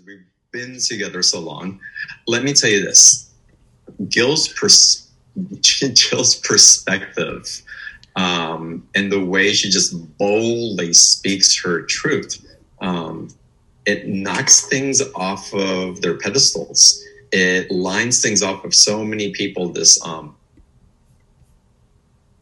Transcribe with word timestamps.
because 0.00 0.06
we've 0.06 0.26
been 0.52 0.78
together 0.78 1.22
so 1.22 1.40
long. 1.40 1.80
Let 2.26 2.44
me 2.44 2.52
tell 2.52 2.70
you 2.70 2.82
this: 2.82 3.30
Gil's 4.08 4.48
pers- 4.48 5.08
Jill's 5.60 6.36
perspective 6.36 7.62
um, 8.16 8.86
and 8.94 9.10
the 9.10 9.24
way 9.24 9.52
she 9.52 9.70
just 9.70 10.18
boldly 10.18 10.92
speaks 10.92 11.62
her 11.62 11.82
truth. 11.82 12.44
Um, 12.80 13.28
it 13.86 14.06
knocks 14.06 14.66
things 14.66 15.02
off 15.14 15.52
of 15.54 16.00
their 16.00 16.18
pedestals. 16.18 17.02
It 17.32 17.70
lines 17.70 18.20
things 18.20 18.42
off 18.42 18.64
of 18.64 18.74
so 18.74 19.04
many 19.04 19.30
people. 19.32 19.68
This 19.68 20.04
um, 20.04 20.36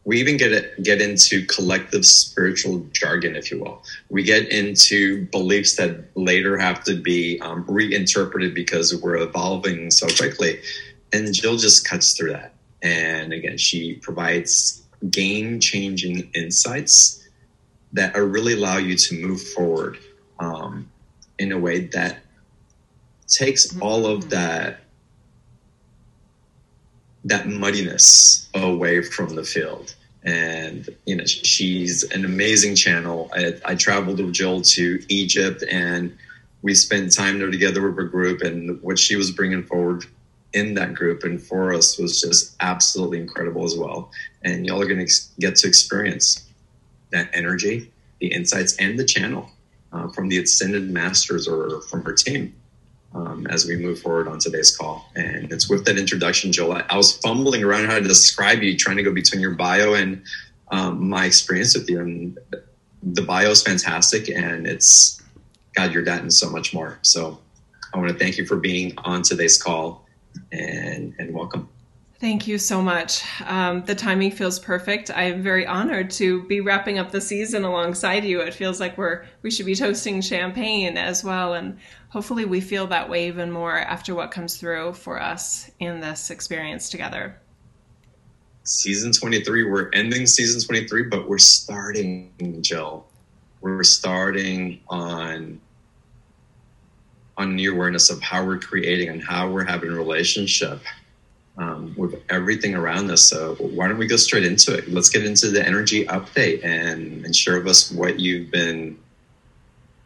we 0.08 0.18
even 0.18 0.38
get 0.38 0.52
it, 0.52 0.82
get 0.82 1.02
into 1.02 1.44
collective 1.44 2.02
spiritual 2.06 2.78
jargon, 2.92 3.36
if 3.36 3.50
you 3.50 3.60
will. 3.60 3.82
We 4.08 4.22
get 4.22 4.50
into 4.50 5.26
beliefs 5.26 5.76
that 5.76 6.02
later 6.14 6.56
have 6.56 6.82
to 6.84 6.94
be 6.94 7.38
um, 7.42 7.66
reinterpreted 7.68 8.54
because 8.54 8.96
we're 9.02 9.18
evolving 9.18 9.90
so 9.90 10.06
quickly. 10.06 10.60
And 11.12 11.34
Jill 11.34 11.58
just 11.58 11.86
cuts 11.86 12.16
through 12.16 12.32
that. 12.32 12.54
And 12.82 13.34
again, 13.34 13.58
she 13.58 13.96
provides 13.96 14.82
game 15.10 15.60
changing 15.60 16.30
insights 16.34 17.28
that 17.92 18.16
really 18.16 18.54
allow 18.54 18.78
you 18.78 18.96
to 18.96 19.14
move 19.14 19.42
forward 19.42 19.98
um, 20.38 20.90
in 21.38 21.52
a 21.52 21.58
way 21.58 21.80
that 21.80 22.20
takes 23.26 23.78
all 23.78 24.06
of 24.06 24.30
that 24.30 24.80
that 27.24 27.46
muddiness 27.46 28.48
away 28.54 29.02
from 29.02 29.34
the 29.34 29.44
field 29.44 29.94
and 30.24 30.88
you 31.06 31.14
know 31.14 31.24
she's 31.24 32.02
an 32.04 32.24
amazing 32.24 32.74
channel. 32.74 33.30
I, 33.32 33.54
I, 33.64 33.74
traveled 33.76 34.18
with 34.18 34.32
jill 34.32 34.62
to 34.62 35.00
egypt 35.08 35.62
and 35.70 36.16
we 36.62 36.74
spent 36.74 37.14
time 37.14 37.38
there 37.38 37.50
together 37.50 37.80
with 37.82 37.96
her 37.96 38.04
group 38.04 38.42
and 38.42 38.82
what 38.82 38.98
she 38.98 39.14
was 39.14 39.30
bringing 39.30 39.62
forward 39.62 40.04
in 40.52 40.74
that 40.74 40.94
group 40.94 41.22
and 41.22 41.40
for 41.40 41.72
us 41.72 41.98
was 41.98 42.20
just 42.20 42.56
absolutely 42.60 43.20
incredible 43.20 43.64
as 43.64 43.76
well. 43.76 44.10
And 44.42 44.66
y'all 44.66 44.80
are 44.82 44.86
going 44.86 45.06
to 45.06 45.12
get 45.38 45.56
to 45.56 45.68
experience 45.68 46.48
that 47.10 47.30
energy 47.32 47.92
the 48.20 48.28
insights 48.32 48.76
and 48.76 48.98
the 48.98 49.04
channel 49.04 49.48
uh, 49.92 50.08
from 50.08 50.28
the 50.28 50.38
ascended 50.38 50.90
masters 50.90 51.46
or 51.46 51.80
from 51.82 52.04
her 52.04 52.12
team 52.12 52.54
um, 53.14 53.46
as 53.48 53.66
we 53.66 53.76
move 53.76 54.00
forward 54.00 54.28
on 54.28 54.38
today's 54.38 54.76
call. 54.76 55.10
And 55.16 55.52
it's 55.52 55.68
with 55.68 55.84
that 55.86 55.98
introduction, 55.98 56.52
Jill. 56.52 56.72
I, 56.72 56.84
I 56.88 56.96
was 56.96 57.16
fumbling 57.18 57.64
around 57.64 57.86
how 57.86 57.94
to 57.94 58.02
describe 58.02 58.62
you, 58.62 58.76
trying 58.76 58.96
to 58.96 59.02
go 59.02 59.12
between 59.12 59.40
your 59.40 59.54
bio 59.54 59.94
and 59.94 60.22
um, 60.70 61.08
my 61.08 61.24
experience 61.24 61.76
with 61.76 61.88
you. 61.88 62.00
And 62.00 62.38
the 63.02 63.22
bio 63.22 63.50
is 63.50 63.62
fantastic, 63.62 64.28
and 64.28 64.66
it's 64.66 65.22
God, 65.74 65.92
you're 65.92 66.04
that 66.04 66.20
and 66.20 66.32
so 66.32 66.50
much 66.50 66.74
more. 66.74 66.98
So 67.02 67.38
I 67.94 67.98
want 67.98 68.10
to 68.10 68.18
thank 68.18 68.36
you 68.36 68.44
for 68.44 68.56
being 68.56 68.94
on 68.98 69.22
today's 69.22 69.60
call 69.60 70.06
and 70.52 71.14
and 71.18 71.34
welcome. 71.34 71.68
Thank 72.20 72.48
you 72.48 72.58
so 72.58 72.82
much. 72.82 73.22
Um, 73.46 73.84
the 73.84 73.94
timing 73.94 74.32
feels 74.32 74.58
perfect. 74.58 75.08
I'm 75.14 75.40
very 75.40 75.64
honored 75.64 76.10
to 76.12 76.42
be 76.48 76.60
wrapping 76.60 76.98
up 76.98 77.12
the 77.12 77.20
season 77.20 77.64
alongside 77.64 78.24
you. 78.24 78.40
It 78.40 78.54
feels 78.54 78.80
like 78.80 78.98
we're 78.98 79.24
we 79.42 79.52
should 79.52 79.66
be 79.66 79.76
toasting 79.76 80.20
champagne 80.20 80.96
as 80.96 81.22
well, 81.22 81.54
and 81.54 81.78
hopefully 82.08 82.44
we 82.44 82.60
feel 82.60 82.88
that 82.88 83.08
way 83.08 83.28
even 83.28 83.52
more 83.52 83.76
after 83.78 84.16
what 84.16 84.32
comes 84.32 84.56
through 84.56 84.94
for 84.94 85.22
us 85.22 85.70
in 85.78 86.00
this 86.00 86.30
experience 86.30 86.90
together. 86.90 87.40
Season 88.64 89.12
23. 89.12 89.62
We're 89.62 89.88
ending 89.92 90.26
season 90.26 90.60
23, 90.60 91.04
but 91.04 91.28
we're 91.28 91.38
starting, 91.38 92.32
Jill. 92.62 93.06
We're 93.60 93.84
starting 93.84 94.80
on 94.88 95.60
on 97.36 97.54
new 97.54 97.72
awareness 97.72 98.10
of 98.10 98.20
how 98.20 98.44
we're 98.44 98.58
creating 98.58 99.08
and 99.08 99.22
how 99.22 99.48
we're 99.48 99.64
having 99.64 99.90
a 99.90 99.94
relationship 99.94 100.80
um, 101.58 101.94
with 101.96 102.22
everything 102.28 102.74
around 102.74 103.10
us. 103.10 103.22
So 103.22 103.56
why 103.56 103.88
don't 103.88 103.98
we 103.98 104.06
go 104.06 104.16
straight 104.16 104.44
into 104.44 104.74
it? 104.74 104.88
Let's 104.88 105.08
get 105.08 105.24
into 105.24 105.50
the 105.50 105.64
energy 105.64 106.06
update 106.06 106.64
and, 106.64 107.24
and 107.24 107.34
share 107.34 107.58
with 107.58 107.68
us 107.68 107.90
what 107.90 108.20
you've 108.20 108.50
been 108.50 108.98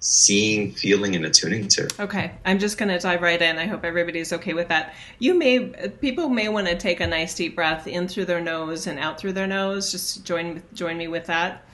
seeing, 0.01 0.73
feeling, 0.73 1.15
and 1.15 1.25
attuning 1.25 1.69
to. 1.69 1.89
Okay, 2.01 2.33
I'm 2.45 2.59
just 2.59 2.77
going 2.77 2.89
to 2.89 2.99
dive 2.99 3.23
right 3.23 3.41
in. 3.41 3.59
I 3.59 3.67
hope 3.67 3.85
everybody's 3.85 4.33
okay 4.33 4.53
with 4.53 4.69
that. 4.69 4.95
You 5.21 5.35
may, 5.35 5.69
people 6.01 6.29
may 6.29 6.49
want 6.49 6.67
to 6.67 6.77
take 6.77 7.01
a 7.01 7.07
nice 7.07 7.37
deep 7.37 7.55
breath 7.55 7.87
in 7.87 8.09
through 8.09 8.25
their 8.25 8.41
nose 8.41 8.89
and 8.89 8.99
out 8.99 9.19
through 9.19 9.35
their 9.35 9.47
nose. 9.47 9.93
Just 9.93 10.25
join 10.25 10.63
join 10.75 10.99
me 10.99 11.07
with 11.07 11.27
that. 11.27 11.65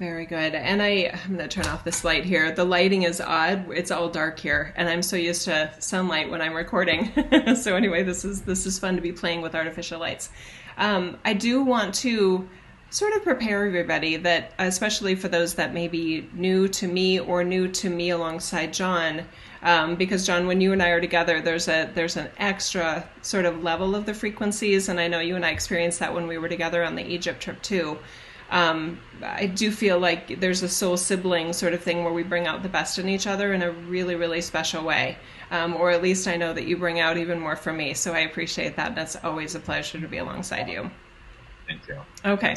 Very 0.00 0.24
good. 0.24 0.54
And 0.54 0.80
I, 0.80 1.12
I'm 1.12 1.36
going 1.36 1.46
to 1.46 1.48
turn 1.48 1.66
off 1.66 1.84
this 1.84 2.04
light 2.04 2.24
here. 2.24 2.52
The 2.52 2.64
lighting 2.64 3.02
is 3.02 3.20
odd. 3.20 3.70
It's 3.70 3.90
all 3.90 4.08
dark 4.08 4.38
here, 4.38 4.72
and 4.74 4.88
I'm 4.88 5.02
so 5.02 5.14
used 5.14 5.44
to 5.44 5.70
sunlight 5.78 6.30
when 6.30 6.40
I'm 6.40 6.54
recording. 6.54 7.12
so 7.54 7.76
anyway, 7.76 8.02
this 8.02 8.24
is 8.24 8.40
this 8.40 8.64
is 8.64 8.78
fun 8.78 8.96
to 8.96 9.02
be 9.02 9.12
playing 9.12 9.42
with 9.42 9.54
artificial 9.54 10.00
lights. 10.00 10.30
Um, 10.78 11.18
I 11.26 11.34
do 11.34 11.62
want 11.62 11.94
to 11.96 12.48
sort 12.88 13.12
of 13.12 13.22
prepare 13.24 13.66
everybody 13.66 14.16
that, 14.16 14.54
especially 14.58 15.16
for 15.16 15.28
those 15.28 15.52
that 15.56 15.74
may 15.74 15.86
be 15.86 16.26
new 16.32 16.66
to 16.68 16.88
me 16.88 17.20
or 17.20 17.44
new 17.44 17.68
to 17.68 17.90
me 17.90 18.08
alongside 18.08 18.72
John, 18.72 19.26
um, 19.62 19.96
because 19.96 20.26
John, 20.26 20.46
when 20.46 20.62
you 20.62 20.72
and 20.72 20.82
I 20.82 20.88
are 20.88 21.00
together, 21.02 21.42
there's 21.42 21.68
a 21.68 21.90
there's 21.94 22.16
an 22.16 22.30
extra 22.38 23.06
sort 23.20 23.44
of 23.44 23.62
level 23.62 23.94
of 23.94 24.06
the 24.06 24.14
frequencies, 24.14 24.88
and 24.88 24.98
I 24.98 25.08
know 25.08 25.20
you 25.20 25.36
and 25.36 25.44
I 25.44 25.50
experienced 25.50 25.98
that 25.98 26.14
when 26.14 26.26
we 26.26 26.38
were 26.38 26.48
together 26.48 26.82
on 26.82 26.94
the 26.94 27.06
Egypt 27.06 27.42
trip 27.42 27.60
too 27.60 27.98
um, 28.50 28.98
I 29.22 29.46
do 29.46 29.70
feel 29.70 29.98
like 29.98 30.40
there's 30.40 30.62
a 30.62 30.68
soul 30.68 30.96
sibling 30.96 31.52
sort 31.52 31.72
of 31.72 31.82
thing 31.82 32.04
where 32.04 32.12
we 32.12 32.22
bring 32.22 32.46
out 32.46 32.62
the 32.62 32.68
best 32.68 32.98
in 32.98 33.08
each 33.08 33.26
other 33.26 33.52
in 33.52 33.62
a 33.62 33.70
really, 33.70 34.16
really 34.16 34.40
special 34.40 34.82
way. 34.82 35.18
Um, 35.50 35.76
or 35.76 35.90
at 35.90 36.02
least 36.02 36.28
I 36.28 36.36
know 36.36 36.52
that 36.52 36.66
you 36.66 36.76
bring 36.76 37.00
out 37.00 37.16
even 37.16 37.40
more 37.40 37.56
for 37.56 37.72
me. 37.72 37.94
So 37.94 38.12
I 38.12 38.20
appreciate 38.20 38.76
that. 38.76 38.94
That's 38.94 39.16
always 39.16 39.54
a 39.54 39.60
pleasure 39.60 40.00
to 40.00 40.08
be 40.08 40.18
alongside 40.18 40.68
you. 40.68 40.90
Thank 41.66 41.86
you. 41.88 42.00
Okay. 42.24 42.54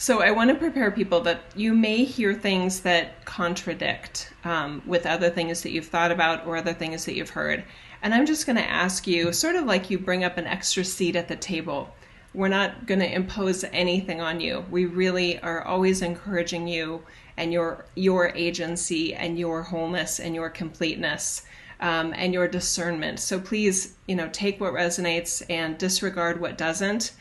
So 0.00 0.22
I 0.22 0.30
want 0.30 0.50
to 0.50 0.56
prepare 0.56 0.90
people 0.90 1.22
that 1.22 1.42
you 1.56 1.74
may 1.74 2.04
hear 2.04 2.34
things 2.34 2.80
that 2.80 3.24
contradict 3.24 4.32
um, 4.44 4.82
with 4.86 5.06
other 5.06 5.28
things 5.30 5.62
that 5.62 5.70
you've 5.70 5.86
thought 5.86 6.12
about 6.12 6.46
or 6.46 6.56
other 6.56 6.72
things 6.74 7.04
that 7.06 7.14
you've 7.14 7.30
heard. 7.30 7.64
And 8.02 8.14
I'm 8.14 8.26
just 8.26 8.46
going 8.46 8.56
to 8.56 8.68
ask 8.68 9.06
you, 9.06 9.32
sort 9.32 9.56
of 9.56 9.64
like 9.64 9.90
you 9.90 9.98
bring 9.98 10.22
up 10.22 10.38
an 10.38 10.46
extra 10.46 10.84
seat 10.84 11.16
at 11.16 11.28
the 11.28 11.36
table 11.36 11.92
we're 12.34 12.48
not 12.48 12.86
going 12.86 13.00
to 13.00 13.12
impose 13.12 13.64
anything 13.72 14.20
on 14.20 14.40
you. 14.40 14.64
We 14.70 14.84
really 14.84 15.38
are 15.40 15.62
always 15.62 16.02
encouraging 16.02 16.68
you 16.68 17.02
and 17.36 17.52
your 17.52 17.86
your 17.94 18.28
agency 18.34 19.14
and 19.14 19.38
your 19.38 19.62
wholeness 19.62 20.18
and 20.20 20.34
your 20.34 20.50
completeness 20.50 21.42
um, 21.80 22.12
and 22.16 22.34
your 22.34 22.48
discernment. 22.48 23.20
So 23.20 23.40
please, 23.40 23.94
you 24.06 24.16
know, 24.16 24.28
take 24.32 24.60
what 24.60 24.72
resonates 24.72 25.42
and 25.48 25.78
disregard 25.78 26.40
what 26.40 26.58
doesn't. 26.58 27.12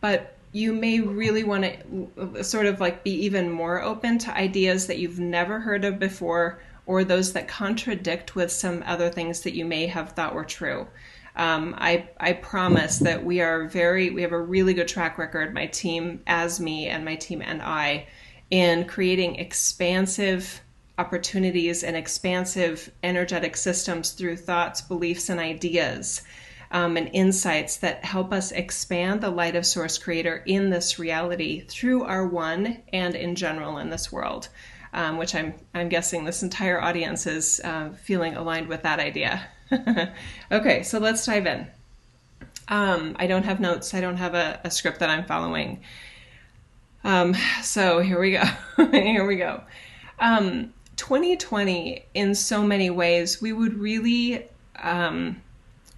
But 0.00 0.36
you 0.52 0.72
may 0.72 1.00
really 1.00 1.44
want 1.44 1.64
to 1.64 2.44
sort 2.44 2.66
of 2.66 2.80
like 2.80 3.04
be 3.04 3.12
even 3.24 3.50
more 3.50 3.82
open 3.82 4.18
to 4.18 4.34
ideas 4.36 4.86
that 4.86 4.98
you've 4.98 5.18
never 5.18 5.60
heard 5.60 5.84
of 5.84 5.98
before 5.98 6.60
or 6.86 7.02
those 7.02 7.32
that 7.32 7.48
contradict 7.48 8.36
with 8.36 8.50
some 8.50 8.82
other 8.86 9.10
things 9.10 9.42
that 9.42 9.54
you 9.54 9.64
may 9.64 9.86
have 9.88 10.12
thought 10.12 10.34
were 10.34 10.44
true 10.44 10.86
um, 11.36 11.74
I, 11.76 12.08
I 12.18 12.32
promise 12.32 12.98
that 13.00 13.24
we 13.24 13.40
are 13.40 13.68
very, 13.68 14.10
we 14.10 14.22
have 14.22 14.32
a 14.32 14.40
really 14.40 14.72
good 14.72 14.88
track 14.88 15.18
record, 15.18 15.52
my 15.52 15.66
team 15.66 16.22
as 16.26 16.58
me 16.58 16.86
and 16.86 17.04
my 17.04 17.16
team 17.16 17.42
and 17.42 17.60
I, 17.60 18.06
in 18.50 18.86
creating 18.86 19.36
expansive 19.36 20.62
opportunities 20.98 21.84
and 21.84 21.94
expansive 21.94 22.90
energetic 23.02 23.56
systems 23.56 24.12
through 24.12 24.36
thoughts, 24.36 24.80
beliefs, 24.80 25.28
and 25.28 25.38
ideas. 25.38 26.22
Um, 26.72 26.96
and 26.96 27.08
insights 27.12 27.76
that 27.76 28.04
help 28.04 28.32
us 28.32 28.50
expand 28.50 29.20
the 29.20 29.30
light 29.30 29.54
of 29.54 29.64
Source 29.64 29.98
Creator 29.98 30.42
in 30.46 30.70
this 30.70 30.98
reality 30.98 31.60
through 31.68 32.02
our 32.02 32.26
one 32.26 32.82
and 32.92 33.14
in 33.14 33.36
general 33.36 33.78
in 33.78 33.90
this 33.90 34.10
world, 34.10 34.48
um, 34.92 35.16
which 35.16 35.36
I'm 35.36 35.54
I'm 35.74 35.88
guessing 35.88 36.24
this 36.24 36.42
entire 36.42 36.82
audience 36.82 37.24
is 37.28 37.60
uh, 37.62 37.90
feeling 37.90 38.34
aligned 38.34 38.66
with 38.66 38.82
that 38.82 38.98
idea. 38.98 39.46
okay, 40.52 40.82
so 40.82 40.98
let's 40.98 41.24
dive 41.26 41.46
in. 41.46 41.66
Um, 42.68 43.16
I 43.18 43.26
don't 43.26 43.44
have 43.44 43.60
notes. 43.60 43.94
I 43.94 44.00
don't 44.00 44.16
have 44.16 44.34
a, 44.34 44.60
a 44.64 44.70
script 44.70 45.00
that 45.00 45.10
I'm 45.10 45.24
following. 45.24 45.80
Um, 47.04 47.34
so 47.62 48.00
here 48.00 48.20
we 48.20 48.32
go. 48.32 48.44
here 48.90 49.26
we 49.26 49.36
go. 49.36 49.62
Um, 50.18 50.72
2020, 50.96 52.04
in 52.14 52.34
so 52.34 52.62
many 52.62 52.90
ways, 52.90 53.40
we 53.40 53.52
would 53.52 53.78
really, 53.78 54.48
um, 54.82 55.40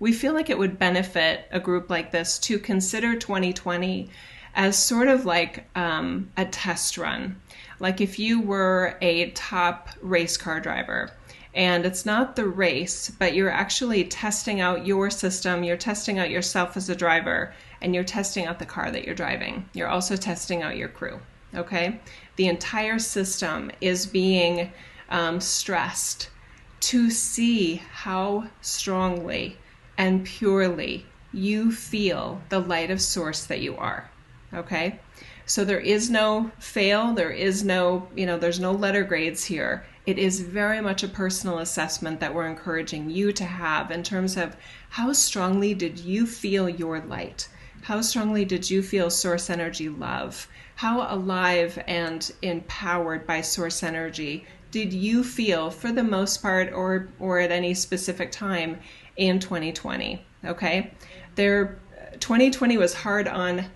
we 0.01 0.13
feel 0.13 0.35
like 0.35 0.51
it 0.51 0.59
would 0.59 0.79
benefit 0.79 1.47
a 1.51 1.61
group 1.61 1.89
like 1.89 2.11
this 2.11 2.39
to 2.41 2.59
consider 2.59 3.17
2020 3.17 4.11
as 4.55 4.77
sort 4.77 5.09
of 5.09 5.25
like 5.25 5.65
um, 5.77 6.31
a 6.37 6.45
test 6.45 6.99
run. 6.99 7.41
Like 7.81 8.01
if 8.01 8.19
you 8.19 8.41
were 8.41 8.97
a 9.01 9.31
top 9.31 9.91
race 10.03 10.37
car 10.37 10.61
driver 10.61 11.13
and 11.59 11.85
it's 11.85 12.07
not 12.07 12.37
the 12.37 12.47
race, 12.47 13.11
but 13.19 13.35
you're 13.35 13.51
actually 13.51 14.05
testing 14.05 14.61
out 14.61 14.87
your 14.87 15.11
system, 15.11 15.65
you're 15.65 15.77
testing 15.77 16.21
out 16.21 16.31
yourself 16.31 16.77
as 16.77 16.89
a 16.89 16.95
driver, 16.95 17.53
and 17.81 17.97
you're 17.97 18.05
testing 18.05 18.47
out 18.47 18.61
the 18.61 18.65
car 18.65 18.93
that 18.93 19.05
you're 19.05 19.15
driving. 19.17 19.69
You're 19.75 19.89
also 19.89 20.15
testing 20.15 20.63
out 20.63 20.77
your 20.77 20.89
crew. 20.89 21.19
Okay? 21.57 21.99
The 22.37 22.47
entire 22.47 23.01
system 23.01 23.73
is 23.81 24.07
being 24.07 24.73
um, 25.09 25.41
stressed 25.41 26.31
to 26.79 27.11
see 27.11 27.83
how 27.91 28.47
strongly 28.61 29.57
and 29.97 30.25
purely 30.25 31.07
you 31.33 31.73
feel 31.73 32.41
the 32.51 32.61
light 32.61 32.93
of 32.93 33.03
source 33.03 33.47
that 33.47 33.61
you 33.61 33.77
are. 33.77 34.09
Okay? 34.55 35.01
So 35.45 35.65
there 35.65 35.81
is 35.81 36.09
no 36.09 36.53
fail, 36.61 37.15
there 37.15 37.31
is 37.31 37.65
no, 37.65 38.07
you 38.15 38.27
know, 38.27 38.39
there's 38.39 38.61
no 38.61 38.71
letter 38.71 39.03
grades 39.03 39.45
here. 39.45 39.85
It 40.09 40.19
is 40.19 40.41
very 40.41 40.81
much 40.81 41.03
a 41.03 41.07
personal 41.09 41.59
assessment 41.59 42.19
that 42.21 42.33
we're 42.33 42.47
encouraging 42.47 43.11
you 43.11 43.31
to 43.33 43.45
have 43.45 43.91
in 43.91 44.03
terms 44.03 44.39
of 44.39 44.57
how 44.89 45.13
strongly 45.13 45.75
did 45.75 45.99
you 45.99 46.27
feel 46.27 46.67
your 46.67 46.99
light? 46.99 47.47
How 47.83 48.01
strongly 48.01 48.47
did 48.47 48.71
you 48.71 48.83
feel 48.83 49.11
source 49.11 49.51
energy 49.51 49.91
love? 49.91 50.49
How 50.77 51.15
alive 51.15 51.79
and 51.87 52.33
empowered 52.41 53.27
by 53.27 53.43
source 53.43 53.83
energy 53.83 54.47
did 54.71 54.95
you 54.95 55.23
feel 55.23 55.71
for 55.71 55.93
the 55.93 56.03
most 56.03 56.41
part 56.41 56.73
or 56.73 57.09
or 57.19 57.39
at 57.39 57.53
any 57.53 57.75
specific 57.75 58.33
time 58.33 58.79
in 59.19 59.39
2020? 59.39 60.25
Okay? 60.43 60.91
There 61.35 61.79
2020 62.19 62.79
was 62.79 62.95
hard 62.95 63.29
on 63.29 63.67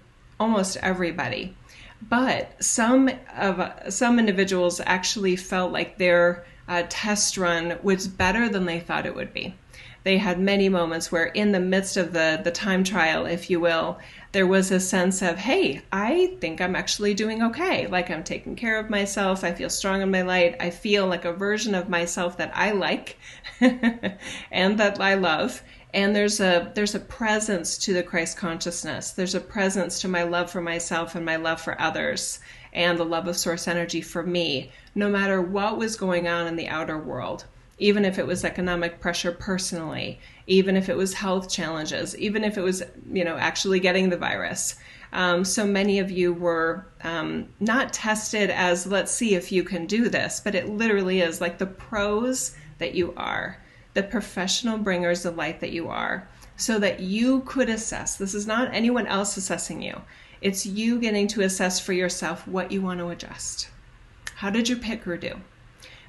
almost 0.41 0.79
everybody. 0.79 1.55
But 2.09 2.63
some 2.63 3.11
of 3.37 3.93
some 3.93 4.19
individuals 4.19 4.81
actually 4.85 5.37
felt 5.37 5.73
like 5.73 5.99
their 5.99 6.45
uh, 6.69 6.85
test 6.89 7.37
run 7.37 7.79
was 7.83 8.09
better 8.09 8.49
than 8.49 8.65
they 8.65 8.81
thought 8.81 9.07
it 9.07 9.15
would 9.15 9.33
be. 9.33 9.55
They 10.05 10.19
had 10.19 10.41
many 10.41 10.69
moments 10.69 11.13
where, 11.13 11.27
in 11.27 11.53
the 11.53 11.61
midst 11.61 11.97
of 11.97 12.13
the 12.13 12.41
the 12.43 12.51
time 12.51 12.83
trial, 12.83 13.25
if 13.27 13.49
you 13.51 13.61
will, 13.61 13.99
there 14.33 14.47
was 14.47 14.73
a 14.73 14.81
sense 14.81 15.23
of, 15.23 15.39
hey, 15.39 15.83
I 15.93 16.37
think 16.41 16.61
I'm 16.61 16.75
actually 16.75 17.15
doing 17.15 17.43
okay. 17.43 17.87
Like 17.87 18.11
I'm 18.11 18.25
taking 18.25 18.57
care 18.57 18.79
of 18.79 18.91
myself. 18.91 19.45
I 19.45 19.53
feel 19.53 19.71
strong 19.71 20.03
in 20.03 20.11
my 20.11 20.23
light. 20.23 20.57
I 20.59 20.71
feel 20.71 21.07
like 21.07 21.25
a 21.25 21.33
version 21.33 21.75
of 21.75 21.89
myself 21.89 22.39
that 22.39 22.51
I 22.55 22.73
like 22.73 23.17
and 23.61 24.79
that 24.79 25.01
I 25.01 25.15
love 25.15 25.63
and 25.95 26.17
there's 26.17 26.41
a 26.41 26.73
there's 26.75 26.95
a 26.95 27.01
presence 27.01 27.77
to 27.79 27.93
the 27.93 28.03
Christ 28.03 28.37
consciousness. 28.37 29.11
There's 29.11 29.35
a 29.35 29.41
presence 29.41 30.01
to 30.01 30.09
my 30.09 30.23
love 30.23 30.51
for 30.51 30.61
myself 30.61 31.15
and 31.15 31.25
my 31.25 31.37
love 31.37 31.61
for 31.61 31.81
others 31.81 32.41
and 32.73 32.99
the 32.99 33.05
love 33.05 33.29
of 33.29 33.37
source 33.37 33.69
energy 33.69 34.01
for 34.01 34.23
me, 34.23 34.73
no 34.95 35.09
matter 35.09 35.43
what 35.43 35.77
was 35.77 35.97
going 35.97 36.27
on 36.29 36.47
in 36.47 36.57
the 36.57 36.69
outer 36.69 36.99
world. 36.99 37.45
Even 37.79 38.05
if 38.05 38.19
it 38.19 38.27
was 38.27 38.45
economic 38.45 39.01
pressure 39.01 39.33
personally, 39.33 40.21
even 40.47 40.77
if 40.77 40.89
it 40.89 40.97
was 40.97 41.15
health 41.15 41.51
challenges, 41.51 42.17
even 42.17 42.45
if 42.45 42.57
it 42.57 42.63
was, 42.63 42.83
you 43.11 43.25
know, 43.25 43.37
actually 43.37 43.81
getting 43.81 44.09
the 44.09 44.17
virus. 44.17 44.77
Um, 45.13 45.45
so 45.45 45.67
many 45.67 45.99
of 45.99 46.11
you 46.11 46.33
were 46.33 46.87
um, 47.03 47.49
not 47.61 47.93
tested 47.93 48.51
as, 48.51 48.87
let's 48.87 49.13
see 49.13 49.35
if 49.35 49.53
you 49.53 49.65
can 49.65 49.87
do 49.87 50.09
this, 50.09 50.41
but 50.41 50.55
it 50.55 50.69
literally 50.69 51.21
is 51.21 51.41
like 51.41 51.59
the 51.59 51.67
pros 51.67 52.57
that 52.79 52.95
you 52.95 53.13
are 53.17 53.59
the 53.95 54.03
professional 54.03 54.79
bringers 54.79 55.25
of 55.25 55.37
light 55.37 55.61
that 55.61 55.73
you 55.73 55.89
are 55.89 56.29
so 56.57 56.79
that 56.79 57.01
you 57.01 57.41
could 57.41 57.69
assess. 57.69 58.17
This 58.17 58.35
is 58.35 58.47
not 58.47 58.73
anyone 58.73 59.07
else 59.07 59.37
assessing 59.37 59.83
you, 59.83 60.03
it's 60.41 60.67
you 60.67 60.99
getting 60.99 61.29
to 61.29 61.43
assess 61.43 61.79
for 61.79 61.93
yourself 61.93 62.47
what 62.49 62.73
you 62.73 62.83
want 62.83 63.01
to 63.01 63.09
adjust. 63.09 63.69
How 64.37 64.51
did 64.51 64.69
your 64.69 64.79
pit 64.79 65.03
crew 65.03 65.19
do? 65.19 65.37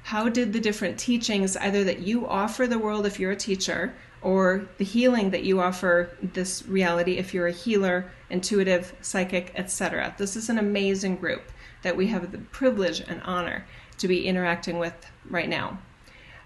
How 0.04 0.28
did 0.28 0.52
the 0.52 0.60
different 0.60 0.98
teachings, 0.98 1.56
either 1.56 1.84
that 1.84 2.00
you 2.00 2.26
offer 2.26 2.66
the 2.66 2.78
world 2.78 3.06
if 3.06 3.18
you're 3.18 3.30
a 3.30 3.36
teacher, 3.36 3.94
or 4.22 4.66
the 4.78 4.84
healing 4.84 5.30
that 5.30 5.44
you 5.44 5.60
offer 5.60 6.10
this 6.20 6.66
reality 6.66 7.18
if 7.18 7.32
you're 7.32 7.46
a 7.46 7.52
healer, 7.52 8.10
intuitive, 8.30 8.94
psychic, 9.02 9.52
etc. 9.54 10.14
This 10.18 10.34
is 10.34 10.48
an 10.48 10.58
amazing 10.58 11.16
group 11.16 11.42
that 11.82 11.96
we 11.96 12.06
have 12.08 12.32
the 12.32 12.38
privilege 12.38 13.00
and 13.00 13.22
honor 13.22 13.66
to 13.98 14.08
be 14.08 14.26
interacting 14.26 14.78
with 14.78 14.94
right 15.28 15.48
now. 15.48 15.78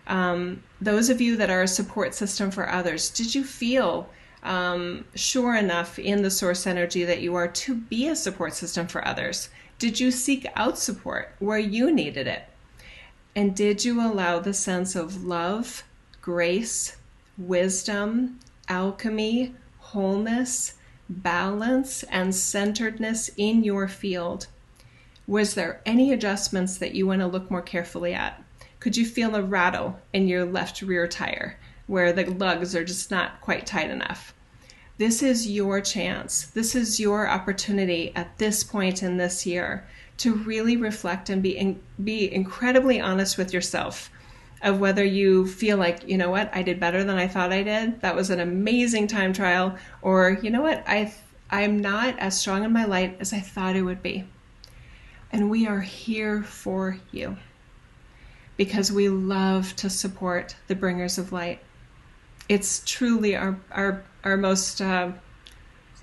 Um, 0.08 0.62
those 0.80 1.10
of 1.10 1.20
you 1.20 1.36
that 1.36 1.50
are 1.50 1.62
a 1.62 1.68
support 1.68 2.14
system 2.14 2.50
for 2.50 2.68
others, 2.68 3.10
did 3.10 3.34
you 3.34 3.44
feel 3.44 4.08
um, 4.42 5.04
sure 5.14 5.54
enough 5.54 5.98
in 5.98 6.22
the 6.22 6.30
source 6.30 6.66
energy 6.66 7.04
that 7.04 7.20
you 7.20 7.34
are 7.34 7.48
to 7.48 7.74
be 7.74 8.08
a 8.08 8.16
support 8.16 8.54
system 8.54 8.86
for 8.86 9.06
others? 9.06 9.50
Did 9.78 10.00
you 10.00 10.10
seek 10.10 10.46
out 10.56 10.78
support 10.78 11.34
where 11.38 11.58
you 11.58 11.92
needed 11.92 12.26
it? 12.26 12.48
And 13.36 13.54
did 13.54 13.84
you 13.84 14.00
allow 14.00 14.40
the 14.40 14.54
sense 14.54 14.96
of 14.96 15.24
love, 15.24 15.84
grace, 16.20 16.96
wisdom, 17.36 18.40
alchemy, 18.68 19.54
wholeness, 19.78 20.74
balance, 21.08 22.02
and 22.04 22.34
centeredness 22.34 23.30
in 23.36 23.62
your 23.62 23.86
field? 23.86 24.46
Was 25.26 25.54
there 25.54 25.82
any 25.84 26.12
adjustments 26.12 26.78
that 26.78 26.94
you 26.94 27.06
want 27.06 27.20
to 27.20 27.26
look 27.26 27.50
more 27.50 27.62
carefully 27.62 28.14
at? 28.14 28.42
Could 28.80 28.96
you 28.96 29.04
feel 29.04 29.34
a 29.34 29.42
rattle 29.42 29.98
in 30.12 30.28
your 30.28 30.44
left 30.44 30.82
rear 30.82 31.08
tire 31.08 31.58
where 31.88 32.12
the 32.12 32.26
lugs 32.26 32.76
are 32.76 32.84
just 32.84 33.10
not 33.10 33.40
quite 33.40 33.66
tight 33.66 33.90
enough? 33.90 34.32
This 34.98 35.22
is 35.22 35.48
your 35.48 35.80
chance. 35.80 36.44
This 36.44 36.74
is 36.76 37.00
your 37.00 37.28
opportunity 37.28 38.12
at 38.14 38.38
this 38.38 38.62
point 38.62 39.02
in 39.02 39.16
this 39.16 39.44
year 39.44 39.86
to 40.18 40.34
really 40.34 40.76
reflect 40.76 41.28
and 41.28 41.42
be 41.42 41.56
in, 41.56 41.80
be 42.02 42.32
incredibly 42.32 43.00
honest 43.00 43.36
with 43.36 43.52
yourself 43.52 44.10
of 44.62 44.80
whether 44.80 45.04
you 45.04 45.46
feel 45.46 45.76
like, 45.76 46.08
you 46.08 46.16
know 46.16 46.30
what, 46.30 46.50
I 46.54 46.62
did 46.62 46.80
better 46.80 47.04
than 47.04 47.16
I 47.16 47.28
thought 47.28 47.52
I 47.52 47.62
did. 47.62 48.00
That 48.00 48.16
was 48.16 48.30
an 48.30 48.40
amazing 48.40 49.06
time 49.06 49.32
trial 49.32 49.76
or 50.02 50.38
you 50.42 50.50
know 50.50 50.62
what, 50.62 50.84
I 50.86 51.12
I'm 51.50 51.80
not 51.80 52.18
as 52.18 52.38
strong 52.38 52.62
in 52.62 52.72
my 52.72 52.84
light 52.84 53.16
as 53.20 53.32
I 53.32 53.40
thought 53.40 53.76
I 53.76 53.82
would 53.82 54.02
be. 54.02 54.24
And 55.32 55.50
we 55.50 55.66
are 55.66 55.80
here 55.80 56.42
for 56.42 56.98
you 57.10 57.36
because 58.58 58.90
we 58.90 59.08
love 59.08 59.74
to 59.76 59.88
support 59.88 60.56
the 60.66 60.74
bringers 60.74 61.16
of 61.16 61.32
light. 61.32 61.60
It's 62.48 62.82
truly 62.84 63.34
our 63.36 63.58
our 63.70 64.04
our 64.24 64.36
most 64.36 64.82
uh, 64.82 65.12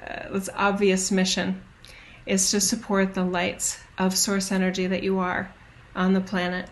uh, 0.01 0.39
obvious 0.55 1.11
mission 1.11 1.61
is 2.25 2.49
to 2.51 2.59
support 2.59 3.13
the 3.13 3.25
lights 3.25 3.79
of 3.99 4.17
source 4.17 4.51
energy 4.51 4.87
that 4.87 5.03
you 5.03 5.19
are 5.19 5.53
on 5.95 6.13
the 6.13 6.21
planet, 6.21 6.69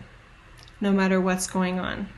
no 0.80 0.90
matter 0.90 1.20
what's 1.20 1.46
going 1.46 1.78
on. 1.78 2.08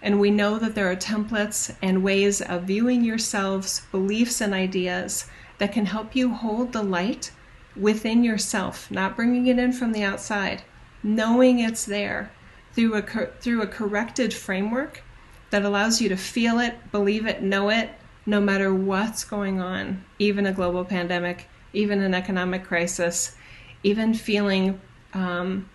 And 0.00 0.20
we 0.20 0.30
know 0.30 0.58
that 0.58 0.74
there 0.74 0.90
are 0.90 0.96
templates 0.96 1.74
and 1.82 2.04
ways 2.04 2.40
of 2.40 2.64
viewing 2.64 3.04
yourselves, 3.04 3.82
beliefs, 3.90 4.40
and 4.40 4.54
ideas 4.54 5.26
that 5.58 5.72
can 5.72 5.86
help 5.86 6.14
you 6.14 6.32
hold 6.32 6.72
the 6.72 6.82
light 6.82 7.32
within 7.76 8.22
yourself, 8.22 8.90
not 8.90 9.16
bringing 9.16 9.46
it 9.46 9.58
in 9.58 9.72
from 9.72 9.92
the 9.92 10.04
outside, 10.04 10.62
knowing 11.02 11.58
it's 11.58 11.84
there 11.84 12.30
through 12.74 12.94
a 12.94 13.02
through 13.02 13.62
a 13.62 13.66
corrected 13.66 14.34
framework 14.34 15.02
that 15.50 15.64
allows 15.64 16.00
you 16.00 16.08
to 16.08 16.16
feel 16.16 16.58
it, 16.58 16.74
believe 16.90 17.26
it, 17.26 17.42
know 17.42 17.70
it, 17.70 17.90
no 18.26 18.40
matter 18.40 18.74
what's 18.74 19.24
going 19.24 19.60
on, 19.60 20.04
even 20.18 20.46
a 20.46 20.52
global 20.52 20.84
pandemic, 20.84 21.46
even 21.72 22.00
an 22.02 22.14
economic 22.14 22.64
crisis, 22.64 23.36
even 23.82 24.14
feeling 24.14 24.80
um, 25.12 25.68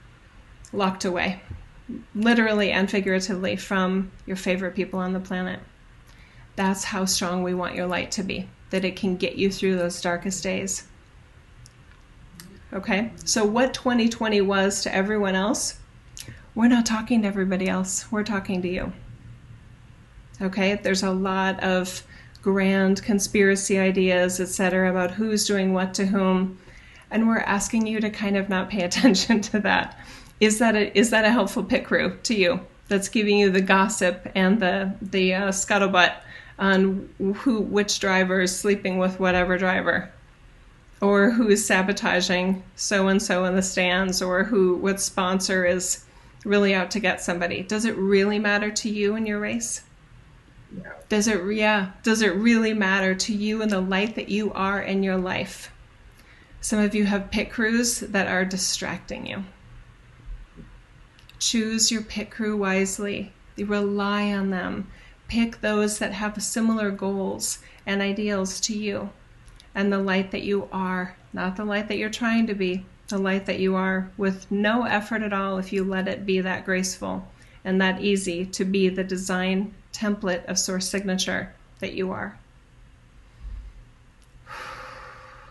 locked 0.73 1.05
away, 1.05 1.41
literally 2.13 2.71
and 2.71 2.89
figuratively, 2.89 3.55
from 3.55 4.11
your 4.25 4.35
favorite 4.35 4.75
people 4.75 4.99
on 4.99 5.13
the 5.13 5.19
planet. 5.19 5.59
That's 6.55 6.83
how 6.83 7.05
strong 7.05 7.43
we 7.43 7.53
want 7.53 7.75
your 7.75 7.87
light 7.87 8.11
to 8.11 8.23
be, 8.23 8.49
that 8.71 8.83
it 8.83 8.97
can 8.97 9.15
get 9.15 9.35
you 9.35 9.49
through 9.49 9.77
those 9.77 10.01
darkest 10.01 10.43
days. 10.43 10.83
Okay, 12.73 13.11
so 13.23 13.45
what 13.45 13.73
2020 13.73 14.41
was 14.41 14.83
to 14.83 14.93
everyone 14.93 15.35
else, 15.35 15.78
we're 16.59 16.67
not 16.67 16.85
talking 16.85 17.21
to 17.21 17.27
everybody 17.29 17.69
else, 17.69 18.11
we're 18.11 18.21
talking 18.21 18.61
to 18.61 18.67
you. 18.67 18.91
Okay, 20.41 20.75
there's 20.75 21.03
a 21.03 21.09
lot 21.09 21.63
of 21.63 22.03
grand 22.41 23.01
conspiracy 23.01 23.79
ideas, 23.79 24.41
etc., 24.41 24.89
about 24.89 25.11
who's 25.11 25.47
doing 25.47 25.71
what 25.71 25.93
to 25.93 26.05
whom, 26.05 26.59
and 27.11 27.29
we're 27.29 27.37
asking 27.37 27.87
you 27.87 28.01
to 28.01 28.09
kind 28.09 28.35
of 28.35 28.49
not 28.49 28.69
pay 28.69 28.81
attention 28.83 29.39
to 29.39 29.59
that. 29.61 29.97
Is 30.41 30.59
that 30.59 30.75
a, 30.75 30.97
is 30.99 31.11
that 31.11 31.23
a 31.23 31.31
helpful 31.31 31.63
pit 31.63 31.85
crew 31.85 32.17
to 32.23 32.35
you? 32.35 32.59
That's 32.89 33.07
giving 33.07 33.37
you 33.37 33.49
the 33.51 33.61
gossip 33.61 34.29
and 34.35 34.59
the 34.59 34.93
the 35.01 35.35
uh, 35.35 35.47
scuttlebutt 35.51 36.15
on 36.57 37.07
who 37.37 37.61
which 37.61 38.01
driver 38.01 38.41
is 38.41 38.53
sleeping 38.53 38.97
with 38.97 39.17
whatever 39.17 39.57
driver, 39.57 40.11
or 40.99 41.31
who 41.31 41.47
is 41.47 41.65
sabotaging 41.65 42.63
so 42.75 43.07
and 43.07 43.23
so 43.23 43.45
in 43.45 43.55
the 43.55 43.61
stands, 43.61 44.21
or 44.21 44.43
who 44.43 44.75
what 44.75 44.99
sponsor 44.99 45.65
is 45.65 46.03
really 46.45 46.73
out 46.73 46.91
to 46.91 46.99
get 46.99 47.21
somebody. 47.21 47.63
Does 47.63 47.85
it 47.85 47.95
really 47.95 48.39
matter 48.39 48.71
to 48.71 48.89
you 48.89 49.15
in 49.15 49.25
your 49.25 49.39
race? 49.39 49.83
Yeah. 50.75 50.91
Does 51.09 51.27
it 51.27 51.43
yeah, 51.53 51.91
does 52.03 52.21
it 52.21 52.35
really 52.35 52.73
matter 52.73 53.15
to 53.15 53.33
you 53.33 53.61
and 53.61 53.71
the 53.71 53.81
light 53.81 54.15
that 54.15 54.29
you 54.29 54.53
are 54.53 54.81
in 54.81 55.03
your 55.03 55.17
life? 55.17 55.71
Some 56.61 56.79
of 56.79 56.93
you 56.93 57.05
have 57.05 57.31
pit 57.31 57.49
crews 57.49 58.01
that 58.01 58.27
are 58.27 58.45
distracting 58.45 59.25
you. 59.25 59.45
Choose 61.39 61.91
your 61.91 62.01
pit 62.01 62.29
crew 62.29 62.57
wisely. 62.57 63.33
Rely 63.57 64.31
on 64.33 64.49
them. 64.49 64.89
Pick 65.27 65.61
those 65.61 65.99
that 65.99 66.13
have 66.13 66.41
similar 66.43 66.91
goals 66.91 67.59
and 67.85 68.01
ideals 68.01 68.59
to 68.61 68.77
you 68.77 69.09
and 69.73 69.91
the 69.91 69.99
light 69.99 70.31
that 70.31 70.43
you 70.43 70.67
are, 70.71 71.15
not 71.31 71.55
the 71.55 71.65
light 71.65 71.87
that 71.87 71.97
you're 71.97 72.09
trying 72.09 72.47
to 72.47 72.53
be, 72.53 72.85
the 73.09 73.17
light 73.17 73.45
that 73.47 73.59
you 73.59 73.75
are, 73.75 74.09
with 74.17 74.49
no 74.51 74.83
effort 74.83 75.21
at 75.21 75.33
all 75.33 75.57
if 75.57 75.73
you 75.73 75.83
let 75.83 76.07
it 76.07 76.25
be 76.25 76.39
that 76.41 76.65
graceful 76.65 77.27
and 77.65 77.81
that 77.81 78.01
easy 78.01 78.45
to 78.45 78.63
be 78.63 78.89
the 78.89 79.03
design 79.03 79.73
template 79.91 80.45
of 80.45 80.57
source 80.57 80.87
signature 80.87 81.53
that 81.79 81.93
you 81.93 82.11
are. 82.11 82.37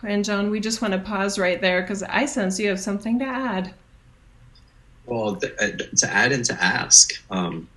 And 0.01 0.25
John, 0.25 0.51
we 0.51 0.61
just 0.61 0.81
want 0.81 0.95
to 0.95 1.01
pause 1.01 1.41
right 1.41 1.61
there 1.61 1.81
because 1.81 2.05
I 2.05 2.27
sense 2.27 2.61
you 2.61 2.69
have 2.69 2.79
something 2.79 3.19
to 3.19 3.25
add. 3.25 3.75
Well, 5.07 5.41
uh, 5.61 5.67
to 5.97 6.09
add 6.09 6.31
and 6.31 6.45
to 6.45 6.63
ask, 6.63 7.15
um, 7.33 7.69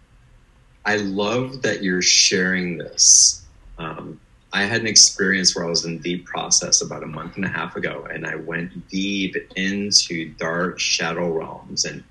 I 0.86 0.98
love 0.98 1.64
that 1.64 1.82
you're 1.82 2.04
sharing 2.04 2.78
this. 2.78 3.44
Um, 3.80 4.20
I 4.54 4.64
had 4.64 4.82
an 4.82 4.88
experience 4.88 5.56
where 5.56 5.66
I 5.66 5.70
was 5.70 5.86
in 5.86 6.00
deep 6.00 6.26
process 6.26 6.82
about 6.82 7.04
a 7.04 7.08
month 7.08 7.36
and 7.38 7.46
a 7.46 7.50
half 7.50 7.76
ago, 7.76 8.08
and 8.12 8.28
I 8.28 8.36
went 8.36 8.90
deep 8.90 9.36
into 9.56 10.34
dark 10.38 10.80
shadow 10.80 11.32
realms 11.32 11.86
and 11.86 12.04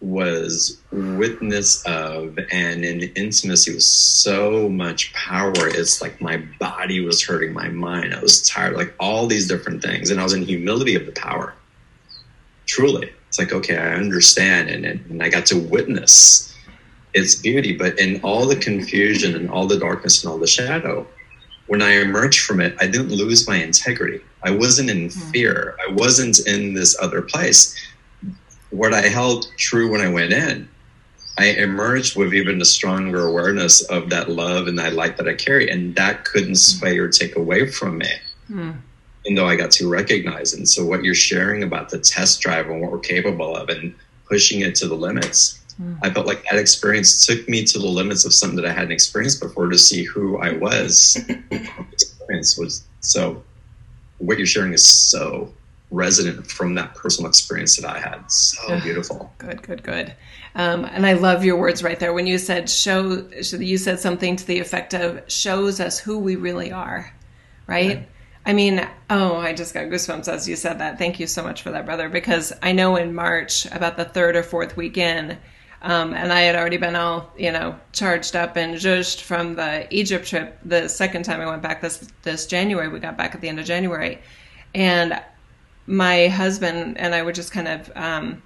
was 0.00 0.80
witness 0.92 1.82
of 1.84 2.38
and 2.50 2.84
in 2.84 3.02
intimacy 3.14 3.74
with 3.74 3.82
so 3.82 4.68
much 4.68 5.12
power. 5.12 5.52
It's 5.68 6.00
like 6.00 6.20
my 6.20 6.38
body 6.58 7.00
was 7.00 7.22
hurting 7.24 7.52
my 7.52 7.68
mind. 7.68 8.14
I 8.14 8.20
was 8.20 8.46
tired 8.48 8.76
like 8.76 8.94
all 8.98 9.26
these 9.26 9.46
different 9.46 9.82
things 9.82 10.10
and 10.10 10.18
i 10.18 10.22
was 10.22 10.32
in 10.32 10.42
humility 10.42 10.94
of 10.94 11.06
the 11.06 11.12
power. 11.12 11.54
Truly. 12.66 13.12
It's 13.28 13.38
like 13.38 13.52
okay 13.52 13.76
i 13.76 13.94
understand 13.94 14.70
and, 14.70 14.84
and 14.84 15.22
i 15.22 15.28
got 15.28 15.46
to 15.46 15.58
witness 15.58 16.54
its 17.12 17.34
beauty. 17.34 17.76
But 17.76 17.98
in 17.98 18.20
all 18.22 18.46
the 18.46 18.56
confusion 18.56 19.36
and 19.36 19.50
all 19.50 19.66
the 19.66 19.78
darkness 19.78 20.24
and 20.24 20.32
all 20.32 20.38
the 20.38 20.46
shadow 20.46 21.06
when 21.70 21.82
i 21.82 21.92
emerged 21.92 22.40
from 22.40 22.60
it 22.60 22.74
i 22.80 22.86
didn't 22.86 23.10
lose 23.10 23.48
my 23.48 23.56
integrity 23.56 24.20
i 24.42 24.50
wasn't 24.50 24.88
in 24.88 25.10
hmm. 25.10 25.30
fear 25.30 25.76
i 25.88 25.92
wasn't 25.92 26.38
in 26.46 26.74
this 26.74 26.96
other 27.00 27.22
place 27.22 27.76
what 28.70 28.94
I 28.94 29.02
held 29.02 29.48
true 29.56 29.90
when 29.90 30.00
I 30.00 30.08
went 30.08 30.32
in, 30.32 30.68
I 31.38 31.46
emerged 31.46 32.16
with 32.16 32.34
even 32.34 32.60
a 32.60 32.64
stronger 32.64 33.26
awareness 33.26 33.82
of 33.82 34.10
that 34.10 34.30
love 34.30 34.66
and 34.66 34.78
that 34.78 34.94
light 34.94 35.16
that 35.16 35.28
I 35.28 35.34
carry, 35.34 35.70
and 35.70 35.94
that 35.96 36.24
couldn't 36.24 36.56
sway 36.56 36.98
or 36.98 37.08
take 37.08 37.36
away 37.36 37.70
from 37.70 37.98
me. 37.98 38.10
Mm. 38.50 38.76
Even 39.24 39.34
though 39.36 39.46
I 39.46 39.56
got 39.56 39.70
to 39.72 39.88
recognize, 39.88 40.54
and 40.54 40.68
so 40.68 40.84
what 40.84 41.04
you're 41.04 41.14
sharing 41.14 41.62
about 41.62 41.90
the 41.90 41.98
test 41.98 42.40
drive 42.40 42.68
and 42.68 42.80
what 42.80 42.90
we're 42.90 42.98
capable 42.98 43.56
of, 43.56 43.68
and 43.68 43.94
pushing 44.26 44.60
it 44.60 44.74
to 44.76 44.88
the 44.88 44.94
limits, 44.94 45.59
mm. 45.80 45.98
I 46.02 46.10
felt 46.10 46.26
like 46.26 46.44
that 46.50 46.58
experience 46.58 47.26
took 47.26 47.48
me 47.48 47.64
to 47.64 47.78
the 47.78 47.86
limits 47.86 48.24
of 48.24 48.34
something 48.34 48.56
that 48.56 48.66
I 48.66 48.72
hadn't 48.72 48.92
experienced 48.92 49.40
before 49.40 49.68
to 49.68 49.78
see 49.78 50.04
who 50.04 50.38
I 50.38 50.52
was. 50.52 51.16
experience 51.50 52.56
was 52.58 52.86
so. 53.00 53.42
What 54.18 54.36
you're 54.36 54.46
sharing 54.46 54.74
is 54.74 54.86
so 54.86 55.50
resonant 55.90 56.46
from 56.50 56.74
that 56.74 56.94
personal 56.94 57.28
experience 57.28 57.76
that 57.76 57.88
I 57.88 57.98
had. 57.98 58.30
So 58.30 58.78
beautiful. 58.80 59.32
Good, 59.38 59.62
good, 59.62 59.82
good. 59.82 60.14
Um, 60.54 60.84
and 60.84 61.06
I 61.06 61.14
love 61.14 61.44
your 61.44 61.56
words 61.56 61.82
right 61.82 61.98
there 61.98 62.12
when 62.12 62.26
you 62.26 62.38
said 62.38 62.68
show. 62.68 63.26
You 63.32 63.78
said 63.78 64.00
something 64.00 64.36
to 64.36 64.46
the 64.46 64.58
effect 64.58 64.94
of 64.94 65.22
shows 65.28 65.80
us 65.80 65.98
who 65.98 66.18
we 66.18 66.36
really 66.36 66.70
are, 66.72 67.12
right? 67.66 67.96
right. 67.96 68.08
I 68.46 68.52
mean, 68.52 68.86
oh, 69.10 69.36
I 69.36 69.52
just 69.52 69.74
got 69.74 69.86
goosebumps 69.86 70.28
as 70.28 70.48
you 70.48 70.56
said 70.56 70.78
that. 70.78 70.98
Thank 70.98 71.20
you 71.20 71.26
so 71.26 71.42
much 71.42 71.62
for 71.62 71.70
that, 71.72 71.84
brother. 71.84 72.08
Because 72.08 72.52
I 72.62 72.72
know 72.72 72.96
in 72.96 73.14
March, 73.14 73.66
about 73.66 73.96
the 73.96 74.04
third 74.04 74.34
or 74.34 74.42
fourth 74.42 74.76
weekend, 74.76 75.36
um, 75.82 76.12
and 76.12 76.32
I 76.32 76.40
had 76.40 76.56
already 76.56 76.76
been 76.76 76.94
all, 76.94 77.32
you 77.38 77.50
know, 77.50 77.78
charged 77.92 78.36
up 78.36 78.56
and 78.56 78.74
zhuzhed 78.74 79.22
from 79.22 79.54
the 79.54 79.86
Egypt 79.94 80.26
trip. 80.26 80.58
The 80.64 80.88
second 80.88 81.24
time 81.24 81.40
I 81.40 81.46
went 81.46 81.62
back 81.62 81.80
this 81.80 82.08
this 82.22 82.46
January, 82.46 82.88
we 82.88 83.00
got 83.00 83.16
back 83.16 83.34
at 83.34 83.40
the 83.40 83.48
end 83.48 83.58
of 83.58 83.64
January, 83.64 84.18
and 84.74 85.20
my 85.86 86.28
husband 86.28 86.98
and 86.98 87.14
I 87.14 87.22
were 87.22 87.32
just 87.32 87.52
kind 87.52 87.66
of 87.66 87.92
um, 87.96 88.42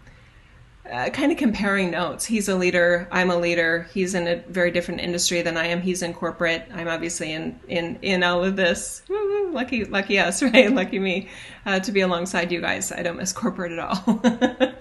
uh, 0.91 1.09
kind 1.11 1.33
of 1.33 1.39
comparing 1.39 1.91
notes. 1.91 2.25
He's 2.25 2.49
a 2.49 2.55
leader. 2.55 3.09
I'm 3.11 3.31
a 3.31 3.37
leader. 3.37 3.89
He's 3.93 4.15
in 4.15 4.29
a 4.29 4.37
very 4.49 4.71
different 4.71 5.01
industry 5.01 5.43
than 5.43 5.57
I 5.57 5.67
am. 5.67 5.81
He's 5.81 6.03
in 6.03 6.15
corporate. 6.15 6.69
I'm 6.73 6.89
obviously 6.89 7.33
in 7.33 7.59
in 7.69 7.99
in 8.03 8.23
all 8.23 8.45
of 8.45 8.55
this. 8.55 9.03
Woo-woo, 9.09 9.51
lucky 9.53 9.85
lucky 9.87 10.19
us, 10.19 10.43
right? 10.55 10.71
Lucky 10.73 10.99
me 10.99 11.31
uh, 11.67 11.81
to 11.81 11.91
be 11.91 12.01
alongside 12.01 12.53
you 12.53 12.61
guys. 12.61 12.93
I 12.93 13.03
don't 13.03 13.17
miss 13.17 13.33
corporate 13.33 13.73
at 13.73 13.79
all. 13.79 14.23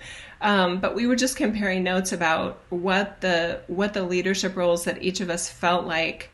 um, 0.43 0.79
but 0.79 0.93
we 0.93 1.07
were 1.07 1.15
just 1.15 1.38
comparing 1.38 1.83
notes 1.83 2.12
about 2.12 2.59
what 2.69 3.21
the 3.21 3.62
what 3.67 3.93
the 3.93 4.03
leadership 4.03 4.55
roles 4.55 4.83
that 4.83 5.01
each 5.01 5.21
of 5.21 5.29
us 5.29 5.50
felt 5.50 5.88
like 5.88 6.29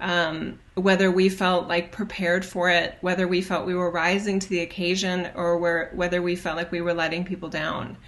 um, 0.00 0.58
whether 0.74 1.10
we 1.10 1.28
felt 1.28 1.68
like 1.68 1.92
prepared 1.92 2.44
for 2.44 2.70
it, 2.70 2.96
whether 3.02 3.28
we 3.28 3.42
felt 3.42 3.66
we 3.66 3.74
were 3.74 3.90
rising 3.90 4.38
to 4.38 4.48
the 4.48 4.60
occasion, 4.60 5.30
or 5.34 5.58
where, 5.58 5.90
whether 5.94 6.22
we 6.22 6.36
felt 6.36 6.56
like 6.56 6.72
we 6.72 6.80
were 6.80 6.94
letting 6.94 7.24
people 7.24 7.50
down. 7.50 7.98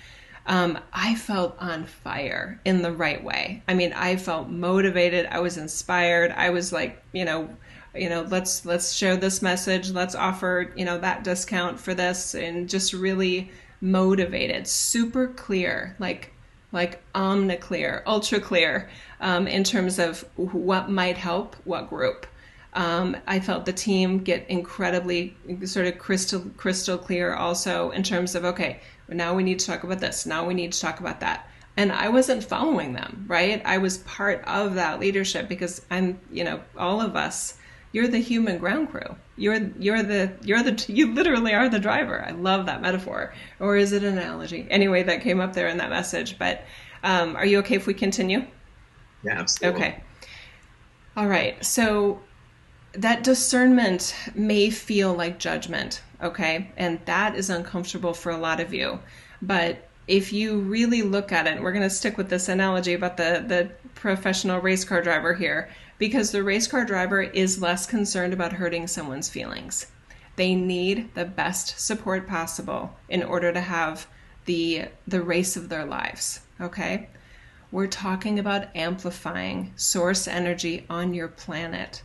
Um, 0.47 0.79
I 0.93 1.15
felt 1.15 1.55
on 1.61 1.85
fire 1.85 2.59
in 2.65 2.83
the 2.83 2.91
right 2.91 3.23
way. 3.23 3.63
I 3.69 3.75
mean, 3.75 3.93
I 3.93 4.17
felt 4.17 4.49
motivated. 4.49 5.27
I 5.27 5.41
was 5.41 5.59
inspired. 5.59 6.33
I 6.33 6.51
was 6.51 6.73
like, 6.73 7.01
you 7.13 7.25
know, 7.25 7.55
you 7.95 8.09
know, 8.09 8.23
let's 8.23 8.65
let's 8.65 8.95
share 8.95 9.19
this 9.19 9.43
message. 9.43 9.91
Let's 9.91 10.15
offer, 10.15 10.73
you 10.75 10.87
know, 10.87 10.99
that 10.99 11.25
discount 11.25 11.79
for 11.79 11.93
this, 11.93 12.35
and 12.35 12.69
just 12.69 12.95
really 12.95 13.51
motivated, 13.83 14.67
super 14.67 15.27
clear, 15.29 15.95
like 15.99 16.33
like 16.71 17.03
omniclear, 17.13 18.03
ultra 18.07 18.41
clear 18.41 18.89
um, 19.21 19.47
in 19.47 19.63
terms 19.63 19.99
of 19.99 20.25
what 20.37 20.91
might 20.91 21.19
help 21.19 21.55
what 21.65 21.91
group. 21.91 22.27
Um, 22.73 23.19
I 23.27 23.41
felt 23.41 23.67
the 23.67 23.75
team 23.75 24.21
get 24.21 24.49
incredibly 24.49 25.37
sort 25.67 25.87
of 25.87 25.99
crystal 25.99 26.41
crystal 26.57 26.97
clear 26.97 27.35
also 27.35 27.91
in 27.91 28.03
terms 28.03 28.35
of 28.35 28.47
okay, 28.47 28.81
now 29.09 29.35
we 29.35 29.43
need 29.43 29.59
to 29.59 29.67
talk 29.67 29.85
about 29.85 30.01
this, 30.01 30.25
now 30.25 30.47
we 30.47 30.55
need 30.55 30.73
to 30.73 30.81
talk 30.81 31.01
about 31.01 31.21
that. 31.21 31.47
And 31.77 31.91
I 31.91 32.09
wasn't 32.09 32.45
following 32.45 32.93
them, 32.93 33.25
right? 33.29 33.63
I 33.65 33.79
was 33.79 33.99
part 33.99 34.43
of 34.47 34.75
that 34.75 35.01
leadership 35.01 35.49
because 35.49 35.81
I'm, 35.91 36.21
you 36.31 36.45
know, 36.45 36.61
all 36.77 37.01
of 37.01 37.17
us. 37.17 37.57
You're 37.93 38.09
the 38.09 38.19
human 38.19 38.59
ground 38.59 38.91
crew. 38.91 39.17
You're 39.37 39.71
you're 39.79 40.03
the 40.03 40.33
you're 40.43 40.63
the 40.63 40.85
you 40.93 41.13
literally 41.13 41.53
are 41.55 41.69
the 41.69 41.79
driver. 41.79 42.25
I 42.27 42.31
love 42.31 42.67
that 42.67 42.81
metaphor. 42.81 43.35
Or 43.61 43.77
is 43.77 43.93
it 43.93 44.03
an 44.03 44.19
analogy? 44.19 44.67
Anyway, 44.71 45.03
that 45.03 45.21
came 45.21 45.41
up 45.41 45.53
there 45.53 45.69
in 45.69 45.77
that 45.79 45.91
message. 45.91 46.39
But 46.39 46.65
um, 47.03 47.37
are 47.37 47.45
you 47.45 47.59
okay 47.59 47.77
if 47.77 47.87
we 47.87 47.95
continue? 47.95 48.47
Yeah, 49.23 49.41
absolutely. 49.41 49.81
Okay. 49.81 50.03
All 51.17 51.29
right. 51.29 51.63
So 51.65 52.21
that 52.95 53.25
discernment 53.25 54.15
may 54.35 54.71
feel 54.71 55.15
like 55.15 55.39
judgment, 55.39 56.03
okay? 56.23 56.71
And 56.77 57.01
that 57.07 57.35
is 57.35 57.51
uncomfortable 57.51 58.15
for 58.15 58.31
a 58.31 58.37
lot 58.37 58.61
of 58.61 58.75
you. 58.75 58.99
But 59.41 59.89
if 60.09 60.33
you 60.33 60.61
really 60.61 61.03
look 61.03 61.33
at 61.33 61.47
it, 61.47 61.63
we're 61.63 61.73
going 61.73 61.89
to 61.89 61.91
stick 61.91 62.17
with 62.17 62.29
this 62.29 62.49
analogy 62.49 62.95
about 62.95 63.17
the, 63.17 63.45
the 63.47 63.71
professional 63.95 64.61
race 64.61 64.85
car 64.85 65.01
driver 65.03 65.35
here, 65.35 65.71
because 66.03 66.33
the 66.33 66.43
race 66.43 66.67
car 66.67 66.85
driver 66.85 67.23
is 67.23 67.63
less 67.63 67.87
concerned 67.87 68.33
about 68.33 68.55
hurting 68.55 68.89
someone's 68.89 69.29
feelings. 69.31 69.87
They 70.35 70.57
need 70.57 71.15
the 71.15 71.25
best 71.25 71.79
support 71.79 72.27
possible 72.27 72.97
in 73.09 73.23
order 73.23 73.53
to 73.53 73.61
have 73.61 74.09
the 74.47 74.87
the 75.07 75.23
race 75.23 75.57
of 75.57 75.69
their 75.69 75.85
lives, 75.85 76.41
okay? 76.61 77.09
We're 77.71 77.87
talking 77.87 78.41
about 78.41 78.75
amplifying 78.75 79.75
source 79.77 80.27
energy 80.27 80.87
on 80.91 81.15
your 81.15 81.29
planet. 81.29 82.03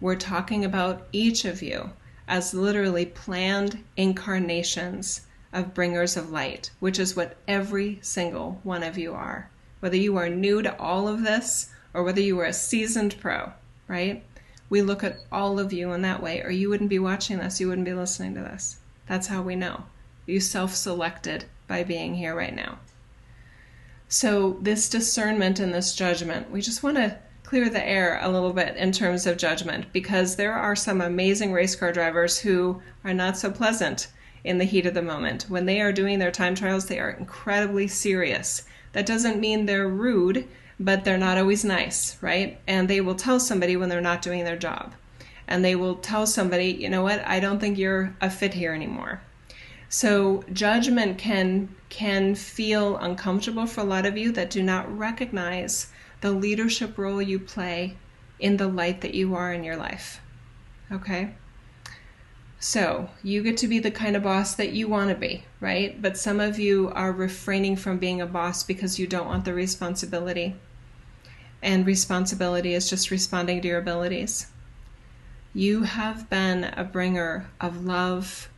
We're 0.00 0.14
talking 0.14 0.64
about 0.64 1.08
each 1.10 1.44
of 1.44 1.62
you 1.62 1.90
as 2.28 2.54
literally 2.54 3.06
planned 3.06 3.82
incarnations 3.96 5.22
of 5.52 5.74
bringers 5.74 6.16
of 6.16 6.30
light, 6.30 6.70
which 6.78 7.00
is 7.00 7.16
what 7.16 7.38
every 7.48 7.98
single 8.02 8.60
one 8.62 8.84
of 8.84 8.96
you 8.96 9.14
are. 9.14 9.50
Whether 9.80 9.96
you 9.96 10.16
are 10.16 10.28
new 10.28 10.62
to 10.62 10.78
all 10.78 11.08
of 11.08 11.24
this 11.24 11.70
or 11.96 12.02
whether 12.02 12.20
you 12.20 12.38
are 12.38 12.44
a 12.44 12.52
seasoned 12.52 13.16
pro, 13.20 13.52
right? 13.88 14.22
We 14.68 14.82
look 14.82 15.02
at 15.02 15.16
all 15.32 15.58
of 15.58 15.72
you 15.72 15.92
in 15.92 16.02
that 16.02 16.22
way, 16.22 16.42
or 16.42 16.50
you 16.50 16.68
wouldn't 16.68 16.90
be 16.90 16.98
watching 16.98 17.38
this, 17.38 17.58
you 17.58 17.68
wouldn't 17.68 17.86
be 17.86 17.94
listening 17.94 18.34
to 18.34 18.40
this. 18.40 18.76
That's 19.06 19.28
how 19.28 19.40
we 19.40 19.56
know. 19.56 19.84
You 20.26 20.38
self 20.38 20.74
selected 20.74 21.46
by 21.66 21.84
being 21.84 22.14
here 22.16 22.34
right 22.34 22.54
now. 22.54 22.80
So, 24.08 24.58
this 24.60 24.90
discernment 24.90 25.58
and 25.58 25.72
this 25.72 25.94
judgment, 25.94 26.50
we 26.50 26.60
just 26.60 26.82
want 26.82 26.98
to 26.98 27.16
clear 27.44 27.70
the 27.70 27.88
air 27.88 28.18
a 28.20 28.28
little 28.28 28.52
bit 28.52 28.76
in 28.76 28.92
terms 28.92 29.26
of 29.26 29.38
judgment 29.38 29.90
because 29.92 30.36
there 30.36 30.52
are 30.52 30.76
some 30.76 31.00
amazing 31.00 31.50
race 31.50 31.74
car 31.74 31.92
drivers 31.92 32.38
who 32.40 32.82
are 33.04 33.14
not 33.14 33.38
so 33.38 33.50
pleasant 33.50 34.08
in 34.44 34.58
the 34.58 34.64
heat 34.64 34.84
of 34.84 34.92
the 34.92 35.00
moment. 35.00 35.44
When 35.48 35.64
they 35.64 35.80
are 35.80 35.92
doing 35.92 36.18
their 36.18 36.30
time 36.30 36.54
trials, 36.56 36.86
they 36.86 37.00
are 37.00 37.10
incredibly 37.10 37.88
serious. 37.88 38.64
That 38.92 39.06
doesn't 39.06 39.40
mean 39.40 39.64
they're 39.64 39.88
rude, 39.88 40.46
but 40.78 41.04
they're 41.04 41.18
not 41.18 41.38
always 41.38 41.64
nice, 41.64 42.16
right? 42.20 42.60
And 42.66 42.88
they 42.88 43.00
will 43.00 43.14
tell 43.14 43.40
somebody 43.40 43.76
when 43.76 43.88
they're 43.88 44.00
not 44.00 44.22
doing 44.22 44.44
their 44.44 44.56
job. 44.56 44.94
And 45.48 45.64
they 45.64 45.76
will 45.76 45.96
tell 45.96 46.26
somebody, 46.26 46.66
you 46.66 46.90
know 46.90 47.02
what, 47.02 47.26
I 47.26 47.40
don't 47.40 47.60
think 47.60 47.78
you're 47.78 48.14
a 48.20 48.28
fit 48.28 48.54
here 48.54 48.74
anymore. 48.74 49.22
So 49.88 50.44
judgment 50.52 51.18
can 51.18 51.74
can 51.88 52.34
feel 52.34 52.96
uncomfortable 52.96 53.66
for 53.66 53.80
a 53.80 53.84
lot 53.84 54.04
of 54.04 54.18
you 54.18 54.32
that 54.32 54.50
do 54.50 54.62
not 54.62 54.98
recognize 54.98 55.92
the 56.20 56.32
leadership 56.32 56.98
role 56.98 57.22
you 57.22 57.38
play 57.38 57.96
in 58.40 58.56
the 58.56 58.66
light 58.66 59.00
that 59.02 59.14
you 59.14 59.34
are 59.36 59.52
in 59.52 59.62
your 59.62 59.76
life. 59.76 60.20
Okay? 60.90 61.34
So 62.58 63.08
you 63.22 63.42
get 63.42 63.56
to 63.58 63.68
be 63.68 63.78
the 63.78 63.90
kind 63.90 64.16
of 64.16 64.24
boss 64.24 64.54
that 64.56 64.72
you 64.72 64.88
want 64.88 65.10
to 65.10 65.14
be, 65.14 65.44
right? 65.60 66.00
But 66.00 66.16
some 66.16 66.40
of 66.40 66.58
you 66.58 66.90
are 66.94 67.12
refraining 67.12 67.76
from 67.76 67.98
being 67.98 68.20
a 68.20 68.26
boss 68.26 68.64
because 68.64 68.98
you 68.98 69.06
don't 69.06 69.26
want 69.26 69.44
the 69.44 69.54
responsibility. 69.54 70.56
And 71.62 71.86
responsibility 71.86 72.74
is 72.74 72.88
just 72.88 73.10
responding 73.10 73.62
to 73.62 73.68
your 73.68 73.78
abilities. 73.78 74.46
You 75.54 75.84
have 75.84 76.28
been 76.28 76.64
a 76.64 76.84
bringer 76.84 77.48
of 77.60 77.84
love, 77.84 78.48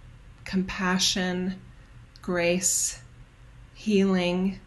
compassion, 0.44 1.60
grace, 2.22 3.00
healing, 3.72 4.58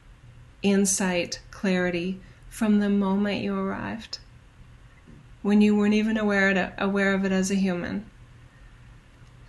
insight, 0.63 1.41
clarity 1.51 2.19
from 2.49 2.79
the 2.79 2.89
moment 2.89 3.43
you 3.43 3.53
arrived. 3.53 4.19
When 5.41 5.61
you 5.61 5.75
weren't 5.75 5.93
even 5.93 6.17
aware, 6.17 6.73
aware 6.77 7.13
of 7.13 7.25
it 7.25 7.31
as 7.31 7.51
a 7.51 7.55
human. 7.55 8.05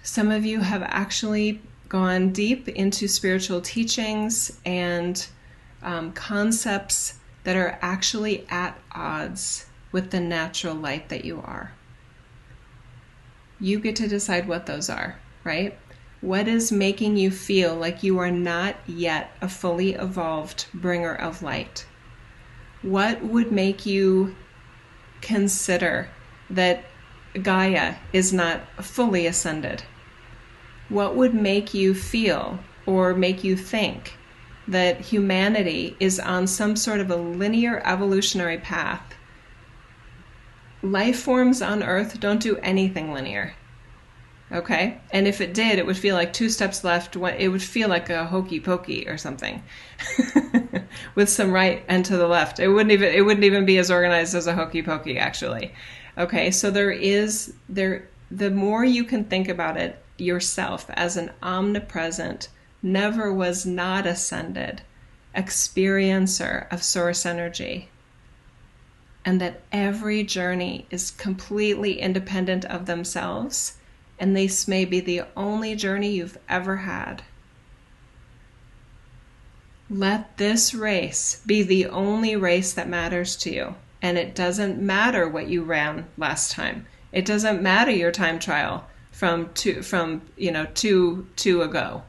Some 0.03 0.31
of 0.31 0.45
you 0.45 0.61
have 0.61 0.83
actually 0.83 1.61
gone 1.89 2.33
deep 2.33 2.69
into 2.69 3.07
spiritual 3.07 3.61
teachings 3.61 4.59
and 4.65 5.27
um, 5.83 6.13
concepts 6.13 7.21
that 7.45 7.57
are 7.57 7.79
actually 7.83 8.47
at 8.49 8.79
odds 8.93 9.67
with 9.91 10.11
the 10.11 10.21
natural 10.21 10.75
light 10.75 11.09
that 11.09 11.25
you 11.25 11.41
are. 11.41 11.73
You 13.61 13.79
get 13.79 13.97
to 13.97 14.09
decide 14.09 14.49
what 14.49 14.67
those 14.67 14.89
are, 14.89 15.19
right? 15.45 15.79
What 16.21 16.47
is 16.47 16.71
making 16.71 17.17
you 17.17 17.31
feel 17.31 17.75
like 17.75 18.03
you 18.03 18.19
are 18.19 18.31
not 18.31 18.77
yet 18.87 19.33
a 19.41 19.49
fully 19.49 19.95
evolved 19.95 20.67
bringer 20.73 21.15
of 21.15 21.43
light? 21.43 21.85
What 22.83 23.23
would 23.25 23.53
make 23.53 23.87
you 23.87 24.37
consider 25.21 26.09
that 26.51 26.85
Gaia 27.41 27.97
is 28.13 28.33
not 28.33 28.61
fully 28.85 29.27
ascended? 29.27 29.85
What 30.89 31.17
would 31.17 31.35
make 31.35 31.75
you 31.75 31.95
feel 31.95 32.61
or 32.87 33.15
make 33.15 33.43
you 33.45 33.57
think 33.57 34.19
that 34.69 35.01
humanity 35.01 35.97
is 35.99 36.21
on 36.21 36.47
some 36.47 36.77
sort 36.77 37.01
of 37.01 37.11
a 37.11 37.17
linear 37.17 37.83
evolutionary 37.85 38.59
path? 38.59 39.15
Life 40.83 41.19
forms 41.19 41.63
on 41.63 41.83
Earth 41.83 42.21
don't 42.21 42.41
do 42.41 42.57
anything 42.59 43.13
linear. 43.13 43.55
Okay? 44.53 44.99
And 45.11 45.27
if 45.27 45.41
it 45.41 45.55
did, 45.55 45.79
it 45.79 45.87
would 45.87 45.97
feel 45.97 46.15
like 46.15 46.33
two 46.33 46.51
steps 46.51 46.85
left. 46.85 47.17
It 47.17 47.49
would 47.49 47.63
feel 47.63 47.89
like 47.89 48.11
a 48.11 48.27
hokey 48.27 48.61
pokey 48.61 49.09
or 49.09 49.17
something, 49.17 49.63
with 51.15 51.31
some 51.31 51.53
right 51.53 51.83
and 51.89 52.05
to 52.05 52.17
the 52.17 52.29
left. 52.29 52.61
It 52.61 52.69
wouldn't 52.69 52.93
even 52.93 53.15
it 53.15 53.23
wouldn't 53.23 53.45
even 53.45 53.65
be 53.65 53.79
as 53.79 53.91
organized 53.91 54.35
as 54.35 54.47
a 54.47 54.55
hokey 54.55 54.83
pokey 54.83 55.19
actually. 55.19 55.73
Okay, 56.19 56.51
so 56.51 56.71
there 56.71 56.91
is 56.91 57.55
there. 57.69 58.09
The 58.31 58.51
more 58.51 58.85
you 58.85 59.05
can 59.05 59.25
think 59.25 59.49
about 59.49 59.79
it 59.79 60.03
yourself 60.19 60.87
as 60.91 61.17
an 61.17 61.31
omnipresent, 61.43 62.49
never 62.83 63.33
was 63.33 63.65
not 63.65 64.07
ascended 64.07 64.83
experiencer 65.35 66.71
of 66.71 66.83
source 66.83 67.25
energy, 67.25 67.89
and 69.25 69.41
that 69.41 69.63
every 69.73 70.23
journey 70.23 70.87
is 70.91 71.11
completely 71.11 72.01
independent 72.01 72.65
of 72.67 72.87
themselves 72.87 73.79
and 74.23 74.37
this 74.37 74.69
may 74.69 74.85
be 74.85 75.01
the 75.01 75.23
only 75.37 75.75
journey 75.75 76.13
you've 76.13 76.39
ever 76.49 76.77
had. 76.77 77.23
Let 79.91 80.37
this 80.39 80.73
race 80.73 81.43
be 81.45 81.65
the 81.65 81.87
only 81.87 82.37
race 82.37 82.73
that 82.73 82.89
matters 82.89 83.35
to 83.39 83.53
you. 83.53 83.75
And 84.01 84.17
it 84.17 84.37
doesn't 84.37 84.81
matter 84.81 85.29
what 85.29 85.49
you 85.49 85.65
ran 85.65 86.07
last 86.17 86.53
time. 86.53 86.87
It 87.11 87.25
doesn't 87.25 87.63
matter 87.63 87.91
your 87.91 88.13
time 88.13 88.39
trial 88.39 88.87
from 89.11 89.51
two 89.55 89.83
from 89.83 90.23
you 90.37 90.53
know 90.53 90.67
two 90.73 91.27
two 91.35 91.63
ago. 91.63 92.03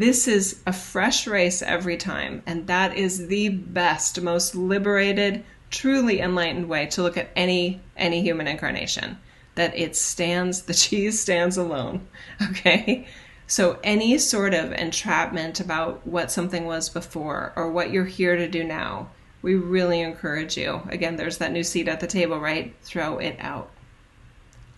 This 0.00 0.26
is 0.26 0.60
a 0.66 0.72
fresh 0.72 1.26
race 1.26 1.60
every 1.60 1.98
time, 1.98 2.42
and 2.46 2.66
that 2.68 2.96
is 2.96 3.26
the 3.26 3.50
best, 3.50 4.18
most 4.22 4.54
liberated, 4.54 5.44
truly 5.70 6.20
enlightened 6.20 6.70
way 6.70 6.86
to 6.86 7.02
look 7.02 7.18
at 7.18 7.28
any 7.36 7.82
any 7.98 8.22
human 8.22 8.46
incarnation 8.46 9.18
that 9.56 9.76
it 9.76 9.94
stands, 9.94 10.62
the 10.62 10.72
cheese 10.72 11.20
stands 11.20 11.58
alone. 11.58 12.08
Okay? 12.50 13.08
So, 13.46 13.78
any 13.84 14.16
sort 14.16 14.54
of 14.54 14.72
entrapment 14.72 15.60
about 15.60 16.06
what 16.06 16.32
something 16.32 16.64
was 16.64 16.88
before 16.88 17.52
or 17.54 17.70
what 17.70 17.90
you're 17.90 18.06
here 18.06 18.36
to 18.36 18.48
do 18.48 18.64
now, 18.64 19.10
we 19.42 19.54
really 19.54 20.00
encourage 20.00 20.56
you. 20.56 20.80
Again, 20.88 21.16
there's 21.16 21.36
that 21.36 21.52
new 21.52 21.62
seat 21.62 21.88
at 21.88 22.00
the 22.00 22.06
table, 22.06 22.40
right? 22.40 22.74
Throw 22.84 23.18
it 23.18 23.36
out. 23.38 23.68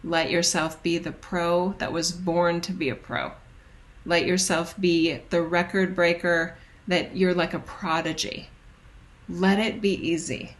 Let 0.03 0.33
yourself 0.33 0.83
be 0.83 0.99
the 0.99 1.12
pro 1.12 1.77
that 1.79 1.92
was 1.92 2.11
born 2.11 2.61
to 2.62 2.73
be 2.73 2.88
a 2.88 2.97
pro. 2.97 3.31
Let 4.05 4.27
yourself 4.27 4.79
be 4.81 5.21
the 5.31 5.43
record 5.43 5.95
breaker 5.95 6.57
that 6.88 7.17
you're 7.17 7.35
like 7.35 7.55
a 7.55 7.61
prodigy. 7.61 8.49
Let 9.29 9.59
it 9.59 9.81
be 9.81 9.95
easy. 9.95 10.57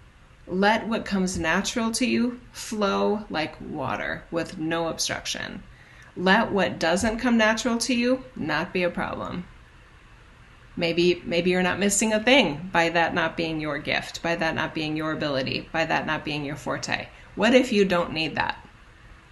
Let 0.46 0.87
what 0.87 1.05
comes 1.05 1.38
natural 1.38 1.90
to 1.92 2.07
you 2.07 2.40
flow 2.52 3.24
like 3.31 3.61
water 3.61 4.24
with 4.31 4.59
no 4.59 4.88
obstruction. 4.88 5.62
Let 6.16 6.52
what 6.52 6.78
doesn't 6.78 7.18
come 7.18 7.37
natural 7.37 7.78
to 7.78 7.94
you 7.94 8.24
not 8.37 8.72
be 8.72 8.83
a 8.83 8.90
problem. 8.90 9.46
Maybe 10.76 11.22
maybe 11.24 11.50
you're 11.50 11.62
not 11.62 11.78
missing 11.78 12.12
a 12.12 12.22
thing 12.22 12.70
by 12.72 12.88
that 12.90 13.14
not 13.14 13.37
being 13.37 13.61
your 13.61 13.78
gift, 13.78 14.22
by 14.22 14.37
that 14.37 14.55
not 14.55 14.74
being 14.74 14.96
your 14.96 15.12
ability, 15.12 15.68
by 15.72 15.85
that 15.85 16.07
not 16.07 16.24
being 16.24 16.44
your 16.44 16.57
forte. 16.57 17.09
What 17.35 17.55
if 17.55 17.72
you 17.72 17.85
don't 17.85 18.12
need 18.12 18.37
that? 18.37 18.57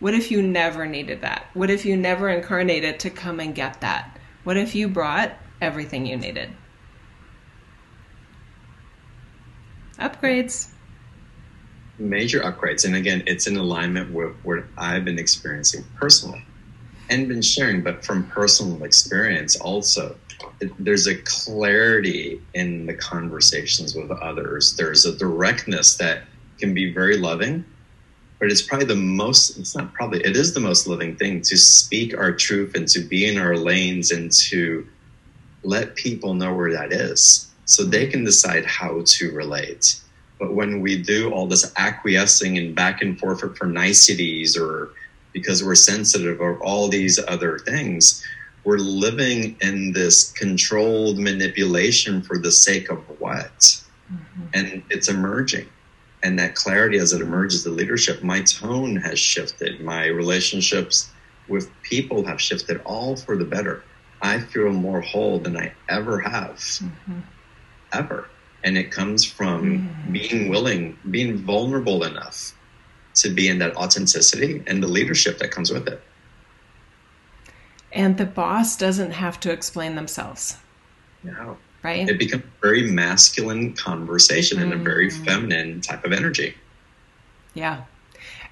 What 0.00 0.14
if 0.14 0.30
you 0.30 0.42
never 0.42 0.86
needed 0.86 1.20
that? 1.20 1.46
What 1.54 1.70
if 1.70 1.84
you 1.84 1.96
never 1.96 2.28
incarnated 2.28 2.98
to 3.00 3.10
come 3.10 3.38
and 3.38 3.54
get 3.54 3.80
that? 3.82 4.18
What 4.44 4.56
if 4.56 4.74
you 4.74 4.88
brought 4.88 5.32
everything 5.60 6.06
you 6.06 6.16
needed? 6.16 6.50
Upgrades 9.98 10.72
major 12.00 12.40
upgrades. 12.40 12.84
And 12.84 12.96
again, 12.96 13.22
it's 13.26 13.46
in 13.46 13.56
alignment 13.56 14.12
with 14.12 14.34
what 14.42 14.64
I've 14.76 15.04
been 15.04 15.18
experiencing 15.18 15.84
personally 15.96 16.44
and 17.08 17.28
been 17.28 17.42
sharing, 17.42 17.82
but 17.82 18.04
from 18.04 18.26
personal 18.28 18.82
experience 18.84 19.56
also. 19.56 20.16
There's 20.78 21.06
a 21.06 21.16
clarity 21.16 22.40
in 22.54 22.86
the 22.86 22.94
conversations 22.94 23.94
with 23.94 24.10
others. 24.10 24.76
There's 24.76 25.04
a 25.04 25.16
directness 25.16 25.96
that 25.98 26.22
can 26.58 26.72
be 26.72 26.92
very 26.92 27.18
loving, 27.18 27.64
but 28.40 28.50
it's 28.50 28.62
probably 28.62 28.86
the 28.86 28.96
most, 28.96 29.58
it's 29.58 29.76
not 29.76 29.92
probably, 29.92 30.20
it 30.20 30.36
is 30.36 30.54
the 30.54 30.60
most 30.60 30.88
living 30.88 31.14
thing 31.14 31.40
to 31.42 31.56
speak 31.56 32.16
our 32.16 32.32
truth 32.32 32.74
and 32.74 32.88
to 32.88 33.00
be 33.00 33.28
in 33.28 33.38
our 33.38 33.56
lanes 33.56 34.10
and 34.10 34.32
to 34.32 34.86
let 35.62 35.94
people 35.94 36.34
know 36.34 36.52
where 36.52 36.72
that 36.72 36.92
is 36.92 37.48
so 37.66 37.84
they 37.84 38.06
can 38.06 38.24
decide 38.24 38.64
how 38.64 39.02
to 39.04 39.30
relate 39.30 40.00
but 40.40 40.54
when 40.54 40.80
we 40.80 41.00
do 41.00 41.30
all 41.30 41.46
this 41.46 41.70
acquiescing 41.76 42.56
and 42.56 42.74
back 42.74 43.02
and 43.02 43.20
forth 43.20 43.40
for, 43.40 43.54
for 43.54 43.66
niceties 43.66 44.56
or 44.56 44.90
because 45.32 45.62
we're 45.62 45.74
sensitive 45.74 46.40
or 46.40 46.58
all 46.64 46.88
these 46.88 47.20
other 47.28 47.58
things, 47.58 48.24
we're 48.64 48.78
living 48.78 49.56
in 49.60 49.92
this 49.92 50.32
controlled 50.32 51.18
manipulation 51.18 52.22
for 52.22 52.38
the 52.38 52.50
sake 52.50 52.90
of 52.90 52.98
what? 53.20 53.82
Mm-hmm. 54.10 54.42
And 54.54 54.82
it's 54.88 55.08
emerging. 55.08 55.68
And 56.22 56.38
that 56.38 56.54
clarity 56.54 56.98
as 56.98 57.12
it 57.12 57.22
emerges, 57.22 57.64
the 57.64 57.70
leadership, 57.70 58.22
my 58.22 58.42
tone 58.42 58.96
has 58.96 59.18
shifted. 59.18 59.80
My 59.80 60.06
relationships 60.06 61.10
with 61.48 61.70
people 61.82 62.24
have 62.26 62.40
shifted 62.40 62.80
all 62.84 63.16
for 63.16 63.36
the 63.36 63.44
better. 63.44 63.82
I 64.22 64.38
feel 64.38 64.70
more 64.70 65.00
whole 65.00 65.38
than 65.38 65.56
I 65.56 65.72
ever 65.88 66.20
have. 66.20 66.56
Mm-hmm. 66.56 67.20
Ever 67.92 68.28
and 68.62 68.76
it 68.76 68.90
comes 68.90 69.24
from 69.24 69.88
mm. 69.88 70.12
being 70.12 70.48
willing 70.48 70.98
being 71.10 71.38
vulnerable 71.38 72.04
enough 72.04 72.54
to 73.14 73.30
be 73.30 73.48
in 73.48 73.58
that 73.58 73.74
authenticity 73.76 74.62
and 74.66 74.82
the 74.82 74.88
leadership 74.88 75.38
that 75.38 75.50
comes 75.50 75.70
with 75.70 75.88
it 75.88 76.02
and 77.92 78.18
the 78.18 78.26
boss 78.26 78.76
doesn't 78.76 79.12
have 79.12 79.40
to 79.40 79.50
explain 79.50 79.94
themselves 79.94 80.58
no 81.22 81.56
right 81.82 82.08
it 82.08 82.18
becomes 82.18 82.44
a 82.44 82.60
very 82.60 82.90
masculine 82.90 83.72
conversation 83.74 84.58
mm. 84.58 84.62
and 84.62 84.72
a 84.72 84.76
very 84.76 85.08
mm. 85.08 85.24
feminine 85.24 85.80
type 85.80 86.04
of 86.04 86.12
energy 86.12 86.54
yeah 87.54 87.82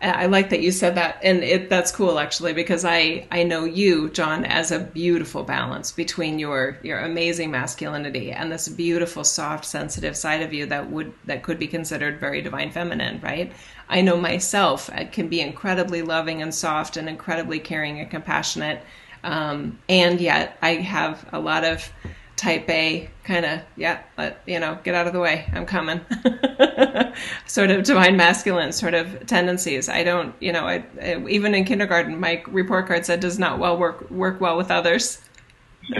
I 0.00 0.26
like 0.26 0.50
that 0.50 0.60
you 0.60 0.70
said 0.70 0.94
that, 0.94 1.18
and 1.24 1.42
it, 1.42 1.68
that's 1.68 1.90
cool 1.90 2.20
actually 2.20 2.52
because 2.52 2.84
I 2.84 3.26
I 3.32 3.42
know 3.42 3.64
you, 3.64 4.10
John, 4.10 4.44
as 4.44 4.70
a 4.70 4.78
beautiful 4.78 5.42
balance 5.42 5.90
between 5.90 6.38
your 6.38 6.78
your 6.84 7.00
amazing 7.00 7.50
masculinity 7.50 8.30
and 8.30 8.52
this 8.52 8.68
beautiful, 8.68 9.24
soft, 9.24 9.64
sensitive 9.64 10.16
side 10.16 10.42
of 10.42 10.52
you 10.52 10.66
that 10.66 10.88
would 10.88 11.12
that 11.24 11.42
could 11.42 11.58
be 11.58 11.66
considered 11.66 12.20
very 12.20 12.40
divine 12.42 12.70
feminine, 12.70 13.20
right? 13.20 13.52
I 13.88 14.00
know 14.02 14.16
myself 14.16 14.88
I 14.92 15.04
can 15.04 15.26
be 15.28 15.40
incredibly 15.40 16.02
loving 16.02 16.42
and 16.42 16.54
soft 16.54 16.96
and 16.96 17.08
incredibly 17.08 17.58
caring 17.58 17.98
and 17.98 18.08
compassionate, 18.08 18.80
um, 19.24 19.80
and 19.88 20.20
yet 20.20 20.58
I 20.62 20.74
have 20.74 21.28
a 21.32 21.40
lot 21.40 21.64
of 21.64 21.90
type 22.38 22.70
A 22.70 23.10
kind 23.24 23.44
of, 23.44 23.60
yeah, 23.76 24.00
let, 24.16 24.40
you 24.46 24.60
know, 24.60 24.78
get 24.84 24.94
out 24.94 25.06
of 25.06 25.12
the 25.12 25.20
way. 25.20 25.46
I'm 25.52 25.66
coming. 25.66 26.00
sort 27.46 27.70
of 27.70 27.84
divine 27.84 28.16
masculine 28.16 28.72
sort 28.72 28.94
of 28.94 29.26
tendencies. 29.26 29.88
I 29.88 30.04
don't, 30.04 30.34
you 30.40 30.52
know, 30.52 30.66
I, 30.66 30.84
I, 31.02 31.26
even 31.28 31.54
in 31.54 31.64
kindergarten, 31.64 32.18
my 32.18 32.42
report 32.46 32.86
card 32.86 33.04
said 33.04 33.20
does 33.20 33.38
not 33.38 33.58
well 33.58 33.76
work 33.76 34.10
work 34.10 34.40
well 34.40 34.56
with 34.56 34.70
others. 34.70 35.20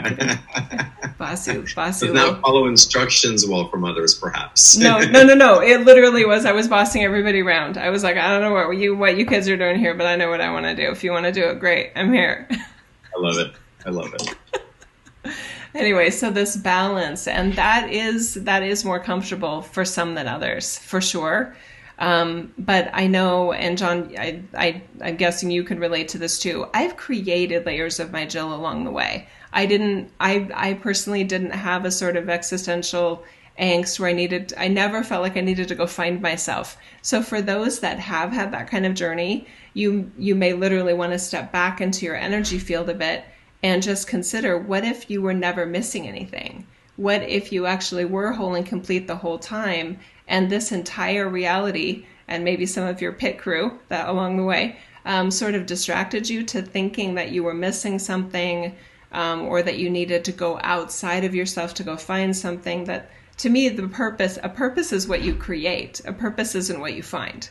Basu, 1.19 1.67
Basu. 1.75 2.07
Does 2.07 2.15
not 2.15 2.41
follow 2.43 2.67
instructions 2.67 3.47
well 3.47 3.69
from 3.69 3.85
others, 3.85 4.15
perhaps. 4.15 4.77
no, 4.77 5.01
no, 5.11 5.25
no, 5.25 5.35
no. 5.35 5.61
It 5.61 5.85
literally 5.85 6.25
was. 6.25 6.45
I 6.45 6.53
was 6.53 6.69
bossing 6.69 7.03
everybody 7.03 7.41
around. 7.41 7.77
I 7.77 7.91
was 7.91 8.05
like, 8.05 8.17
I 8.17 8.31
don't 8.31 8.43
know 8.43 8.53
what 8.53 8.77
you 8.77 8.97
what 8.97 9.17
you 9.17 9.27
kids 9.27 9.49
are 9.49 9.57
doing 9.57 9.79
here, 9.79 9.95
but 9.95 10.07
I 10.07 10.17
know 10.17 10.31
what 10.31 10.41
I 10.41 10.53
want 10.53 10.67
to 10.67 10.75
do. 10.75 10.91
If 10.91 11.03
you 11.03 11.11
want 11.11 11.27
to 11.27 11.33
do 11.33 11.45
it, 11.49 11.59
great. 11.59 11.93
I'm 11.97 12.13
here. 12.13 12.47
I 12.51 13.19
love 13.19 13.39
it. 13.39 13.53
I 13.85 13.91
love 13.91 14.15
it. 14.15 15.35
Anyway, 15.79 16.11
so 16.11 16.31
this 16.31 16.57
balance, 16.57 17.27
and 17.27 17.55
that 17.55 17.91
is 17.91 18.35
that 18.35 18.63
is 18.63 18.85
more 18.85 19.01
comfortable 19.01 19.63
for 19.63 19.85
some 19.85 20.15
than 20.15 20.29
others, 20.29 20.79
for 20.79 21.01
sure. 21.01 21.57
Um, 21.99 22.53
but 22.57 22.91
I 22.93 23.09
know, 23.09 23.53
and 23.53 23.77
John, 23.77 24.15
I, 24.17 24.43
I, 24.55 24.83
I'm 25.03 25.17
guessing 25.17 25.51
you 25.51 25.65
could 25.65 25.81
relate 25.81 26.09
to 26.09 26.19
this 26.19 26.39
too. 26.39 26.67
I've 26.73 26.97
created 26.97 27.67
layers 27.67 27.99
of 27.99 28.13
my 28.13 28.25
Jill 28.25 28.55
along 28.55 28.85
the 28.85 28.93
way. 28.93 29.27
I 29.53 29.67
didn't, 29.67 30.13
I, 30.21 30.49
I 30.55 30.75
personally 30.75 31.25
didn't 31.25 31.51
have 31.51 31.85
a 31.85 31.91
sort 31.91 32.17
of 32.17 32.29
existential 32.29 33.25
angst 33.59 33.99
where 33.99 34.11
I 34.11 34.13
needed, 34.13 34.55
I 34.57 34.69
never 34.69 35.03
felt 35.03 35.23
like 35.23 35.37
I 35.37 35.41
needed 35.41 35.67
to 35.69 35.75
go 35.75 35.89
find 35.89 36.23
myself. 36.23 36.77
So 37.03 37.21
for 37.21 37.43
those 37.43 37.81
that 37.81 37.99
have 37.99 38.33
had 38.33 38.53
that 38.53 38.71
kind 38.71 38.87
of 38.87 38.95
journey, 38.95 39.49
you, 39.75 40.13
you 40.17 40.37
may 40.37 40.53
literally 40.53 40.95
want 40.95 41.13
to 41.13 41.19
step 41.19 41.51
back 41.51 41.81
into 41.81 42.07
your 42.07 42.15
energy 42.15 42.61
field 42.61 42.89
a 42.91 42.95
bit 42.95 43.25
and 43.63 43.83
just 43.83 44.07
consider 44.07 44.59
what 44.59 44.85
if 44.85 45.11
you 45.11 45.23
were 45.23 45.35
never 45.35 45.67
missing 45.67 46.07
anything? 46.07 46.67
What 46.97 47.23
if 47.23 47.53
you 47.53 47.67
actually 47.67 48.05
were 48.05 48.33
whole 48.33 48.55
and 48.55 48.67
complete 48.67 49.07
the 49.07 49.17
whole 49.17 49.39
time 49.39 49.99
and 50.27 50.51
this 50.51 50.73
entire 50.73 51.29
reality 51.29 52.07
and 52.29 52.45
maybe 52.45 52.67
some 52.67 52.87
of 52.87 53.01
your 53.01 53.13
pit 53.13 53.39
crew 53.39 53.79
that 53.89 54.09
along 54.09 54.37
the 54.37 54.45
way 54.45 54.77
um, 55.05 55.31
sort 55.31 55.55
of 55.55 55.67
distracted 55.67 56.29
you 56.29 56.43
to 56.45 56.61
thinking 56.61 57.15
that 57.15 57.31
you 57.31 57.43
were 57.43 57.55
missing 57.55 57.99
something 57.99 58.75
um, 59.13 59.43
or 59.43 59.63
that 59.63 59.79
you 59.79 59.89
needed 59.89 60.25
to 60.25 60.33
go 60.33 60.61
outside 60.63 61.25
of 61.25 61.35
yourself 61.35 61.73
to 61.75 61.83
go 61.83 61.97
find 61.97 62.37
something 62.37 62.85
that 62.85 63.11
to 63.39 63.49
me 63.49 63.69
the 63.69 63.89
purpose 63.89 64.39
a 64.43 64.49
purpose 64.49 64.93
is 64.93 65.09
what 65.09 65.23
you 65.23 65.35
create 65.35 66.01
a 66.05 66.13
purpose 66.13 66.55
isn't 66.55 66.81
what 66.81 66.95
you 66.95 67.03
find 67.03 67.49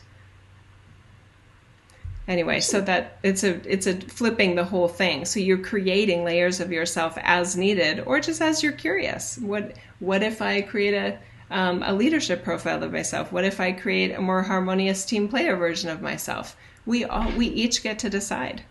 anyway 2.28 2.60
so 2.60 2.82
that 2.82 3.18
it's 3.24 3.44
a 3.44 3.62
it's 3.72 3.88
a 3.88 3.96
flipping 4.02 4.56
the 4.56 4.64
whole 4.66 4.88
thing 4.88 5.26
so 5.26 5.40
you're 5.40 5.58
creating 5.58 6.24
layers 6.24 6.60
of 6.60 6.72
yourself 6.72 7.18
as 7.22 7.56
needed 7.56 8.02
or 8.06 8.20
just 8.20 8.42
as 8.42 8.62
you're 8.62 8.72
curious 8.74 9.38
what 9.38 9.74
what 10.00 10.22
if 10.22 10.42
i 10.42 10.62
create 10.62 10.94
a 10.94 11.18
um, 11.50 11.84
a 11.84 11.94
leadership 11.94 12.44
profile 12.44 12.84
of 12.84 12.92
myself? 12.92 13.32
What 13.32 13.46
if 13.46 13.60
I 13.60 13.72
create 13.72 14.12
a 14.12 14.22
more 14.22 14.44
harmonious 14.44 15.06
team 15.06 15.28
player 15.28 15.56
version 15.56 15.90
of 15.90 16.02
myself? 16.02 16.58
We 16.86 17.06
all 17.06 17.32
we 17.32 17.48
each 17.48 17.84
get 17.84 18.00
to 18.00 18.10
decide. 18.10 18.64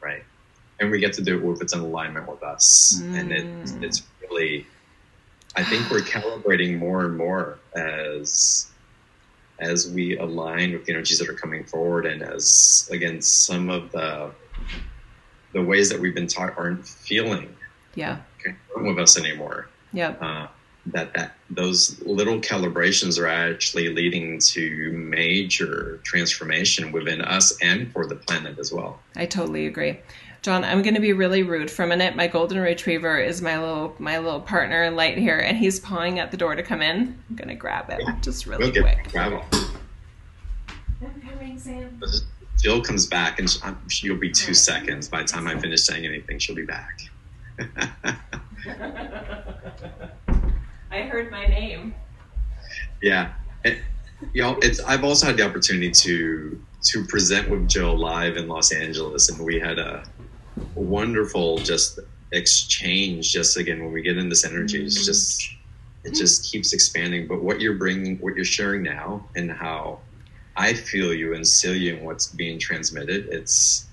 Right, 0.00 0.24
and 0.80 0.90
we 0.90 1.00
get 1.00 1.12
to 1.14 1.22
do 1.22 1.38
it 1.38 1.52
if 1.54 1.62
it's 1.62 1.74
in 1.74 1.80
alignment 1.80 2.28
with 2.28 2.42
us, 2.42 3.00
mm. 3.02 3.18
and 3.18 3.32
it, 3.32 3.44
mm. 3.44 3.82
it's 3.82 4.02
really. 4.22 4.66
I 5.58 5.64
think 5.64 5.88
we're 5.90 6.00
calibrating 6.00 6.78
more 6.78 7.06
and 7.06 7.16
more 7.16 7.58
as 7.74 8.70
as 9.58 9.90
we 9.90 10.18
align 10.18 10.72
with 10.72 10.84
the 10.84 10.92
energies 10.92 11.18
that 11.18 11.28
are 11.28 11.34
coming 11.34 11.64
forward, 11.64 12.06
and 12.06 12.22
as 12.22 12.88
again 12.92 13.22
some 13.22 13.70
of 13.70 13.92
the 13.92 14.30
the 15.52 15.62
ways 15.62 15.88
that 15.90 15.98
we've 15.98 16.14
been 16.14 16.26
taught 16.26 16.56
aren't 16.58 16.86
feeling 16.86 17.54
yeah 17.94 18.18
with 18.76 18.98
us 18.98 19.18
anymore. 19.18 19.68
Yeah. 19.92 20.10
Uh, 20.20 20.48
that 20.92 21.14
that 21.14 21.34
those 21.50 22.00
little 22.02 22.40
calibrations 22.40 23.18
are 23.18 23.26
actually 23.26 23.88
leading 23.92 24.38
to 24.38 24.92
major 24.92 26.00
transformation 26.04 26.92
within 26.92 27.20
us 27.20 27.56
and 27.62 27.90
for 27.92 28.06
the 28.06 28.14
planet 28.14 28.58
as 28.58 28.72
well. 28.72 29.00
I 29.16 29.26
totally 29.26 29.66
agree. 29.66 29.98
John, 30.46 30.62
I'm 30.62 30.80
going 30.82 30.94
to 30.94 31.00
be 31.00 31.12
really 31.12 31.42
rude 31.42 31.72
for 31.72 31.82
a 31.82 31.88
minute. 31.88 32.14
My 32.14 32.28
golden 32.28 32.60
retriever 32.60 33.18
is 33.18 33.42
my 33.42 33.58
little 33.58 33.96
my 33.98 34.18
little 34.18 34.40
partner 34.40 34.84
in 34.84 34.94
light 34.94 35.18
here, 35.18 35.38
and 35.38 35.58
he's 35.58 35.80
pawing 35.80 36.20
at 36.20 36.30
the 36.30 36.36
door 36.36 36.54
to 36.54 36.62
come 36.62 36.82
in. 36.82 37.18
I'm 37.28 37.34
going 37.34 37.48
to 37.48 37.56
grab 37.56 37.90
him 37.90 37.98
just 38.20 38.46
really 38.46 38.70
we'll 38.70 38.80
quick. 38.80 39.10
Grab 39.10 39.32
him. 39.32 39.40
I'm 41.02 41.20
coming, 41.20 41.58
Sam. 41.58 42.00
Jill 42.62 42.80
comes 42.80 43.06
back, 43.06 43.40
and 43.40 43.50
she'll 43.88 44.16
be 44.16 44.30
two 44.30 44.54
seconds. 44.54 45.08
By 45.08 45.22
the 45.22 45.26
time 45.26 45.48
I 45.48 45.58
finish 45.58 45.82
saying 45.82 46.06
anything, 46.06 46.38
she'll 46.38 46.54
be 46.54 46.64
back. 46.64 47.00
I 50.92 51.00
heard 51.08 51.28
my 51.32 51.46
name. 51.46 51.92
Yeah, 53.02 53.32
it, 53.64 53.78
you 54.32 54.42
know, 54.42 54.56
it's. 54.62 54.78
I've 54.78 55.02
also 55.02 55.26
had 55.26 55.38
the 55.38 55.42
opportunity 55.42 55.90
to 55.90 56.64
to 56.84 57.04
present 57.06 57.50
with 57.50 57.68
Jill 57.68 57.98
live 57.98 58.36
in 58.36 58.46
Los 58.46 58.70
Angeles, 58.70 59.28
and 59.28 59.44
we 59.44 59.58
had 59.58 59.80
a 59.80 60.04
wonderful 60.74 61.58
just 61.58 61.98
exchange. 62.32 63.32
Just 63.32 63.56
again, 63.56 63.82
when 63.82 63.92
we 63.92 64.02
get 64.02 64.16
in 64.16 64.28
this 64.28 64.44
energy, 64.44 64.84
it's 64.84 64.98
mm-hmm. 64.98 65.06
just 65.06 65.50
it 66.04 66.14
just 66.14 66.50
keeps 66.50 66.72
expanding. 66.72 67.26
But 67.26 67.42
what 67.42 67.60
you're 67.60 67.74
bringing, 67.74 68.18
what 68.18 68.36
you're 68.36 68.44
sharing 68.44 68.82
now, 68.82 69.26
and 69.34 69.50
how 69.50 70.00
I 70.56 70.72
feel 70.72 71.12
you 71.12 71.34
and 71.34 71.46
Celia 71.46 71.96
and 71.96 72.04
what's 72.04 72.28
being 72.28 72.58
transmitted, 72.58 73.28
it's 73.28 73.86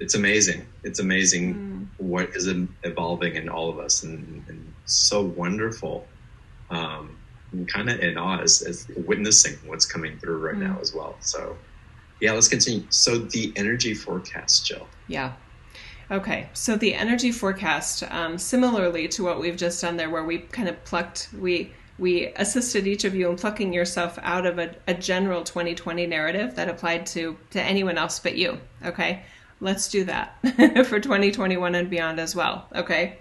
it's 0.00 0.14
amazing. 0.14 0.66
It's 0.82 0.98
amazing 0.98 1.54
mm. 1.54 1.86
what 1.98 2.30
is 2.34 2.48
evolving 2.82 3.36
in 3.36 3.48
all 3.48 3.68
of 3.70 3.78
us, 3.78 4.02
and, 4.02 4.44
and 4.48 4.74
so 4.86 5.22
wonderful. 5.22 6.06
Um, 6.70 7.16
and 7.52 7.68
kind 7.68 7.88
of 7.88 8.00
in 8.00 8.18
awe 8.18 8.40
as, 8.40 8.62
as, 8.62 8.88
witnessing 9.06 9.56
what's 9.66 9.86
coming 9.86 10.18
through 10.18 10.38
right 10.38 10.56
mm. 10.56 10.66
now 10.66 10.78
as 10.80 10.94
well. 10.94 11.16
So, 11.20 11.56
yeah, 12.20 12.32
let's 12.32 12.48
continue. 12.48 12.84
So, 12.90 13.18
the 13.18 13.52
energy 13.56 13.94
forecast, 13.94 14.66
Jill. 14.66 14.86
Yeah. 15.08 15.32
Okay, 16.10 16.48
so 16.52 16.76
the 16.76 16.94
energy 16.94 17.32
forecast, 17.32 18.02
um, 18.10 18.36
similarly 18.36 19.08
to 19.08 19.24
what 19.24 19.40
we've 19.40 19.56
just 19.56 19.80
done 19.80 19.96
there, 19.96 20.10
where 20.10 20.24
we 20.24 20.38
kind 20.38 20.68
of 20.68 20.82
plucked, 20.84 21.28
we 21.38 21.72
we 21.96 22.26
assisted 22.36 22.88
each 22.88 23.04
of 23.04 23.14
you 23.14 23.30
in 23.30 23.36
plucking 23.36 23.72
yourself 23.72 24.18
out 24.22 24.46
of 24.46 24.58
a, 24.58 24.74
a 24.88 24.94
general 24.94 25.44
2020 25.44 26.06
narrative 26.06 26.56
that 26.56 26.68
applied 26.68 27.06
to 27.06 27.36
to 27.50 27.62
anyone 27.62 27.96
else 27.96 28.18
but 28.18 28.36
you. 28.36 28.58
Okay, 28.84 29.22
let's 29.60 29.88
do 29.88 30.04
that 30.04 30.36
for 30.86 31.00
2021 31.00 31.74
and 31.74 31.88
beyond 31.88 32.20
as 32.20 32.34
well. 32.36 32.68
Okay, 32.74 33.18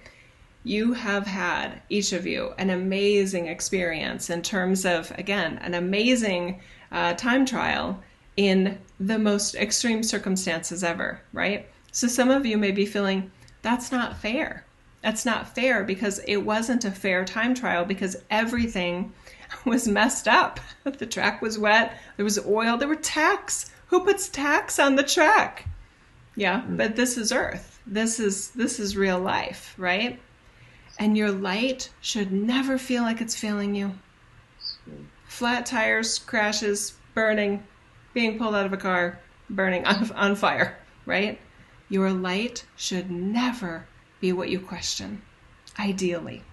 you 0.64 0.94
have 0.94 1.28
had, 1.28 1.82
each 1.90 2.14
of 2.14 2.26
you, 2.26 2.54
an 2.58 2.70
amazing 2.70 3.48
experience 3.48 4.30
in 4.30 4.42
terms 4.42 4.86
of, 4.86 5.12
again, 5.18 5.58
an 5.58 5.74
amazing 5.74 6.62
uh, 6.92 7.14
time 7.14 7.46
trial 7.46 8.02
in 8.36 8.78
the 9.00 9.20
most 9.20 9.56
extreme 9.56 10.04
circumstances 10.04 10.84
ever, 10.84 11.22
right? 11.32 11.68
So 11.92 12.08
some 12.08 12.30
of 12.32 12.46
you 12.46 12.58
may 12.58 12.72
be 12.72 12.86
feeling, 12.86 13.32
that's 13.62 13.92
not 13.92 14.18
fair. 14.18 14.66
That's 15.02 15.26
not 15.26 15.54
fair 15.54 15.84
because 15.84 16.20
it 16.28 16.38
wasn't 16.38 16.86
a 16.86 16.92
fair 16.92 17.26
time 17.26 17.54
trial 17.54 17.86
because 17.86 18.16
everything 18.30 19.12
was 19.66 19.88
messed 19.88 20.28
up. 20.28 20.60
The 20.84 21.06
track 21.06 21.42
was 21.42 21.58
wet, 21.58 21.98
there 22.18 22.26
was 22.26 22.46
oil, 22.46 22.78
there 22.78 22.88
were 22.88 22.96
tacks. 22.96 23.72
Who 23.88 24.02
puts 24.02 24.28
tacks 24.28 24.80
on 24.80 24.96
the 24.96 25.04
track? 25.04 25.68
Yeah, 26.36 26.62
mm. 26.62 26.78
but 26.78 26.96
this 26.96 27.18
is 27.18 27.32
Earth. 27.32 27.80
This 27.86 28.20
is 28.20 28.50
this 28.52 28.80
is 28.80 28.98
real 28.98 29.20
life, 29.20 29.76
right? 29.78 30.20
and 31.00 31.18
your 31.18 31.32
light 31.32 31.90
should 32.02 32.32
never 32.32 32.78
feel 32.78 33.04
like 33.04 33.22
it's 33.22 33.36
failing 33.36 33.76
you. 33.76 33.92
Flat 35.28 35.66
tires, 35.66 36.20
crashes, 36.20 36.94
burning, 37.14 37.64
being 38.14 38.38
pulled 38.38 38.56
out 38.56 38.66
of 38.66 38.74
a 38.74 38.78
car, 38.78 39.20
burning 39.50 39.86
on, 39.88 40.12
on 40.12 40.36
fire, 40.36 40.78
right? 41.06 41.40
Your 41.90 42.12
light 42.12 42.66
should 42.76 43.12
never 43.12 43.86
be 44.20 44.32
what 44.32 44.50
you 44.50 44.60
question, 44.60 45.22
ideally. 45.80 46.44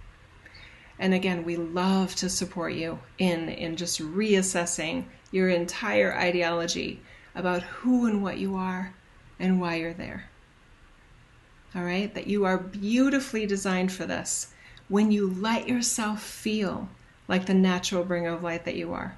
And 0.98 1.14
again, 1.14 1.44
we 1.44 1.56
love 1.56 2.14
to 2.16 2.28
support 2.28 2.74
you 2.74 2.98
in, 3.18 3.48
in 3.48 3.76
just 3.76 4.00
reassessing 4.00 5.04
your 5.32 5.48
entire 5.48 6.14
ideology 6.14 7.00
about 7.34 7.62
who 7.62 8.06
and 8.06 8.22
what 8.22 8.38
you 8.38 8.56
are 8.56 8.92
and 9.38 9.60
why 9.60 9.76
you're 9.76 9.94
there 9.94 10.30
all 11.74 11.84
right? 11.84 12.12
That 12.14 12.26
you 12.26 12.44
are 12.44 12.58
beautifully 12.58 13.46
designed 13.46 13.92
for 13.92 14.06
this 14.06 14.52
when 14.88 15.12
you 15.12 15.30
let 15.30 15.68
yourself 15.68 16.22
feel 16.22 16.88
like 17.28 17.46
the 17.46 17.54
natural 17.54 18.04
bringer 18.04 18.30
of 18.30 18.42
light 18.42 18.64
that 18.64 18.74
you 18.74 18.92
are. 18.92 19.16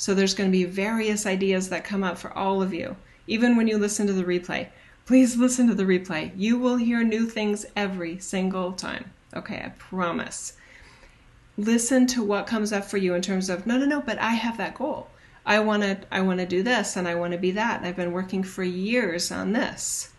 So 0.00 0.14
there's 0.14 0.32
going 0.32 0.50
to 0.50 0.58
be 0.58 0.64
various 0.64 1.26
ideas 1.26 1.68
that 1.68 1.84
come 1.84 2.02
up 2.02 2.16
for 2.16 2.32
all 2.32 2.62
of 2.62 2.72
you, 2.72 2.96
even 3.26 3.54
when 3.54 3.68
you 3.68 3.76
listen 3.76 4.06
to 4.06 4.14
the 4.14 4.24
replay. 4.24 4.68
Please 5.04 5.36
listen 5.36 5.68
to 5.68 5.74
the 5.74 5.84
replay. 5.84 6.32
You 6.34 6.58
will 6.58 6.76
hear 6.76 7.04
new 7.04 7.26
things 7.26 7.66
every 7.76 8.18
single 8.18 8.72
time. 8.72 9.12
Okay, 9.36 9.62
I 9.62 9.68
promise. 9.76 10.54
Listen 11.58 12.06
to 12.06 12.22
what 12.22 12.46
comes 12.46 12.72
up 12.72 12.86
for 12.86 12.96
you 12.96 13.12
in 13.12 13.20
terms 13.20 13.50
of 13.50 13.66
no, 13.66 13.76
no, 13.76 13.84
no, 13.84 14.00
but 14.00 14.18
I 14.18 14.30
have 14.30 14.56
that 14.56 14.74
goal. 14.74 15.10
I 15.44 15.60
want 15.60 15.82
to 15.82 15.98
I 16.10 16.22
want 16.22 16.40
to 16.40 16.46
do 16.46 16.62
this 16.62 16.96
and 16.96 17.06
I 17.06 17.14
want 17.14 17.32
to 17.32 17.38
be 17.38 17.50
that. 17.50 17.84
I've 17.84 17.96
been 17.96 18.12
working 18.12 18.42
for 18.42 18.64
years 18.64 19.30
on 19.30 19.52
this. 19.52 20.14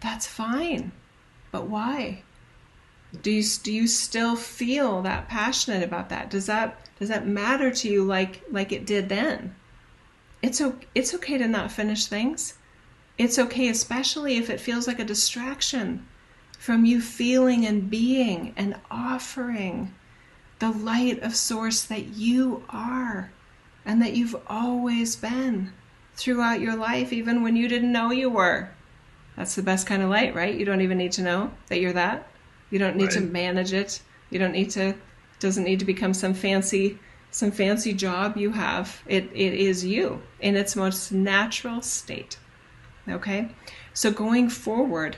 That's 0.00 0.26
fine. 0.26 0.90
But 1.50 1.66
why? 1.66 2.22
Do 3.20 3.30
you 3.30 3.44
do 3.62 3.70
you 3.74 3.86
still 3.86 4.36
feel 4.36 5.02
that 5.02 5.28
passionate 5.28 5.82
about 5.82 6.08
that? 6.08 6.30
Does 6.30 6.46
that 6.46 6.78
does 7.02 7.08
that 7.08 7.26
matter 7.26 7.68
to 7.68 7.88
you 7.88 8.04
like 8.04 8.44
like 8.48 8.70
it 8.70 8.86
did 8.86 9.08
then? 9.08 9.56
It's 10.40 10.60
okay, 10.60 10.86
it's 10.94 11.12
okay 11.14 11.36
to 11.36 11.48
not 11.48 11.72
finish 11.72 12.06
things. 12.06 12.54
It's 13.18 13.40
okay 13.40 13.66
especially 13.66 14.36
if 14.36 14.48
it 14.48 14.60
feels 14.60 14.86
like 14.86 15.00
a 15.00 15.04
distraction 15.04 16.06
from 16.60 16.84
you 16.84 17.00
feeling 17.00 17.66
and 17.66 17.90
being 17.90 18.54
and 18.56 18.76
offering 18.88 19.92
the 20.60 20.70
light 20.70 21.20
of 21.24 21.34
source 21.34 21.82
that 21.82 22.14
you 22.14 22.62
are 22.68 23.32
and 23.84 24.00
that 24.00 24.14
you've 24.14 24.40
always 24.46 25.16
been 25.16 25.72
throughout 26.14 26.60
your 26.60 26.76
life 26.76 27.12
even 27.12 27.42
when 27.42 27.56
you 27.56 27.66
didn't 27.66 27.90
know 27.90 28.12
you 28.12 28.30
were. 28.30 28.68
That's 29.36 29.56
the 29.56 29.62
best 29.64 29.88
kind 29.88 30.04
of 30.04 30.08
light, 30.08 30.36
right? 30.36 30.54
You 30.54 30.64
don't 30.64 30.82
even 30.82 30.98
need 30.98 31.12
to 31.12 31.22
know 31.22 31.50
that 31.66 31.80
you're 31.80 31.94
that. 31.94 32.28
You 32.70 32.78
don't 32.78 32.94
need 32.94 33.06
right. 33.06 33.14
to 33.14 33.20
manage 33.22 33.72
it. 33.72 34.00
You 34.30 34.38
don't 34.38 34.52
need 34.52 34.70
to 34.70 34.94
doesn't 35.42 35.64
need 35.64 35.78
to 35.80 35.84
become 35.84 36.14
some 36.14 36.34
fancy 36.34 36.98
some 37.30 37.50
fancy 37.50 37.94
job 37.94 38.36
you 38.36 38.52
have. 38.52 39.02
It 39.06 39.30
it 39.34 39.54
is 39.54 39.84
you 39.84 40.22
in 40.40 40.54
its 40.54 40.76
most 40.76 41.12
natural 41.12 41.80
state. 41.82 42.38
Okay? 43.08 43.48
So 43.94 44.10
going 44.10 44.48
forward, 44.48 45.16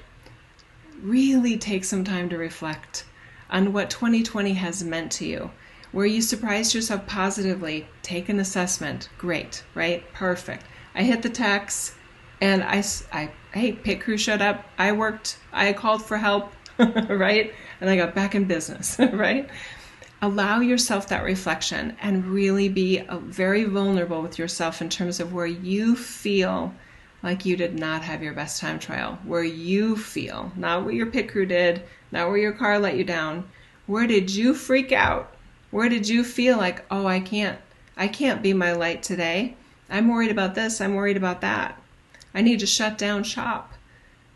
really 1.03 1.59
take 1.59 1.85
some 1.85 2.05
time 2.05 2.29
to 2.31 2.39
reflect 2.39 3.05
on 3.51 3.73
what 3.73 3.91
2020 3.91 4.55
has 4.55 4.83
meant 4.83 5.13
to 5.13 5.27
you. 5.27 5.51
Where 5.93 6.07
you 6.07 6.23
surprised 6.23 6.75
yourself 6.75 7.07
positively, 7.07 7.87
take 8.03 8.29
an 8.29 8.41
assessment. 8.41 9.09
Great, 9.19 9.63
right? 9.75 10.11
Perfect. 10.13 10.65
I 10.95 11.03
hit 11.03 11.23
the 11.23 11.29
tax 11.29 11.95
and 12.41 12.63
I, 12.65 12.83
I 13.13 13.31
hey, 13.53 13.73
pit 13.73 14.01
crew 14.01 14.19
showed 14.19 14.43
up. 14.43 14.65
I 14.79 14.93
worked, 14.93 15.39
I 15.53 15.73
called 15.73 16.05
for 16.05 16.17
help, 16.17 16.53
right? 16.79 17.53
And 17.81 17.91
I 17.91 17.97
got 17.97 18.15
back 18.15 18.35
in 18.35 18.45
business, 18.45 18.99
right? 19.13 19.49
Allow 20.25 20.61
yourself 20.61 21.07
that 21.09 21.23
reflection 21.23 21.99
and 22.01 22.25
really 22.25 22.71
be 22.71 23.01
uh, 23.01 23.19
very 23.19 23.65
vulnerable 23.65 24.23
with 24.23 24.39
yourself 24.39 24.81
in 24.81 24.89
terms 24.89 25.21
of 25.21 25.35
where 25.35 25.45
you 25.45 25.95
feel 25.95 26.73
like 27.23 27.45
you 27.45 27.59
did 27.59 27.79
not 27.79 28.01
have 28.01 28.23
your 28.23 28.33
best 28.33 28.59
time 28.59 28.79
trial, 28.79 29.19
where 29.25 29.45
you 29.45 29.99
feel, 29.99 30.51
not 30.57 30.83
what 30.83 30.95
your 30.95 31.05
pit 31.05 31.31
crew 31.31 31.45
did, 31.45 31.83
not 32.11 32.31
where 32.31 32.39
your 32.39 32.55
car 32.55 32.79
let 32.79 32.97
you 32.97 33.05
down. 33.05 33.47
Where 33.87 34.07
did 34.07 34.35
you 34.35 34.55
freak 34.55 34.93
out? 34.93 35.31
Where 35.71 35.91
did 35.91 36.09
you 36.09 36.25
feel 36.25 36.57
like, 36.57 36.87
oh, 36.91 37.07
I 37.07 37.21
can't, 37.21 37.59
I 37.95 38.09
can't 38.09 38.43
be 38.43 38.55
my 38.55 38.73
light 38.73 39.03
today? 39.03 39.57
I'm 39.91 40.09
worried 40.09 40.31
about 40.31 40.55
this, 40.55 40.81
I'm 40.81 40.95
worried 40.95 41.19
about 41.19 41.43
that. 41.43 41.79
I 42.33 42.41
need 42.41 42.61
to 42.61 42.67
shut 42.67 42.97
down 42.97 43.25
shop 43.25 43.75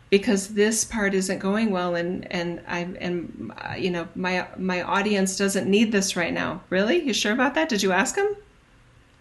because 0.09 0.49
this 0.55 0.83
part 0.83 1.13
isn't 1.13 1.39
going 1.39 1.69
well 1.69 1.95
and 1.95 2.29
and 2.31 2.61
I 2.67 2.79
and 2.99 3.51
uh, 3.57 3.75
you 3.75 3.91
know 3.91 4.07
my 4.15 4.47
my 4.57 4.81
audience 4.81 5.37
doesn't 5.37 5.69
need 5.69 5.91
this 5.91 6.15
right 6.15 6.33
now. 6.33 6.61
Really? 6.69 7.03
You 7.03 7.13
sure 7.13 7.33
about 7.33 7.55
that? 7.55 7.69
Did 7.69 7.83
you 7.83 7.91
ask 7.91 8.15
them? 8.15 8.35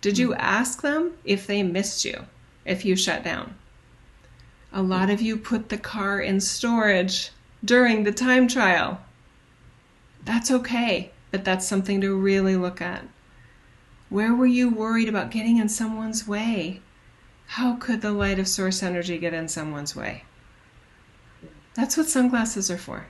Did 0.01 0.16
you 0.16 0.29
hmm. 0.29 0.40
ask 0.40 0.83
them 0.83 1.12
if 1.24 1.46
they 1.46 1.62
missed 1.62 2.05
you 2.05 2.24
if 2.64 2.85
you 2.85 2.96
shut 2.96 3.22
down? 3.22 3.55
A 4.72 4.83
lot 4.83 5.11
of 5.11 5.20
you 5.20 5.37
put 5.37 5.68
the 5.70 5.79
car 5.79 6.20
in 6.20 6.40
storage 6.40 7.31
during 7.64 8.05
the 8.05 8.12
time 8.12 8.48
trial. 8.48 9.01
That's 10.24 10.51
okay, 10.51 11.11
but 11.31 11.44
that's 11.44 11.66
something 11.66 12.01
to 12.03 12.14
really 12.14 12.55
look 12.55 12.83
at. 12.83 13.05
Where 14.11 14.35
were 14.35 14.46
you 14.46 14.68
worried 14.68 15.09
about 15.09 15.31
getting 15.31 15.57
in 15.57 15.68
someone's 15.68 16.29
way? 16.29 16.81
How 17.46 17.77
could 17.77 18.03
the 18.03 18.12
light 18.12 18.38
of 18.38 18.46
source 18.46 18.83
energy 18.83 19.18
get 19.18 19.35
in 19.35 19.48
someone's 19.48 19.96
way? 19.96 20.24
That's 21.79 21.97
what 21.97 22.09
sunglasses 22.09 22.73
are 22.73 22.77
for. 22.77 23.07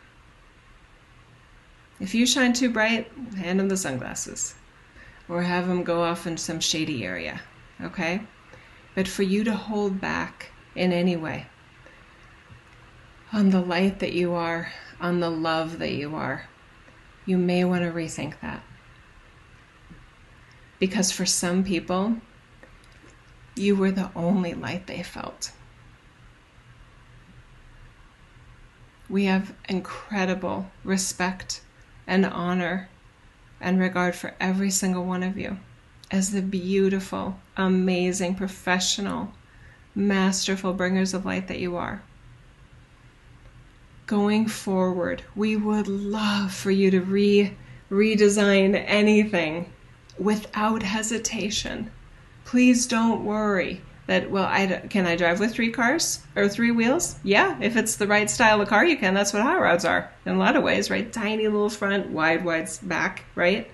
If 2.00 2.14
you 2.14 2.26
shine 2.26 2.52
too 2.52 2.68
bright, 2.68 3.10
hand 3.34 3.58
them 3.58 3.70
the 3.70 3.78
sunglasses 3.78 4.56
or 5.26 5.40
have 5.40 5.66
them 5.66 5.84
go 5.84 6.02
off 6.02 6.26
in 6.26 6.36
some 6.36 6.60
shady 6.60 7.02
area, 7.02 7.40
okay? 7.80 8.20
But 8.94 9.08
for 9.08 9.22
you 9.22 9.42
to 9.44 9.54
hold 9.54 10.02
back 10.02 10.50
in 10.74 10.92
any 10.92 11.16
way 11.16 11.46
on 13.32 13.48
the 13.48 13.62
light 13.62 14.00
that 14.00 14.12
you 14.12 14.34
are, 14.34 14.70
on 15.00 15.20
the 15.20 15.30
love 15.30 15.78
that 15.78 15.92
you 15.92 16.14
are, 16.14 16.46
you 17.24 17.38
may 17.38 17.64
want 17.64 17.84
to 17.84 17.90
rethink 17.90 18.38
that. 18.42 18.62
Because 20.78 21.10
for 21.10 21.24
some 21.24 21.64
people, 21.64 22.18
you 23.56 23.74
were 23.74 23.92
the 23.92 24.10
only 24.14 24.52
light 24.52 24.86
they 24.86 25.02
felt. 25.02 25.52
We 29.08 29.24
have 29.24 29.54
incredible 29.68 30.70
respect 30.84 31.62
and 32.06 32.26
honor 32.26 32.88
and 33.60 33.80
regard 33.80 34.14
for 34.14 34.34
every 34.40 34.70
single 34.70 35.04
one 35.04 35.22
of 35.22 35.38
you 35.38 35.58
as 36.10 36.30
the 36.30 36.42
beautiful, 36.42 37.38
amazing, 37.56 38.34
professional, 38.34 39.32
masterful 39.94 40.72
bringers 40.72 41.12
of 41.12 41.24
light 41.24 41.48
that 41.48 41.58
you 41.58 41.76
are. 41.76 42.02
Going 44.06 44.46
forward, 44.46 45.22
we 45.36 45.56
would 45.56 45.86
love 45.86 46.54
for 46.54 46.70
you 46.70 46.90
to 46.90 47.00
re 47.00 47.54
redesign 47.90 48.82
anything 48.86 49.72
without 50.18 50.82
hesitation. 50.82 51.90
Please 52.44 52.86
don't 52.86 53.24
worry 53.24 53.82
that 54.08 54.30
well 54.30 54.46
i 54.46 54.66
can 54.88 55.06
i 55.06 55.14
drive 55.14 55.38
with 55.38 55.52
three 55.52 55.70
cars 55.70 56.20
or 56.34 56.48
three 56.48 56.70
wheels? 56.70 57.16
Yeah 57.22 57.58
if 57.60 57.76
it's 57.76 57.96
the 57.96 58.06
right 58.06 58.28
style 58.28 58.60
of 58.60 58.68
car 58.68 58.84
you 58.84 58.96
can. 58.96 59.12
That's 59.12 59.34
what 59.34 59.42
hot 59.42 59.60
rods 59.60 59.84
are 59.84 60.10
in 60.24 60.32
a 60.32 60.38
lot 60.38 60.56
of 60.56 60.62
ways 60.62 60.90
right? 60.90 61.12
Tiny 61.12 61.46
little 61.46 61.68
front 61.68 62.10
wide 62.10 62.42
wide 62.44 62.70
back 62.82 63.26
right? 63.34 63.70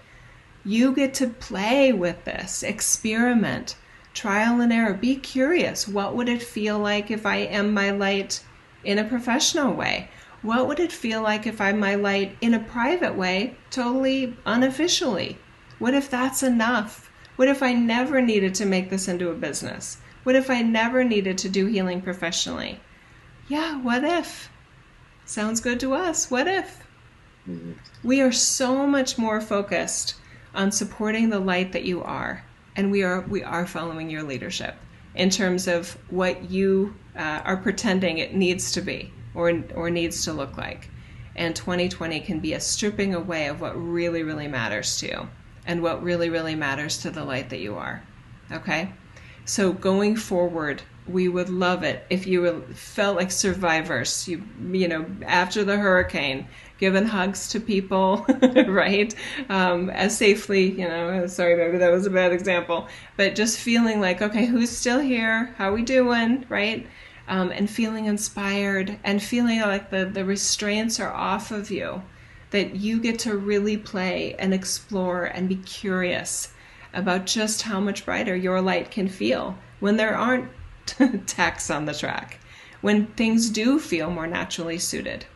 You 0.64 0.92
get 0.92 1.14
to 1.14 1.28
play 1.28 1.92
with 1.92 2.24
this 2.24 2.64
experiment 2.64 3.76
trial 4.12 4.60
and 4.60 4.72
error. 4.72 4.94
Be 4.94 5.14
curious. 5.14 5.86
What 5.86 6.16
would 6.16 6.28
it 6.28 6.42
feel 6.42 6.80
like 6.80 7.12
if 7.12 7.24
i 7.24 7.36
am 7.36 7.72
my 7.72 7.90
light 7.90 8.42
in 8.82 8.98
a 8.98 9.04
professional 9.04 9.72
way? 9.72 10.10
What 10.42 10.66
would 10.66 10.80
it 10.80 10.90
feel 10.90 11.22
like 11.22 11.46
if 11.46 11.60
i'm 11.60 11.78
my 11.78 11.94
light 11.94 12.36
in 12.40 12.54
a 12.54 12.58
private 12.58 13.14
way 13.14 13.56
totally 13.70 14.36
unofficially? 14.44 15.38
What 15.78 15.94
if 15.94 16.10
that's 16.10 16.42
enough? 16.42 17.08
What 17.36 17.46
if 17.46 17.62
i 17.62 17.72
never 17.72 18.20
needed 18.20 18.56
to 18.56 18.66
make 18.66 18.90
this 18.90 19.06
into 19.06 19.30
a 19.30 19.34
business 19.34 19.98
what 20.24 20.34
if 20.34 20.50
I 20.50 20.62
never 20.62 21.04
needed 21.04 21.38
to 21.38 21.48
do 21.48 21.66
healing 21.66 22.02
professionally? 22.02 22.80
Yeah, 23.46 23.80
what 23.80 24.04
if? 24.04 24.50
Sounds 25.26 25.60
good 25.60 25.80
to 25.80 25.94
us. 25.94 26.30
What 26.30 26.48
if? 26.48 26.87
Mm-hmm. 27.48 27.72
We 28.02 28.20
are 28.22 28.32
so 28.32 28.87
much 28.87 29.18
more 29.18 29.40
focused 29.40 30.16
on 30.54 30.72
supporting 30.72 31.28
the 31.28 31.40
light 31.40 31.72
that 31.72 31.84
you 31.84 32.02
are, 32.02 32.44
and 32.74 32.90
we 32.90 33.02
are 33.02 33.20
we 33.20 33.42
are 33.42 33.66
following 33.66 34.08
your 34.08 34.22
leadership 34.22 34.76
in 35.14 35.30
terms 35.30 35.68
of 35.68 35.96
what 36.10 36.50
you 36.50 36.94
uh, 37.16 37.42
are 37.44 37.56
pretending 37.56 38.18
it 38.18 38.34
needs 38.34 38.72
to 38.72 38.80
be 38.80 39.12
or 39.34 39.62
or 39.74 39.90
needs 39.90 40.24
to 40.24 40.32
look 40.32 40.56
like. 40.56 40.88
And 41.37 41.54
2020 41.54 42.20
can 42.20 42.40
be 42.40 42.52
a 42.54 42.60
stripping 42.60 43.14
away 43.14 43.48
of 43.48 43.60
what 43.60 43.74
really 43.76 44.22
really 44.22 44.48
matters 44.48 44.98
to 44.98 45.06
you 45.06 45.28
and 45.66 45.82
what 45.82 46.02
really 46.02 46.30
really 46.30 46.54
matters 46.54 46.98
to 46.98 47.10
the 47.10 47.24
light 47.24 47.50
that 47.50 47.60
you 47.60 47.76
are. 47.76 48.02
Okay? 48.52 48.92
So 49.46 49.72
going 49.72 50.16
forward, 50.16 50.83
we 51.07 51.28
would 51.28 51.50
love 51.50 51.83
it 51.83 52.07
if 52.09 52.26
you 52.26 52.62
felt 52.72 53.16
like 53.16 53.30
survivors. 53.30 54.26
You 54.26 54.42
you 54.72 54.88
know 54.88 55.04
after 55.26 55.64
the 55.64 55.76
hurricane, 55.76 56.48
giving 56.78 57.04
hugs 57.04 57.48
to 57.50 57.61
people, 57.61 58.24
right? 58.66 59.14
Um, 59.50 59.90
as 59.90 60.16
safely, 60.16 60.70
you 60.70 60.88
know. 60.88 61.26
Sorry, 61.26 61.57
maybe 61.57 61.76
that 61.78 61.92
was 61.92 62.07
a 62.07 62.11
bad 62.11 62.33
example, 62.33 62.88
but 63.16 63.35
just 63.35 63.61
feeling 63.61 64.00
like, 64.00 64.22
okay, 64.22 64.46
who's 64.46 64.70
still 64.70 65.00
here? 65.00 65.54
How 65.59 65.72
we 65.72 65.83
doing? 65.83 66.46
Right? 66.48 66.87
Um, 67.28 67.50
and 67.50 67.68
feeling 67.68 68.07
inspired 68.07 68.98
and 69.04 69.22
feeling 69.22 69.61
like 69.61 69.90
the 69.90 70.07
the 70.07 70.24
restraints 70.24 70.98
are 71.00 71.12
off 71.12 71.50
of 71.50 71.70
you, 71.70 72.02
that 72.50 72.76
you 72.76 72.98
get 72.98 73.18
to 73.20 73.37
really 73.37 73.76
play 73.76 74.37
and 74.38 74.54
explore 74.54 75.24
and 75.24 75.50
be 75.50 75.57
curious 75.57 76.53
about 76.94 77.26
just 77.26 77.62
how 77.62 77.80
much 77.80 78.04
brighter 78.04 78.37
your 78.37 78.61
light 78.61 78.90
can 78.90 79.09
feel 79.09 79.59
when 79.80 79.96
there 79.96 80.16
aren't 80.16 80.50
tacks 81.26 81.70
on 81.70 81.85
the 81.85 81.94
track, 81.94 82.38
when 82.80 83.07
things 83.09 83.50
do 83.50 83.78
feel 83.78 84.11
more 84.11 84.26
naturally 84.26 84.78
suited. 84.78 85.26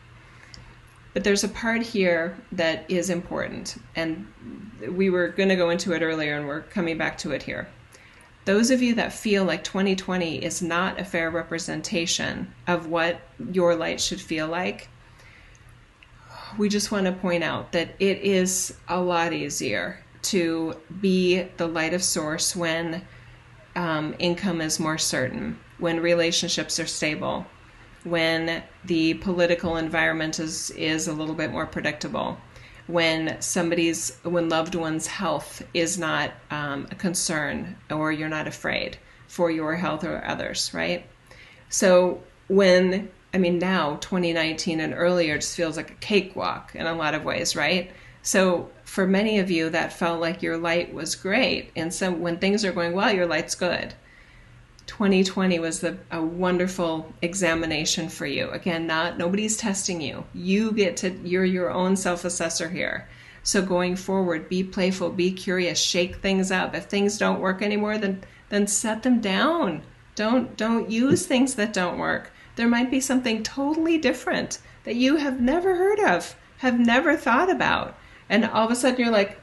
But 1.13 1.23
there's 1.23 1.43
a 1.43 1.49
part 1.49 1.81
here 1.81 2.37
that 2.51 2.89
is 2.89 3.09
important, 3.09 3.77
and 3.95 4.27
we 4.89 5.09
were 5.09 5.29
going 5.29 5.49
to 5.49 5.55
go 5.55 5.69
into 5.69 5.93
it 5.93 6.01
earlier, 6.01 6.37
and 6.37 6.47
we're 6.47 6.61
coming 6.61 6.97
back 6.97 7.17
to 7.19 7.31
it 7.31 7.43
here. 7.43 7.67
Those 8.45 8.71
of 8.71 8.81
you 8.81 8.95
that 8.95 9.11
feel 9.11 9.43
like 9.43 9.63
2020 9.63 10.43
is 10.43 10.61
not 10.61 10.99
a 10.99 11.05
fair 11.05 11.29
representation 11.29 12.53
of 12.67 12.87
what 12.87 13.19
your 13.51 13.75
light 13.75 13.99
should 13.99 14.21
feel 14.21 14.47
like, 14.47 14.87
we 16.57 16.69
just 16.69 16.91
want 16.91 17.05
to 17.05 17.11
point 17.11 17.43
out 17.43 17.71
that 17.73 17.89
it 17.99 18.19
is 18.19 18.75
a 18.87 18.99
lot 18.99 19.33
easier 19.33 19.99
to 20.21 20.75
be 21.01 21.43
the 21.57 21.67
light 21.67 21.93
of 21.93 22.03
source 22.03 22.55
when 22.55 23.05
um, 23.75 24.15
income 24.19 24.61
is 24.61 24.79
more 24.79 24.97
certain, 24.97 25.59
when 25.77 25.99
relationships 25.99 26.79
are 26.79 26.87
stable, 26.87 27.45
when 28.03 28.63
the 28.85 29.13
political 29.15 29.77
environment 29.77 30.39
is 30.39 30.69
is 30.71 31.07
a 31.07 31.13
little 31.13 31.35
bit 31.35 31.51
more 31.51 31.65
predictable 31.65 32.37
when 32.87 33.39
somebody's 33.39 34.17
when 34.23 34.49
loved 34.49 34.73
one's 34.73 35.05
health 35.05 35.61
is 35.75 35.99
not 35.99 36.31
um, 36.49 36.87
a 36.89 36.95
concern 36.95 37.75
or 37.91 38.11
you're 38.11 38.27
not 38.27 38.47
afraid 38.47 38.97
for 39.27 39.51
your 39.51 39.75
health 39.75 40.03
or 40.03 40.25
others 40.25 40.73
right? 40.73 41.05
So 41.69 42.23
when 42.47 43.11
i 43.31 43.37
mean 43.37 43.59
now 43.59 43.95
2019 43.97 44.79
and 44.79 44.91
earlier 44.93 45.35
just 45.35 45.55
feels 45.55 45.77
like 45.77 45.91
a 45.91 45.95
cakewalk 45.95 46.71
in 46.73 46.87
a 46.87 46.95
lot 46.95 47.13
of 47.13 47.23
ways 47.23 47.55
right? 47.55 47.91
So 48.23 48.69
for 48.89 49.05
many 49.05 49.37
of 49.39 49.51
you 49.51 49.69
that 49.69 49.93
felt 49.93 50.19
like 50.19 50.41
your 50.41 50.57
light 50.57 50.93
was 50.93 51.15
great 51.15 51.71
and 51.75 51.93
so 51.93 52.11
when 52.11 52.37
things 52.37 52.65
are 52.65 52.71
going 52.71 52.93
well 52.93 53.11
your 53.13 53.27
light's 53.27 53.55
good 53.55 53.93
2020 54.89 55.59
was 55.59 55.81
the, 55.81 55.99
a 56.09 56.19
wonderful 56.19 57.13
examination 57.21 58.09
for 58.09 58.25
you. 58.25 58.49
Again, 58.49 58.87
not 58.87 59.19
nobody's 59.19 59.55
testing 59.55 60.01
you. 60.01 60.25
You 60.33 60.71
get 60.71 60.97
to 60.97 61.11
you're 61.23 61.45
your 61.45 61.69
own 61.69 61.95
self-assessor 61.95 62.69
here. 62.69 63.07
So 63.43 63.61
going 63.61 63.95
forward, 63.95 64.49
be 64.49 64.63
playful, 64.63 65.11
be 65.11 65.31
curious, 65.31 65.79
shake 65.79 66.15
things 66.15 66.51
up. 66.51 66.73
If 66.73 66.85
things 66.85 67.19
don't 67.19 67.39
work 67.39 67.61
anymore, 67.61 67.99
then 67.99 68.23
then 68.49 68.65
set 68.65 69.03
them 69.03 69.21
down. 69.21 69.83
Don't 70.15 70.57
don't 70.57 70.89
use 70.89 71.27
things 71.27 71.53
that 71.53 71.71
don't 71.71 71.99
work. 71.99 72.31
There 72.55 72.67
might 72.67 72.89
be 72.89 72.99
something 72.99 73.43
totally 73.43 73.99
different 73.99 74.57
that 74.85 74.95
you 74.95 75.17
have 75.17 75.39
never 75.39 75.75
heard 75.75 75.99
of, 75.99 76.35
have 76.57 76.79
never 76.79 77.15
thought 77.15 77.51
about. 77.51 77.95
And 78.29 78.45
all 78.45 78.65
of 78.65 78.71
a 78.71 78.75
sudden 78.75 78.99
you're 78.99 79.11
like, 79.11 79.41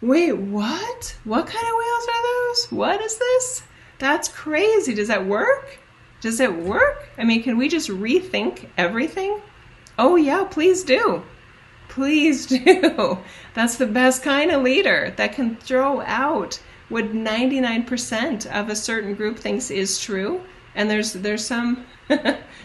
"Wait, 0.00 0.32
what? 0.32 1.16
What 1.24 1.46
kind 1.46 1.66
of 1.66 1.74
whales 1.76 2.08
are 2.08 2.22
those? 2.22 2.72
What 2.72 3.00
is 3.00 3.18
this?" 3.18 3.62
That's 3.98 4.28
crazy. 4.28 4.94
Does 4.94 5.08
that 5.08 5.26
work? 5.26 5.78
Does 6.20 6.40
it 6.40 6.54
work? 6.54 7.08
I 7.18 7.24
mean, 7.24 7.42
can 7.42 7.56
we 7.56 7.68
just 7.68 7.88
rethink 7.88 8.66
everything? 8.76 9.40
Oh, 9.98 10.16
yeah, 10.16 10.44
please 10.44 10.82
do. 10.82 11.22
Please 11.88 12.46
do. 12.64 13.18
That's 13.54 13.76
the 13.76 13.86
best 13.86 14.22
kind 14.22 14.50
of 14.50 14.62
leader 14.62 15.12
that 15.16 15.34
can 15.34 15.56
throw 15.56 16.00
out 16.00 16.60
what 16.88 17.12
99% 17.12 18.46
of 18.46 18.68
a 18.68 18.76
certain 18.76 19.14
group 19.14 19.38
thinks 19.38 19.70
is 19.70 20.00
true. 20.00 20.42
And 20.74 20.90
there's 20.90 21.12
there's 21.12 21.44
some 21.44 21.86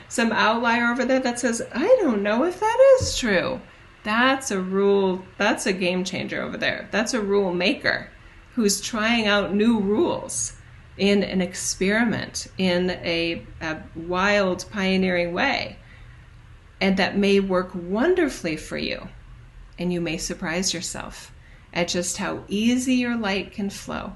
some 0.10 0.32
outlier 0.32 0.92
over 0.92 1.06
there 1.06 1.20
that 1.20 1.40
says, 1.40 1.62
I 1.74 1.98
don't 2.02 2.24
know 2.24 2.46
if 2.46 2.60
that 2.60 2.98
is 3.00 3.18
true. 3.18 3.60
That's 4.08 4.52
a 4.52 4.62
rule, 4.62 5.26
that's 5.38 5.66
a 5.66 5.74
game 5.74 6.06
changer 6.06 6.42
over 6.42 6.56
there. 6.56 6.88
That's 6.92 7.14
a 7.14 7.20
rule 7.20 7.54
maker 7.54 8.10
who's 8.56 8.80
trying 8.80 9.28
out 9.28 9.54
new 9.54 9.82
rules 9.82 10.54
in 10.98 11.24
an 11.24 11.42
experiment 11.42 12.48
in 12.58 12.92
a, 12.92 13.46
a 13.60 13.84
wild, 13.98 14.64
pioneering 14.72 15.34
way. 15.34 15.78
And 16.80 16.96
that 16.96 17.18
may 17.18 17.42
work 17.42 17.72
wonderfully 17.74 18.56
for 18.56 18.78
you. 18.78 19.10
And 19.78 19.92
you 19.92 20.00
may 20.00 20.18
surprise 20.18 20.74
yourself 20.74 21.34
at 21.74 21.90
just 21.90 22.16
how 22.16 22.46
easy 22.48 22.94
your 22.94 23.18
light 23.18 23.52
can 23.52 23.70
flow 23.70 24.16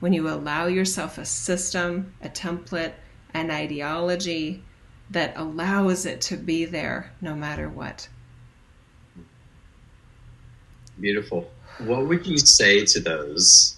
when 0.00 0.14
you 0.14 0.30
allow 0.30 0.64
yourself 0.64 1.18
a 1.18 1.26
system, 1.26 2.14
a 2.22 2.30
template, 2.30 2.94
an 3.34 3.50
ideology 3.50 4.64
that 5.10 5.34
allows 5.36 6.06
it 6.06 6.22
to 6.22 6.38
be 6.38 6.64
there 6.64 7.12
no 7.20 7.34
matter 7.34 7.68
what. 7.68 8.08
Beautiful. 11.00 11.50
What 11.78 12.06
would 12.06 12.26
you 12.26 12.38
say 12.38 12.84
to 12.86 13.00
those 13.00 13.76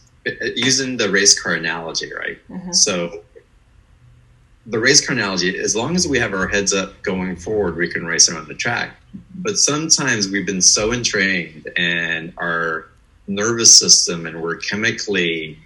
using 0.54 0.96
the 0.96 1.10
race 1.10 1.40
car 1.40 1.54
analogy, 1.54 2.12
right? 2.12 2.38
Mm-hmm. 2.48 2.72
So 2.72 3.24
the 4.66 4.78
race 4.78 5.04
car 5.04 5.16
analogy, 5.16 5.58
as 5.58 5.74
long 5.74 5.96
as 5.96 6.06
we 6.06 6.18
have 6.18 6.34
our 6.34 6.46
heads 6.46 6.72
up 6.74 7.02
going 7.02 7.36
forward, 7.36 7.76
we 7.76 7.88
can 7.88 8.04
race 8.04 8.28
around 8.28 8.48
the 8.48 8.54
track. 8.54 8.96
But 9.34 9.58
sometimes 9.58 10.28
we've 10.28 10.46
been 10.46 10.62
so 10.62 10.92
entrained 10.92 11.68
and 11.76 12.32
our 12.36 12.86
nervous 13.26 13.76
system 13.76 14.26
and 14.26 14.42
we're 14.42 14.56
chemically 14.56 15.58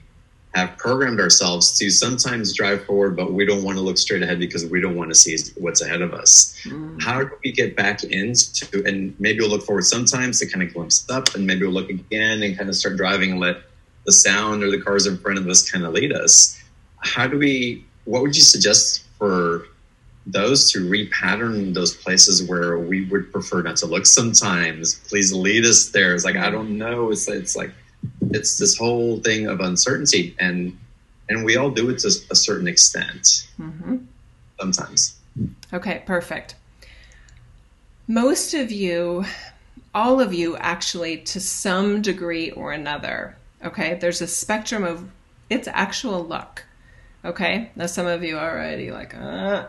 have 0.55 0.77
programmed 0.77 1.19
ourselves 1.19 1.79
to 1.79 1.91
sometimes 1.91 2.53
drive 2.53 2.85
forward, 2.85 3.17
but 3.17 3.33
we 3.33 3.47
don't 3.47 3.63
want 3.63 3.79
to 3.79 3.83
look 3.83 3.97
straight 3.97 4.23
ahead 4.23 4.39
because 4.39 4.67
we 4.67 4.81
don't 4.81 4.97
want 4.97 5.11
to 5.11 5.15
see 5.15 5.37
what's 5.57 5.81
ahead 5.81 6.03
of 6.03 6.13
us. 6.13 6.59
Mm. 6.65 7.03
How 7.03 7.25
do 7.25 7.31
we 7.43 7.53
get 7.53 7.75
back 7.75 8.05
into, 8.05 8.85
and 8.85 9.19
maybe 9.19 9.41
we'll 9.41 9.49
look 9.49 9.65
forward 9.65 9.85
sometimes 9.85 10.39
to 10.41 10.47
kind 10.47 10.63
of 10.63 10.75
glimpse 10.75 11.09
up, 11.09 11.35
and 11.35 11.47
maybe 11.47 11.63
we'll 11.63 11.73
look 11.73 11.89
again 11.89 12.43
and 12.43 12.57
kind 12.57 12.69
of 12.69 12.77
start 12.77 12.97
driving 12.97 13.33
and 13.33 13.41
let 13.41 13.63
the 14.05 14.13
sound 14.13 14.63
or 14.63 14.71
the 14.71 14.81
cars 14.81 15.07
in 15.07 15.17
front 15.19 15.39
of 15.39 15.49
us 15.49 15.71
kind 15.71 15.85
of 15.85 15.93
lead 15.95 16.13
us. 16.13 16.61
How 16.99 17.27
do 17.27 17.39
we? 17.39 17.85
What 18.05 18.23
would 18.23 18.37
you 18.37 18.43
suggest 18.43 19.05
for 19.19 19.67
those 20.27 20.71
to 20.73 20.89
repattern 20.89 21.75
those 21.75 21.97
places 21.97 22.49
where 22.49 22.79
we 22.79 23.07
would 23.07 23.33
prefer 23.33 23.63
not 23.63 23.77
to 23.77 23.87
look 23.87 24.07
sometimes? 24.07 24.97
Please 25.09 25.33
lead 25.33 25.65
us 25.65 25.91
there. 25.91 26.15
It's 26.15 26.25
like 26.25 26.37
I 26.37 26.51
don't 26.51 26.77
know. 26.77 27.11
It's 27.11 27.27
it's 27.29 27.57
like 27.57 27.71
it's 28.35 28.59
this 28.59 28.77
whole 28.77 29.19
thing 29.21 29.47
of 29.47 29.61
uncertainty, 29.61 30.35
and 30.39 30.79
and 31.29 31.45
we 31.45 31.57
all 31.57 31.71
do 31.71 31.91
it 31.91 31.99
to 32.01 32.09
a 32.31 32.37
certain 32.37 32.69
extent. 32.69 33.49
Mm-hmm. 33.59 33.99
Sometimes. 34.61 35.17
Okay, 35.73 36.03
perfect. 36.07 36.57
Most 38.07 38.53
of 38.53 38.71
you, 38.71 39.25
all 39.95 40.21
of 40.21 40.35
you, 40.35 40.57
actually, 40.57 41.19
to 41.19 41.41
some 41.41 42.03
degree 42.03 42.51
or 42.51 42.73
another, 42.73 43.37
Okay, 43.65 43.95
there's 43.95 44.21
a 44.21 44.27
spectrum 44.27 44.83
of 44.83 45.09
it's 45.49 45.69
actual 45.69 46.25
luck. 46.25 46.65
Okay, 47.25 47.71
now 47.77 47.87
some 47.87 48.07
of 48.07 48.25
you 48.25 48.37
are 48.37 48.51
already 48.51 48.91
like, 48.91 49.15
uh, 49.15 49.67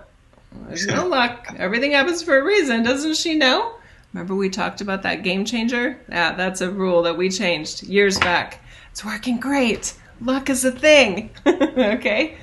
there's 0.67 0.87
no 0.87 1.07
luck. 1.07 1.53
Everything 1.57 1.91
happens 1.91 2.23
for 2.23 2.37
a 2.37 2.43
reason, 2.43 2.83
doesn't 2.83 3.15
she 3.15 3.35
know? 3.35 3.75
Remember 4.13 4.35
we 4.35 4.49
talked 4.49 4.81
about 4.81 5.03
that 5.03 5.23
game 5.23 5.43
changer? 5.43 5.99
Yeah, 6.07 6.35
that's 6.35 6.61
a 6.61 6.71
rule 6.71 7.01
that 7.03 7.17
we 7.17 7.29
changed 7.29 7.83
years 7.83 8.19
back. 8.19 8.63
It's 8.91 9.03
working 9.03 9.39
great. 9.39 9.95
Luck 10.21 10.49
is 10.49 10.63
a 10.63 10.71
thing. 10.71 11.31
okay? 11.47 12.37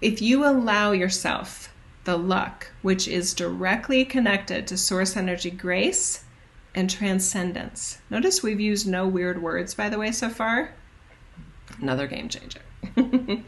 If 0.00 0.22
you 0.22 0.46
allow 0.46 0.92
yourself 0.92 1.72
the 2.04 2.16
luck, 2.16 2.72
which 2.80 3.06
is 3.06 3.34
directly 3.34 4.04
connected 4.04 4.66
to 4.66 4.76
source 4.76 5.16
energy 5.16 5.50
grace, 5.50 6.24
and 6.74 6.88
transcendence. 6.88 7.98
Notice 8.10 8.42
we've 8.42 8.60
used 8.60 8.86
no 8.86 9.06
weird 9.06 9.42
words, 9.42 9.74
by 9.74 9.88
the 9.88 9.98
way, 9.98 10.12
so 10.12 10.28
far. 10.28 10.72
Another 11.80 12.06
game 12.06 12.28
changer. 12.28 12.60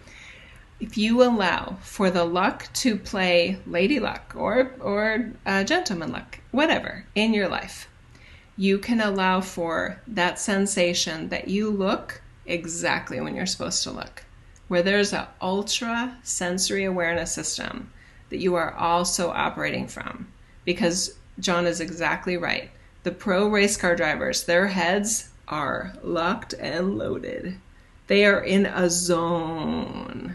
if 0.82 0.98
you 0.98 1.22
allow 1.22 1.76
for 1.80 2.10
the 2.10 2.24
luck 2.24 2.68
to 2.74 2.96
play 2.96 3.56
lady 3.66 4.00
luck 4.00 4.34
or, 4.36 4.72
or 4.80 5.30
uh, 5.46 5.62
gentleman 5.62 6.10
luck, 6.10 6.40
whatever, 6.50 7.06
in 7.14 7.32
your 7.32 7.46
life, 7.46 7.88
you 8.56 8.78
can 8.78 9.00
allow 9.00 9.40
for 9.40 10.02
that 10.08 10.40
sensation 10.40 11.28
that 11.28 11.46
you 11.46 11.70
look 11.70 12.20
exactly 12.46 13.20
when 13.20 13.36
you're 13.36 13.46
supposed 13.46 13.84
to 13.84 13.92
look. 13.92 14.24
Where 14.66 14.82
there's 14.82 15.12
an 15.12 15.26
ultra 15.40 16.18
sensory 16.24 16.84
awareness 16.84 17.32
system 17.32 17.92
that 18.30 18.40
you 18.40 18.56
are 18.56 18.74
also 18.74 19.30
operating 19.30 19.86
from. 19.86 20.26
Because 20.64 21.16
John 21.38 21.64
is 21.64 21.80
exactly 21.80 22.36
right 22.36 22.70
the 23.04 23.12
pro 23.12 23.46
race 23.46 23.76
car 23.76 23.94
drivers, 23.94 24.44
their 24.44 24.66
heads 24.66 25.30
are 25.46 25.92
locked 26.02 26.54
and 26.54 26.98
loaded. 26.98 27.56
They 28.08 28.24
are 28.24 28.40
in 28.40 28.66
a 28.66 28.90
zone. 28.90 30.34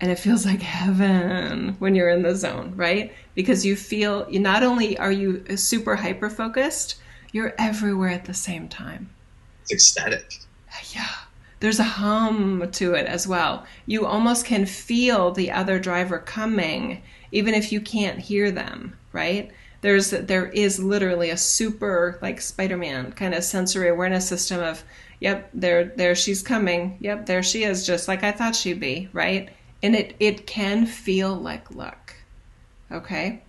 And 0.00 0.10
it 0.10 0.18
feels 0.18 0.46
like 0.46 0.62
heaven 0.62 1.76
when 1.78 1.94
you're 1.94 2.08
in 2.08 2.22
the 2.22 2.34
zone, 2.34 2.72
right? 2.74 3.12
Because 3.34 3.66
you 3.66 3.76
feel 3.76 4.26
you 4.30 4.40
not 4.40 4.62
only 4.62 4.98
are 4.98 5.12
you 5.12 5.44
super 5.56 5.96
hyper 5.96 6.30
focused, 6.30 6.96
you're 7.32 7.54
everywhere 7.58 8.08
at 8.08 8.24
the 8.24 8.34
same 8.34 8.68
time. 8.68 9.10
It's 9.62 9.72
ecstatic. 9.72 10.40
Yeah. 10.94 11.08
There's 11.60 11.78
a 11.78 11.84
hum 11.84 12.70
to 12.72 12.94
it 12.94 13.06
as 13.06 13.28
well. 13.28 13.66
You 13.84 14.06
almost 14.06 14.46
can 14.46 14.64
feel 14.64 15.32
the 15.32 15.50
other 15.50 15.78
driver 15.78 16.18
coming, 16.18 17.02
even 17.32 17.52
if 17.52 17.70
you 17.70 17.82
can't 17.82 18.18
hear 18.18 18.50
them, 18.50 18.96
right? 19.12 19.50
there's 19.80 20.10
there 20.10 20.46
is 20.46 20.78
literally 20.78 21.30
a 21.30 21.36
super 21.36 22.18
like 22.20 22.40
Spider-Man 22.40 23.12
kind 23.12 23.34
of 23.34 23.44
sensory 23.44 23.88
awareness 23.88 24.28
system 24.28 24.60
of 24.60 24.84
yep 25.20 25.50
there 25.54 25.84
there 25.96 26.14
she's 26.14 26.42
coming 26.42 26.96
yep 27.00 27.26
there 27.26 27.42
she 27.42 27.64
is 27.64 27.86
just 27.86 28.08
like 28.08 28.22
I 28.22 28.32
thought 28.32 28.56
she'd 28.56 28.80
be 28.80 29.08
right 29.12 29.48
and 29.82 29.94
it 29.94 30.14
it 30.20 30.46
can 30.46 30.86
feel 30.86 31.34
like 31.34 31.74
luck 31.74 32.14
okay 32.90 33.42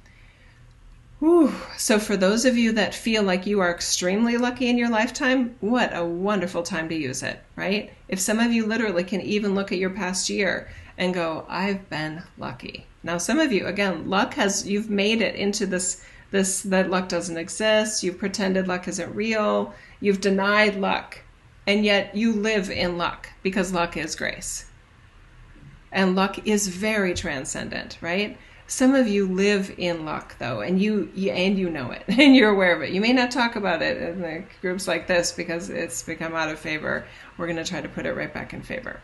Whew. 1.19 1.53
So, 1.77 1.99
for 1.99 2.17
those 2.17 2.45
of 2.45 2.57
you 2.57 2.71
that 2.71 2.95
feel 2.95 3.21
like 3.21 3.45
you 3.45 3.59
are 3.59 3.69
extremely 3.69 4.38
lucky 4.38 4.67
in 4.67 4.77
your 4.79 4.89
lifetime, 4.89 5.55
what 5.59 5.95
a 5.95 6.03
wonderful 6.03 6.63
time 6.63 6.89
to 6.89 6.95
use 6.95 7.21
it, 7.21 7.39
right? 7.55 7.93
If 8.07 8.19
some 8.19 8.39
of 8.39 8.51
you 8.51 8.65
literally 8.65 9.03
can 9.03 9.21
even 9.21 9.53
look 9.53 9.71
at 9.71 9.77
your 9.77 9.91
past 9.91 10.32
year 10.32 10.71
and 10.97 11.13
go, 11.13 11.45
I've 11.47 11.88
been 11.91 12.23
lucky. 12.39 12.88
Now, 13.03 13.19
some 13.19 13.39
of 13.39 13.51
you, 13.51 13.67
again, 13.67 14.09
luck 14.09 14.34
has, 14.34 14.67
you've 14.67 14.89
made 14.89 15.21
it 15.21 15.36
into 15.36 15.67
this 15.67 16.03
this 16.32 16.61
that 16.61 16.89
luck 16.89 17.09
doesn't 17.09 17.38
exist 17.38 18.03
you've 18.03 18.17
pretended 18.17 18.67
luck 18.67 18.88
isn't 18.88 19.13
real 19.13 19.73
you've 19.99 20.21
denied 20.21 20.75
luck 20.75 21.19
and 21.67 21.86
yet 21.86 22.15
you 22.15 22.34
live 22.34 22.71
in 22.71 22.97
luck 22.97 23.29
because 23.43 23.73
luck 23.73 23.95
is 23.95 24.15
grace 24.15 24.65
and 25.91 26.15
luck 26.15 26.47
is 26.47 26.67
very 26.67 27.13
transcendent 27.13 27.97
right 28.01 28.37
Some 28.67 28.95
of 28.95 29.05
you 29.05 29.27
live 29.27 29.75
in 29.77 30.05
luck 30.05 30.37
though, 30.39 30.61
and 30.61 30.81
you, 30.81 31.11
you 31.13 31.31
and 31.31 31.57
you 31.59 31.69
know 31.69 31.91
it, 31.91 32.03
and 32.07 32.33
you're 32.33 32.51
aware 32.51 32.73
of 32.73 32.81
it. 32.81 32.91
You 32.91 33.01
may 33.01 33.11
not 33.11 33.29
talk 33.29 33.57
about 33.57 33.81
it 33.81 33.97
in 34.01 34.21
the 34.21 34.45
groups 34.61 34.87
like 34.87 35.07
this 35.07 35.33
because 35.33 35.69
it's 35.69 36.03
become 36.03 36.33
out 36.33 36.47
of 36.49 36.57
favor. 36.57 37.05
We're 37.37 37.47
going 37.47 37.57
to 37.57 37.65
try 37.69 37.81
to 37.81 37.89
put 37.89 38.05
it 38.05 38.13
right 38.15 38.33
back 38.33 38.53
in 38.53 38.61
favor. 38.61 39.01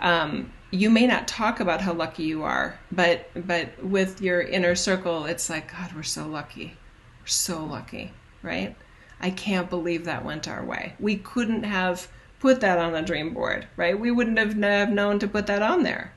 Um, 0.00 0.52
you 0.70 0.88
may 0.88 1.06
not 1.08 1.26
talk 1.26 1.58
about 1.58 1.80
how 1.80 1.94
lucky 1.94 2.22
you 2.24 2.44
are, 2.44 2.78
but 2.92 3.28
but 3.34 3.82
with 3.82 4.20
your 4.22 4.40
inner 4.40 4.76
circle, 4.76 5.24
it's 5.24 5.50
like 5.50 5.72
God, 5.72 5.92
we're 5.96 6.04
so 6.04 6.28
lucky, 6.28 6.76
we're 7.20 7.26
so 7.26 7.64
lucky, 7.64 8.12
right? 8.42 8.76
I 9.20 9.30
can't 9.30 9.68
believe 9.68 10.04
that 10.04 10.24
went 10.24 10.46
our 10.46 10.64
way. 10.64 10.94
We 11.00 11.16
couldn't 11.16 11.64
have 11.64 12.06
put 12.38 12.60
that 12.60 12.78
on 12.78 12.94
a 12.94 13.02
dream 13.02 13.34
board, 13.34 13.66
right? 13.76 13.98
We 13.98 14.12
wouldn't 14.12 14.38
have 14.38 14.90
known 14.90 15.18
to 15.18 15.26
put 15.26 15.48
that 15.48 15.62
on 15.62 15.82
there. 15.82 16.12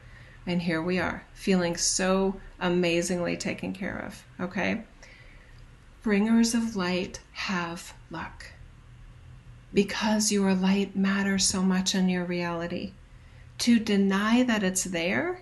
And 0.46 0.62
here 0.62 0.82
we 0.82 1.00
are, 1.00 1.24
feeling 1.34 1.76
so 1.78 2.36
amazingly 2.60 3.38
taken 3.38 3.74
care 3.74 3.98
of. 3.98 4.24
Okay? 4.39 4.84
Bringers 6.04 6.56
of 6.56 6.76
light 6.76 7.20
have 7.34 7.94
luck. 8.10 8.48
Because 9.74 10.32
your 10.32 10.54
light 10.54 10.96
matters 10.96 11.46
so 11.46 11.62
much 11.62 11.94
in 11.94 12.10
your 12.10 12.26
reality. 12.26 12.94
To 13.60 13.80
deny 13.80 14.44
that 14.44 14.64
it's 14.64 14.84
there 14.86 15.42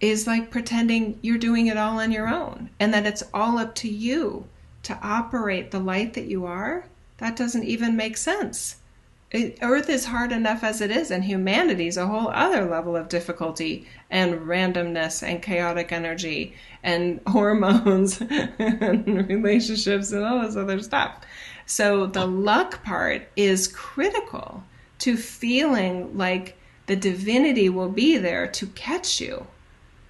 is 0.00 0.26
like 0.26 0.50
pretending 0.50 1.18
you're 1.22 1.38
doing 1.38 1.66
it 1.66 1.76
all 1.76 2.00
on 2.00 2.12
your 2.12 2.28
own 2.28 2.70
and 2.80 2.92
that 2.92 3.06
it's 3.06 3.22
all 3.32 3.58
up 3.58 3.74
to 3.76 3.88
you 3.88 4.46
to 4.82 4.98
operate 5.02 5.70
the 5.70 5.78
light 5.78 6.14
that 6.14 6.26
you 6.26 6.46
are. 6.46 6.86
That 7.18 7.36
doesn't 7.36 7.64
even 7.64 7.96
make 7.96 8.16
sense. 8.16 8.76
Earth 9.62 9.88
is 9.88 10.04
hard 10.04 10.30
enough 10.30 10.62
as 10.62 10.80
it 10.80 10.92
is, 10.92 11.10
and 11.10 11.24
humanity 11.24 11.88
is 11.88 11.96
a 11.96 12.06
whole 12.06 12.28
other 12.28 12.66
level 12.66 12.94
of 12.94 13.08
difficulty 13.08 13.88
and 14.08 14.42
randomness 14.42 15.24
and 15.24 15.42
chaotic 15.42 15.90
energy 15.90 16.54
and 16.84 17.20
hormones 17.26 18.20
and 18.20 19.28
relationships 19.28 20.12
and 20.12 20.24
all 20.24 20.42
this 20.42 20.54
other 20.54 20.80
stuff. 20.80 21.24
So 21.66 22.06
the 22.06 22.26
luck 22.26 22.84
part 22.84 23.28
is 23.34 23.66
critical 23.66 24.62
to 25.00 25.16
feeling 25.16 26.16
like 26.16 26.56
the 26.86 26.94
divinity 26.94 27.68
will 27.68 27.88
be 27.88 28.18
there 28.18 28.46
to 28.46 28.66
catch 28.68 29.20
you 29.20 29.46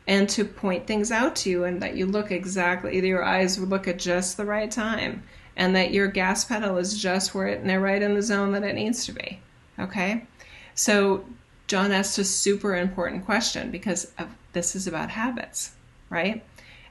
and 0.07 0.29
to 0.29 0.45
point 0.45 0.87
things 0.87 1.11
out 1.11 1.35
to 1.37 1.51
you 1.51 1.65
and 1.65 1.81
that 1.81 1.97
you 1.97 2.05
look 2.05 2.31
exactly 2.31 2.99
your 3.07 3.25
eyes 3.25 3.59
look 3.59 3.89
at 3.89 3.99
just 3.99 4.37
the 4.37 4.45
right 4.45 4.71
time 4.71 5.23
and 5.57 5.75
that 5.77 5.93
your 5.93 6.09
gas 6.09 6.45
pedal 6.45 6.79
is 6.79 7.01
just 7.01 7.35
where 7.35 7.49
it 7.49 7.61
and 7.61 7.71
they're 7.71 7.81
right 7.81 8.03
in 8.03 8.15
the 8.15 8.23
zone 8.23 8.53
that 8.53 8.65
it 8.65 8.75
needs 8.75 9.07
to 9.07 9.13
be. 9.13 9.41
Okay? 9.79 10.27
So 10.75 11.25
John 11.67 11.93
asked 11.93 12.19
a 12.19 12.25
super 12.25 12.77
important 12.77 13.25
question 13.25 13.71
because 13.71 14.13
of, 14.19 14.29
this 14.53 14.77
is 14.77 14.87
about 14.87 15.11
habits, 15.11 15.73
right? 16.11 16.45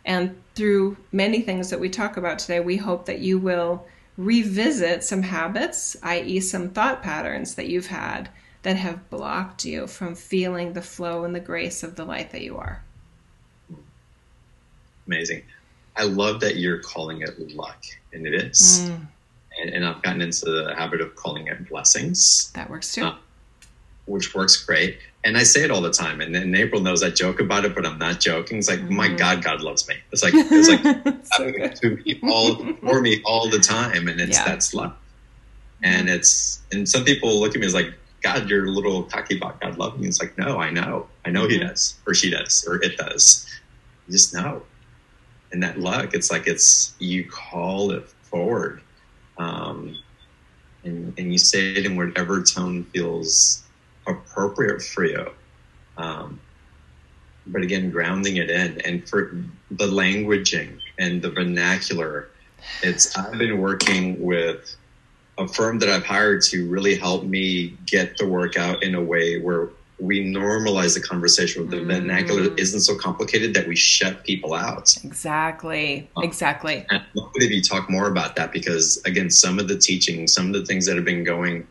And 0.05 0.41
through 0.55 0.97
many 1.11 1.41
things 1.41 1.70
that 1.70 1.80
we 1.80 1.89
talk 1.89 2.18
about 2.18 2.39
today, 2.39 2.59
we 2.59 2.78
hope 2.78 3.05
that 3.05 3.20
you 3.20 3.39
will 3.39 3.86
revisit 4.18 5.03
some 5.03 5.24
habits, 5.24 5.95
i.e., 6.03 6.39
some 6.39 6.70
thought 6.70 7.01
patterns 7.01 7.55
that 7.55 7.70
you've 7.70 7.88
had 7.88 8.30
that 8.64 8.78
have 8.78 9.09
blocked 9.09 9.66
you 9.66 9.88
from 9.88 10.16
feeling 10.16 10.74
the 10.74 10.82
flow 10.82 11.24
and 11.24 11.36
the 11.36 11.39
grace 11.39 11.84
of 11.84 11.95
the 11.95 12.05
light 12.05 12.32
that 12.32 12.41
you 12.41 12.57
are. 12.57 12.84
Amazing. 15.07 15.43
I 15.95 16.03
love 16.03 16.39
that 16.41 16.55
you're 16.55 16.80
calling 16.80 17.22
it 17.22 17.55
luck, 17.55 17.84
and 18.14 18.28
it 18.28 18.34
is. 18.34 18.82
Mm. 18.84 19.07
And, 19.61 19.70
and, 19.70 19.86
I've 19.86 20.01
gotten 20.01 20.22
into 20.22 20.45
the 20.45 20.74
habit 20.76 21.01
of 21.01 21.16
calling 21.16 21.47
it 21.47 21.70
blessings. 21.70 22.51
That 22.55 22.70
works 22.70 22.93
too. 22.93 23.05
Uh, 23.05 23.16
which 24.05 24.34
works 24.34 24.57
great. 24.57 24.97
And 25.24 25.38
I 25.38 25.43
say 25.43 25.64
it 25.64 25.72
all 25.72 25.80
the 25.80 25.91
time. 25.91 26.20
And, 26.20 26.36
and 26.36 26.53
April 26.55 26.82
knows 26.82 27.03
I 27.03 27.09
joke 27.09 27.39
about 27.39 27.64
it, 27.64 27.74
but 27.74 27.86
I'm 27.86 27.97
not 27.97 28.20
joking. 28.20 28.57
It's 28.57 28.70
like, 28.70 28.80
mm. 28.80 28.89
my 28.89 29.07
God, 29.09 29.43
God 29.43 29.61
loves 29.61 29.88
me. 29.88 29.95
It's 30.11 30.24
like, 30.24 30.34
it's 30.36 30.70
like 30.70 31.26
so 31.34 31.51
to 31.51 32.03
me 32.03 32.20
all 32.24 32.55
for 32.82 33.01
me 33.01 33.22
all 33.24 33.49
the 33.49 33.59
time. 33.59 34.07
And 34.07 34.20
it's 34.20 34.38
yeah. 34.38 34.45
that's 34.45 34.74
luck. 34.74 34.97
And 35.84 36.09
it's 36.09 36.61
and 36.72 36.88
some 36.88 37.05
people 37.05 37.39
look 37.39 37.55
at 37.55 37.61
me 37.61 37.68
as 37.68 37.74
like, 37.74 37.93
God, 38.22 38.49
you're 38.49 38.66
a 38.66 38.70
little 38.70 39.03
cocky 39.03 39.38
about 39.38 39.61
God 39.61 39.78
loving 39.78 40.01
me. 40.01 40.07
It's 40.07 40.22
like, 40.22 40.38
no, 40.38 40.57
I 40.57 40.70
know. 40.70 41.07
I 41.26 41.30
know 41.30 41.41
mm-hmm. 41.41 41.51
he 41.51 41.59
does, 41.59 41.95
or 42.07 42.14
she 42.14 42.30
does, 42.30 42.66
or 42.68 42.82
it 42.82 42.97
does. 42.97 43.45
You 44.07 44.14
just 44.14 44.34
know 44.34 44.64
and 45.54 45.64
that 45.64 45.80
luck 45.80 46.14
it's 46.14 46.30
like 46.30 46.47
it's 46.47 46.93
you 46.99 47.26
call 47.26 47.91
it 47.91 48.08
forward 48.24 48.82
um, 49.38 49.97
and, 50.84 51.14
and 51.18 51.32
you 51.32 51.38
say 51.38 51.72
it 51.72 51.86
in 51.86 51.95
whatever 51.95 52.43
tone 52.43 52.84
feels 52.93 53.64
appropriate 54.08 54.82
for 54.82 55.06
you. 55.06 55.32
Um, 55.97 56.39
but 57.47 57.62
again 57.62 57.91
grounding 57.91 58.38
it 58.38 58.49
in 58.49 58.80
and 58.82 59.08
for 59.08 59.36
the 59.72 59.86
languaging 59.86 60.80
and 60.97 61.22
the 61.22 61.30
vernacular 61.30 62.30
it's 62.82 63.18
i've 63.18 63.38
been 63.38 63.58
working 63.58 64.22
with 64.22 64.78
a 65.38 65.47
firm 65.49 65.78
that 65.78 65.89
i've 65.89 66.06
hired 66.06 66.41
to 66.41 66.70
really 66.70 66.95
help 66.95 67.26
me 67.26 67.76
get 67.86 68.18
the 68.18 68.26
work 68.26 68.56
out 68.56 68.82
in 68.82 68.95
a 68.95 69.01
way 69.01 69.41
where 69.41 69.68
we 70.04 70.24
normalize 70.24 70.93
the 70.95 71.01
conversation. 71.01 71.62
With 71.62 71.72
the 71.72 71.78
mm. 71.78 71.88
vernacular 71.88 72.54
isn't 72.56 72.82
so 72.82 72.95
complicated 72.97 73.54
that 73.54 73.68
we 73.68 73.76
shut 73.76 74.24
people 74.24 74.54
out. 74.54 74.95
Exactly. 75.04 76.10
Um, 76.18 76.24
exactly. 76.24 76.86
And 76.89 77.01
if 77.36 77.51
you 77.51 77.62
talk 77.62 77.89
more 77.89 78.08
about 78.08 78.36
that 78.36 78.51
because, 78.51 79.01
again, 79.06 79.30
some 79.30 79.60
of 79.60 79.68
the 79.68 79.78
teaching, 79.78 80.28
some 80.28 80.47
of 80.47 80.54
the 80.54 80.66
things 80.66 80.86
that 80.88 80.97
have 80.97 81.06
been 81.06 81.24
going, 81.24 81.66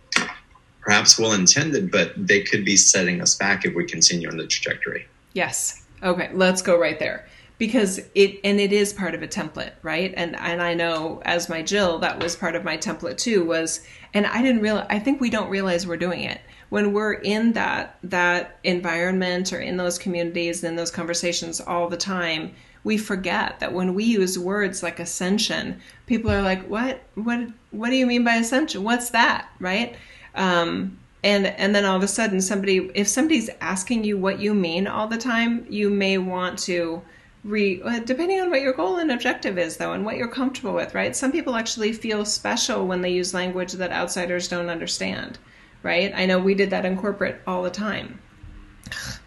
perhaps 0.81 1.19
well 1.19 1.33
intended, 1.33 1.91
but 1.91 2.13
they 2.17 2.43
could 2.43 2.65
be 2.65 2.77
setting 2.77 3.21
us 3.21 3.35
back 3.35 3.67
if 3.67 3.75
we 3.75 3.85
continue 3.85 4.29
on 4.29 4.39
the 4.39 4.47
trajectory. 4.47 5.07
Yes. 5.35 5.85
Okay. 6.03 6.31
Let's 6.33 6.63
go 6.63 6.79
right 6.79 6.99
there 6.99 7.27
because 7.59 8.01
it 8.15 8.41
and 8.43 8.59
it 8.59 8.73
is 8.73 8.93
part 8.93 9.15
of 9.15 9.23
a 9.23 9.29
template 9.29 9.71
right 9.83 10.13
and 10.17 10.35
and 10.41 10.61
i 10.61 10.75
know 10.75 11.23
as 11.25 11.49
my 11.49 11.63
jill 11.63 11.99
that 12.01 12.21
was 12.21 12.35
part 12.35 12.57
of 12.57 12.65
my 12.65 12.77
template 12.77 13.17
too 13.17 13.45
was 13.45 13.87
and 14.15 14.27
i 14.27 14.43
didn't 14.43 14.63
realize 14.63 14.87
i 14.91 14.99
think 14.99 15.21
we 15.21 15.31
don't 15.31 15.49
realize 15.49 15.87
we're 15.87 15.97
doing 15.97 16.25
it 16.25 16.41
when 16.73 16.95
we're 16.95 17.13
in 17.13 17.53
that 17.53 17.99
that 18.03 18.59
environment 18.65 19.53
or 19.53 19.61
in 19.61 19.77
those 19.77 19.99
communities 19.99 20.65
and 20.65 20.71
in 20.71 20.77
those 20.77 20.91
conversations 20.91 21.61
all 21.61 21.87
the 21.87 21.99
time 21.99 22.51
we 22.83 22.97
forget 22.97 23.61
that 23.61 23.75
when 23.75 23.93
we 23.93 24.05
use 24.05 24.39
words 24.39 24.83
like 24.83 24.99
ascension 24.99 25.79
people 26.07 26.31
are 26.31 26.41
like 26.41 26.67
what 26.69 27.03
what 27.15 27.41
what 27.73 27.91
do 27.91 27.97
you 27.97 28.07
mean 28.07 28.25
by 28.25 28.37
ascension? 28.37 28.85
What's 28.85 29.11
that? 29.11 29.49
Right? 29.61 29.97
Um, 30.35 30.99
and 31.23 31.47
and 31.47 31.75
then 31.75 31.85
all 31.85 31.97
of 31.99 32.03
a 32.03 32.09
sudden 32.09 32.41
somebody 32.41 32.91
if 32.95 33.07
somebody's 33.07 33.51
asking 33.61 34.05
you 34.05 34.17
what 34.17 34.41
you 34.41 34.55
mean 34.55 34.87
all 34.87 35.09
the 35.09 35.19
time 35.19 35.67
you 35.69 35.91
may 35.91 36.17
want 36.17 36.59
to 36.61 37.03
re 37.45 37.83
uh, 37.83 37.99
depending 37.99 38.41
on 38.41 38.51
what 38.51 38.63
your 38.63 38.73
goal 38.73 38.97
and 38.97 39.13
objective 39.13 39.59
is 39.59 39.77
though 39.77 39.93
and 39.93 40.07
what 40.07 40.17
you're 40.17 40.27
comfortable 40.41 40.73
with 40.73 40.95
right? 40.95 41.15
Some 41.15 41.33
people 41.33 41.55
actually 41.55 41.93
feel 41.93 42.25
special 42.25 42.87
when 42.87 43.03
they 43.03 43.13
use 43.13 43.35
language 43.35 43.73
that 43.75 43.93
outsiders 43.93 44.49
don't 44.49 44.71
understand 44.71 45.39
right? 45.83 46.13
I 46.15 46.27
know 46.27 46.39
we 46.39 46.55
did 46.55 46.71
that 46.71 46.85
in 46.85 46.97
corporate 46.97 47.41
all 47.47 47.63
the 47.63 47.71
time. 47.71 48.21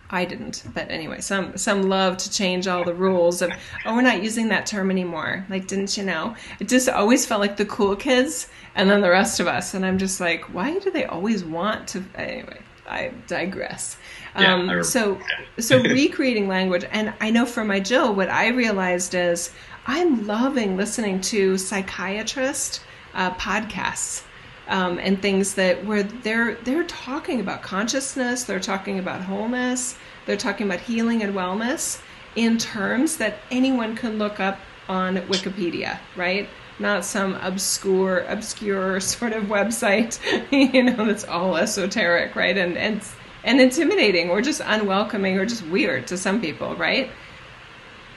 I 0.09 0.23
didn't, 0.23 0.63
but 0.73 0.91
anyway, 0.91 1.19
some 1.19 1.57
some 1.57 1.89
love 1.89 2.17
to 2.17 2.31
change 2.31 2.67
all 2.67 2.83
the 2.83 2.93
rules 2.93 3.41
of 3.41 3.51
oh 3.85 3.95
we're 3.95 4.01
not 4.01 4.21
using 4.21 4.49
that 4.49 4.67
term 4.67 4.91
anymore. 4.91 5.45
Like 5.49 5.67
didn't 5.67 5.97
you 5.97 6.03
know? 6.03 6.35
It 6.59 6.67
just 6.67 6.87
always 6.87 7.25
felt 7.25 7.41
like 7.41 7.57
the 7.57 7.65
cool 7.65 7.95
kids 7.95 8.47
and 8.75 8.89
then 8.89 9.01
the 9.01 9.09
rest 9.09 9.39
of 9.39 9.47
us, 9.47 9.73
and 9.73 9.85
I'm 9.85 9.97
just 9.97 10.19
like, 10.19 10.53
why 10.53 10.77
do 10.77 10.91
they 10.91 11.05
always 11.05 11.43
want 11.43 11.87
to? 11.89 12.03
Anyway, 12.15 12.59
I 12.87 13.11
digress. 13.25 13.97
Yeah, 14.37 14.53
um, 14.53 14.69
I 14.69 14.81
so 14.83 15.19
so 15.57 15.79
recreating 15.81 16.47
language, 16.47 16.85
and 16.91 17.13
I 17.19 17.31
know 17.31 17.45
for 17.45 17.65
my 17.65 17.79
Jill, 17.79 18.13
what 18.13 18.29
I 18.29 18.49
realized 18.49 19.15
is 19.15 19.51
I'm 19.87 20.27
loving 20.27 20.77
listening 20.77 21.19
to 21.21 21.57
psychiatrist 21.57 22.81
uh, 23.15 23.31
podcasts 23.35 24.23
um, 24.67 24.99
and 24.99 25.21
things 25.21 25.55
that 25.55 25.85
where 25.85 26.03
they're 26.03 26.55
they're 26.55 26.83
talking 26.85 27.39
about 27.39 27.61
consciousness, 27.61 28.43
they're 28.43 28.59
talking 28.59 28.99
about 28.99 29.21
wholeness, 29.21 29.97
they're 30.25 30.37
talking 30.37 30.67
about 30.67 30.79
healing 30.79 31.21
and 31.21 31.33
wellness 31.33 32.01
in 32.35 32.57
terms 32.57 33.17
that 33.17 33.37
anyone 33.51 33.95
can 33.95 34.17
look 34.17 34.39
up 34.39 34.59
on 34.89 35.17
Wikipedia, 35.17 35.99
right? 36.15 36.49
Not 36.79 37.05
some 37.05 37.35
obscure, 37.35 38.25
obscure 38.27 38.99
sort 38.99 39.33
of 39.33 39.45
website, 39.45 40.19
you 40.73 40.83
know, 40.83 41.05
that's 41.05 41.23
all 41.23 41.57
esoteric, 41.57 42.35
right? 42.35 42.57
And 42.57 42.77
and 42.77 43.01
and 43.43 43.61
intimidating 43.61 44.31
or 44.31 44.41
just 44.41 44.61
unwelcoming 44.65 45.37
or 45.37 45.45
just 45.45 45.65
weird 45.67 46.07
to 46.07 46.17
some 46.17 46.41
people, 46.41 46.75
right? 46.75 47.11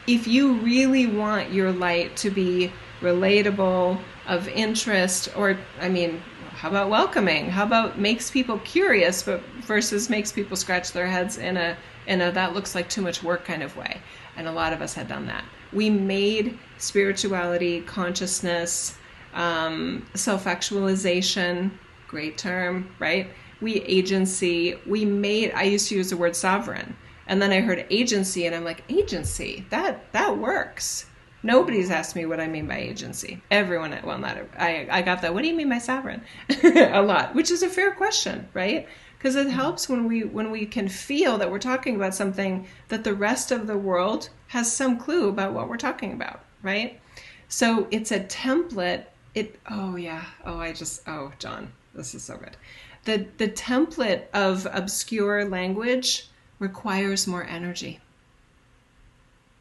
If 0.07 0.27
you 0.27 0.55
really 0.55 1.07
want 1.07 1.53
your 1.53 1.71
light 1.71 2.17
to 2.19 2.31
be 2.31 2.73
relatable, 3.03 3.99
of 4.29 4.47
interest, 4.49 5.31
or 5.35 5.59
I 5.81 5.89
mean, 5.89 6.23
how 6.59 6.69
about 6.69 6.91
welcoming? 6.91 7.49
How 7.49 7.63
about 7.63 8.01
makes 8.01 8.33
people 8.33 8.59
curious, 8.59 9.23
but 9.23 9.41
versus 9.61 10.11
makes 10.11 10.33
people 10.33 10.57
scratch 10.57 10.91
their 10.91 11.07
heads 11.07 11.39
in 11.39 11.57
a 11.57 11.77
in 12.09 12.21
a 12.21 12.33
that 12.33 12.53
looks 12.53 12.75
like 12.75 12.89
too 12.89 13.01
much 13.01 13.23
work 13.23 13.45
kind 13.45 13.63
of 13.63 13.77
way. 13.77 14.01
And 14.37 14.49
a 14.49 14.51
lot 14.51 14.73
of 14.73 14.83
us 14.83 14.93
had 14.93 15.07
done 15.07 15.27
that. 15.27 15.45
We 15.73 15.89
made 15.89 16.59
spirituality, 16.79 17.83
consciousness, 17.83 18.97
um, 19.35 20.05
self 20.15 20.49
actualization, 20.49 21.79
great 22.09 22.37
term, 22.37 22.93
right? 22.99 23.31
We 23.61 23.77
agency, 23.83 24.81
we 24.85 25.05
made, 25.05 25.53
I 25.53 25.63
used 25.63 25.89
to 25.91 25.95
use 25.95 26.11
the 26.11 26.17
word 26.17 26.35
sovereign. 26.35 26.97
And 27.29 27.41
then 27.41 27.53
I 27.53 27.61
heard 27.61 27.87
agency, 27.89 28.47
and 28.47 28.55
I'm 28.55 28.65
like, 28.65 28.83
agency, 28.89 29.65
that 29.71 30.11
that 30.13 30.39
works. 30.39 31.07
Nobody's 31.43 31.91
asked 31.91 32.17
me 32.17 32.27
what 32.27 32.41
I 32.41 32.49
mean 32.49 32.67
by 32.67 32.79
agency. 32.79 33.41
Everyone, 33.51 33.93
at 33.93 34.05
well, 34.05 34.19
not 34.19 34.39
I, 34.59 34.89
I 34.91 35.03
got 35.03 35.23
that. 35.23 35.33
What 35.33 35.43
do 35.43 35.49
you 35.49 35.55
mean 35.55 35.69
by 35.69 35.79
sovereign? 35.79 36.23
a 36.65 37.01
lot, 37.01 37.35
which 37.35 37.51
is 37.51 37.63
a 37.63 37.69
fair 37.69 37.93
question, 37.93 38.49
right? 38.55 38.89
Because 39.17 39.37
it 39.37 39.49
helps 39.49 39.89
when 39.89 40.07
we 40.07 40.25
when 40.25 40.51
we 40.51 40.67
can 40.67 40.89
feel 40.89 41.39
that 41.39 41.51
we're 41.51 41.61
talking 41.61 41.95
about 41.95 42.15
something 42.15 42.67
that 42.89 43.05
the 43.05 43.15
rest 43.15 43.53
of 43.53 43.67
the 43.67 43.79
world 43.79 44.31
has 44.49 44.75
some 44.75 44.99
clue 44.99 45.29
about 45.29 45.53
what 45.53 45.69
we're 45.69 45.77
talking 45.77 46.13
about, 46.13 46.41
right? 46.63 47.01
So 47.49 47.87
it's 47.91 48.11
a 48.11 48.21
template. 48.21 49.05
It 49.35 49.61
oh 49.71 49.95
yeah 49.95 50.25
oh 50.45 50.59
I 50.59 50.73
just 50.73 51.07
oh 51.07 51.33
John 51.39 51.73
this 51.95 52.15
is 52.15 52.25
so 52.25 52.37
good. 52.37 52.57
The 53.05 53.27
the 53.37 53.49
template 53.49 54.25
of 54.35 54.67
obscure 54.73 55.45
language 55.45 56.29
requires 56.59 57.29
more 57.29 57.45
energy. 57.45 58.01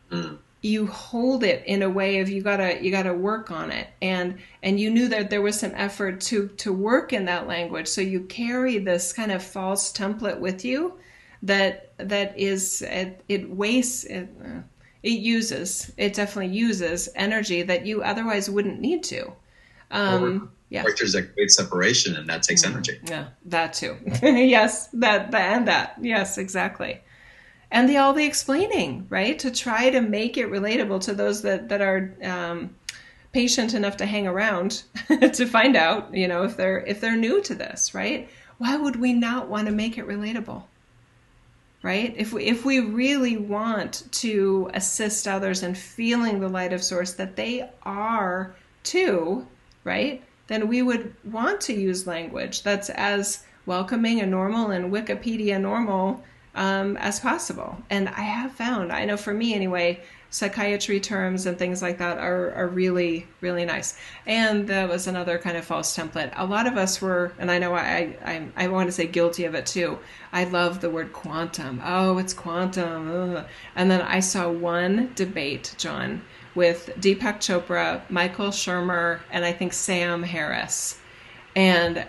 Mm 0.10 0.40
you 0.62 0.88
hold 0.88 1.44
it 1.44 1.64
in 1.66 1.84
a 1.84 1.90
way 1.90 2.20
of 2.20 2.30
you 2.30 2.42
gotta 2.42 2.84
you 2.84 2.90
gotta 2.92 3.14
work 3.14 3.52
on 3.52 3.72
it. 3.72 3.88
And 4.02 4.40
and 4.64 4.80
you 4.80 4.90
knew 4.90 5.08
that 5.10 5.30
there 5.30 5.42
was 5.42 5.60
some 5.60 5.72
effort 5.76 6.20
to 6.22 6.48
to 6.48 6.74
work 6.74 7.14
in 7.14 7.26
that 7.26 7.48
language. 7.48 7.88
So 7.88 8.02
you 8.02 8.22
carry 8.22 8.80
this 8.80 9.14
kind 9.14 9.32
of 9.32 9.44
false 9.44 9.94
template 9.94 10.40
with 10.40 10.66
you 10.66 10.98
that 11.44 11.94
that 11.98 12.38
is 12.38 12.82
it, 12.82 13.24
it 13.30 13.50
wastes 13.50 14.06
it, 14.06 14.30
uh, 14.44 14.62
it 15.04 15.20
uses 15.20 15.92
it 15.96 16.14
definitely 16.14 16.56
uses 16.58 17.10
energy 17.16 17.62
that 17.62 17.86
you 17.86 18.02
otherwise 18.02 18.50
wouldn't 18.50 18.80
need 18.80 19.04
to. 19.04 19.32
Um 19.92 20.52
yeah. 20.70 20.82
characters 20.82 21.16
a 21.16 21.22
great 21.22 21.50
separation 21.50 22.18
and 22.18 22.28
that 22.28 22.44
takes 22.44 22.64
mm, 22.64 22.72
energy. 22.72 23.00
Yeah 23.06 23.28
that 23.46 23.74
too. 23.74 23.96
Yes 24.24 24.88
that, 24.88 25.30
that 25.32 25.58
and 25.58 25.68
that. 25.68 25.98
Yes 26.02 26.40
exactly 26.40 27.02
and 27.72 27.90
the 27.90 27.98
all 27.98 28.14
the 28.14 28.26
explaining, 28.26 29.06
right? 29.10 29.38
To 29.40 29.52
try 29.52 29.90
to 29.90 30.02
make 30.02 30.38
it 30.38 30.50
relatable 30.50 31.02
to 31.02 31.14
those 31.14 31.42
that 31.42 31.70
that 31.70 31.82
are 31.82 32.16
um, 32.24 32.76
patient 33.34 33.74
enough 33.74 33.98
to 33.98 34.06
hang 34.06 34.26
around 34.26 34.84
to 35.34 35.46
find 35.46 35.76
out, 35.76 36.14
you 36.14 36.28
know, 36.28 36.44
if 36.44 36.56
they're 36.58 36.80
if 36.80 37.02
they're 37.02 37.18
new 37.18 37.42
to 37.44 37.56
this, 37.56 37.94
right? 37.94 38.30
Why 38.58 38.78
would 38.78 38.96
we 38.96 39.14
not 39.14 39.50
want 39.50 39.68
to 39.68 39.74
make 39.74 39.98
it 39.98 40.08
relatable? 40.08 40.64
Right? 41.84 42.14
If 42.18 42.34
we 42.34 42.46
if 42.46 42.66
we 42.66 42.80
really 42.80 43.38
want 43.38 44.04
to 44.14 44.70
assist 44.74 45.28
others 45.28 45.62
in 45.64 45.76
feeling 45.76 46.40
the 46.40 46.50
light 46.50 46.74
of 46.74 46.84
source 46.84 47.14
that 47.14 47.36
they 47.36 47.70
are 47.84 48.56
too, 48.84 49.46
right? 49.84 50.24
Then 50.48 50.70
we 50.70 50.82
would 50.82 51.14
want 51.26 51.60
to 51.62 51.74
use 51.74 52.08
language 52.08 52.64
that's 52.64 52.90
as 52.90 53.44
welcoming 53.66 54.22
and 54.22 54.32
normal 54.32 54.72
and 54.72 54.92
Wikipedia 54.92 55.60
normal 55.60 56.24
um, 56.58 56.98
as 56.98 57.20
possible. 57.20 57.78
And 57.90 58.10
I 58.10 58.22
have 58.22 58.52
found, 58.52 58.92
I 58.92 59.06
know 59.06 59.16
for 59.16 59.34
me 59.34 59.54
anyway, 59.54 60.02
psychiatry 60.30 61.00
terms 61.00 61.46
and 61.46 61.58
things 61.58 61.82
like 61.82 62.00
that 62.00 62.18
are, 62.18 62.52
are 62.54 62.68
really, 62.68 63.28
really 63.40 63.64
nice. 63.64 63.98
And 64.26 64.68
that 64.68 64.90
was 64.90 65.08
another 65.08 65.38
kind 65.38 65.56
of 65.56 65.64
false 65.64 65.96
template. 65.96 66.34
A 66.36 66.46
lot 66.46 66.68
of 66.68 66.76
us 66.76 67.02
were, 67.02 67.32
and 67.40 67.50
I 67.50 67.60
know 67.60 67.74
I, 67.76 68.18
I, 68.26 68.48
I 68.58 68.68
want 68.68 68.88
to 68.88 68.92
say 68.92 69.08
guilty 69.08 69.46
of 69.46 69.56
it 69.56 69.66
too. 69.66 70.00
I 70.34 70.44
love 70.44 70.82
the 70.82 70.90
word 70.90 71.14
quantum. 71.14 71.82
Oh, 71.86 72.18
it's 72.18 72.34
quantum. 72.34 73.38
Ugh. 73.38 73.46
And 73.76 73.90
then 73.90 74.02
I 74.02 74.20
saw 74.20 74.50
one 74.50 75.12
debate, 75.16 75.76
John, 75.78 76.24
with 76.56 76.90
Deepak 77.00 77.38
Chopra, 77.38 78.02
Michael 78.10 78.50
Shermer, 78.50 79.20
and 79.32 79.46
I 79.46 79.54
think 79.54 79.74
Sam 79.74 80.24
Harris. 80.24 80.98
And 81.56 82.06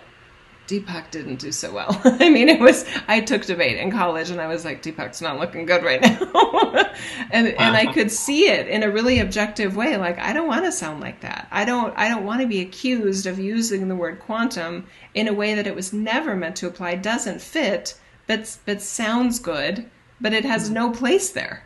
Deepak 0.69 1.09
didn't 1.09 1.37
do 1.37 1.51
so 1.51 1.73
well. 1.73 1.99
I 2.05 2.29
mean, 2.29 2.47
it 2.47 2.59
was 2.59 2.85
I 3.07 3.21
took 3.21 3.43
debate 3.43 3.77
in 3.77 3.89
college, 3.91 4.29
and 4.29 4.39
I 4.39 4.45
was 4.45 4.63
like, 4.63 4.83
Deepak's 4.83 5.19
not 5.19 5.39
looking 5.39 5.65
good 5.65 5.83
right 5.83 5.99
now, 5.99 6.19
and 7.31 7.47
and 7.47 7.75
I 7.75 7.91
could 7.91 8.11
see 8.11 8.47
it 8.47 8.67
in 8.67 8.83
a 8.83 8.91
really 8.91 9.19
objective 9.19 9.75
way. 9.75 9.97
Like, 9.97 10.19
I 10.19 10.31
don't 10.31 10.47
want 10.47 10.65
to 10.65 10.71
sound 10.71 11.01
like 11.01 11.21
that. 11.21 11.47
I 11.49 11.65
don't 11.65 11.97
I 11.97 12.07
don't 12.07 12.23
want 12.23 12.41
to 12.41 12.47
be 12.47 12.61
accused 12.61 13.25
of 13.25 13.39
using 13.39 13.87
the 13.87 13.95
word 13.95 14.19
quantum 14.19 14.85
in 15.15 15.27
a 15.27 15.33
way 15.33 15.55
that 15.55 15.65
it 15.65 15.75
was 15.75 15.91
never 15.91 16.35
meant 16.35 16.57
to 16.57 16.67
apply. 16.67 16.95
Doesn't 16.95 17.41
fit, 17.41 17.99
but 18.27 18.55
but 18.67 18.79
sounds 18.79 19.39
good, 19.39 19.89
but 20.21 20.33
it 20.33 20.45
has 20.45 20.67
hmm. 20.67 20.75
no 20.75 20.91
place 20.91 21.31
there. 21.31 21.63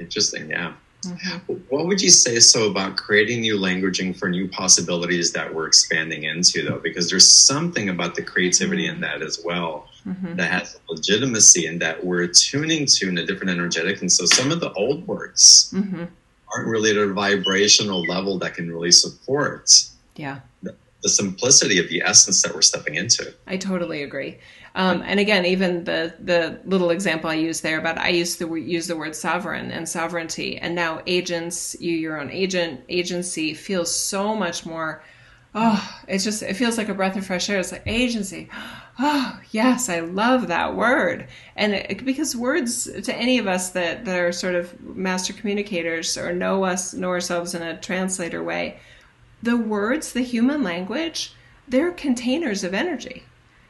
Interesting, 0.00 0.48
yeah. 0.48 0.72
Mm-hmm. 1.06 1.54
What 1.68 1.86
would 1.86 2.00
you 2.00 2.10
say 2.10 2.40
so 2.40 2.70
about 2.70 2.96
creating 2.96 3.40
new 3.40 3.58
languaging 3.58 4.16
for 4.16 4.28
new 4.28 4.48
possibilities 4.48 5.32
that 5.32 5.52
we're 5.52 5.66
expanding 5.66 6.24
into, 6.24 6.62
though? 6.62 6.78
Because 6.78 7.10
there's 7.10 7.30
something 7.30 7.88
about 7.88 8.14
the 8.14 8.22
creativity 8.22 8.86
in 8.86 9.00
that 9.00 9.22
as 9.22 9.40
well 9.44 9.88
mm-hmm. 10.06 10.36
that 10.36 10.50
has 10.50 10.80
legitimacy 10.88 11.66
and 11.66 11.80
that 11.80 12.04
we're 12.04 12.26
tuning 12.26 12.86
to 12.86 13.08
in 13.08 13.18
a 13.18 13.26
different 13.26 13.50
energetic. 13.50 14.00
And 14.00 14.10
so 14.10 14.26
some 14.26 14.50
of 14.50 14.60
the 14.60 14.72
old 14.72 15.06
words 15.06 15.72
mm-hmm. 15.74 16.04
aren't 16.54 16.68
really 16.68 16.90
at 16.90 16.96
a 16.96 17.12
vibrational 17.12 18.02
level 18.02 18.38
that 18.38 18.54
can 18.54 18.70
really 18.70 18.92
support. 18.92 19.70
Yeah. 20.16 20.40
The, 20.62 20.74
the 21.02 21.08
simplicity 21.08 21.78
of 21.78 21.88
the 21.88 22.02
essence 22.02 22.42
that 22.42 22.54
we're 22.54 22.62
stepping 22.62 22.94
into. 22.94 23.34
I 23.46 23.56
totally 23.58 24.02
agree. 24.02 24.38
Um, 24.76 25.02
and 25.06 25.20
again, 25.20 25.46
even 25.46 25.84
the 25.84 26.14
the 26.18 26.58
little 26.64 26.90
example 26.90 27.30
I 27.30 27.34
used 27.34 27.62
there 27.62 27.78
about 27.78 27.96
I 27.96 28.08
used 28.08 28.38
to 28.40 28.56
use 28.56 28.88
the 28.88 28.96
word 28.96 29.14
sovereign 29.14 29.70
and 29.70 29.88
sovereignty, 29.88 30.58
and 30.58 30.74
now 30.74 31.00
agents, 31.06 31.76
you 31.78 31.92
your 31.92 32.20
own 32.20 32.30
agent 32.30 32.80
agency 32.88 33.54
feels 33.54 33.94
so 33.94 34.34
much 34.34 34.66
more. 34.66 35.04
Oh, 35.54 36.00
it's 36.08 36.24
just 36.24 36.42
it 36.42 36.54
feels 36.54 36.76
like 36.76 36.88
a 36.88 36.94
breath 36.94 37.16
of 37.16 37.24
fresh 37.24 37.48
air. 37.48 37.60
It's 37.60 37.72
like 37.72 37.86
agency. 37.86 38.48
Oh 38.96 39.40
yes, 39.50 39.88
I 39.88 39.98
love 39.98 40.46
that 40.46 40.76
word, 40.76 41.26
and 41.56 41.74
it, 41.74 42.04
because 42.04 42.36
words 42.36 42.84
to 42.84 43.12
any 43.12 43.38
of 43.38 43.48
us 43.48 43.70
that 43.70 44.04
that 44.04 44.20
are 44.20 44.30
sort 44.30 44.54
of 44.54 44.80
master 44.80 45.32
communicators 45.32 46.16
or 46.16 46.32
know 46.32 46.62
us 46.62 46.94
know 46.94 47.08
ourselves 47.08 47.54
in 47.56 47.62
a 47.62 47.80
translator 47.80 48.40
way, 48.40 48.78
the 49.42 49.56
words, 49.56 50.12
the 50.12 50.22
human 50.22 50.62
language, 50.62 51.34
they're 51.66 51.90
containers 51.90 52.62
of 52.62 52.72
energy 52.72 53.24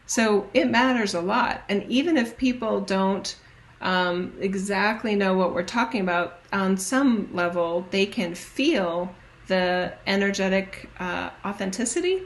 so 0.07 0.49
it 0.55 0.71
matters 0.71 1.15
a 1.15 1.21
lot. 1.21 1.63
And 1.69 1.85
even 1.91 2.17
if 2.17 2.37
people 2.37 2.81
don't 2.81 3.37
um, 3.81 4.35
exactly 4.41 5.15
know 5.15 5.37
what 5.37 5.55
we're 5.55 5.63
talking 5.63 6.01
about, 6.01 6.41
on 6.53 6.77
some 6.77 7.29
level, 7.35 7.87
they 7.91 8.07
can 8.07 8.35
feel 8.35 9.15
the 9.47 9.93
energetic 10.07 10.89
uh, 10.99 11.31
authenticity, 11.45 12.23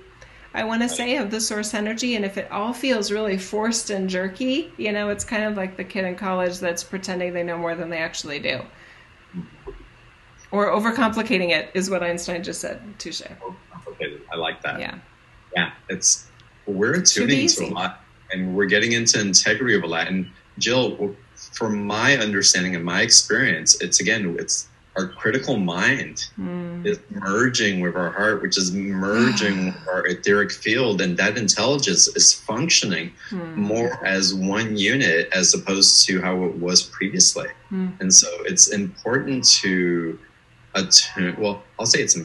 I 0.54 0.64
want 0.64 0.82
to 0.82 0.88
say, 0.88 1.16
of 1.16 1.30
the 1.30 1.40
source 1.40 1.74
energy. 1.74 2.14
And 2.14 2.24
if 2.24 2.38
it 2.38 2.50
all 2.50 2.72
feels 2.72 3.10
really 3.10 3.38
forced 3.38 3.90
and 3.90 4.08
jerky, 4.08 4.72
you 4.76 4.92
know, 4.92 5.10
it's 5.10 5.24
kind 5.24 5.44
of 5.44 5.56
like 5.56 5.76
the 5.76 5.84
kid 5.84 6.04
in 6.04 6.16
college 6.16 6.58
that's 6.58 6.84
pretending 6.84 7.32
they 7.32 7.42
know 7.42 7.58
more 7.58 7.74
than 7.74 7.90
they 7.90 7.98
actually 7.98 8.38
do. 8.38 8.60
Or 10.50 10.68
overcomplicating 10.68 11.50
it 11.50 11.70
is 11.74 11.90
what 11.90 12.02
Einstein 12.02 12.42
just 12.42 12.60
said. 12.60 12.80
Touche. 12.98 13.22
I 14.32 14.36
like 14.36 14.62
that. 14.62 14.80
Yeah. 14.80 14.98
Yeah. 15.54 15.72
It's 15.88 16.27
we're 16.68 17.00
tuning 17.00 17.48
to 17.48 17.64
a 17.64 17.68
lot 17.68 18.04
and 18.32 18.54
we're 18.54 18.66
getting 18.66 18.92
into 18.92 19.20
integrity 19.20 19.74
of 19.74 19.82
a 19.82 19.86
lot. 19.86 20.08
And 20.08 20.30
Jill, 20.58 21.14
from 21.34 21.86
my 21.86 22.16
understanding 22.16 22.74
and 22.74 22.84
my 22.84 23.02
experience, 23.02 23.80
it's 23.80 24.00
again, 24.00 24.36
it's 24.38 24.68
our 24.96 25.06
critical 25.06 25.56
mind 25.56 26.28
mm. 26.38 26.84
is 26.84 26.98
merging 27.10 27.80
with 27.80 27.94
our 27.94 28.10
heart, 28.10 28.42
which 28.42 28.58
is 28.58 28.72
merging 28.72 29.66
with 29.66 29.88
our 29.88 30.06
etheric 30.06 30.50
field, 30.50 31.00
and 31.00 31.16
that 31.16 31.38
intelligence 31.38 32.08
is 32.08 32.32
functioning 32.32 33.12
mm. 33.30 33.54
more 33.54 34.04
as 34.04 34.34
one 34.34 34.76
unit 34.76 35.28
as 35.32 35.54
opposed 35.54 36.04
to 36.06 36.20
how 36.20 36.42
it 36.44 36.56
was 36.56 36.82
previously. 36.82 37.48
Mm. 37.70 38.00
And 38.00 38.12
so 38.12 38.28
it's 38.40 38.68
important 38.68 39.48
to 39.60 40.18
attune. 40.74 41.36
Well, 41.38 41.62
I'll 41.78 41.86
say 41.86 42.00
it's 42.00 42.18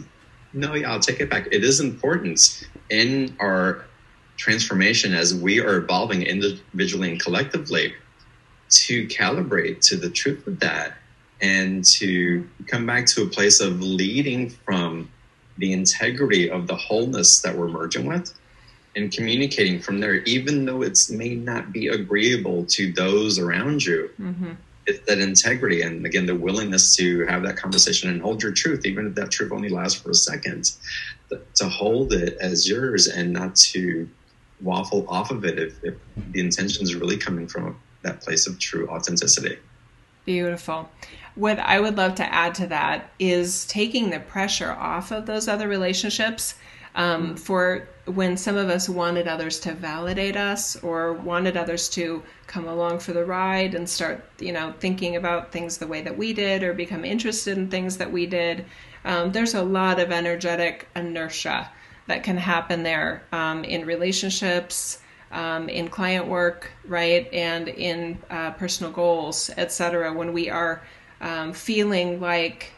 no, 0.54 0.74
yeah, 0.74 0.92
I'll 0.92 1.00
take 1.00 1.20
it 1.20 1.30
back. 1.30 1.48
It 1.52 1.64
is 1.64 1.80
important 1.80 2.68
in 2.90 3.36
our 3.40 3.86
transformation 4.44 5.14
as 5.14 5.34
we 5.34 5.62
are 5.62 5.78
evolving 5.78 6.22
individually 6.24 7.10
and 7.10 7.20
collectively 7.22 7.94
to 8.70 9.08
calibrate 9.08 9.80
to 9.80 9.96
the 9.96 10.10
truth 10.10 10.46
of 10.48 10.60
that 10.60 10.98
and 11.40 11.86
to 11.86 12.46
come 12.68 12.86
back 12.86 13.06
to 13.06 13.24
a 13.24 13.26
place 13.26 13.62
of 13.62 13.82
leading 13.82 14.50
from 14.50 15.10
the 15.60 15.72
integrity 15.72 16.52
of 16.52 16.68
the 16.68 16.76
wholeness 16.76 17.42
that 17.42 17.56
we're 17.56 17.70
merging 17.70 18.06
with 18.06 18.34
and 18.98 19.14
communicating 19.14 19.80
from 19.80 20.02
there, 20.02 20.16
even 20.24 20.66
though 20.66 20.82
it 20.82 21.00
may 21.10 21.36
not 21.36 21.72
be 21.72 21.88
agreeable 21.88 22.66
to 22.66 22.92
those 22.92 23.40
around 23.40 23.82
you. 23.82 24.10
Mm-hmm. 24.20 24.52
It's 24.86 25.06
that 25.08 25.20
integrity 25.20 25.84
and 25.84 26.06
again 26.06 26.26
the 26.26 26.36
willingness 26.36 26.98
to 26.98 27.26
have 27.28 27.44
that 27.44 27.56
conversation 27.56 28.10
and 28.10 28.22
hold 28.22 28.44
your 28.44 28.52
truth, 28.52 28.86
even 28.86 29.08
if 29.08 29.16
that 29.16 29.32
truth 29.32 29.54
only 29.54 29.70
lasts 29.70 30.02
for 30.02 30.10
a 30.10 30.14
second, 30.14 30.72
to 31.30 31.70
hold 31.70 32.12
it 32.12 32.36
as 32.42 32.68
yours 32.68 33.08
and 33.08 33.32
not 33.32 33.56
to 33.72 34.10
waffle 34.64 35.06
off 35.10 35.32
of 35.32 35.46
it 35.46 35.60
if, 35.60 35.84
if 35.84 35.96
the 36.32 36.40
intention 36.40 36.84
is 36.84 36.96
really 36.96 37.18
coming 37.18 37.48
from 37.48 37.78
that 38.02 38.22
place 38.22 38.48
of 38.48 38.60
true 38.60 38.88
authenticity. 38.90 39.58
Beautiful. 40.26 40.90
What 41.36 41.60
I 41.60 41.80
would 41.80 41.98
love 41.98 42.16
to 42.16 42.34
add 42.34 42.56
to 42.56 42.68
that 42.68 43.12
is 43.20 43.66
taking 43.66 44.10
the 44.10 44.20
pressure 44.20 44.72
off 44.72 45.12
of 45.12 45.26
those 45.26 45.48
other 45.48 45.68
relationships. 45.68 46.56
Um, 46.96 47.36
for 47.38 47.88
when 48.06 48.38
some 48.38 48.56
of 48.56 48.70
us 48.70 48.88
wanted 48.88 49.28
others 49.28 49.60
to 49.62 49.74
validate 49.74 50.36
us 50.36 50.76
or 50.84 51.14
wanted 51.14 51.58
others 51.58 51.90
to 51.90 52.22
come 52.46 52.68
along 52.68 53.00
for 53.00 53.14
the 53.14 53.26
ride 53.26 53.74
and 53.74 53.90
start, 53.90 54.24
you 54.40 54.52
know, 54.52 54.76
thinking 54.80 55.16
about 55.16 55.52
things 55.52 55.80
the 55.80 55.88
way 55.88 56.02
that 56.02 56.16
we 56.16 56.34
did 56.34 56.62
or 56.62 56.74
become 56.74 57.04
interested 57.04 57.58
in 57.58 57.68
things 57.68 57.98
that 57.98 58.12
we 58.12 58.28
did, 58.28 58.66
um, 59.06 59.32
there's 59.32 59.56
a 59.56 59.64
lot 59.64 60.00
of 60.00 60.12
energetic 60.12 60.88
inertia 60.96 61.72
that 62.08 62.24
can 62.24 62.38
happen 62.38 62.84
there 62.84 63.24
um, 63.32 63.64
in 63.64 63.86
relationships, 63.86 65.00
um, 65.32 65.70
in 65.70 65.88
client 65.88 66.28
work, 66.28 66.72
right, 66.86 67.32
and 67.34 67.68
in 67.68 68.20
uh, 68.30 68.52
personal 68.52 68.92
goals, 68.92 69.50
etc. 69.58 70.14
When 70.14 70.34
we 70.34 70.50
are 70.50 70.84
um, 71.22 71.54
feeling 71.54 72.20
like 72.20 72.74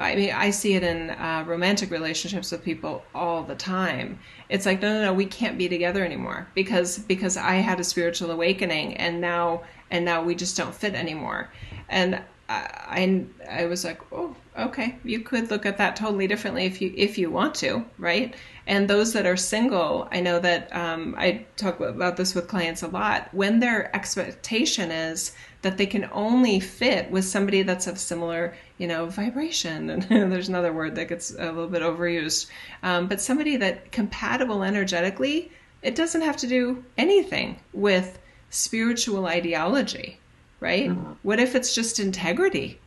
I 0.00 0.14
mean, 0.14 0.32
I 0.32 0.48
see 0.48 0.74
it 0.74 0.82
in 0.82 1.10
uh, 1.10 1.44
romantic 1.46 1.90
relationships 1.90 2.50
with 2.50 2.64
people 2.64 3.04
all 3.14 3.42
the 3.42 3.54
time. 3.54 4.18
It's 4.48 4.64
like, 4.64 4.80
no, 4.80 4.94
no, 4.94 5.02
no, 5.02 5.12
we 5.12 5.26
can't 5.26 5.58
be 5.58 5.68
together 5.68 6.02
anymore 6.02 6.48
because 6.54 6.98
because 6.98 7.36
I 7.36 7.56
had 7.56 7.78
a 7.80 7.84
spiritual 7.84 8.30
awakening, 8.30 8.96
and 8.96 9.20
now 9.20 9.62
and 9.90 10.04
now 10.04 10.22
we 10.22 10.34
just 10.34 10.56
don't 10.56 10.74
fit 10.74 10.94
anymore. 10.94 11.50
And 11.90 12.22
I, 12.50 13.26
I, 13.48 13.66
was 13.66 13.84
like, 13.84 14.00
oh, 14.10 14.34
okay, 14.58 14.96
you 15.04 15.20
could 15.20 15.52
look 15.52 15.64
at 15.64 15.78
that 15.78 15.94
totally 15.94 16.26
differently 16.26 16.64
if 16.64 16.82
you 16.82 16.92
if 16.96 17.16
you 17.16 17.30
want 17.30 17.54
to, 17.56 17.84
right? 17.96 18.34
And 18.66 18.88
those 18.88 19.12
that 19.12 19.24
are 19.24 19.36
single, 19.36 20.08
I 20.10 20.20
know 20.20 20.40
that 20.40 20.74
um, 20.74 21.14
I 21.16 21.46
talk 21.56 21.78
about 21.78 22.16
this 22.16 22.34
with 22.34 22.48
clients 22.48 22.82
a 22.82 22.88
lot. 22.88 23.32
When 23.32 23.60
their 23.60 23.94
expectation 23.94 24.90
is 24.90 25.32
that 25.62 25.78
they 25.78 25.86
can 25.86 26.08
only 26.12 26.58
fit 26.58 27.10
with 27.10 27.24
somebody 27.24 27.62
that's 27.62 27.86
of 27.86 27.98
similar, 27.98 28.56
you 28.78 28.88
know, 28.88 29.06
vibration. 29.06 29.90
And 30.10 30.32
there's 30.32 30.48
another 30.48 30.72
word 30.72 30.96
that 30.96 31.08
gets 31.08 31.30
a 31.30 31.52
little 31.52 31.68
bit 31.68 31.82
overused, 31.82 32.48
um, 32.82 33.06
but 33.06 33.20
somebody 33.20 33.56
that 33.58 33.92
compatible 33.92 34.64
energetically. 34.64 35.52
It 35.82 35.94
doesn't 35.94 36.20
have 36.22 36.36
to 36.38 36.46
do 36.46 36.84
anything 36.98 37.60
with 37.72 38.18
spiritual 38.50 39.26
ideology, 39.26 40.19
right? 40.60 40.90
Mm-hmm. 40.90 41.12
What 41.22 41.40
if 41.40 41.54
it's 41.54 41.74
just 41.74 41.98
integrity, 41.98 42.78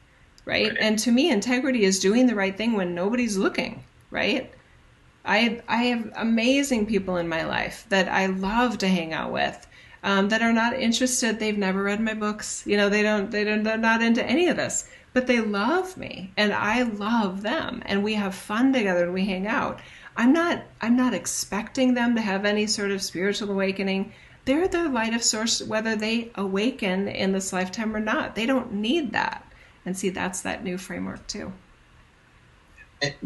right? 0.45 0.69
right? 0.69 0.77
And 0.79 0.97
to 0.99 1.11
me, 1.11 1.29
integrity 1.29 1.83
is 1.83 1.99
doing 1.99 2.27
the 2.27 2.35
right 2.35 2.55
thing 2.55 2.73
when 2.73 2.95
nobody's 2.95 3.37
looking, 3.37 3.83
right? 4.11 4.51
I 5.25 5.61
I 5.67 5.83
have 5.83 6.11
amazing 6.15 6.85
people 6.85 7.17
in 7.17 7.27
my 7.27 7.43
life 7.43 7.85
that 7.89 8.07
I 8.09 8.27
love 8.27 8.77
to 8.79 8.87
hang 8.87 9.13
out 9.13 9.31
with 9.31 9.67
um, 10.03 10.29
that 10.29 10.41
are 10.41 10.53
not 10.53 10.77
interested. 10.77 11.39
They've 11.39 11.57
never 11.57 11.81
read 11.81 12.01
my 12.01 12.13
books. 12.13 12.63
You 12.67 12.77
know, 12.77 12.89
they 12.89 13.01
don't, 13.01 13.31
they 13.31 13.43
don't, 13.43 13.63
they're 13.63 13.77
not 13.77 14.03
into 14.03 14.23
any 14.23 14.49
of 14.49 14.57
this, 14.57 14.87
but 15.13 15.27
they 15.27 15.39
love 15.39 15.95
me 15.97 16.31
and 16.35 16.51
I 16.51 16.83
love 16.83 17.41
them 17.41 17.81
and 17.85 18.03
we 18.03 18.15
have 18.15 18.35
fun 18.35 18.73
together 18.73 19.05
and 19.05 19.13
we 19.13 19.25
hang 19.25 19.47
out. 19.47 19.79
I'm 20.15 20.33
not, 20.33 20.63
I'm 20.81 20.95
not 20.95 21.13
expecting 21.13 21.93
them 21.93 22.15
to 22.15 22.21
have 22.21 22.45
any 22.45 22.67
sort 22.67 22.91
of 22.91 23.01
spiritual 23.01 23.49
awakening. 23.49 24.11
They're 24.45 24.67
the 24.67 24.89
light 24.89 25.13
of 25.13 25.23
source, 25.23 25.61
whether 25.61 25.95
they 25.95 26.31
awaken 26.35 27.07
in 27.07 27.31
this 27.31 27.53
lifetime 27.53 27.95
or 27.95 27.99
not. 27.99 28.35
They 28.35 28.45
don't 28.45 28.73
need 28.73 29.13
that. 29.13 29.45
And 29.85 29.97
see, 29.97 30.09
that's 30.09 30.41
that 30.41 30.63
new 30.63 30.77
framework 30.77 31.25
too. 31.27 31.51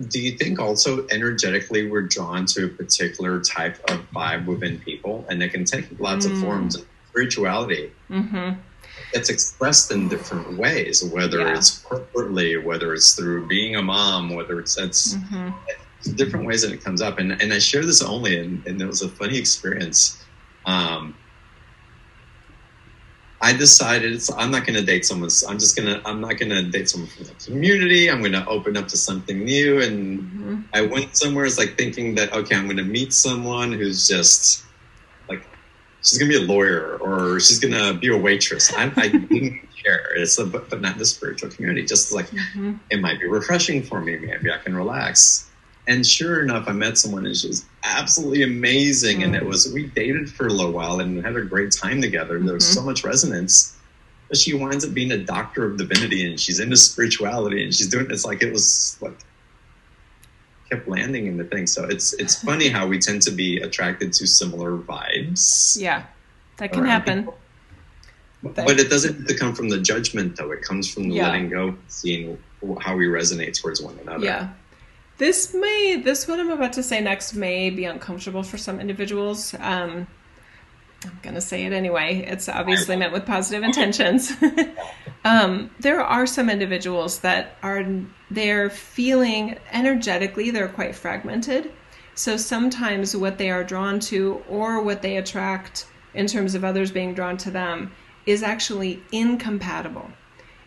Do 0.07 0.19
you 0.19 0.31
think 0.31 0.59
also 0.59 1.07
energetically 1.09 1.87
we're 1.87 2.01
drawn 2.01 2.45
to 2.47 2.65
a 2.65 2.67
particular 2.67 3.39
type 3.41 3.77
of 3.91 4.09
vibe 4.11 4.45
within 4.45 4.79
people, 4.79 5.23
and 5.29 5.41
it 5.43 5.49
can 5.49 5.65
take 5.65 5.85
lots 5.99 6.25
mm. 6.25 6.31
of 6.31 6.39
forms 6.39 6.75
of 6.75 6.85
spirituality. 7.17 7.91
Mm-hmm. 8.09 8.59
It's 9.13 9.29
expressed 9.29 9.91
in 9.91 10.07
different 10.07 10.57
ways, 10.57 11.03
whether 11.03 11.39
yeah. 11.39 11.55
it's 11.55 11.83
corporately, 11.83 12.63
whether 12.63 12.93
it's 12.93 13.15
through 13.15 13.47
being 13.47 13.75
a 13.75 13.81
mom, 13.81 14.35
whether 14.35 14.59
it's 14.59 14.77
it's, 14.77 15.15
mm-hmm. 15.15 16.15
different 16.15 16.45
ways 16.45 16.61
that 16.61 16.71
it 16.71 16.83
comes 16.83 17.01
up. 17.01 17.17
And 17.17 17.39
and 17.41 17.51
I 17.51 17.59
share 17.59 17.85
this 17.85 18.01
only, 18.01 18.37
and, 18.39 18.65
and 18.67 18.81
it 18.81 18.85
was 18.85 19.01
a 19.01 19.09
funny 19.09 19.37
experience. 19.37 20.23
Um, 20.67 21.15
I 23.39 23.53
decided 23.53 24.21
I'm 24.35 24.51
not 24.51 24.65
going 24.65 24.77
to 24.77 24.85
date 24.85 25.05
someone. 25.05 25.29
I'm 25.47 25.59
just 25.59 25.77
gonna. 25.77 26.01
I'm 26.05 26.19
not 26.19 26.37
going 26.37 26.49
to 26.49 26.63
date 26.63 26.89
someone 26.89 27.09
from 27.09 27.25
the 27.25 27.33
community. 27.33 28.09
I'm 28.09 28.19
going 28.19 28.33
to 28.33 28.45
open 28.47 28.75
up 28.75 28.87
to 28.89 28.97
something 28.97 29.45
new. 29.45 29.79
And 29.81 30.19
mm-hmm. 30.19 30.61
I 30.73 30.81
went 30.81 31.15
somewhere 31.15 31.45
as 31.45 31.57
like 31.57 31.77
thinking 31.77 32.15
that 32.15 32.33
okay, 32.33 32.55
I'm 32.55 32.65
going 32.65 32.77
to 32.77 32.83
meet 32.83 33.13
someone 33.13 33.71
who's 33.71 34.07
just 34.07 34.65
like 35.29 35.43
she's 36.01 36.17
going 36.17 36.31
to 36.31 36.39
be 36.39 36.43
a 36.43 36.47
lawyer 36.47 36.97
or 36.97 37.39
she's 37.39 37.59
going 37.59 37.73
to 37.73 37.97
be 37.97 38.09
a 38.09 38.17
waitress. 38.17 38.73
I, 38.73 38.91
I 38.97 39.07
didn't 39.07 39.61
care. 39.83 40.15
It's 40.15 40.39
a, 40.39 40.45
but, 40.45 40.69
but 40.69 40.81
not 40.81 40.97
the 40.97 41.05
spiritual 41.05 41.51
community. 41.51 41.85
Just 41.85 42.11
like 42.11 42.27
mm-hmm. 42.31 42.73
it 42.89 42.99
might 42.99 43.19
be 43.19 43.27
refreshing 43.27 43.83
for 43.83 44.01
me. 44.01 44.17
Maybe 44.17 44.51
I 44.51 44.57
can 44.57 44.75
relax. 44.75 45.46
And 45.87 46.05
sure 46.05 46.43
enough, 46.43 46.67
I 46.67 46.73
met 46.73 46.97
someone 46.97 47.25
and 47.25 47.35
she 47.35 47.47
was 47.47 47.65
absolutely 47.83 48.43
amazing. 48.43 49.17
Mm-hmm. 49.17 49.25
And 49.25 49.35
it 49.35 49.43
mm. 49.43 49.47
was, 49.47 49.71
we 49.73 49.87
dated 49.87 50.29
for 50.29 50.47
a 50.47 50.49
little 50.49 50.73
while 50.73 50.99
and 50.99 51.23
had 51.23 51.35
a 51.35 51.41
great 51.41 51.71
time 51.71 52.01
together. 52.01 52.39
There 52.39 52.53
was 52.53 52.67
so 52.67 52.79
mm-hmm. 52.79 52.89
much 52.89 53.03
resonance. 53.03 53.77
But 54.27 54.37
she 54.37 54.53
winds 54.53 54.83
up 54.83 54.93
being 54.93 55.11
a 55.11 55.17
doctor 55.17 55.65
of 55.65 55.77
divinity 55.77 56.29
and 56.29 56.37
she's 56.37 56.59
into 56.59 56.75
spirituality 56.75 57.63
and 57.63 57.73
she's 57.73 57.87
doing 57.87 58.07
it's 58.11 58.25
like 58.25 58.43
it 58.43 58.51
was 58.51 58.97
like 58.99 59.17
kept 60.69 60.89
landing 60.89 61.27
in 61.27 61.37
the 61.37 61.45
thing. 61.45 61.65
So 61.65 61.85
it's 61.85 62.11
it's 62.13 62.35
funny 62.43 62.67
how 62.67 62.85
we 62.85 62.99
tend 62.99 63.21
to 63.23 63.31
be 63.31 63.59
attracted 63.59 64.11
to 64.13 64.27
similar 64.27 64.77
vibes. 64.77 65.79
Yeah. 65.79 66.03
That 66.57 66.73
can 66.73 66.85
happen. 66.85 67.19
People. 67.19 67.37
But 68.43 68.79
it 68.79 68.89
doesn't 68.89 69.15
have 69.15 69.27
to 69.27 69.37
come 69.37 69.55
from 69.55 69.69
the 69.69 69.79
judgment 69.79 70.35
though. 70.35 70.51
It 70.51 70.61
comes 70.61 70.91
from 70.93 71.03
the 71.09 71.15
yeah. 71.15 71.27
letting 71.27 71.49
go, 71.49 71.75
seeing 71.87 72.37
how 72.79 72.95
we 72.95 73.05
resonate 73.05 73.59
towards 73.59 73.81
one 73.81 73.97
another. 73.99 74.25
Yeah. 74.25 74.49
This 75.17 75.53
may, 75.53 75.95
this 76.03 76.27
what 76.27 76.39
I'm 76.39 76.51
about 76.51 76.73
to 76.73 76.83
say 76.83 77.01
next 77.01 77.33
may 77.33 77.69
be 77.71 77.85
uncomfortable 77.85 78.43
for 78.43 78.57
some 78.57 78.79
individuals. 78.79 79.55
Um, 79.59 80.07
I'm 81.03 81.19
going 81.23 81.35
to 81.35 81.41
say 81.41 81.65
it 81.65 81.73
anyway. 81.73 82.23
It's 82.27 82.47
obviously 82.47 82.95
meant 82.95 83.13
with 83.13 83.25
positive 83.25 83.63
intentions. 83.63 84.31
um, 85.25 85.71
there 85.79 86.01
are 86.01 86.27
some 86.27 86.49
individuals 86.49 87.19
that 87.19 87.55
are, 87.63 87.85
they're 88.29 88.69
feeling 88.69 89.57
energetically, 89.71 90.51
they're 90.51 90.67
quite 90.67 90.95
fragmented. 90.95 91.71
So 92.13 92.37
sometimes 92.37 93.15
what 93.15 93.37
they 93.37 93.49
are 93.49 93.63
drawn 93.63 93.99
to 94.01 94.43
or 94.49 94.81
what 94.81 95.01
they 95.01 95.17
attract 95.17 95.87
in 96.13 96.27
terms 96.27 96.55
of 96.55 96.63
others 96.63 96.91
being 96.91 97.13
drawn 97.13 97.37
to 97.37 97.51
them 97.51 97.91
is 98.25 98.43
actually 98.43 99.01
incompatible 99.11 100.11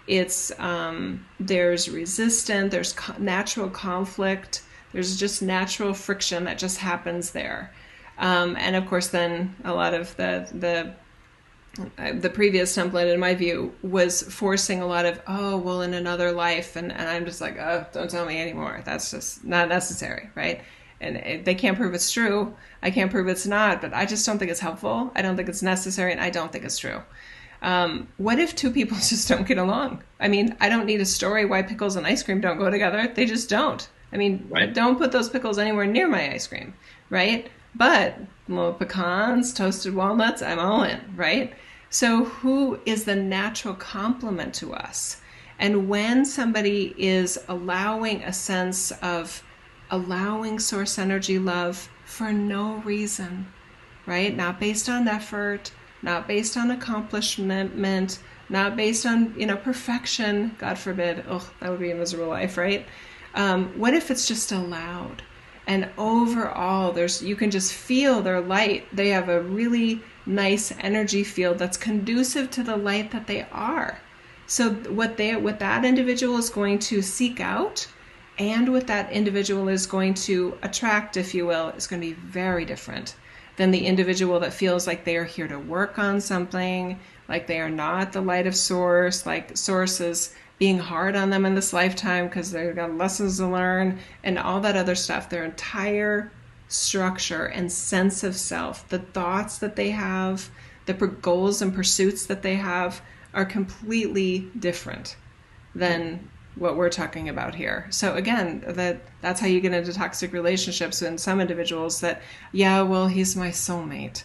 it's 0.07 0.51
um, 0.59 1.25
there's 1.39 1.89
resistance 1.89 2.73
there's 2.73 2.93
co- 2.93 3.19
natural 3.19 3.71
conflict 3.71 4.63
there's 4.93 5.19
just 5.19 5.43
natural 5.43 5.95
friction 5.95 6.45
that 6.45 6.59
just 6.59 6.79
happens 6.79 7.31
there. 7.31 7.73
Um, 8.19 8.57
and 8.57 8.77
of 8.77 8.87
course 8.87 9.09
then 9.09 9.57
a 9.65 9.73
lot 9.73 9.95
of 9.95 10.15
the 10.17 10.49
the 10.53 10.95
uh, 11.97 12.13
the 12.13 12.29
previous 12.29 12.77
template 12.77 13.13
in 13.13 13.21
my 13.21 13.35
view 13.35 13.73
was 13.83 14.23
forcing 14.23 14.83
a 14.83 14.87
lot 14.87 15.07
of 15.07 15.23
oh 15.27 15.57
well 15.57 15.83
in 15.83 15.95
another 15.95 16.33
life 16.33 16.75
and, 16.75 16.91
and 16.91 17.09
i'm 17.09 17.25
just 17.25 17.41
like 17.41 17.57
oh 17.59 17.87
don't 17.93 18.11
tell 18.11 18.27
me 18.27 18.41
anymore. 18.41 18.83
That's 18.85 19.11
just 19.11 19.45
not 19.45 19.69
necessary 19.69 20.29
right? 20.35 20.61
And 21.01 21.47
they 21.47 21.55
can't 21.55 21.79
prove 21.79 21.95
it's 21.95 22.11
true. 22.11 22.55
I 22.83 22.91
can't 22.91 23.11
prove 23.11 23.29
it's 23.29 23.47
not 23.47 23.81
but 23.81 23.95
i 23.95 24.05
just 24.05 24.27
don't 24.27 24.39
think 24.39 24.51
it's 24.51 24.61
helpful. 24.61 25.13
I 25.15 25.23
don't 25.23 25.37
think 25.37 25.49
it's 25.49 25.63
necessary 25.63 26.13
and 26.13 26.21
i 26.21 26.29
don't 26.29 26.53
think 26.53 26.65
it's 26.65 26.79
true 26.79 27.01
um, 27.63 28.09
what 28.17 28.39
if 28.39 28.55
two 28.55 28.71
people 28.71 28.97
just 29.09 29.29
don't 29.29 29.47
get 29.47 29.59
along? 29.59 30.03
I 30.19 30.29
mean, 30.29 30.57
I 30.61 30.69
don't 30.69 30.87
need 30.87 31.01
a 31.01 31.07
story 31.07 31.45
why 31.45 31.63
pickles 31.63 31.97
and 31.97 32.07
ice 32.07 32.23
cream 32.23 32.41
don't 32.41 32.59
go 32.59 32.71
together. 32.71 33.11
They 33.15 33.27
just 33.27 33.49
don't. 33.49 33.89
I 34.13 34.17
mean, 34.17 34.47
right. 34.51 34.73
don't 34.73 34.99
put 34.99 35.13
those 35.13 35.29
pickles 35.29 35.59
anywhere 35.59 35.87
near 35.87 36.09
my 36.09 36.33
ice 36.33 36.47
cream, 36.47 36.75
right? 37.11 37.49
But 37.75 38.19
little 38.49 38.73
pecans, 38.73 39.55
toasted 39.55 39.95
walnuts, 39.95 40.43
I'm 40.43 40.59
all 40.59 40.83
in, 40.83 41.01
right? 41.15 41.55
So, 41.91 42.25
who 42.25 42.81
is 42.87 43.05
the 43.05 43.17
natural 43.17 43.75
complement 43.75 44.55
to 44.55 44.75
us? 44.75 45.21
And 45.59 45.89
when 45.89 46.25
somebody 46.25 46.95
is 46.97 47.39
allowing 47.49 48.23
a 48.23 48.33
sense 48.33 48.93
of 49.03 49.43
allowing 49.91 50.59
source 50.59 50.99
energy 50.99 51.39
love 51.39 51.89
for 52.05 52.33
no 52.33 52.77
reason, 52.77 53.47
right? 54.07 54.35
Not 54.35 54.61
based 54.61 54.89
on 54.89 55.07
effort, 55.09 55.73
not 56.03 56.27
based 56.27 56.57
on 56.57 56.71
accomplishment, 56.71 57.77
not 58.49 58.77
based 58.77 59.07
on 59.07 59.35
you 59.39 59.47
know 59.47 59.57
perfection. 59.57 60.57
God 60.59 60.79
forbid. 60.79 61.25
Oh, 61.29 61.51
that 61.61 61.71
would 61.71 61.81
be 61.81 61.91
a 61.91 61.95
miserable 61.95 62.29
life, 62.29 62.57
right? 62.57 62.87
Um, 63.35 63.79
what 63.79 63.95
if 63.95 64.11
it's 64.11 64.27
just 64.27 64.53
allowed? 64.53 65.23
And 65.67 65.89
overall, 65.97 66.93
there's 66.93 67.23
you 67.23 67.37
can 67.37 67.51
just 67.51 67.73
feel 67.73 68.23
their 68.23 68.41
light. 68.41 68.87
They 68.93 69.11
have 69.11 69.29
a 69.29 69.43
really 69.43 70.03
nice 70.27 70.73
energy 70.81 71.23
field 71.23 71.59
that's 71.59 71.77
conducive 71.77 72.51
to 72.53 72.63
the 72.63 72.77
light 72.77 73.11
that 73.13 73.27
they 73.27 73.47
are. 73.53 74.01
So 74.47 74.71
what 74.71 75.17
they 75.17 75.37
what 75.37 75.61
that 75.61 75.85
individual 75.85 76.37
is 76.39 76.51
going 76.51 76.81
to 76.81 77.03
seek 77.03 77.41
out 77.41 77.87
and 78.39 78.73
what 78.73 78.87
that 78.87 79.13
individual 79.13 79.69
is 79.69 79.87
going 79.87 80.15
to 80.15 80.59
attract, 80.63 81.17
if 81.17 81.35
you 81.35 81.47
will, 81.47 81.69
is 81.71 81.87
going 81.87 82.01
to 82.01 82.09
be 82.09 82.15
very 82.15 82.65
different 82.65 83.15
than 83.61 83.73
the 83.73 83.87
individual 83.87 84.41
that 84.41 84.55
feels 84.55 84.87
like 84.87 85.05
they 85.05 85.19
are 85.19 85.25
here 85.25 85.47
to 85.47 85.59
work 85.59 85.99
on 85.99 86.19
something, 86.19 86.99
like 87.29 87.47
they 87.47 87.61
are 87.61 87.69
not 87.69 88.11
the 88.11 88.21
light 88.23 88.47
of 88.47 88.57
source, 88.57 89.27
like 89.27 89.55
source 89.55 90.01
is 90.01 90.35
being 90.59 90.79
hard 90.79 91.15
on 91.15 91.29
them 91.29 91.45
in 91.45 91.55
this 91.55 91.75
lifetime 91.75 92.27
because 92.27 92.53
they've 92.53 92.75
got 92.75 92.97
lessons 92.97 93.37
to 93.37 93.47
learn 93.47 93.99
and 94.25 94.39
all 94.39 94.61
that 94.61 94.77
other 94.77 94.95
stuff. 94.95 95.29
Their 95.29 95.45
entire 95.45 96.33
structure 96.69 97.45
and 97.45 97.71
sense 97.71 98.25
of 98.25 98.35
self, 98.35 98.89
the 98.89 99.01
thoughts 99.01 99.59
that 99.59 99.77
they 99.77 99.91
have, 99.91 100.49
the 100.87 100.95
goals 100.95 101.61
and 101.61 101.75
pursuits 101.75 102.25
that 102.25 102.41
they 102.41 102.55
have 102.55 103.03
are 103.35 103.45
completely 103.45 104.49
different 104.59 105.17
than 105.75 106.31
what 106.57 106.77
we're 106.77 106.91
talking 106.91 107.29
about 107.29 107.55
here. 107.55 107.87
So 107.91 108.15
again, 108.15 108.63
that 108.67 109.01
that's 109.21 109.41
how 109.41 109.47
you 109.47 109.61
get 109.61 109.73
into 109.73 109.93
toxic 109.93 110.33
relationships 110.33 111.03
in 111.03 111.19
some 111.19 111.41
individuals 111.41 112.01
that 112.01 112.23
yeah, 112.53 112.83
well, 112.83 113.07
he's 113.07 113.37
my 113.37 113.49
soulmate. 113.49 114.25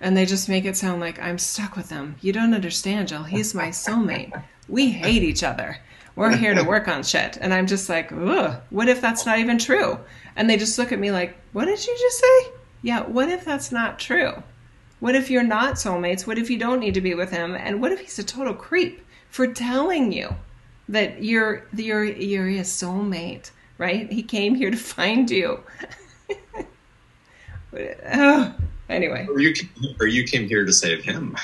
And 0.00 0.16
they 0.16 0.26
just 0.26 0.48
make 0.48 0.64
it 0.64 0.76
sound 0.76 1.00
like 1.00 1.20
I'm 1.20 1.38
stuck 1.38 1.76
with 1.76 1.90
him. 1.90 2.16
You 2.20 2.32
don't 2.32 2.54
understand, 2.54 3.08
Jill. 3.08 3.22
He's 3.22 3.54
my 3.54 3.68
soulmate. 3.68 4.42
We 4.68 4.90
hate 4.90 5.22
each 5.22 5.42
other. 5.42 5.78
We're 6.16 6.36
here 6.36 6.54
to 6.54 6.62
work 6.62 6.88
on 6.88 7.02
shit. 7.02 7.38
And 7.40 7.52
I'm 7.52 7.66
just 7.66 7.88
like, 7.88 8.10
ugh, 8.12 8.60
what 8.70 8.88
if 8.88 9.00
that's 9.00 9.26
not 9.26 9.38
even 9.38 9.58
true? 9.58 9.98
And 10.34 10.48
they 10.48 10.56
just 10.56 10.78
look 10.78 10.92
at 10.92 10.98
me 10.98 11.10
like, 11.12 11.36
what 11.52 11.66
did 11.66 11.86
you 11.86 11.96
just 11.98 12.18
say? 12.18 12.52
Yeah, 12.82 13.02
what 13.02 13.28
if 13.28 13.44
that's 13.44 13.72
not 13.72 13.98
true? 13.98 14.42
What 15.00 15.14
if 15.14 15.30
you're 15.30 15.42
not 15.42 15.74
soulmates? 15.74 16.26
What 16.26 16.38
if 16.38 16.48
you 16.48 16.58
don't 16.58 16.80
need 16.80 16.94
to 16.94 17.00
be 17.02 17.14
with 17.14 17.30
him? 17.30 17.54
And 17.54 17.82
what 17.82 17.92
if 17.92 18.00
he's 18.00 18.18
a 18.18 18.24
total 18.24 18.54
creep 18.54 19.02
for 19.28 19.46
telling 19.46 20.12
you 20.12 20.34
that 20.88 21.22
you're 21.22 21.66
you're 21.74 22.04
you're 22.04 22.48
a 22.48 22.60
soulmate, 22.60 23.50
right? 23.78 24.10
He 24.10 24.22
came 24.22 24.54
here 24.54 24.70
to 24.70 24.76
find 24.76 25.30
you. 25.30 25.60
oh, 28.14 28.54
anyway. 28.88 29.26
Or 29.28 29.40
you 29.40 29.54
or 30.00 30.06
you 30.06 30.24
came 30.24 30.48
here 30.48 30.64
to 30.64 30.72
save 30.72 31.04
him. 31.04 31.36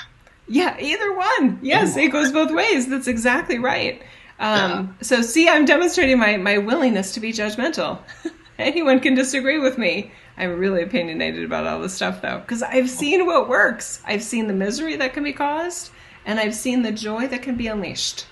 Yeah, 0.49 0.76
either 0.78 1.16
one. 1.16 1.59
Yes, 1.62 1.97
it 1.97 2.12
goes 2.12 2.32
both 2.32 2.51
ways. 2.51 2.88
That's 2.88 3.07
exactly 3.07 3.59
right. 3.59 4.03
Um, 4.38 4.70
yeah. 4.70 4.86
So, 5.03 5.22
see, 5.22 5.49
I'm 5.49 5.64
demonstrating 5.64 6.18
my, 6.18 6.36
my 6.36 6.59
willingness 6.59 7.12
to 7.12 7.20
be 7.20 7.32
judgmental. 7.32 8.01
Anyone 8.59 9.01
can 9.01 9.14
disagree 9.14 9.59
with 9.59 9.78
me. 9.78 10.11
I'm 10.36 10.59
really 10.59 10.82
opinionated 10.82 11.45
about 11.45 11.66
all 11.66 11.80
this 11.80 11.95
stuff, 11.95 12.20
though, 12.22 12.40
because 12.40 12.62
I've 12.62 12.90
seen 12.90 13.24
what 13.24 13.49
works. 13.49 14.03
I've 14.05 14.22
seen 14.22 14.47
the 14.47 14.53
misery 14.53 14.97
that 14.97 15.14
can 15.14 15.22
be 15.22 15.32
caused, 15.32 15.90
and 16.26 16.40
I've 16.40 16.55
seen 16.55 16.82
the 16.82 16.93
joy 16.93 17.28
that 17.28 17.43
can 17.43 17.57
be 17.57 17.68
unleashed 17.68 18.26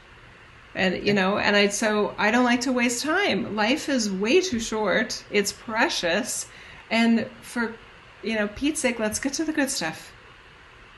and 0.75 1.07
you 1.07 1.13
know 1.13 1.39
and 1.39 1.57
i 1.57 1.69
so 1.69 2.15
i 2.19 2.31
don't 2.31 2.45
like 2.45 2.61
to 2.61 2.73
waste 2.73 3.03
time 3.03 3.57
life 3.57 3.89
is 3.89 4.11
way 4.11 4.41
too 4.41 4.61
short 4.61 5.25
it's 5.31 5.53
precious 5.53 6.47
and 6.91 7.27
for 7.43 7.75
you 8.23 8.35
know 8.35 8.49
pete's 8.49 8.81
sake 8.81 8.99
let's 8.99 9.19
get 9.19 9.33
to 9.33 9.45
the 9.45 9.53
good 9.53 9.71
stuff 9.71 10.13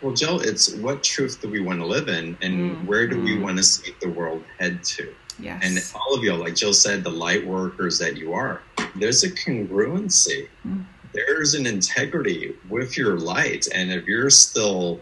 well 0.03 0.13
jill 0.13 0.41
it's 0.41 0.75
what 0.77 1.03
truth 1.03 1.41
do 1.41 1.49
we 1.49 1.61
want 1.61 1.79
to 1.79 1.87
live 1.87 2.09
in 2.09 2.37
and 2.43 2.73
mm. 2.73 2.87
where 2.87 3.07
do 3.07 3.21
we 3.21 3.39
want 3.39 3.57
to 3.57 3.63
see 3.63 3.95
the 4.01 4.09
world 4.11 4.43
head 4.59 4.83
to 4.85 5.13
yes. 5.39 5.61
and 5.65 6.01
all 6.01 6.15
of 6.15 6.23
you 6.23 6.35
like 6.35 6.55
jill 6.55 6.75
said 6.75 7.03
the 7.03 7.11
light 7.11 7.47
workers 7.47 7.99
that 7.99 8.17
you 8.17 8.33
are 8.33 8.61
there's 8.97 9.25
a 9.25 9.31
congruency 9.31 10.49
mm. 10.67 10.85
there's 11.13 11.55
an 11.55 11.67
integrity 11.67 12.55
with 12.69 12.99
your 12.99 13.19
light 13.19 13.67
and 13.75 13.91
if 13.91 14.07
you're 14.07 14.31
still 14.31 15.01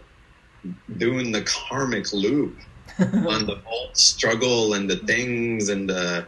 doing 0.99 1.33
the 1.33 1.43
karmic 1.43 2.13
loop 2.13 2.57
on 3.01 3.47
the 3.47 3.61
whole 3.65 3.89
struggle 3.93 4.75
and 4.75 4.89
the 4.89 4.97
things 4.97 5.69
and 5.69 5.89
the, 5.89 6.27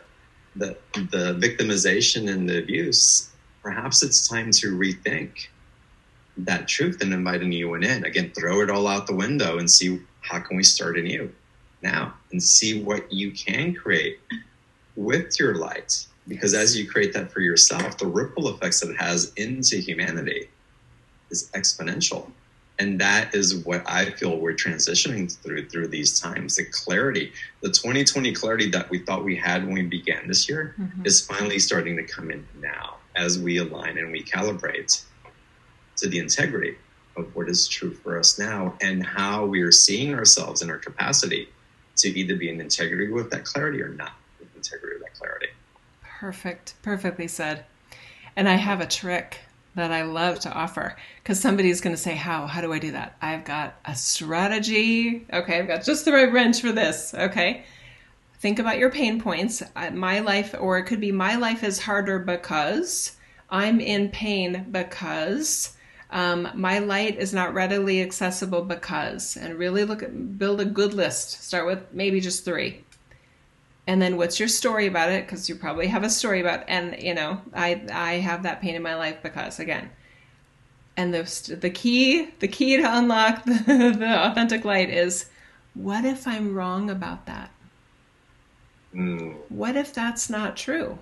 the 0.56 0.76
the 0.94 1.38
victimization 1.40 2.30
and 2.30 2.48
the 2.48 2.58
abuse, 2.58 3.30
perhaps 3.62 4.02
it's 4.02 4.28
time 4.28 4.50
to 4.50 4.76
rethink 4.76 5.48
that 6.36 6.68
truth 6.68 7.02
and 7.02 7.12
invite 7.12 7.42
a 7.42 7.44
new 7.44 7.70
one 7.70 7.82
in. 7.82 8.04
Again, 8.04 8.32
throw 8.34 8.60
it 8.60 8.70
all 8.70 8.86
out 8.86 9.06
the 9.06 9.14
window 9.14 9.58
and 9.58 9.70
see 9.70 10.00
how 10.20 10.40
can 10.40 10.56
we 10.56 10.62
start 10.62 10.98
anew 10.98 11.30
now 11.82 12.14
and 12.30 12.42
see 12.42 12.82
what 12.82 13.12
you 13.12 13.32
can 13.32 13.74
create 13.74 14.18
with 14.96 15.38
your 15.38 15.56
light. 15.56 16.06
Because 16.28 16.54
as 16.54 16.78
you 16.78 16.88
create 16.88 17.12
that 17.14 17.32
for 17.32 17.40
yourself, 17.40 17.98
the 17.98 18.06
ripple 18.06 18.48
effects 18.48 18.80
that 18.80 18.90
it 18.90 19.00
has 19.00 19.32
into 19.36 19.76
humanity 19.76 20.48
is 21.30 21.50
exponential 21.54 22.30
and 22.82 23.00
that 23.00 23.32
is 23.32 23.54
what 23.64 23.88
I 23.88 24.10
feel 24.10 24.36
we're 24.36 24.54
transitioning 24.54 25.32
through 25.32 25.68
through 25.68 25.86
these 25.86 26.18
times. 26.18 26.56
The 26.56 26.64
clarity, 26.64 27.32
the 27.60 27.68
2020 27.68 28.32
clarity 28.32 28.68
that 28.70 28.90
we 28.90 28.98
thought 28.98 29.22
we 29.22 29.36
had 29.36 29.64
when 29.64 29.74
we 29.74 29.82
began 29.82 30.26
this 30.26 30.48
year, 30.48 30.74
mm-hmm. 30.78 31.06
is 31.06 31.24
finally 31.24 31.60
starting 31.60 31.96
to 31.96 32.02
come 32.02 32.32
in 32.32 32.44
now 32.60 32.96
as 33.14 33.38
we 33.38 33.58
align 33.58 33.98
and 33.98 34.10
we 34.10 34.24
calibrate 34.24 35.04
to 35.96 36.08
the 36.08 36.18
integrity 36.18 36.76
of 37.16 37.36
what 37.36 37.48
is 37.48 37.68
true 37.68 37.94
for 37.94 38.18
us 38.18 38.36
now 38.36 38.74
and 38.80 39.06
how 39.06 39.46
we 39.46 39.62
are 39.62 39.70
seeing 39.70 40.12
ourselves 40.12 40.60
in 40.60 40.68
our 40.68 40.78
capacity 40.78 41.48
to 41.98 42.08
either 42.18 42.34
be 42.34 42.48
in 42.48 42.60
integrity 42.60 43.12
with 43.12 43.30
that 43.30 43.44
clarity 43.44 43.80
or 43.80 43.90
not 43.90 44.14
with 44.40 44.48
integrity 44.56 44.96
with 44.96 45.04
that 45.04 45.14
clarity. 45.14 45.48
Perfect. 46.00 46.74
Perfectly 46.82 47.28
said. 47.28 47.64
And 48.34 48.48
I 48.48 48.56
have 48.56 48.80
a 48.80 48.86
trick 48.86 49.38
that 49.74 49.90
I 49.90 50.02
love 50.02 50.40
to 50.40 50.52
offer 50.52 50.96
because 51.22 51.40
somebody's 51.40 51.80
going 51.80 51.94
to 51.94 52.00
say, 52.00 52.14
How? 52.14 52.46
How 52.46 52.60
do 52.60 52.72
I 52.72 52.78
do 52.78 52.92
that? 52.92 53.16
I've 53.22 53.44
got 53.44 53.74
a 53.84 53.94
strategy. 53.94 55.26
Okay, 55.32 55.58
I've 55.58 55.68
got 55.68 55.84
just 55.84 56.04
the 56.04 56.12
right 56.12 56.32
wrench 56.32 56.60
for 56.60 56.72
this. 56.72 57.14
Okay. 57.14 57.64
Think 58.38 58.58
about 58.58 58.78
your 58.78 58.90
pain 58.90 59.20
points. 59.20 59.62
My 59.92 60.18
life, 60.18 60.54
or 60.58 60.76
it 60.78 60.84
could 60.84 61.00
be 61.00 61.12
my 61.12 61.36
life 61.36 61.62
is 61.62 61.78
harder 61.78 62.18
because 62.18 63.16
I'm 63.48 63.78
in 63.78 64.08
pain 64.08 64.66
because 64.70 65.76
um, 66.10 66.48
my 66.54 66.80
light 66.80 67.18
is 67.18 67.32
not 67.32 67.54
readily 67.54 68.02
accessible 68.02 68.62
because, 68.62 69.36
and 69.36 69.54
really 69.54 69.84
look 69.84 70.02
at 70.02 70.38
build 70.38 70.60
a 70.60 70.64
good 70.64 70.92
list. 70.92 71.44
Start 71.44 71.66
with 71.66 71.92
maybe 71.92 72.20
just 72.20 72.44
three 72.44 72.84
and 73.86 74.00
then 74.00 74.16
what's 74.16 74.38
your 74.38 74.48
story 74.48 74.86
about 74.86 75.10
it? 75.10 75.26
Because 75.26 75.48
you 75.48 75.56
probably 75.56 75.88
have 75.88 76.04
a 76.04 76.10
story 76.10 76.40
about 76.40 76.64
and 76.68 77.02
you 77.02 77.14
know 77.14 77.40
i 77.54 77.82
i 77.92 78.14
have 78.14 78.44
that 78.44 78.60
pain 78.60 78.74
in 78.74 78.82
my 78.82 78.94
life 78.94 79.22
because 79.22 79.58
again 79.58 79.90
and 80.96 81.12
the 81.12 81.56
the 81.60 81.70
key 81.70 82.30
the 82.38 82.48
key 82.48 82.76
to 82.76 82.96
unlock 82.98 83.44
the, 83.44 83.94
the 83.98 84.26
authentic 84.30 84.64
light 84.64 84.90
is 84.90 85.26
what 85.74 86.04
if 86.04 86.26
i'm 86.26 86.54
wrong 86.54 86.90
about 86.90 87.26
that? 87.26 87.50
Mm. 88.94 89.36
what 89.48 89.74
if 89.74 89.94
that's 89.94 90.28
not 90.28 90.56
true? 90.56 90.98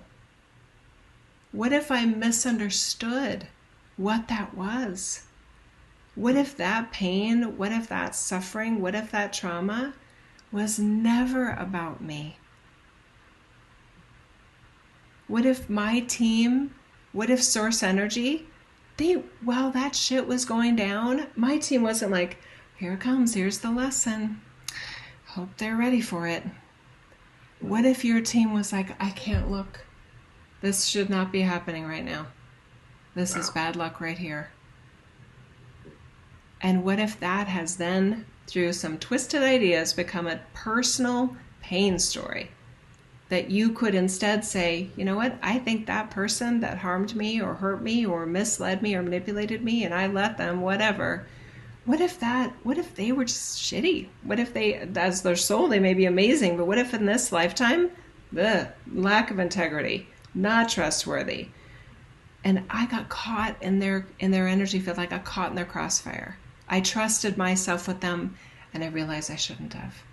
What 1.51 1.73
if 1.73 1.91
i 1.91 2.05
misunderstood 2.05 3.47
what 3.97 4.29
that 4.29 4.55
was? 4.55 5.23
What 6.15 6.35
if 6.35 6.55
that 6.57 6.91
pain 6.91 7.57
what 7.57 7.71
if 7.71 7.87
that 7.89 8.15
suffering 8.15 8.81
what 8.81 8.95
if 8.95 9.11
that 9.11 9.33
trauma 9.33 9.93
was 10.51 10.79
never 10.79 11.51
about 11.51 12.01
me 12.01 12.37
what 15.31 15.45
if 15.45 15.69
my 15.69 16.01
team, 16.01 16.75
what 17.13 17.29
if 17.29 17.41
Source 17.41 17.81
Energy, 17.83 18.47
they, 18.97 19.13
while 19.41 19.71
that 19.71 19.95
shit 19.95 20.27
was 20.27 20.43
going 20.43 20.75
down, 20.75 21.27
my 21.37 21.57
team 21.57 21.83
wasn't 21.83 22.11
like, 22.11 22.37
here 22.75 22.93
it 22.93 22.99
comes, 22.99 23.33
here's 23.33 23.59
the 23.59 23.71
lesson. 23.71 24.41
Hope 25.27 25.55
they're 25.57 25.77
ready 25.77 26.01
for 26.01 26.27
it. 26.27 26.43
What 27.61 27.85
if 27.85 28.03
your 28.03 28.19
team 28.19 28.53
was 28.53 28.73
like, 28.73 29.01
I 29.01 29.11
can't 29.11 29.49
look. 29.49 29.79
This 30.59 30.85
should 30.85 31.09
not 31.09 31.31
be 31.31 31.41
happening 31.41 31.87
right 31.87 32.03
now. 32.03 32.27
This 33.15 33.37
is 33.37 33.49
bad 33.51 33.77
luck 33.77 34.01
right 34.01 34.17
here. 34.17 34.51
And 36.59 36.83
what 36.83 36.99
if 36.99 37.17
that 37.21 37.47
has 37.47 37.77
then, 37.77 38.25
through 38.47 38.73
some 38.73 38.97
twisted 38.97 39.43
ideas, 39.43 39.93
become 39.93 40.27
a 40.27 40.41
personal 40.53 41.37
pain 41.61 41.99
story? 41.99 42.51
That 43.31 43.49
you 43.49 43.71
could 43.71 43.95
instead 43.95 44.43
say, 44.43 44.89
you 44.97 45.05
know 45.05 45.15
what, 45.15 45.33
I 45.41 45.57
think 45.57 45.85
that 45.85 46.11
person 46.11 46.59
that 46.59 46.79
harmed 46.79 47.15
me 47.15 47.41
or 47.41 47.53
hurt 47.53 47.81
me 47.81 48.05
or 48.05 48.25
misled 48.25 48.81
me 48.81 48.93
or 48.93 49.01
manipulated 49.01 49.63
me 49.63 49.85
and 49.85 49.93
I 49.93 50.07
let 50.07 50.37
them, 50.37 50.59
whatever. 50.59 51.25
What 51.85 52.01
if 52.01 52.19
that, 52.19 52.51
what 52.63 52.77
if 52.77 52.93
they 52.93 53.13
were 53.13 53.23
just 53.23 53.57
shitty? 53.57 54.09
What 54.23 54.37
if 54.37 54.53
they, 54.53 54.73
as 54.73 55.21
their 55.21 55.37
soul, 55.37 55.69
they 55.69 55.79
may 55.79 55.93
be 55.93 56.03
amazing, 56.03 56.57
but 56.57 56.67
what 56.67 56.77
if 56.77 56.93
in 56.93 57.05
this 57.05 57.31
lifetime, 57.31 57.91
the 58.33 58.67
lack 58.93 59.31
of 59.31 59.39
integrity, 59.39 60.07
not 60.35 60.67
trustworthy? 60.67 61.47
And 62.43 62.65
I 62.69 62.85
got 62.87 63.07
caught 63.07 63.55
in 63.63 63.79
their 63.79 64.07
in 64.19 64.31
their 64.31 64.47
energy 64.47 64.79
field. 64.79 64.99
I 64.99 65.05
got 65.05 65.23
caught 65.23 65.51
in 65.51 65.55
their 65.55 65.63
crossfire. 65.63 66.37
I 66.67 66.81
trusted 66.81 67.37
myself 67.37 67.87
with 67.87 68.01
them, 68.01 68.35
and 68.73 68.83
I 68.83 68.87
realized 68.87 69.31
I 69.31 69.35
shouldn't 69.35 69.73
have. 69.73 70.03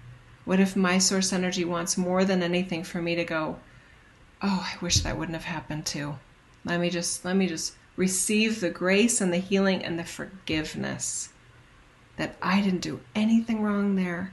What 0.49 0.61
if 0.61 0.75
my 0.75 0.97
source 0.97 1.35
energy 1.35 1.63
wants 1.63 1.99
more 1.99 2.25
than 2.25 2.43
anything 2.43 2.83
for 2.83 3.03
me 3.03 3.15
to 3.17 3.23
go, 3.23 3.59
oh, 4.41 4.67
I 4.67 4.83
wish 4.83 5.01
that 5.01 5.19
wouldn't 5.19 5.37
have 5.37 5.45
happened 5.45 5.85
too. 5.85 6.15
Let 6.65 6.81
me 6.81 6.89
just 6.89 7.23
let 7.23 7.37
me 7.37 7.47
just 7.47 7.75
receive 7.97 8.61
the 8.61 8.71
grace 8.71 9.21
and 9.21 9.31
the 9.31 9.45
healing 9.45 9.85
and 9.85 9.99
the 9.99 10.05
forgiveness 10.05 11.35
that 12.17 12.35
I 12.41 12.63
didn't 12.63 12.81
do 12.81 13.01
anything 13.15 13.61
wrong 13.61 13.97
there 13.97 14.33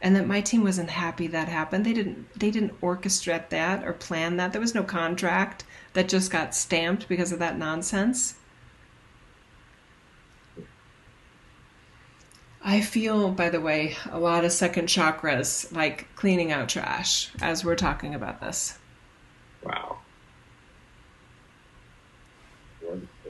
and 0.00 0.16
that 0.16 0.26
my 0.26 0.40
team 0.40 0.64
wasn't 0.64 0.88
happy 0.88 1.26
that 1.26 1.48
happened. 1.48 1.84
They 1.84 1.92
didn't 1.92 2.32
they 2.34 2.50
didn't 2.50 2.80
orchestrate 2.80 3.50
that 3.50 3.86
or 3.86 3.92
plan 3.92 4.38
that. 4.38 4.52
There 4.52 4.62
was 4.62 4.74
no 4.74 4.82
contract 4.82 5.66
that 5.92 6.08
just 6.08 6.30
got 6.30 6.54
stamped 6.54 7.06
because 7.06 7.32
of 7.32 7.38
that 7.40 7.58
nonsense. 7.58 8.36
I 12.62 12.80
feel, 12.82 13.30
by 13.30 13.48
the 13.48 13.60
way, 13.60 13.96
a 14.10 14.18
lot 14.18 14.44
of 14.44 14.52
second 14.52 14.88
chakras 14.88 15.74
like 15.74 16.14
cleaning 16.14 16.52
out 16.52 16.68
trash 16.68 17.30
as 17.40 17.64
we're 17.64 17.76
talking 17.76 18.14
about 18.14 18.40
this. 18.40 18.78
Wow. 19.62 19.98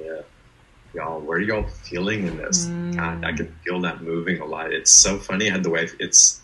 Yeah. 0.00 0.22
Y'all, 0.94 1.20
where 1.20 1.38
are 1.38 1.40
y'all 1.40 1.68
feeling 1.68 2.26
in 2.26 2.36
this? 2.36 2.66
Mm. 2.66 2.96
God, 2.96 3.24
I 3.24 3.32
can 3.32 3.54
feel 3.64 3.80
that 3.82 4.02
moving 4.02 4.40
a 4.40 4.44
lot. 4.44 4.72
It's 4.72 4.90
so 4.90 5.18
funny 5.18 5.48
how 5.48 5.58
the 5.58 5.70
way 5.70 5.88
it's 6.00 6.40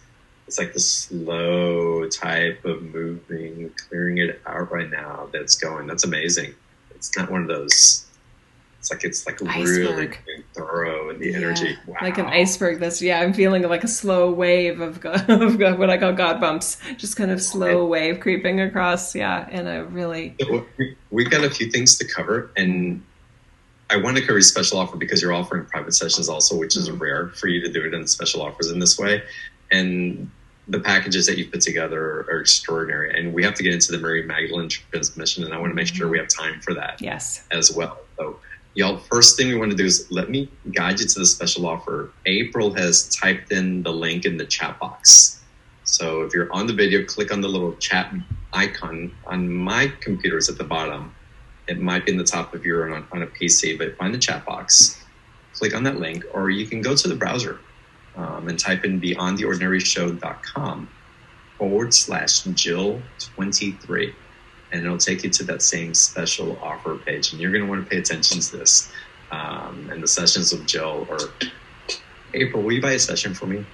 it's 0.47 0.59
like 0.59 0.73
the 0.73 0.81
slow 0.81 2.09
type 2.09 2.65
of 2.65 2.83
moving, 2.83 3.73
clearing 3.89 4.19
it 4.19 4.41
out 4.47 4.71
right 4.71 4.89
now 4.89 5.29
that's 5.33 5.57
going. 5.57 5.89
That's 5.89 6.05
amazing. 6.05 6.55
It's 6.95 7.17
not 7.17 7.31
one 7.31 7.43
of 7.43 7.49
those. 7.49 8.06
It's 8.87 8.93
like 8.93 9.05
it's 9.05 9.27
like 9.27 9.41
really 9.41 10.07
Iceberg. 10.07 10.19
thorough 10.55 11.11
in 11.11 11.19
the 11.19 11.31
Yeah, 11.31 11.37
energy. 11.39 11.77
Wow. 11.89 11.97
Like 12.03 12.19
an 12.19 12.27
iceberg. 12.27 12.79
That's 12.79 13.03
yeah. 13.03 13.21
I'm 13.21 13.33
feeling 13.33 13.63
like 13.63 13.83
a 13.83 13.89
slow 13.89 14.31
wave 14.31 14.81
of, 14.81 15.01
go- 15.01 15.11
of 15.29 15.59
go- 15.59 15.75
what 15.75 15.91
I 15.91 15.99
call 15.99 16.13
God 16.13 16.41
bumps. 16.41 16.79
Just 16.97 17.17
kind 17.17 17.33
of 17.33 17.43
slow 17.43 17.85
wave 17.87 18.21
creeping 18.21 18.61
across. 18.61 19.13
Yeah, 19.15 19.49
and 19.51 19.67
a 19.67 19.85
really 19.87 20.37
So 20.41 20.65
We've 21.11 21.29
got 21.31 21.43
a 21.45 21.51
few 21.51 21.69
things 21.71 21.99
to 21.99 22.07
cover, 22.07 22.51
and 22.57 23.03
I 23.91 23.97
want 23.97 24.17
to 24.19 24.23
cover 24.23 24.35
your 24.35 24.43
special 24.43 24.79
offer 24.79 24.97
because 24.97 25.21
you're 25.21 25.33
offering 25.33 25.65
private 25.65 25.95
sessions 25.95 26.29
also, 26.29 26.57
which 26.57 26.77
is 26.77 26.89
Mhm. 26.89 27.01
rare 27.01 27.29
for 27.31 27.49
you 27.49 27.61
to 27.63 27.73
do 27.73 27.85
it 27.85 27.93
in 27.95 28.07
special 28.07 28.43
offers 28.43 28.71
in 28.71 28.79
this 28.79 28.97
way. 28.99 29.23
And 29.73 30.31
the 30.69 30.81
packages 30.81 31.27
that 31.27 31.39
you 31.39 31.47
put 31.49 31.61
together 31.61 32.27
are 32.29 32.41
extraordinary. 32.41 33.17
And 33.19 33.33
we 33.33 33.45
have 33.45 33.55
to 33.55 33.63
get 33.63 33.73
into 33.73 33.93
the 33.93 33.99
Mary 33.99 34.23
Magdalene 34.25 34.69
transmission, 34.69 35.45
and 35.45 35.55
I 35.55 35.59
want 35.59 35.71
to 35.71 35.75
make 35.75 35.87
sure 35.87 36.09
we 36.09 36.19
have 36.19 36.27
time 36.29 36.61
for 36.61 36.75
that 36.75 37.01
yes. 37.01 37.43
as 37.53 37.71
well. 37.73 37.99
So, 38.17 38.41
y'all, 38.77 38.99
first 38.99 39.37
thing 39.37 39.49
we 39.49 39.57
want 39.57 39.71
to 39.71 39.77
do 39.77 39.85
is 39.85 40.07
let 40.11 40.31
me 40.31 40.49
guide 40.73 41.01
you 41.01 41.07
to 41.07 41.19
the 41.19 41.27
special 41.27 41.67
offer. 41.67 42.13
April 42.27 42.73
has 42.75 43.09
typed 43.09 43.51
in 43.51 43.83
the 43.83 43.91
link 43.91 44.25
in 44.25 44.37
the 44.37 44.45
chat 44.45 44.79
box. 44.79 45.41
So 45.85 46.23
if 46.23 46.35
you're 46.35 46.53
on 46.53 46.67
the 46.67 46.75
video, 46.75 47.05
click 47.05 47.33
on 47.33 47.41
the 47.41 47.49
little 47.49 47.75
chat 47.77 48.13
icon 48.53 49.13
on 49.27 49.51
my 49.51 49.91
computer 50.01 50.37
is 50.37 50.49
at 50.49 50.59
the 50.59 50.65
bottom. 50.65 51.15
It 51.67 51.81
might 51.81 52.05
be 52.05 52.13
in 52.13 52.19
the 52.19 52.25
top 52.25 52.55
of 52.55 52.65
you're 52.65 52.95
on, 52.95 53.07
on 53.11 53.23
a 53.23 53.27
PC, 53.27 53.79
but 53.79 53.97
find 53.97 54.15
the 54.15 54.19
chat 54.19 54.45
box, 54.45 55.03
click 55.55 55.75
on 55.75 55.83
that 55.85 55.99
link, 55.99 56.25
or 56.33 56.51
you 56.51 56.67
can 56.67 56.81
go 56.81 56.95
to 56.95 57.09
the 57.09 57.17
browser 57.17 57.59
um, 58.15 58.49
and 58.49 58.59
type 58.59 58.85
in 58.85 59.01
beyondtheordinaryshow.com 59.01 60.89
forward 61.59 61.95
slash 61.95 62.43
Jill23 62.45 64.15
and 64.73 64.85
it'll 64.85 64.99
take 64.99 65.25
you 65.25 65.31
to 65.31 65.45
that 65.45 65.63
same 65.63 65.95
special 65.95 66.59
offer 66.61 66.97
page. 66.97 67.33
And 67.33 67.41
you're 67.41 67.53
going 67.53 67.65
to 67.65 67.71
want 67.71 67.85
to 67.85 67.91
pay 67.91 67.99
attention 67.99 68.41
to 68.41 68.57
this. 68.57 68.91
Um, 69.31 69.89
and 69.91 70.03
the 70.03 70.09
sessions 70.09 70.53
with 70.53 70.67
Jill 70.67 71.07
or 71.09 71.19
April, 72.35 72.63
will 72.63 72.73
you 72.73 72.83
buy 72.83 72.93
a 72.93 72.99
session 72.99 73.35
for 73.35 73.47
me, 73.47 73.65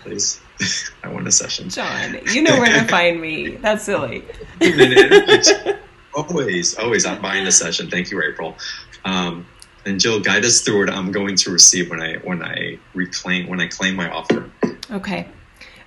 please? 0.00 0.40
I 1.02 1.08
want 1.08 1.26
a 1.26 1.32
session. 1.32 1.68
John, 1.70 2.18
you 2.26 2.42
know 2.42 2.58
where 2.58 2.80
to 2.80 2.86
find 2.86 3.20
me. 3.20 3.56
That's 3.56 3.84
silly. 3.84 4.24
always, 6.14 6.76
always, 6.78 7.06
I'm 7.06 7.20
buying 7.20 7.46
a 7.46 7.52
session. 7.52 7.90
Thank 7.90 8.10
you, 8.10 8.22
April. 8.22 8.56
Um, 9.04 9.46
and 9.84 9.98
Jill, 9.98 10.20
guide 10.20 10.44
us 10.44 10.60
through 10.60 10.80
what 10.80 10.90
I'm 10.90 11.10
going 11.10 11.36
to 11.36 11.50
receive 11.50 11.90
when 11.90 12.00
I 12.00 12.14
when 12.18 12.42
I 12.42 12.78
reclaim 12.94 13.48
when 13.48 13.60
I 13.60 13.66
claim 13.66 13.96
my 13.96 14.08
offer. 14.08 14.48
Okay. 14.90 15.28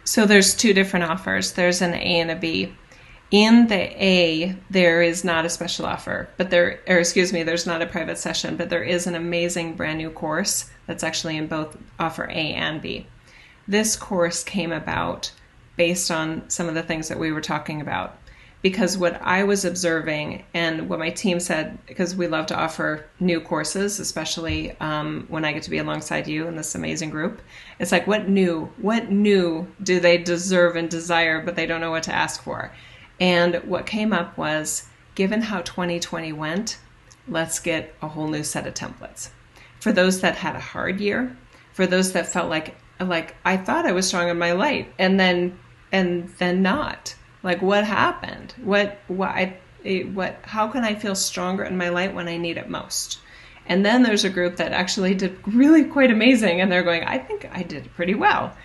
So 0.04 0.26
there's 0.26 0.54
two 0.54 0.74
different 0.74 1.06
offers. 1.06 1.54
There's 1.54 1.82
an 1.82 1.94
A 1.94 2.20
and 2.20 2.30
a 2.30 2.36
B. 2.36 2.76
In 3.32 3.68
the 3.68 4.04
A, 4.04 4.56
there 4.70 5.02
is 5.02 5.24
not 5.24 5.46
a 5.46 5.50
special 5.50 5.88
offer, 5.88 6.30
but 6.38 6.52
there, 6.52 6.80
or 6.88 7.00
excuse 7.00 7.34
me, 7.34 7.42
there's 7.42 7.66
not 7.66 7.82
a 7.82 7.88
private 7.88 8.20
session, 8.20 8.56
but 8.56 8.70
there 8.70 8.84
is 8.84 9.08
an 9.08 9.16
amazing 9.16 9.74
brand 9.74 9.98
new 9.98 10.12
course 10.12 10.70
that's 10.86 11.04
actually 11.04 11.36
in 11.36 11.48
both 11.48 11.76
offer 12.00 12.26
A 12.26 12.54
and 12.54 12.82
B. 12.82 13.08
This 13.68 13.96
course 13.96 14.44
came 14.44 14.72
about 14.72 15.32
based 15.76 16.12
on 16.12 16.48
some 16.50 16.68
of 16.68 16.76
the 16.76 16.84
things 16.84 17.08
that 17.08 17.20
we 17.20 17.32
were 17.32 17.42
talking 17.42 17.82
about. 17.82 18.18
Because 18.62 18.98
what 18.98 19.22
I 19.22 19.44
was 19.44 19.66
observing 19.66 20.44
and 20.54 20.90
what 20.90 20.98
my 20.98 21.10
team 21.10 21.40
said, 21.40 21.78
because 21.86 22.16
we 22.16 22.28
love 22.28 22.48
to 22.48 22.58
offer 22.58 23.06
new 23.20 23.40
courses, 23.40 24.00
especially 24.00 24.76
um, 24.80 25.26
when 25.30 25.46
I 25.46 25.52
get 25.52 25.64
to 25.64 25.70
be 25.70 25.78
alongside 25.78 26.28
you 26.28 26.48
in 26.48 26.56
this 26.56 26.74
amazing 26.74 27.12
group, 27.12 27.42
it's 27.80 27.92
like, 27.92 28.08
what 28.08 28.28
new, 28.28 28.72
what 28.78 29.12
new 29.12 29.68
do 29.84 30.00
they 30.00 30.18
deserve 30.18 30.76
and 30.76 30.90
desire, 30.90 31.42
but 31.42 31.56
they 31.56 31.68
don't 31.68 31.82
know 31.82 31.92
what 31.92 32.04
to 32.04 32.16
ask 32.16 32.42
for? 32.42 32.72
And 33.20 33.56
what 33.64 33.86
came 33.86 34.12
up 34.14 34.38
was, 34.38 34.88
given 35.16 35.44
how 35.44 35.62
2020 35.62 36.34
went, 36.34 36.78
let's 37.28 37.60
get 37.60 37.96
a 38.02 38.08
whole 38.10 38.28
new 38.28 38.44
set 38.44 38.68
of 38.68 38.74
templates. 38.74 39.30
For 39.80 39.92
those 39.92 40.22
that 40.22 40.36
had 40.36 40.56
a 40.56 40.60
hard 40.60 41.00
year, 41.00 41.36
for 41.74 41.86
those 41.88 42.14
that 42.14 42.32
felt 42.32 42.50
like 42.50 42.76
like 43.00 43.36
I 43.44 43.58
thought 43.58 43.86
I 43.86 43.92
was 43.92 44.08
strong 44.08 44.30
in 44.30 44.40
my 44.40 44.54
light 44.54 44.92
and 44.98 45.20
then 45.20 45.60
and 45.92 46.30
then 46.40 46.62
not. 46.62 47.16
Like 47.44 47.62
what 47.62 47.84
happened? 47.84 48.54
What 48.64 48.98
what 49.08 49.30
I 49.30 49.58
eh, 49.84 50.04
what 50.04 50.40
how 50.44 50.68
can 50.68 50.84
I 50.84 50.96
feel 50.96 51.16
stronger 51.16 51.64
in 51.64 51.78
my 51.78 51.90
light 51.90 52.16
when 52.16 52.28
I 52.28 52.38
need 52.38 52.58
it 52.58 52.70
most? 52.70 53.20
And 53.68 53.86
then 53.86 54.04
there's 54.04 54.24
a 54.24 54.30
group 54.30 54.58
that 54.58 54.72
actually 54.72 55.16
did 55.16 55.38
really 55.48 55.86
quite 55.86 56.12
amazing 56.12 56.62
and 56.62 56.72
they're 56.72 56.84
going, 56.84 57.04
I 57.04 57.18
think 57.18 57.50
I 57.52 57.64
did 57.64 57.94
pretty 57.96 58.14
well. 58.14 58.56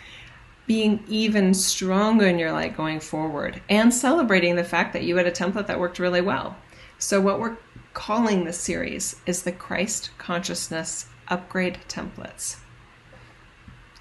Being 0.71 1.03
even 1.09 1.53
stronger 1.53 2.29
in 2.29 2.39
your 2.39 2.53
light 2.53 2.77
going 2.77 3.01
forward 3.01 3.61
and 3.69 3.93
celebrating 3.93 4.55
the 4.55 4.63
fact 4.63 4.93
that 4.93 5.03
you 5.03 5.17
had 5.17 5.27
a 5.27 5.33
template 5.33 5.67
that 5.67 5.81
worked 5.81 5.99
really 5.99 6.21
well. 6.21 6.55
So 6.97 7.21
what 7.21 7.41
we're 7.41 7.57
calling 7.93 8.45
this 8.45 8.61
series 8.61 9.17
is 9.27 9.43
the 9.43 9.51
Christ 9.51 10.11
Consciousness 10.17 11.09
Upgrade 11.27 11.81
Templates. 11.89 12.59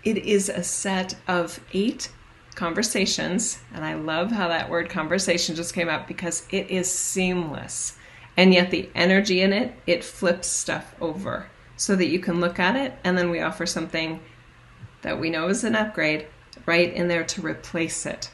It 0.04 0.20
is 0.20 0.48
a 0.48 0.62
set 0.62 1.16
of 1.28 1.60
eight 1.74 2.12
conversations, 2.54 3.58
and 3.74 3.84
I 3.84 3.96
love 3.96 4.32
how 4.32 4.48
that 4.50 4.70
word 4.70 4.92
conversation 4.92 5.56
just 5.56 5.74
came 5.74 5.90
up 5.90 6.08
because 6.08 6.46
it 6.52 6.70
is 6.70 6.94
seamless. 6.94 7.98
And 8.38 8.54
yet, 8.54 8.70
the 8.70 8.92
energy 8.94 9.42
in 9.42 9.54
it, 9.54 9.74
it 9.88 10.04
flips 10.04 10.48
stuff 10.48 10.94
over 11.02 11.48
so 11.78 11.96
that 11.96 12.10
you 12.10 12.20
can 12.20 12.40
look 12.40 12.60
at 12.60 12.76
it, 12.76 12.94
and 13.04 13.18
then 13.18 13.32
we 13.32 13.42
offer 13.42 13.66
something 13.66 14.20
that 15.02 15.20
we 15.20 15.32
know 15.32 15.48
is 15.48 15.64
an 15.64 15.74
upgrade 15.74 16.28
right 16.70 16.94
in 16.94 17.08
there 17.08 17.24
to 17.24 17.42
replace 17.42 18.06
it. 18.06 18.30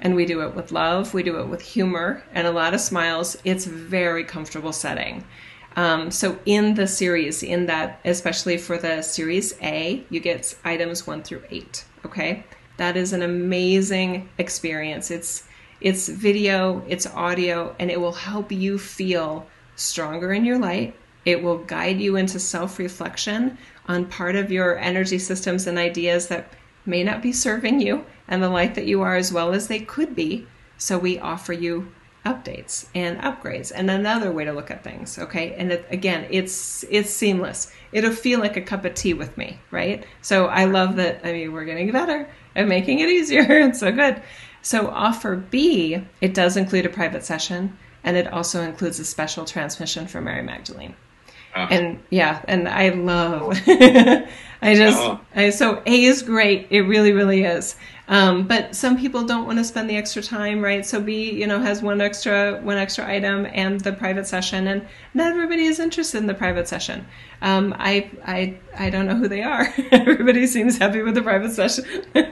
And 0.00 0.14
we 0.14 0.24
do 0.24 0.42
it 0.42 0.54
with 0.54 0.70
love, 0.70 1.12
we 1.12 1.24
do 1.24 1.40
it 1.40 1.48
with 1.48 1.60
humor, 1.60 2.22
and 2.32 2.46
a 2.46 2.52
lot 2.52 2.72
of 2.72 2.80
smiles. 2.80 3.36
It's 3.44 3.64
very 3.66 4.24
comfortable 4.24 4.72
setting. 4.72 5.24
Um, 5.74 6.10
so 6.12 6.38
in 6.46 6.74
the 6.74 6.86
series, 6.86 7.42
in 7.42 7.66
that, 7.66 7.98
especially 8.04 8.58
for 8.58 8.78
the 8.78 9.02
series 9.02 9.54
A, 9.60 10.04
you 10.08 10.20
get 10.20 10.56
items 10.64 11.04
one 11.06 11.22
through 11.22 11.42
eight. 11.50 11.84
Okay, 12.06 12.44
that 12.76 12.96
is 12.96 13.12
an 13.12 13.22
amazing 13.22 14.28
experience. 14.38 15.10
It's 15.10 15.44
it's 15.80 16.08
video, 16.08 16.82
it's 16.86 17.06
audio, 17.06 17.74
and 17.78 17.90
it 17.90 18.00
will 18.00 18.18
help 18.30 18.52
you 18.52 18.78
feel 18.78 19.46
stronger 19.76 20.32
in 20.32 20.44
your 20.44 20.58
light. 20.58 20.94
It 21.24 21.42
will 21.42 21.58
guide 21.58 22.00
you 22.00 22.16
into 22.16 22.38
self 22.38 22.78
reflection 22.78 23.58
on 23.86 24.06
part 24.06 24.36
of 24.36 24.52
your 24.52 24.78
energy 24.78 25.18
systems 25.18 25.66
and 25.66 25.78
ideas 25.78 26.28
that 26.28 26.52
may 26.90 27.04
not 27.04 27.22
be 27.22 27.32
serving 27.32 27.80
you 27.80 28.04
and 28.28 28.42
the 28.42 28.50
light 28.50 28.74
that 28.74 28.86
you 28.86 29.00
are 29.00 29.16
as 29.16 29.32
well 29.32 29.52
as 29.52 29.68
they 29.68 29.80
could 29.80 30.14
be. 30.14 30.46
So 30.76 30.98
we 30.98 31.18
offer 31.18 31.52
you 31.52 31.92
updates 32.26 32.86
and 32.94 33.18
upgrades. 33.20 33.72
And 33.74 33.90
another 33.90 34.30
way 34.30 34.44
to 34.44 34.52
look 34.52 34.70
at 34.70 34.84
things 34.84 35.18
okay? 35.18 35.54
And 35.54 35.72
it, 35.72 35.86
again 35.90 36.26
it's 36.30 36.84
it's 36.90 37.10
seamless. 37.10 37.72
It'll 37.92 38.12
feel 38.12 38.40
like 38.40 38.56
a 38.56 38.62
cup 38.62 38.84
of 38.84 38.94
tea 38.94 39.14
with 39.14 39.36
me 39.38 39.58
right? 39.70 40.04
So 40.20 40.46
i 40.46 40.64
love 40.64 40.96
that 40.96 41.20
i 41.24 41.32
mean 41.32 41.52
we're 41.52 41.64
getting 41.64 41.90
better 41.92 42.28
and 42.54 42.68
making 42.68 42.98
it 42.98 43.08
easier. 43.08 43.44
It's 43.48 43.80
so 43.80 43.92
good. 43.92 44.22
So 44.62 44.88
offer 44.88 45.36
b 45.36 46.02
it 46.20 46.34
does 46.34 46.56
include 46.56 46.86
a 46.86 46.90
private 46.90 47.24
session 47.24 47.76
and 48.04 48.16
it 48.16 48.26
also 48.26 48.62
includes 48.62 48.98
a 49.00 49.04
special 49.04 49.44
transmission 49.44 50.06
for 50.06 50.20
mary 50.20 50.42
magdalene. 50.42 50.94
Ah. 51.52 51.66
and 51.68 52.00
yeah 52.10 52.42
and 52.46 52.68
i 52.68 52.90
love 52.90 53.58
i 54.62 54.74
just 54.74 54.98
Oh. 54.98 55.20
I, 55.34 55.50
so 55.50 55.82
a 55.86 56.04
is 56.04 56.22
great. 56.22 56.66
It 56.70 56.82
really 56.82 57.12
really 57.12 57.44
is. 57.44 57.76
Um, 58.08 58.48
but 58.48 58.74
some 58.74 58.98
people 58.98 59.22
don't 59.22 59.46
want 59.46 59.58
to 59.58 59.64
spend 59.64 59.88
the 59.88 59.96
extra 59.96 60.22
time 60.22 60.60
right? 60.62 60.84
So 60.84 61.00
b 61.00 61.30
you 61.32 61.46
know 61.46 61.60
has 61.60 61.82
one 61.82 62.00
extra 62.00 62.60
one 62.62 62.76
extra 62.76 63.06
item 63.08 63.46
and 63.52 63.80
the 63.80 63.92
private 63.92 64.26
session 64.26 64.66
and 64.66 64.86
not 65.14 65.30
everybody 65.30 65.64
is 65.64 65.78
interested 65.78 66.18
in 66.18 66.26
the 66.26 66.34
private 66.34 66.68
session. 66.68 67.06
Um, 67.42 67.74
I, 67.78 68.10
I 68.26 68.58
i 68.78 68.90
don't 68.90 69.06
know 69.06 69.16
who 69.16 69.28
they 69.28 69.42
are. 69.42 69.72
Everybody 69.92 70.46
seems 70.46 70.76
happy 70.78 71.02
with 71.02 71.14
the 71.14 71.22
private 71.22 71.52
session. 71.52 71.84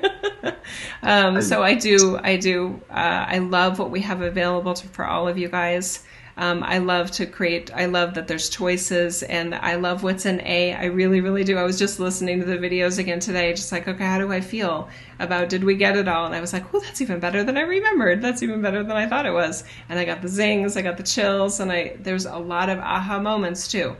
Um, 1.02 1.40
so 1.40 1.62
i 1.62 1.74
do 1.74 2.18
i 2.22 2.36
do 2.36 2.80
uh, 2.90 3.24
i 3.28 3.38
love 3.38 3.78
what 3.78 3.90
we 3.90 4.00
have 4.00 4.20
available 4.20 4.74
to, 4.74 4.86
for 4.88 5.06
all 5.06 5.26
of 5.26 5.38
you 5.38 5.48
guys 5.48 6.04
um, 6.38 6.62
I 6.62 6.78
love 6.78 7.10
to 7.12 7.26
create. 7.26 7.74
I 7.74 7.86
love 7.86 8.14
that 8.14 8.28
there's 8.28 8.48
choices, 8.48 9.24
and 9.24 9.56
I 9.56 9.74
love 9.74 10.04
what's 10.04 10.24
in 10.24 10.40
A. 10.42 10.72
I 10.72 10.84
really, 10.84 11.20
really 11.20 11.42
do. 11.42 11.58
I 11.58 11.64
was 11.64 11.80
just 11.80 11.98
listening 11.98 12.38
to 12.38 12.46
the 12.46 12.56
videos 12.56 13.00
again 13.00 13.18
today, 13.18 13.52
just 13.52 13.72
like, 13.72 13.88
okay, 13.88 14.04
how 14.04 14.18
do 14.18 14.32
I 14.32 14.40
feel 14.40 14.88
about 15.18 15.48
did 15.48 15.64
we 15.64 15.74
get 15.74 15.96
it 15.96 16.06
all? 16.06 16.26
And 16.26 16.36
I 16.36 16.40
was 16.40 16.52
like, 16.52 16.72
oh, 16.72 16.78
that's 16.78 17.00
even 17.00 17.18
better 17.18 17.42
than 17.42 17.56
I 17.56 17.62
remembered. 17.62 18.22
That's 18.22 18.44
even 18.44 18.62
better 18.62 18.84
than 18.84 18.96
I 18.96 19.08
thought 19.08 19.26
it 19.26 19.32
was. 19.32 19.64
And 19.88 19.98
I 19.98 20.04
got 20.04 20.22
the 20.22 20.28
zings, 20.28 20.76
I 20.76 20.82
got 20.82 20.96
the 20.96 21.02
chills, 21.02 21.58
and 21.58 21.72
I 21.72 21.96
there's 21.98 22.24
a 22.24 22.38
lot 22.38 22.68
of 22.68 22.78
aha 22.78 23.18
moments 23.18 23.66
too. 23.66 23.96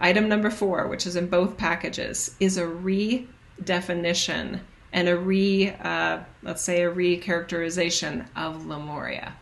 Item 0.00 0.26
number 0.26 0.48
four, 0.48 0.88
which 0.88 1.06
is 1.06 1.16
in 1.16 1.26
both 1.26 1.58
packages, 1.58 2.34
is 2.40 2.56
a 2.56 2.64
redefinition 2.64 4.60
and 4.94 5.06
a 5.06 5.18
re, 5.18 5.68
uh, 5.82 6.20
let's 6.42 6.62
say, 6.62 6.82
a 6.82 6.90
recharacterization 6.90 8.26
of 8.36 8.64
Lemuria 8.64 9.34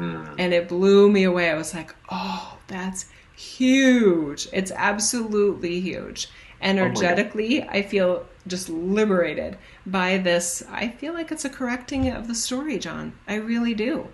Mm. 0.00 0.34
and 0.38 0.54
it 0.54 0.68
blew 0.68 1.10
me 1.10 1.24
away. 1.24 1.50
I 1.50 1.54
was 1.54 1.74
like, 1.74 1.94
"Oh, 2.10 2.58
that's 2.68 3.06
huge. 3.36 4.48
It's 4.52 4.72
absolutely 4.72 5.80
huge. 5.80 6.28
Energetically, 6.62 7.62
oh 7.62 7.68
I 7.70 7.82
feel 7.82 8.26
just 8.46 8.68
liberated 8.68 9.58
by 9.86 10.18
this. 10.18 10.62
I 10.70 10.88
feel 10.88 11.14
like 11.14 11.32
it's 11.32 11.44
a 11.44 11.50
correcting 11.50 12.08
of 12.10 12.28
the 12.28 12.34
story, 12.34 12.78
John. 12.78 13.12
I 13.28 13.34
really 13.36 13.74
do. 13.74 14.08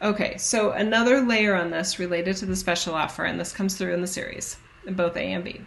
Okay, 0.00 0.36
so 0.36 0.70
another 0.70 1.20
layer 1.20 1.54
on 1.54 1.70
this 1.70 1.98
related 1.98 2.36
to 2.36 2.46
the 2.46 2.54
special 2.54 2.94
offer, 2.94 3.24
and 3.24 3.40
this 3.40 3.52
comes 3.52 3.74
through 3.76 3.94
in 3.94 4.00
the 4.00 4.06
series, 4.06 4.56
in 4.86 4.94
both 4.94 5.16
A 5.16 5.32
and 5.32 5.42
B. 5.44 5.60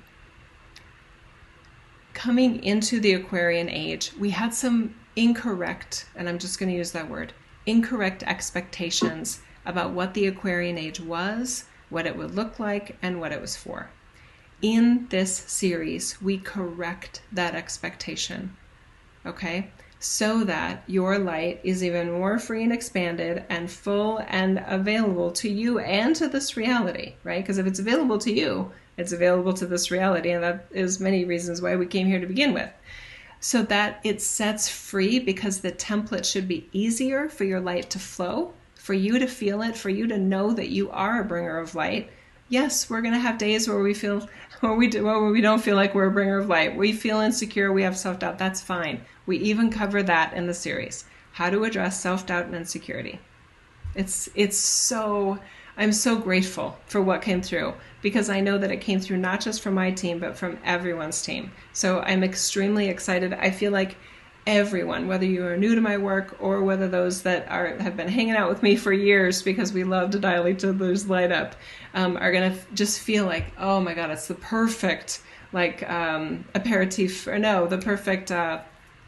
Coming 2.13 2.63
into 2.63 2.99
the 2.99 3.13
Aquarian 3.13 3.69
age, 3.69 4.13
we 4.19 4.29
had 4.29 4.53
some 4.53 4.95
incorrect, 5.15 6.05
and 6.15 6.29
I'm 6.29 6.39
just 6.39 6.59
going 6.59 6.69
to 6.69 6.77
use 6.77 6.91
that 6.91 7.09
word, 7.09 7.33
incorrect 7.65 8.23
expectations 8.23 9.41
about 9.65 9.91
what 9.91 10.13
the 10.13 10.27
Aquarian 10.27 10.77
age 10.77 10.99
was, 10.99 11.65
what 11.89 12.05
it 12.05 12.15
would 12.15 12.35
look 12.35 12.59
like, 12.59 12.97
and 13.01 13.19
what 13.19 13.31
it 13.31 13.41
was 13.41 13.55
for. 13.55 13.89
In 14.61 15.07
this 15.09 15.35
series, 15.35 16.21
we 16.21 16.37
correct 16.37 17.21
that 17.31 17.55
expectation, 17.55 18.55
okay? 19.25 19.71
So 19.99 20.43
that 20.45 20.83
your 20.87 21.19
light 21.19 21.59
is 21.63 21.83
even 21.83 22.11
more 22.11 22.39
free 22.39 22.63
and 22.63 22.73
expanded 22.73 23.43
and 23.49 23.69
full 23.69 24.23
and 24.27 24.63
available 24.67 25.31
to 25.33 25.49
you 25.49 25.79
and 25.79 26.15
to 26.15 26.27
this 26.27 26.57
reality, 26.57 27.15
right? 27.23 27.43
Because 27.43 27.59
if 27.59 27.67
it's 27.67 27.79
available 27.79 28.17
to 28.19 28.33
you, 28.33 28.71
it's 28.97 29.11
available 29.11 29.53
to 29.53 29.65
this 29.65 29.91
reality, 29.91 30.31
and 30.31 30.43
that 30.43 30.67
is 30.71 30.99
many 30.99 31.25
reasons 31.25 31.61
why 31.61 31.75
we 31.75 31.85
came 31.85 32.07
here 32.07 32.19
to 32.19 32.27
begin 32.27 32.53
with 32.53 32.71
so 33.41 33.63
that 33.63 33.99
it 34.03 34.21
sets 34.21 34.69
free 34.69 35.17
because 35.19 35.59
the 35.59 35.71
template 35.71 36.31
should 36.31 36.47
be 36.47 36.69
easier 36.71 37.27
for 37.27 37.43
your 37.43 37.59
light 37.59 37.89
to 37.89 37.99
flow, 37.99 38.53
for 38.75 38.93
you 38.93 39.17
to 39.17 39.27
feel 39.27 39.63
it, 39.63 39.75
for 39.75 39.89
you 39.89 40.07
to 40.07 40.17
know 40.17 40.53
that 40.53 40.69
you 40.69 40.91
are 40.91 41.19
a 41.19 41.25
bringer 41.25 41.57
of 41.57 41.73
light. 41.73 42.09
Yes, 42.49 42.87
we're 42.87 43.01
going 43.01 43.15
to 43.15 43.19
have 43.19 43.39
days 43.39 43.67
where 43.67 43.81
we 43.81 43.95
feel 43.95 44.29
where 44.59 44.75
we 44.75 44.87
do, 44.87 45.03
where 45.03 45.19
we 45.19 45.41
don't 45.41 45.63
feel 45.63 45.75
like 45.75 45.95
we're 45.95 46.07
a 46.07 46.11
bringer 46.11 46.37
of 46.37 46.49
light. 46.49 46.77
We 46.77 46.93
feel 46.93 47.19
insecure, 47.19 47.73
we 47.73 47.81
have 47.81 47.97
self-doubt. 47.97 48.37
That's 48.37 48.61
fine. 48.61 49.01
We 49.25 49.37
even 49.37 49.71
cover 49.71 50.03
that 50.03 50.33
in 50.33 50.45
the 50.45 50.53
series. 50.53 51.05
How 51.31 51.49
to 51.49 51.63
address 51.63 51.99
self-doubt 51.99 52.45
and 52.45 52.55
insecurity. 52.55 53.19
It's 53.95 54.29
it's 54.35 54.57
so 54.57 55.39
I'm 55.77 55.93
so 55.93 56.15
grateful 56.17 56.77
for 56.85 57.01
what 57.01 57.23
came 57.23 57.41
through 57.41 57.73
because 58.01 58.29
I 58.29 58.39
know 58.39 58.57
that 58.57 58.71
it 58.71 58.81
came 58.81 58.99
through 58.99 59.17
not 59.17 59.41
just 59.41 59.61
from 59.61 59.73
my 59.73 59.91
team, 59.91 60.19
but 60.19 60.37
from 60.37 60.57
everyone's 60.63 61.21
team. 61.21 61.51
So 61.73 61.99
I'm 61.99 62.23
extremely 62.23 62.87
excited. 62.87 63.33
I 63.33 63.51
feel 63.51 63.71
like 63.71 63.97
everyone, 64.47 65.07
whether 65.07 65.25
you 65.25 65.45
are 65.45 65.55
new 65.55 65.75
to 65.75 65.81
my 65.81 65.97
work 65.97 66.35
or 66.39 66.63
whether 66.63 66.87
those 66.87 67.21
that 67.23 67.47
are 67.49 67.77
have 67.77 67.95
been 67.95 68.07
hanging 68.07 68.35
out 68.35 68.49
with 68.49 68.63
me 68.63 68.75
for 68.75 68.91
years 68.91 69.41
because 69.41 69.71
we 69.71 69.83
love 69.83 70.11
to 70.11 70.19
dial 70.19 70.47
each 70.47 70.63
other's 70.63 71.09
light 71.09 71.31
up, 71.31 71.55
um, 71.93 72.17
are 72.17 72.31
gonna 72.31 72.47
f- 72.47 72.67
just 72.73 72.99
feel 72.99 73.25
like, 73.25 73.45
oh 73.57 73.79
my 73.79 73.93
god, 73.93 74.09
it's 74.09 74.27
the 74.27 74.35
perfect 74.35 75.21
like 75.53 75.87
um, 75.89 76.45
aperitif 76.55 77.27
or 77.27 77.37
no, 77.37 77.67
the 77.67 77.77
perfect 77.77 78.31
uh, 78.31 78.61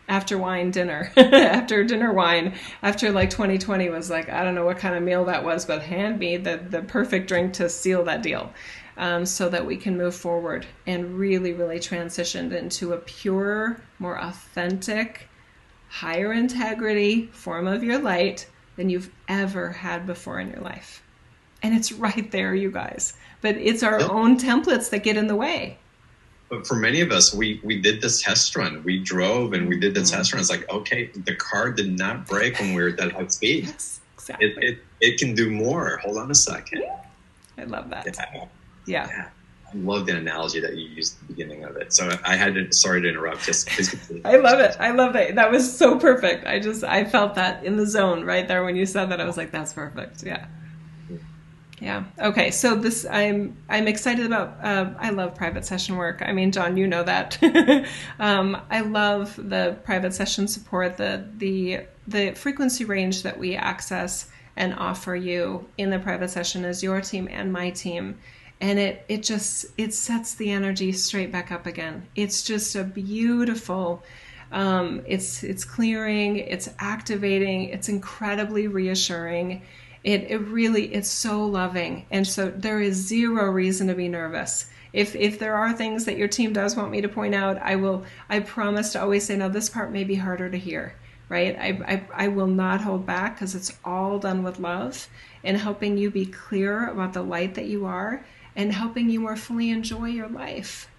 after 0.08 0.38
wine 0.38 0.70
dinner 0.70 1.12
after 1.18 1.84
dinner 1.84 2.12
wine 2.12 2.54
after 2.82 3.12
like 3.12 3.30
2020 3.30 3.90
was 3.90 4.10
like 4.10 4.28
i 4.30 4.44
don't 4.44 4.54
know 4.54 4.66
what 4.66 4.78
kind 4.78 4.96
of 4.96 5.02
meal 5.02 5.26
that 5.26 5.44
was 5.46 5.66
but 5.66 5.82
hand 5.82 6.20
me 6.20 6.36
the, 6.36 6.58
the 6.70 6.82
perfect 6.82 7.28
drink 7.28 7.54
to 7.54 7.70
seal 7.70 8.04
that 8.04 8.22
deal 8.22 8.52
um, 8.98 9.26
so 9.26 9.50
that 9.50 9.66
we 9.66 9.78
can 9.78 9.98
move 9.98 10.16
forward 10.16 10.66
and 10.88 11.18
really 11.18 11.54
really 11.54 11.80
transitioned 11.80 12.54
into 12.54 12.94
a 12.94 12.98
pure 12.98 13.82
more 14.00 14.20
authentic 14.20 15.28
higher 15.90 16.34
integrity 16.34 17.28
form 17.28 17.68
of 17.68 17.84
your 17.84 18.00
light 18.00 18.48
than 18.76 18.90
you've 18.90 19.12
ever 19.28 19.70
had 19.72 20.06
before 20.06 20.40
in 20.40 20.50
your 20.50 20.62
life 20.62 21.04
and 21.62 21.76
it's 21.76 21.92
right 22.06 22.32
there 22.32 22.56
you 22.56 22.72
guys 22.72 23.14
but 23.42 23.56
it's 23.58 23.84
our 23.84 24.02
own 24.12 24.38
templates 24.38 24.90
that 24.90 25.04
get 25.04 25.18
in 25.18 25.28
the 25.28 25.36
way 25.36 25.78
but 26.54 26.68
for 26.68 26.76
many 26.76 27.02
of 27.02 27.12
us, 27.12 27.34
we 27.34 27.60
we 27.64 27.82
did 27.82 28.00
this 28.00 28.22
test 28.22 28.56
run. 28.56 28.84
We 28.84 29.00
drove 29.00 29.54
and 29.54 29.68
we 29.68 29.80
did 29.80 29.96
the 29.96 30.02
mm-hmm. 30.02 30.18
test 30.18 30.34
run. 30.34 30.40
It's 30.40 30.52
like, 30.52 30.70
okay, 30.70 31.08
the 31.08 31.36
car 31.36 31.72
did 31.72 31.98
not 31.98 32.28
break 32.28 32.60
when 32.60 32.76
we 32.76 32.82
were 32.84 32.90
at 32.90 32.98
that 32.98 33.12
high 33.12 33.26
speed. 33.26 33.66
Yes, 33.66 34.02
exactly. 34.14 34.48
It, 34.48 34.58
it, 34.64 34.80
it 35.02 35.18
can 35.18 35.34
do 35.34 35.50
more. 35.50 35.98
Hold 36.04 36.20
on 36.20 36.30
a 36.30 36.36
second. 36.36 36.84
I 37.58 37.64
love 37.64 37.90
that. 37.90 38.06
Yeah. 38.06 38.46
Yeah. 38.86 39.08
yeah. 39.08 39.30
I 39.74 39.78
love 39.78 40.06
the 40.06 40.16
analogy 40.16 40.60
that 40.60 40.76
you 40.76 40.88
used 40.88 41.16
at 41.16 41.28
the 41.28 41.34
beginning 41.34 41.64
of 41.64 41.78
it. 41.78 41.94
So 41.94 42.12
I 42.24 42.36
had 42.36 42.54
to, 42.54 42.72
sorry 42.72 43.02
to 43.02 43.10
interrupt. 43.10 43.44
Just 43.44 43.70
I 44.26 44.38
love 44.38 44.60
it. 44.60 44.76
I 44.80 44.92
love 44.92 45.16
it. 45.16 45.36
That 45.36 45.52
was 45.52 45.76
so 45.76 45.98
perfect. 45.98 46.46
I 46.46 46.60
just, 46.60 46.84
I 46.84 47.06
felt 47.06 47.36
that 47.36 47.64
in 47.64 47.76
the 47.76 47.88
zone 47.88 48.24
right 48.24 48.48
there 48.48 48.64
when 48.64 48.76
you 48.76 48.86
said 48.86 49.08
that. 49.08 49.20
I 49.20 49.26
was 49.26 49.38
like, 49.38 49.52
that's 49.52 49.74
perfect. 49.74 50.24
Yeah. 50.24 50.46
Yeah. 51.84 52.06
Okay. 52.18 52.52
So 52.52 52.76
this, 52.76 53.06
I'm 53.06 53.58
I'm 53.68 53.90
excited 53.90 54.26
about. 54.26 54.58
Uh, 54.64 54.94
I 54.98 55.10
love 55.10 55.36
private 55.36 55.66
session 55.66 55.98
work. 55.98 56.22
I 56.26 56.32
mean, 56.32 56.54
John, 56.54 56.78
you 56.78 56.88
know 56.88 57.04
that. 57.04 57.38
um, 58.20 58.56
I 58.70 58.80
love 58.82 59.36
the 59.36 59.78
private 59.84 60.14
session 60.14 60.48
support. 60.48 60.96
The 60.96 61.28
the 61.38 61.82
the 62.08 62.32
frequency 62.36 62.86
range 62.86 63.24
that 63.24 63.38
we 63.38 63.56
access 63.56 64.30
and 64.56 64.74
offer 64.76 65.14
you 65.14 65.68
in 65.78 65.90
the 65.90 66.00
private 66.00 66.30
session 66.30 66.64
is 66.64 66.84
your 66.84 67.02
team 67.02 67.28
and 67.30 67.52
my 67.52 67.72
team 67.72 68.18
and 68.64 68.80
it 68.80 69.04
it 69.10 69.24
just 69.24 69.66
it 69.78 69.94
sets 69.94 70.36
the 70.36 70.50
energy 70.50 70.94
straight 70.94 71.34
back 71.34 71.52
up 71.52 71.66
again. 71.66 72.08
It's 72.16 72.44
just 72.44 72.78
a 72.78 72.86
beautiful 72.86 74.02
um, 74.54 75.04
it's 75.06 75.44
it's 75.44 75.66
clearing 75.66 76.38
it's 76.38 76.70
activating 76.80 77.66
it's 77.66 77.90
incredibly 77.90 78.68
reassuring. 78.68 79.64
It, 80.06 80.32
it 80.32 80.38
really 80.38 80.94
it's 80.94 81.10
so 81.10 81.46
loving. 81.46 82.06
And 82.10 82.26
so 82.26 82.52
there 82.52 82.80
is 82.80 82.96
zero 82.96 83.52
reason 83.52 83.88
to 83.88 83.96
be 83.96 84.08
nervous. 84.08 84.70
If 84.94 85.14
if 85.14 85.40
there 85.40 85.56
are 85.56 85.74
things 85.74 86.06
that 86.06 86.18
your 86.18 86.30
team 86.30 86.54
does 86.54 86.78
want 86.78 86.90
me 86.90 87.02
to 87.02 87.10
point 87.10 87.36
out 87.36 87.58
i 87.58 87.76
will 87.76 88.06
i 88.30 88.40
promise 88.40 88.92
to 88.94 89.02
always 89.02 89.26
say 89.26 89.36
no 89.36 89.50
this 89.50 89.68
part 89.68 89.92
may 89.92 90.04
be 90.04 90.16
harder 90.16 90.50
to 90.50 90.58
hear 90.58 90.94
right? 91.30 91.58
I 91.58 91.68
i, 91.94 92.26
I 92.26 92.28
will 92.28 92.48
not 92.48 92.82
hold 92.82 93.06
back 93.06 93.36
because 93.36 93.56
it's 93.56 93.74
all 93.84 94.20
done 94.20 94.44
with 94.44 94.60
love 94.60 95.08
and 95.44 95.58
helping 95.58 95.98
you 95.98 96.12
be 96.12 96.28
clear 96.28 96.90
about 96.90 97.14
the 97.14 97.24
light 97.24 97.56
that 97.56 97.66
you 97.66 97.86
are 97.86 98.24
and 98.56 98.74
helping 98.74 99.10
you 99.10 99.20
more 99.20 99.36
fully 99.36 99.70
enjoy 99.70 100.06
your 100.06 100.30
life 100.30 100.90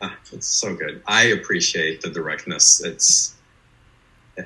ah, 0.00 0.16
it's 0.32 0.46
so 0.46 0.74
good 0.74 1.02
i 1.06 1.24
appreciate 1.24 2.00
the 2.00 2.10
directness 2.10 2.82
it's 2.84 3.34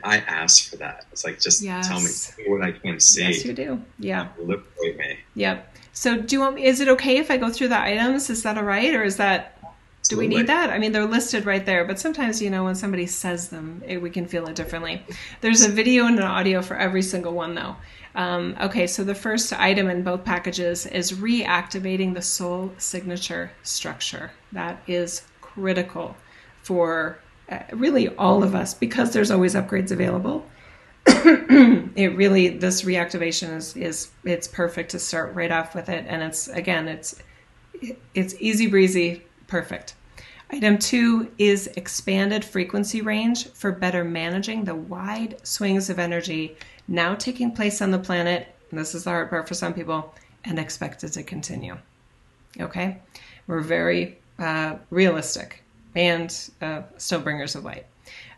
I 0.02 0.18
ask 0.18 0.70
for 0.70 0.76
that. 0.76 1.06
It's 1.12 1.24
like 1.24 1.40
just 1.40 1.62
yes. 1.62 1.86
tell 1.86 2.00
me 2.00 2.50
what 2.50 2.62
I 2.62 2.72
can 2.72 2.98
see. 2.98 3.22
Yes, 3.22 3.44
you 3.44 3.52
do. 3.52 3.82
Yeah. 3.98 4.28
Liberate 4.38 4.96
me. 4.96 5.18
Yep. 5.34 5.76
So 5.92 6.20
do 6.20 6.34
you 6.34 6.40
want 6.40 6.56
me 6.56 6.64
is 6.64 6.80
it 6.80 6.88
okay 6.88 7.18
if 7.18 7.30
I 7.30 7.36
go 7.36 7.50
through 7.50 7.68
the 7.68 7.80
items? 7.80 8.30
Is 8.30 8.42
that 8.42 8.58
all 8.58 8.64
right? 8.64 8.94
Or 8.94 9.04
is 9.04 9.16
that 9.18 9.53
do 10.08 10.18
we 10.18 10.28
need 10.28 10.46
that? 10.48 10.70
I 10.70 10.78
mean, 10.78 10.92
they're 10.92 11.06
listed 11.06 11.46
right 11.46 11.64
there, 11.64 11.84
but 11.84 11.98
sometimes, 11.98 12.42
you 12.42 12.50
know, 12.50 12.64
when 12.64 12.74
somebody 12.74 13.06
says 13.06 13.48
them, 13.48 13.82
it, 13.86 13.98
we 14.02 14.10
can 14.10 14.26
feel 14.26 14.46
it 14.46 14.54
differently. 14.54 15.02
There's 15.40 15.62
a 15.62 15.68
video 15.68 16.06
and 16.06 16.18
an 16.18 16.24
audio 16.24 16.60
for 16.60 16.76
every 16.76 17.02
single 17.02 17.32
one, 17.32 17.54
though. 17.54 17.76
Um, 18.14 18.54
okay, 18.60 18.86
so 18.86 19.02
the 19.02 19.14
first 19.14 19.52
item 19.52 19.88
in 19.88 20.02
both 20.02 20.24
packages 20.24 20.86
is 20.86 21.12
reactivating 21.12 22.14
the 22.14 22.22
soul 22.22 22.72
signature 22.76 23.50
structure. 23.62 24.30
That 24.52 24.82
is 24.86 25.22
critical 25.40 26.16
for 26.62 27.18
uh, 27.50 27.60
really 27.72 28.08
all 28.16 28.42
of 28.42 28.54
us 28.54 28.74
because 28.74 29.12
there's 29.12 29.30
always 29.30 29.54
upgrades 29.54 29.90
available 29.90 30.46
it 31.06 32.16
really 32.16 32.48
this 32.48 32.82
reactivation 32.82 33.54
is 33.54 33.76
is 33.76 34.10
it's 34.24 34.48
perfect 34.48 34.90
to 34.90 34.98
start 34.98 35.34
right 35.34 35.52
off 35.52 35.74
with 35.74 35.90
it 35.90 36.06
and 36.08 36.22
it's 36.22 36.48
again 36.48 36.88
it's 36.88 37.20
it's 38.14 38.34
easy 38.40 38.66
breezy 38.66 39.22
perfect 39.54 39.94
item 40.50 40.76
two 40.78 41.30
is 41.38 41.68
expanded 41.76 42.44
frequency 42.44 43.00
range 43.00 43.48
for 43.50 43.70
better 43.70 44.04
managing 44.04 44.64
the 44.64 44.74
wide 44.74 45.36
swings 45.46 45.88
of 45.88 45.98
energy 45.98 46.56
now 46.88 47.14
taking 47.14 47.50
place 47.52 47.80
on 47.80 47.90
the 47.90 47.98
planet 47.98 48.54
this 48.72 48.94
is 48.94 49.04
the 49.04 49.10
hard 49.10 49.30
part 49.30 49.46
for 49.46 49.54
some 49.54 49.72
people 49.72 50.12
and 50.44 50.58
expected 50.58 51.12
to 51.12 51.22
continue 51.22 51.76
okay 52.60 52.98
we're 53.46 53.60
very 53.60 54.18
uh, 54.38 54.76
realistic 54.90 55.62
and 55.94 56.50
uh, 56.60 56.82
still 56.96 57.20
bringers 57.20 57.54
of 57.54 57.64
light. 57.64 57.86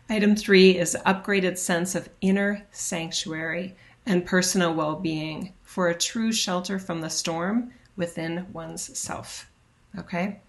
Item 0.09 0.35
three 0.35 0.77
is 0.77 0.97
upgraded 1.05 1.57
sense 1.57 1.95
of 1.95 2.09
inner 2.21 2.65
sanctuary 2.71 3.75
and 4.05 4.25
personal 4.25 4.73
well 4.73 4.95
being 4.95 5.53
for 5.63 5.89
a 5.89 5.97
true 5.97 6.31
shelter 6.31 6.79
from 6.79 7.01
the 7.01 7.09
storm 7.09 7.71
within 7.95 8.45
one's 8.53 8.97
self. 8.97 9.49
Okay. 9.97 10.39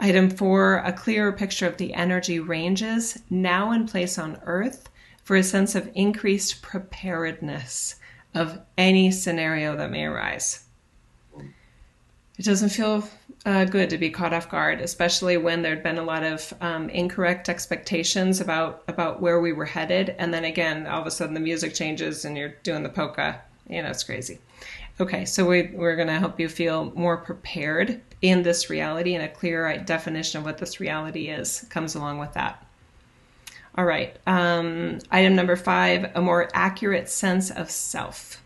Item 0.00 0.30
four, 0.30 0.76
a 0.76 0.92
clearer 0.92 1.32
picture 1.32 1.66
of 1.66 1.76
the 1.76 1.92
energy 1.94 2.38
ranges 2.38 3.18
now 3.30 3.72
in 3.72 3.86
place 3.86 4.16
on 4.16 4.40
Earth 4.44 4.88
for 5.24 5.34
a 5.36 5.42
sense 5.42 5.74
of 5.74 5.90
increased 5.94 6.62
preparedness 6.62 7.96
of 8.34 8.60
any 8.76 9.10
scenario 9.10 9.76
that 9.76 9.90
may 9.90 10.04
arise. 10.04 10.64
It 12.38 12.44
doesn't 12.44 12.68
feel 12.68 13.08
uh, 13.44 13.64
good 13.64 13.90
to 13.90 13.98
be 13.98 14.10
caught 14.10 14.32
off 14.32 14.48
guard, 14.48 14.80
especially 14.80 15.36
when 15.36 15.62
there'd 15.62 15.82
been 15.82 15.98
a 15.98 16.04
lot 16.04 16.22
of 16.22 16.54
um, 16.60 16.88
incorrect 16.90 17.48
expectations 17.48 18.40
about 18.40 18.84
about 18.86 19.20
where 19.20 19.40
we 19.40 19.52
were 19.52 19.64
headed, 19.64 20.14
and 20.18 20.32
then 20.32 20.44
again, 20.44 20.86
all 20.86 21.00
of 21.00 21.06
a 21.08 21.10
sudden 21.10 21.34
the 21.34 21.40
music 21.40 21.74
changes 21.74 22.24
and 22.24 22.36
you're 22.36 22.54
doing 22.62 22.84
the 22.84 22.88
polka. 22.88 23.40
You 23.68 23.82
know, 23.82 23.90
it's 23.90 24.04
crazy. 24.04 24.38
Okay, 25.00 25.24
so 25.24 25.46
we, 25.46 25.70
we're 25.74 25.96
going 25.96 26.08
to 26.08 26.18
help 26.18 26.40
you 26.40 26.48
feel 26.48 26.92
more 26.94 27.16
prepared 27.16 28.00
in 28.20 28.42
this 28.42 28.68
reality, 28.68 29.14
and 29.14 29.24
a 29.24 29.28
clearer 29.28 29.76
definition 29.78 30.38
of 30.38 30.44
what 30.44 30.58
this 30.58 30.80
reality 30.80 31.28
is 31.28 31.64
comes 31.70 31.94
along 31.94 32.18
with 32.18 32.32
that. 32.32 32.64
All 33.76 33.84
right, 33.84 34.16
um, 34.26 34.98
item 35.10 35.36
number 35.36 35.54
five 35.54 36.10
a 36.14 36.20
more 36.20 36.48
accurate 36.52 37.08
sense 37.08 37.50
of 37.50 37.70
self 37.70 38.42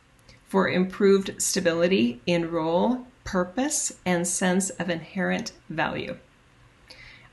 for 0.47 0.69
improved 0.69 1.41
stability 1.41 2.21
in 2.27 2.51
role, 2.51 3.07
purpose, 3.25 3.93
and 4.05 4.29
sense 4.29 4.69
of 4.69 4.91
inherent 4.91 5.53
value. 5.71 6.19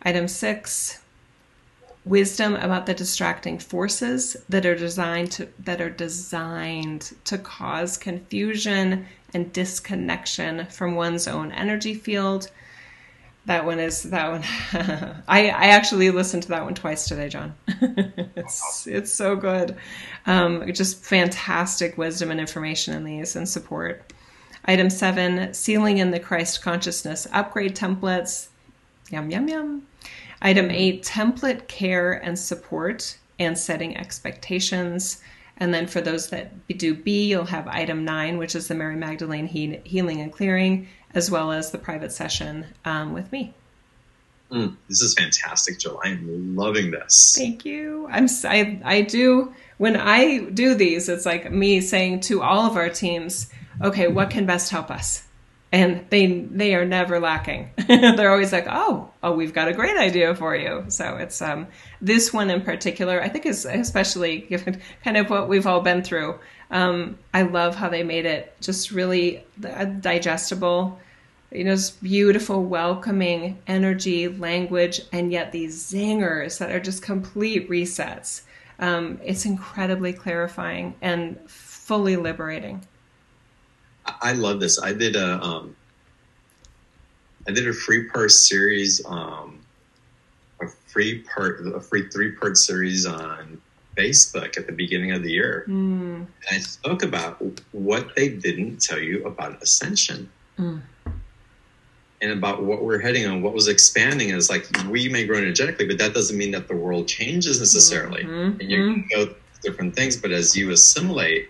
Item 0.03 0.29
six 0.29 0.99
wisdom 2.05 2.55
about 2.55 2.85
the 2.85 2.93
distracting 2.93 3.59
forces 3.59 4.37
that 4.47 4.65
are 4.65 4.75
designed 4.75 5.31
to 5.33 5.49
that 5.59 5.81
are 5.81 5.89
designed 5.89 7.13
to 7.25 7.37
cause 7.37 7.97
confusion 7.97 9.05
and 9.33 9.51
disconnection 9.53 10.65
from 10.67 10.95
one's 10.95 11.27
own 11.27 11.51
energy 11.51 11.93
field. 11.93 12.49
That 13.45 13.65
one 13.65 13.79
is 13.79 14.03
that 14.03 14.29
one 14.29 14.43
I, 15.27 15.49
I 15.49 15.67
actually 15.69 16.11
listened 16.11 16.43
to 16.43 16.49
that 16.49 16.63
one 16.63 16.75
twice 16.75 17.07
today 17.07 17.29
john. 17.29 17.55
It's 18.35 18.87
it's 18.87 19.11
so 19.11 19.35
good. 19.35 19.75
Um, 20.25 20.71
just 20.73 21.03
fantastic 21.03 21.97
wisdom 21.97 22.31
and 22.31 22.39
information 22.39 22.93
in 22.93 23.03
these 23.03 23.35
and 23.35 23.47
support. 23.47 24.13
Item 24.65 24.89
seven 24.89 25.53
sealing 25.53 25.97
in 25.97 26.11
the 26.11 26.19
christ 26.19 26.61
consciousness 26.61 27.27
upgrade 27.31 27.75
templates. 27.75 28.49
Yum 29.09 29.31
yum 29.31 29.47
yum. 29.47 29.87
Item 30.41 30.69
eight, 30.69 31.03
template 31.03 31.67
care 31.67 32.13
and 32.13 32.37
support 32.37 33.17
and 33.39 33.57
setting 33.57 33.97
expectations. 33.97 35.21
And 35.59 35.73
then 35.73 35.87
for 35.87 36.01
those 36.01 36.29
that 36.29 36.51
do 36.77 36.95
B, 36.95 37.25
you'll 37.25 37.45
have 37.45 37.67
item 37.67 38.05
nine, 38.05 38.37
which 38.37 38.55
is 38.55 38.67
the 38.67 38.75
Mary 38.75 38.95
Magdalene 38.95 39.47
he- 39.47 39.81
healing 39.83 40.21
and 40.21 40.31
clearing, 40.31 40.87
as 41.13 41.29
well 41.29 41.51
as 41.51 41.71
the 41.71 41.77
private 41.77 42.11
session 42.11 42.65
um, 42.85 43.13
with 43.13 43.31
me. 43.31 43.53
Mm, 44.51 44.75
this 44.87 45.01
is 45.01 45.13
fantastic, 45.13 45.77
Jill. 45.77 45.99
I 46.03 46.09
am 46.09 46.55
loving 46.55 46.91
this. 46.91 47.35
Thank 47.37 47.65
you. 47.65 48.07
I'm 48.09 48.27
I, 48.45 48.81
I 48.83 49.01
do 49.01 49.53
when 49.77 49.95
I 49.95 50.39
do 50.39 50.75
these, 50.75 51.07
it's 51.07 51.25
like 51.25 51.51
me 51.51 51.79
saying 51.81 52.19
to 52.21 52.41
all 52.41 52.69
of 52.69 52.75
our 52.75 52.89
teams, 52.89 53.49
okay, 53.81 54.07
what 54.07 54.29
can 54.29 54.45
best 54.45 54.71
help 54.71 54.91
us? 54.91 55.23
And 55.71 56.05
they 56.09 56.41
they 56.41 56.73
are 56.73 56.85
never 56.85 57.19
lacking. 57.19 57.69
They're 57.87 58.31
always 58.31 58.51
like, 58.51 58.65
"Oh, 58.69 59.11
oh, 59.21 59.33
we've 59.33 59.53
got 59.53 59.67
a 59.67 59.73
great 59.73 59.97
idea 59.97 60.33
for 60.35 60.55
you." 60.55 60.85
So 60.87 61.17
it's 61.17 61.41
um, 61.41 61.67
this 62.01 62.33
one 62.33 62.49
in 62.49 62.61
particular, 62.61 63.21
I 63.21 63.29
think, 63.29 63.45
is 63.45 63.65
especially 63.65 64.39
given 64.39 64.81
kind 65.03 65.17
of 65.17 65.29
what 65.29 65.47
we've 65.47 65.67
all 65.67 65.81
been 65.81 66.03
through. 66.03 66.39
Um, 66.71 67.17
I 67.33 67.43
love 67.43 67.75
how 67.75 67.89
they 67.89 68.03
made 68.03 68.25
it 68.25 68.55
just 68.61 68.91
really 68.91 69.43
uh, 69.67 69.85
digestible. 69.85 70.99
You 71.51 71.63
know, 71.63 71.75
just 71.75 72.01
beautiful, 72.03 72.63
welcoming 72.63 73.57
energy, 73.65 74.27
language, 74.27 75.01
and 75.11 75.31
yet 75.31 75.51
these 75.51 75.91
zingers 75.91 76.59
that 76.59 76.71
are 76.71 76.79
just 76.79 77.01
complete 77.01 77.69
resets. 77.69 78.41
Um, 78.77 79.19
it's 79.23 79.45
incredibly 79.45 80.13
clarifying 80.13 80.93
and 81.01 81.37
fully 81.49 82.17
liberating. 82.17 82.87
I 84.21 84.33
love 84.33 84.59
this. 84.59 84.81
I 84.81 84.93
did 84.93 85.15
a 85.15 85.41
um, 85.41 85.75
I 87.47 87.51
did 87.51 87.67
a 87.67 87.73
free 87.73 88.07
part 88.09 88.31
series, 88.31 89.03
um, 89.05 89.59
a 90.61 90.67
free 90.87 91.23
part, 91.23 91.65
a 91.65 91.79
free 91.79 92.07
three 92.09 92.31
part 92.31 92.57
series 92.57 93.05
on 93.05 93.61
Facebook 93.97 94.57
at 94.57 94.67
the 94.67 94.71
beginning 94.71 95.11
of 95.11 95.23
the 95.23 95.31
year. 95.31 95.65
Mm. 95.67 96.15
And 96.15 96.27
I 96.51 96.59
spoke 96.59 97.03
about 97.03 97.41
what 97.71 98.15
they 98.15 98.29
didn't 98.29 98.81
tell 98.81 98.99
you 98.99 99.25
about 99.25 99.61
ascension. 99.61 100.29
Mm. 100.57 100.81
And 102.21 102.31
about 102.33 102.63
what 102.63 102.83
we're 102.83 102.99
heading 102.99 103.25
on, 103.27 103.41
what 103.41 103.53
was 103.53 103.69
expanding 103.69 104.31
is 104.31 104.49
like 104.49 104.67
we 104.89 105.07
may 105.07 105.25
grow 105.25 105.37
energetically, 105.37 105.87
but 105.87 105.97
that 105.99 106.13
doesn't 106.13 106.37
mean 106.37 106.51
that 106.51 106.67
the 106.67 106.75
world 106.75 107.07
changes 107.07 107.59
necessarily. 107.59 108.23
Mm-hmm. 108.23 108.59
And 108.59 108.69
you 108.69 108.77
mm-hmm. 108.77 109.01
go 109.09 109.33
different 109.63 109.95
things, 109.95 110.17
but 110.17 110.31
as 110.31 110.53
you 110.53 110.69
assimilate, 110.71 111.49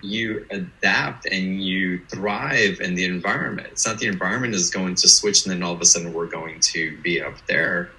you 0.00 0.46
adapt 0.50 1.26
and 1.26 1.62
you 1.62 2.04
thrive 2.06 2.80
in 2.80 2.94
the 2.94 3.04
environment. 3.04 3.68
It's 3.72 3.86
not 3.86 3.98
the 3.98 4.06
environment 4.06 4.54
is 4.54 4.70
going 4.70 4.94
to 4.96 5.08
switch 5.08 5.44
and 5.44 5.52
then 5.52 5.62
all 5.62 5.74
of 5.74 5.80
a 5.80 5.84
sudden 5.84 6.12
we're 6.12 6.26
going 6.26 6.60
to 6.60 6.96
be 6.98 7.20
up 7.20 7.34
there 7.46 7.90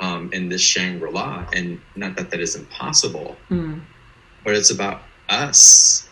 um, 0.00 0.32
in 0.32 0.48
this 0.48 0.60
Shangri 0.60 1.10
La. 1.10 1.46
And 1.52 1.80
not 1.96 2.16
that 2.16 2.30
that 2.30 2.40
is 2.40 2.54
impossible, 2.54 3.36
mm. 3.50 3.80
but 4.44 4.54
it's 4.54 4.70
about 4.70 5.02
us 5.28 6.08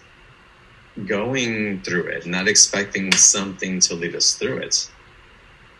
going 1.06 1.82
through 1.82 2.06
it, 2.06 2.26
not 2.26 2.48
expecting 2.48 3.12
something 3.12 3.80
to 3.80 3.94
lead 3.94 4.14
us 4.14 4.34
through 4.34 4.58
it. 4.58 4.90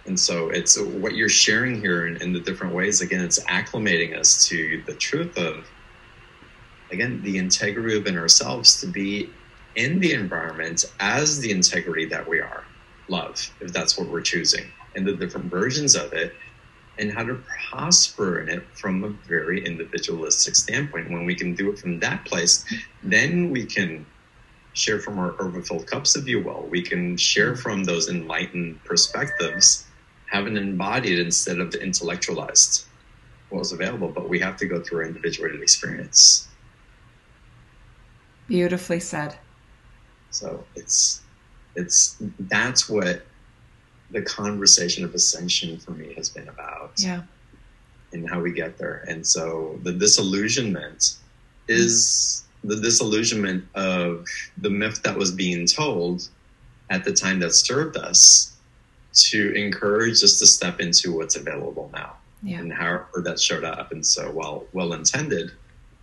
And 0.07 0.19
so 0.19 0.49
it's 0.49 0.79
what 0.79 1.15
you're 1.15 1.29
sharing 1.29 1.81
here 1.81 2.07
in, 2.07 2.17
in 2.23 2.33
the 2.33 2.41
different 2.41 2.75
ways. 2.75 3.01
Again, 3.01 3.21
it's 3.21 3.39
acclimating 3.45 4.17
us 4.17 4.47
to 4.49 4.83
the 4.87 4.95
truth 4.95 5.37
of 5.37 5.67
again 6.91 7.23
the 7.23 7.39
integrity 7.39 7.99
within 7.99 8.19
ourselves 8.19 8.81
to 8.81 8.87
be 8.87 9.31
in 9.77 10.01
the 10.01 10.13
environment 10.13 10.85
as 10.99 11.41
the 11.41 11.51
integrity 11.51 12.05
that 12.07 12.29
we 12.29 12.41
are. 12.41 12.65
Love 13.09 13.51
if 13.61 13.73
that's 13.73 13.99
what 13.99 14.09
we're 14.09 14.21
choosing. 14.21 14.67
And 14.95 15.07
the 15.07 15.13
different 15.13 15.47
versions 15.47 15.95
of 15.95 16.13
it 16.13 16.35
and 16.99 17.13
how 17.13 17.25
to 17.25 17.43
prosper 17.71 18.41
in 18.41 18.49
it 18.49 18.65
from 18.75 19.05
a 19.05 19.09
very 19.29 19.65
individualistic 19.65 20.55
standpoint. 20.55 21.11
When 21.11 21.25
we 21.25 21.35
can 21.35 21.55
do 21.55 21.71
it 21.71 21.79
from 21.79 22.01
that 22.01 22.25
place 22.25 22.65
then 23.03 23.51
we 23.51 23.65
can 23.65 24.07
share 24.73 25.01
from 25.01 25.19
our 25.19 25.41
overfilled 25.41 25.87
cups 25.87 26.17
if 26.17 26.29
you 26.29 26.43
will. 26.43 26.67
We 26.71 26.83
can 26.83 27.17
share 27.17 27.57
from 27.57 27.85
those 27.85 28.09
enlightened 28.09 28.83
perspectives 28.85 29.87
having 30.27 30.57
embodied 30.57 31.19
instead 31.19 31.59
of 31.59 31.73
the 31.73 31.83
intellectualized 31.83 32.87
what 33.49 33.59
was 33.59 33.73
available. 33.73 34.09
But 34.09 34.29
we 34.29 34.39
have 34.41 34.57
to 34.59 34.67
go 34.67 34.81
through 34.81 34.99
our 35.01 35.05
individuated 35.07 35.61
experience. 35.61 36.49
Beautifully 38.47 39.01
said 39.01 39.39
so 40.31 40.65
it's 40.75 41.23
it's 41.77 42.17
that's 42.39 42.89
what 42.89 43.23
the 44.11 44.23
conversation 44.23 45.05
of 45.05 45.15
ascension 45.15 45.79
for 45.79 45.93
me 45.93 46.13
has 46.15 46.29
been 46.29 46.49
about. 46.49 46.93
Yeah. 46.97 47.23
And 48.13 48.29
how 48.29 48.41
we 48.41 48.53
get 48.53 48.77
there. 48.77 49.05
And 49.09 49.25
so 49.25 49.79
the 49.85 49.93
disillusionment 49.93 51.17
is 51.69 52.45
the 52.65 52.77
disillusionment 52.77 53.65
of 53.75 54.27
the 54.59 54.71
myth 54.71 55.03
that 55.05 55.17
was 55.17 55.31
being 55.31 55.67
told 55.67 56.29
at 56.91 57.05
the 57.05 57.13
time 57.13 57.39
that 57.41 57.53
served 57.53 57.97
us 57.97 58.57
to 59.13 59.53
encourage 59.55 60.25
us 60.25 60.39
to 60.41 60.47
step 60.47 60.81
into 60.81 61.17
what's 61.17 61.37
available 61.37 61.89
now 61.93 62.17
yeah. 62.43 62.59
and 62.59 62.73
how 62.73 63.05
that 63.15 63.41
showed 63.41 63.65
up. 63.65 63.93
And 63.93 64.05
so 64.05 64.31
while 64.31 64.67
well 64.73 64.93
intended, 64.93 65.53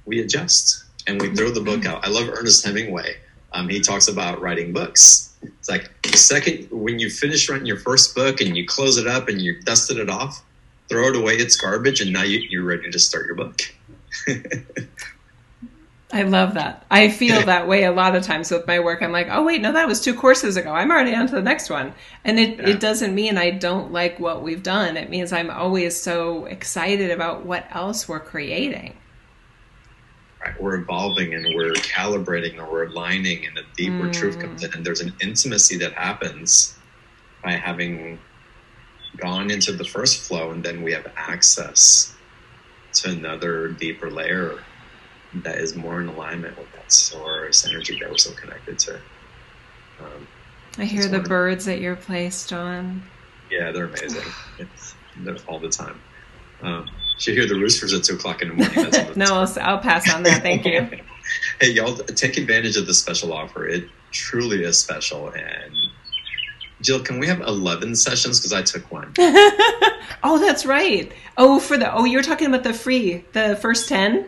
we 0.05 0.21
adjust 0.21 0.85
and 1.07 1.21
we 1.21 1.35
throw 1.35 1.49
the 1.49 1.61
book 1.61 1.81
mm-hmm. 1.81 1.95
out. 1.95 2.05
I 2.05 2.09
love 2.09 2.29
Ernest 2.29 2.65
Hemingway 2.65 3.17
um, 3.53 3.69
he 3.69 3.79
talks 3.79 4.07
about 4.07 4.41
writing 4.41 4.73
books. 4.73 5.35
It's 5.41 5.69
like 5.69 5.89
the 6.03 6.17
second 6.17 6.67
when 6.71 6.99
you 6.99 7.09
finish 7.09 7.49
writing 7.49 7.65
your 7.65 7.77
first 7.77 8.15
book 8.15 8.41
and 8.41 8.57
you 8.57 8.65
close 8.65 8.97
it 8.97 9.07
up 9.07 9.29
and 9.29 9.41
you 9.41 9.61
dusted 9.61 9.97
it 9.97 10.09
off, 10.09 10.43
throw 10.89 11.07
it 11.09 11.15
away. 11.15 11.33
It's 11.33 11.55
garbage, 11.55 12.01
and 12.01 12.11
now 12.11 12.23
you, 12.23 12.39
you're 12.49 12.63
ready 12.63 12.89
to 12.89 12.99
start 12.99 13.27
your 13.27 13.35
book. 13.35 13.61
I 16.11 16.23
love 16.23 16.53
that. 16.53 16.85
I 16.89 17.09
feel 17.09 17.41
that 17.45 17.67
way 17.67 17.83
a 17.83 17.91
lot 17.91 18.15
of 18.15 18.23
times 18.23 18.49
with 18.49 18.65
my 18.65 18.79
work. 18.79 19.01
I'm 19.01 19.11
like, 19.11 19.27
oh 19.29 19.43
wait, 19.43 19.61
no, 19.61 19.73
that 19.73 19.87
was 19.87 19.99
two 19.99 20.13
courses 20.13 20.55
ago. 20.55 20.71
I'm 20.71 20.89
already 20.89 21.13
on 21.13 21.27
to 21.27 21.35
the 21.35 21.41
next 21.41 21.69
one. 21.69 21.93
And 22.23 22.39
it, 22.39 22.57
yeah. 22.57 22.69
it 22.69 22.79
doesn't 22.79 23.13
mean 23.13 23.37
I 23.37 23.51
don't 23.51 23.91
like 23.91 24.17
what 24.17 24.41
we've 24.41 24.63
done. 24.63 24.95
It 24.95 25.09
means 25.09 25.33
I'm 25.33 25.49
always 25.49 26.01
so 26.01 26.45
excited 26.45 27.11
about 27.11 27.45
what 27.45 27.65
else 27.71 28.07
we're 28.07 28.21
creating? 28.21 28.95
We're 30.59 30.75
evolving 30.75 31.33
and 31.33 31.45
we're 31.55 31.73
calibrating 31.73 32.57
or 32.59 32.71
we're 32.71 32.85
aligning 32.85 33.45
and 33.45 33.57
a 33.57 33.63
deeper 33.75 34.07
mm. 34.07 34.13
truth 34.13 34.39
comes 34.39 34.63
in. 34.63 34.73
And 34.73 34.85
there's 34.85 35.01
an 35.01 35.13
intimacy 35.21 35.77
that 35.77 35.93
happens 35.93 36.77
by 37.43 37.53
having 37.53 38.19
gone 39.17 39.49
into 39.49 39.71
the 39.71 39.83
first 39.83 40.27
flow 40.27 40.51
and 40.51 40.63
then 40.63 40.83
we 40.83 40.91
have 40.93 41.11
access 41.15 42.13
to 42.93 43.09
another 43.09 43.69
deeper 43.69 44.11
layer 44.11 44.63
that 45.33 45.57
is 45.57 45.75
more 45.75 46.01
in 46.01 46.07
alignment 46.07 46.57
with 46.57 46.71
that 46.73 46.91
source 46.91 47.65
energy 47.65 47.97
that 47.99 48.09
we're 48.09 48.17
so 48.17 48.31
connected 48.33 48.79
to. 48.79 48.95
Um, 49.99 50.27
I 50.77 50.85
hear 50.85 51.07
the 51.07 51.19
birds 51.19 51.67
at 51.67 51.79
your 51.79 51.95
place, 51.95 52.47
John. 52.47 53.03
Yeah, 53.49 53.71
they're 53.71 53.85
amazing. 53.85 54.23
they're 55.17 55.37
all 55.47 55.59
the 55.59 55.69
time. 55.69 55.99
Um, 56.61 56.89
should 57.19 57.33
hear 57.33 57.47
the 57.47 57.55
roosters 57.55 57.93
at 57.93 58.03
two 58.03 58.15
o'clock 58.15 58.41
in 58.41 58.49
the 58.49 58.53
morning. 58.55 59.13
no, 59.15 59.25
I'll, 59.25 59.59
I'll, 59.61 59.79
pass 59.79 60.11
on 60.13 60.23
that. 60.23 60.41
Thank 60.41 60.65
you. 60.65 60.81
hey, 61.61 61.71
y'all, 61.71 61.95
take 61.95 62.37
advantage 62.37 62.77
of 62.77 62.87
the 62.87 62.93
special 62.93 63.33
offer. 63.33 63.67
It 63.67 63.85
truly 64.11 64.63
is 64.63 64.79
special. 64.79 65.29
And 65.29 65.73
Jill, 66.81 67.01
can 67.01 67.19
we 67.19 67.27
have 67.27 67.41
eleven 67.41 67.95
sessions? 67.95 68.39
Because 68.39 68.53
I 68.53 68.61
took 68.61 68.91
one. 68.91 69.13
oh, 70.23 70.39
that's 70.39 70.65
right. 70.65 71.11
Oh, 71.37 71.59
for 71.59 71.77
the 71.77 71.93
oh, 71.93 72.05
you're 72.05 72.23
talking 72.23 72.47
about 72.47 72.63
the 72.63 72.73
free, 72.73 73.25
the 73.33 73.55
first 73.55 73.89
ten. 73.89 74.27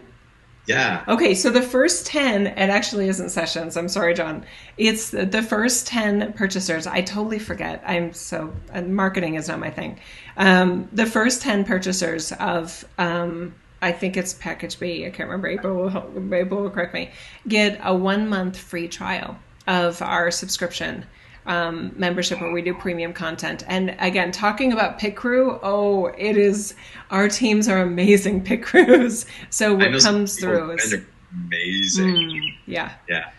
Yeah. 0.70 1.04
Okay, 1.08 1.34
so 1.34 1.50
the 1.50 1.64
first 1.64 2.06
10, 2.06 2.46
it 2.46 2.56
actually 2.56 3.10
isn't 3.10 3.30
sessions. 3.30 3.76
I'm 3.76 3.90
sorry, 3.90 4.14
John. 4.14 4.46
It's 4.78 5.10
the, 5.10 5.42
first 5.42 5.88
10 5.88 6.34
purchasers. 6.34 6.86
I 6.86 7.02
totally 7.02 7.40
forget. 7.40 7.82
I'm 7.88 8.14
so, 8.14 8.54
uh, 8.72 8.84
marketing 8.84 9.34
is 9.34 9.48
not 9.48 9.58
my 9.58 9.72
thing. 9.72 10.00
Um, 10.38 10.88
the 10.94 11.08
first 11.08 11.42
10 11.42 11.66
purchasers 11.66 12.32
of, 12.34 12.86
um, 13.00 13.56
I 13.82 13.92
think 13.92 14.16
it's 14.16 14.36
package 14.36 14.80
B. 14.80 15.08
I 15.08 15.10
can't 15.10 15.28
remember. 15.28 15.48
April 15.48 15.76
will, 15.76 16.36
April 16.36 16.62
will 16.62 16.70
correct 16.70 16.94
me. 16.94 17.10
Get 17.48 17.80
a 17.84 17.96
one 17.96 18.30
month 18.30 18.56
free 18.56 18.88
trial 18.88 19.40
of 19.66 20.04
our 20.04 20.30
subscription 20.30 21.04
um, 21.50 21.92
membership 21.98 22.40
where 22.40 22.52
we 22.52 22.62
do 22.62 22.74
premium 22.76 23.12
content. 23.12 23.64
And 23.68 23.96
again, 24.00 24.32
talking 24.32 24.72
about 24.72 25.00
pit 25.00 25.16
crew, 25.16 25.60
oh, 25.64 26.06
it 26.06 26.38
is 26.38 26.76
our 27.10 27.28
teams 27.28 27.68
are 27.68 27.82
amazing 27.82 28.44
pit 28.46 28.64
crews. 28.64 29.26
So 29.50 29.74
what 29.74 30.02
comes 30.02 30.40
through 30.40 30.74
is 30.74 30.96
amazing. 31.34 32.06
Mm, 32.06 32.56
yeah. 32.68 32.94
Yeah. 33.10 33.32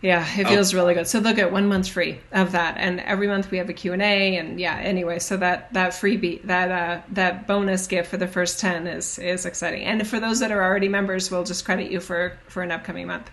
Yeah, 0.00 0.24
it 0.38 0.46
oh. 0.46 0.50
feels 0.50 0.72
oh. 0.72 0.76
really 0.76 0.94
good. 0.94 1.08
So 1.08 1.18
they'll 1.18 1.34
get 1.34 1.50
one 1.50 1.66
month 1.66 1.88
free 1.88 2.20
of 2.30 2.52
that, 2.52 2.76
and 2.78 3.00
every 3.00 3.26
month 3.26 3.50
we 3.50 3.58
have 3.58 3.68
a 3.68 3.72
Q 3.72 3.94
and 3.94 4.00
A, 4.00 4.36
and 4.36 4.60
yeah. 4.60 4.76
Anyway, 4.76 5.18
so 5.18 5.36
that 5.38 5.72
that 5.72 5.90
freebie, 5.90 6.40
that 6.44 6.70
uh, 6.70 7.02
that 7.14 7.48
bonus 7.48 7.88
gift 7.88 8.08
for 8.08 8.16
the 8.16 8.28
first 8.28 8.60
ten 8.60 8.86
is 8.86 9.18
is 9.18 9.44
exciting, 9.44 9.82
and 9.82 10.06
for 10.06 10.20
those 10.20 10.38
that 10.38 10.52
are 10.52 10.62
already 10.62 10.86
members, 10.86 11.32
we'll 11.32 11.42
just 11.42 11.64
credit 11.64 11.90
you 11.90 11.98
for 11.98 12.38
for 12.46 12.62
an 12.62 12.70
upcoming 12.70 13.08
month. 13.08 13.28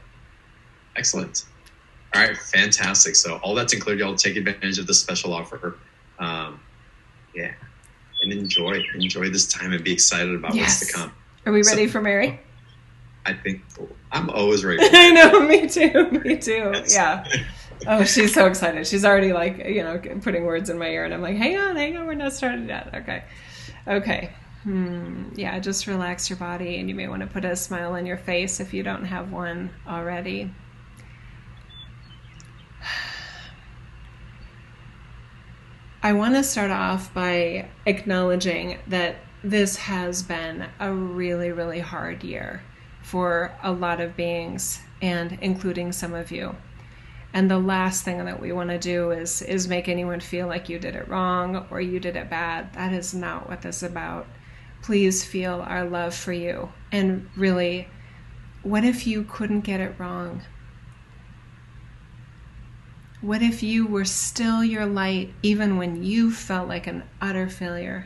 Excellent. 0.95 1.45
All 2.13 2.21
right, 2.21 2.37
fantastic. 2.37 3.15
So 3.15 3.37
all 3.37 3.55
that's 3.55 3.73
included. 3.73 3.99
Y'all 3.99 4.15
take 4.15 4.37
advantage 4.37 4.79
of 4.79 4.87
the 4.87 4.93
special 4.93 5.33
offer. 5.33 5.77
Um, 6.19 6.59
yeah, 7.33 7.53
and 8.21 8.31
enjoy 8.31 8.83
enjoy 8.93 9.29
this 9.29 9.47
time 9.47 9.73
and 9.73 9.83
be 9.83 9.93
excited 9.93 10.33
about 10.33 10.55
yes. 10.55 10.81
what's 10.81 10.91
to 10.91 10.97
come. 10.97 11.11
Are 11.45 11.51
we 11.51 11.61
ready 11.63 11.87
so, 11.87 11.93
for 11.93 12.01
Mary? 12.01 12.39
I 13.25 13.33
think 13.33 13.63
I'm 14.11 14.29
always 14.29 14.63
ready. 14.63 14.81
I 14.91 15.11
know, 15.11 15.39
me 15.41 15.67
too, 15.67 16.11
me 16.11 16.37
too. 16.37 16.71
Yes. 16.73 16.93
Yeah. 16.93 17.25
Oh, 17.87 18.03
she's 18.03 18.33
so 18.33 18.45
excited. 18.45 18.87
She's 18.87 19.03
already 19.03 19.33
like, 19.33 19.57
you 19.57 19.83
know, 19.83 19.99
putting 20.21 20.45
words 20.45 20.69
in 20.69 20.77
my 20.77 20.87
ear, 20.87 21.05
and 21.05 21.13
I'm 21.13 21.21
like, 21.21 21.35
hang 21.35 21.57
on, 21.57 21.75
hang 21.75 21.97
on, 21.97 22.07
we're 22.07 22.13
not 22.13 22.33
started 22.33 22.67
yet. 22.67 22.93
Okay, 22.95 23.23
okay. 23.87 24.31
Hmm. 24.63 25.29
Yeah, 25.35 25.59
just 25.59 25.85
relax 25.85 26.29
your 26.29 26.37
body, 26.37 26.79
and 26.79 26.89
you 26.89 26.95
may 26.95 27.07
want 27.07 27.21
to 27.21 27.27
put 27.27 27.45
a 27.45 27.55
smile 27.55 27.93
on 27.93 28.05
your 28.05 28.17
face 28.17 28.59
if 28.59 28.73
you 28.73 28.81
don't 28.81 29.05
have 29.05 29.31
one 29.31 29.69
already. 29.87 30.51
I 36.05 36.13
want 36.13 36.35
to 36.35 36.43
start 36.43 36.69
off 36.69 37.11
by 37.15 37.67
acknowledging 37.87 38.77
that 38.85 39.15
this 39.43 39.75
has 39.77 40.21
been 40.21 40.67
a 40.79 40.93
really, 40.93 41.51
really 41.51 41.79
hard 41.79 42.23
year 42.23 42.61
for 43.01 43.57
a 43.63 43.71
lot 43.71 43.99
of 43.99 44.15
beings, 44.15 44.81
and 45.01 45.39
including 45.41 45.91
some 45.91 46.13
of 46.13 46.29
you. 46.29 46.55
And 47.33 47.49
the 47.49 47.57
last 47.57 48.03
thing 48.03 48.23
that 48.23 48.39
we 48.39 48.51
want 48.51 48.69
to 48.69 48.77
do 48.77 49.09
is 49.09 49.41
is 49.41 49.67
make 49.67 49.89
anyone 49.89 50.19
feel 50.19 50.45
like 50.45 50.69
you 50.69 50.77
did 50.77 50.95
it 50.95 51.07
wrong 51.07 51.65
or 51.71 51.81
you 51.81 51.99
did 51.99 52.15
it 52.15 52.29
bad. 52.29 52.71
That 52.73 52.93
is 52.93 53.15
not 53.15 53.49
what 53.49 53.63
this 53.63 53.77
is 53.77 53.89
about. 53.89 54.27
Please 54.83 55.25
feel 55.25 55.65
our 55.67 55.85
love 55.85 56.13
for 56.13 56.33
you. 56.33 56.71
And 56.91 57.27
really, 57.35 57.87
what 58.61 58.83
if 58.83 59.07
you 59.07 59.23
couldn't 59.23 59.61
get 59.61 59.79
it 59.79 59.95
wrong? 59.97 60.43
What 63.25 63.41
if 63.41 63.63
you 63.63 63.87
were 63.87 64.05
still 64.05 64.63
your 64.63 64.85
light 64.85 65.33
even 65.41 65.77
when 65.77 66.03
you 66.03 66.31
felt 66.31 66.67
like 66.67 66.85
an 66.85 67.01
utter 67.19 67.49
failure? 67.49 68.05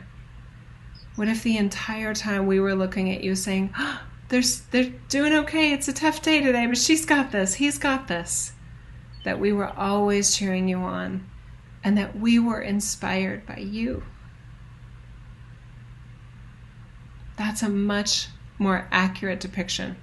What 1.14 1.28
if 1.28 1.42
the 1.42 1.58
entire 1.58 2.14
time 2.14 2.46
we 2.46 2.58
were 2.58 2.74
looking 2.74 3.12
at 3.12 3.22
you 3.22 3.34
saying, 3.34 3.74
oh, 3.76 4.00
they're, 4.30 4.40
they're 4.70 4.94
doing 5.10 5.34
okay, 5.34 5.74
it's 5.74 5.88
a 5.88 5.92
tough 5.92 6.22
day 6.22 6.40
today, 6.40 6.66
but 6.66 6.78
she's 6.78 7.04
got 7.04 7.32
this, 7.32 7.52
he's 7.52 7.76
got 7.76 8.08
this? 8.08 8.54
That 9.24 9.38
we 9.38 9.52
were 9.52 9.68
always 9.68 10.34
cheering 10.34 10.68
you 10.68 10.78
on 10.78 11.28
and 11.84 11.98
that 11.98 12.18
we 12.18 12.38
were 12.38 12.62
inspired 12.62 13.44
by 13.44 13.58
you. 13.58 14.02
That's 17.36 17.62
a 17.62 17.68
much 17.68 18.28
more 18.58 18.88
accurate 18.90 19.40
depiction 19.40 19.96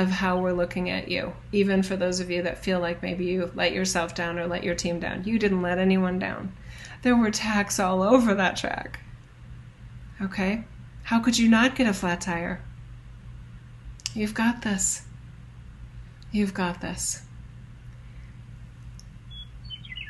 of 0.00 0.08
how 0.08 0.38
we're 0.38 0.52
looking 0.52 0.88
at 0.88 1.08
you, 1.08 1.32
even 1.52 1.82
for 1.82 1.96
those 1.96 2.20
of 2.20 2.30
you 2.30 2.42
that 2.42 2.64
feel 2.64 2.80
like 2.80 3.02
maybe 3.02 3.26
you 3.26 3.50
let 3.54 3.72
yourself 3.72 4.14
down 4.14 4.38
or 4.38 4.46
let 4.46 4.64
your 4.64 4.74
team 4.74 4.98
down. 4.98 5.24
You 5.24 5.38
didn't 5.38 5.62
let 5.62 5.78
anyone 5.78 6.18
down. 6.18 6.52
There 7.02 7.16
were 7.16 7.30
tacks 7.30 7.78
all 7.78 8.02
over 8.02 8.34
that 8.34 8.56
track. 8.56 9.00
Okay? 10.22 10.64
How 11.02 11.20
could 11.20 11.38
you 11.38 11.48
not 11.48 11.76
get 11.76 11.86
a 11.86 11.92
flat 11.92 12.20
tire? 12.20 12.62
You've 14.14 14.34
got 14.34 14.62
this. 14.62 15.02
You've 16.32 16.54
got 16.54 16.80
this. 16.80 17.22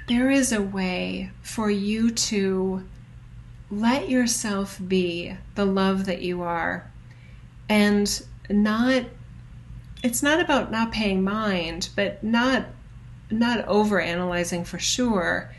There 0.07 0.31
is 0.31 0.53
a 0.53 0.63
way 0.63 1.31
for 1.43 1.71
you 1.71 2.11
to 2.11 2.85
let 3.71 4.09
yourself 4.09 4.81
be 4.87 5.37
the 5.55 5.65
love 5.65 6.07
that 6.07 6.23
you 6.23 6.43
are 6.43 6.91
and 7.69 8.23
not 8.49 9.05
it's 10.03 10.23
not 10.23 10.41
about 10.41 10.71
not 10.71 10.93
paying 10.93 11.23
mind, 11.23 11.91
but 11.95 12.23
not 12.25 12.67
not 13.31 13.67
over 13.69 14.01
analyzing 14.01 14.65
for 14.65 14.79
sure 14.79 15.53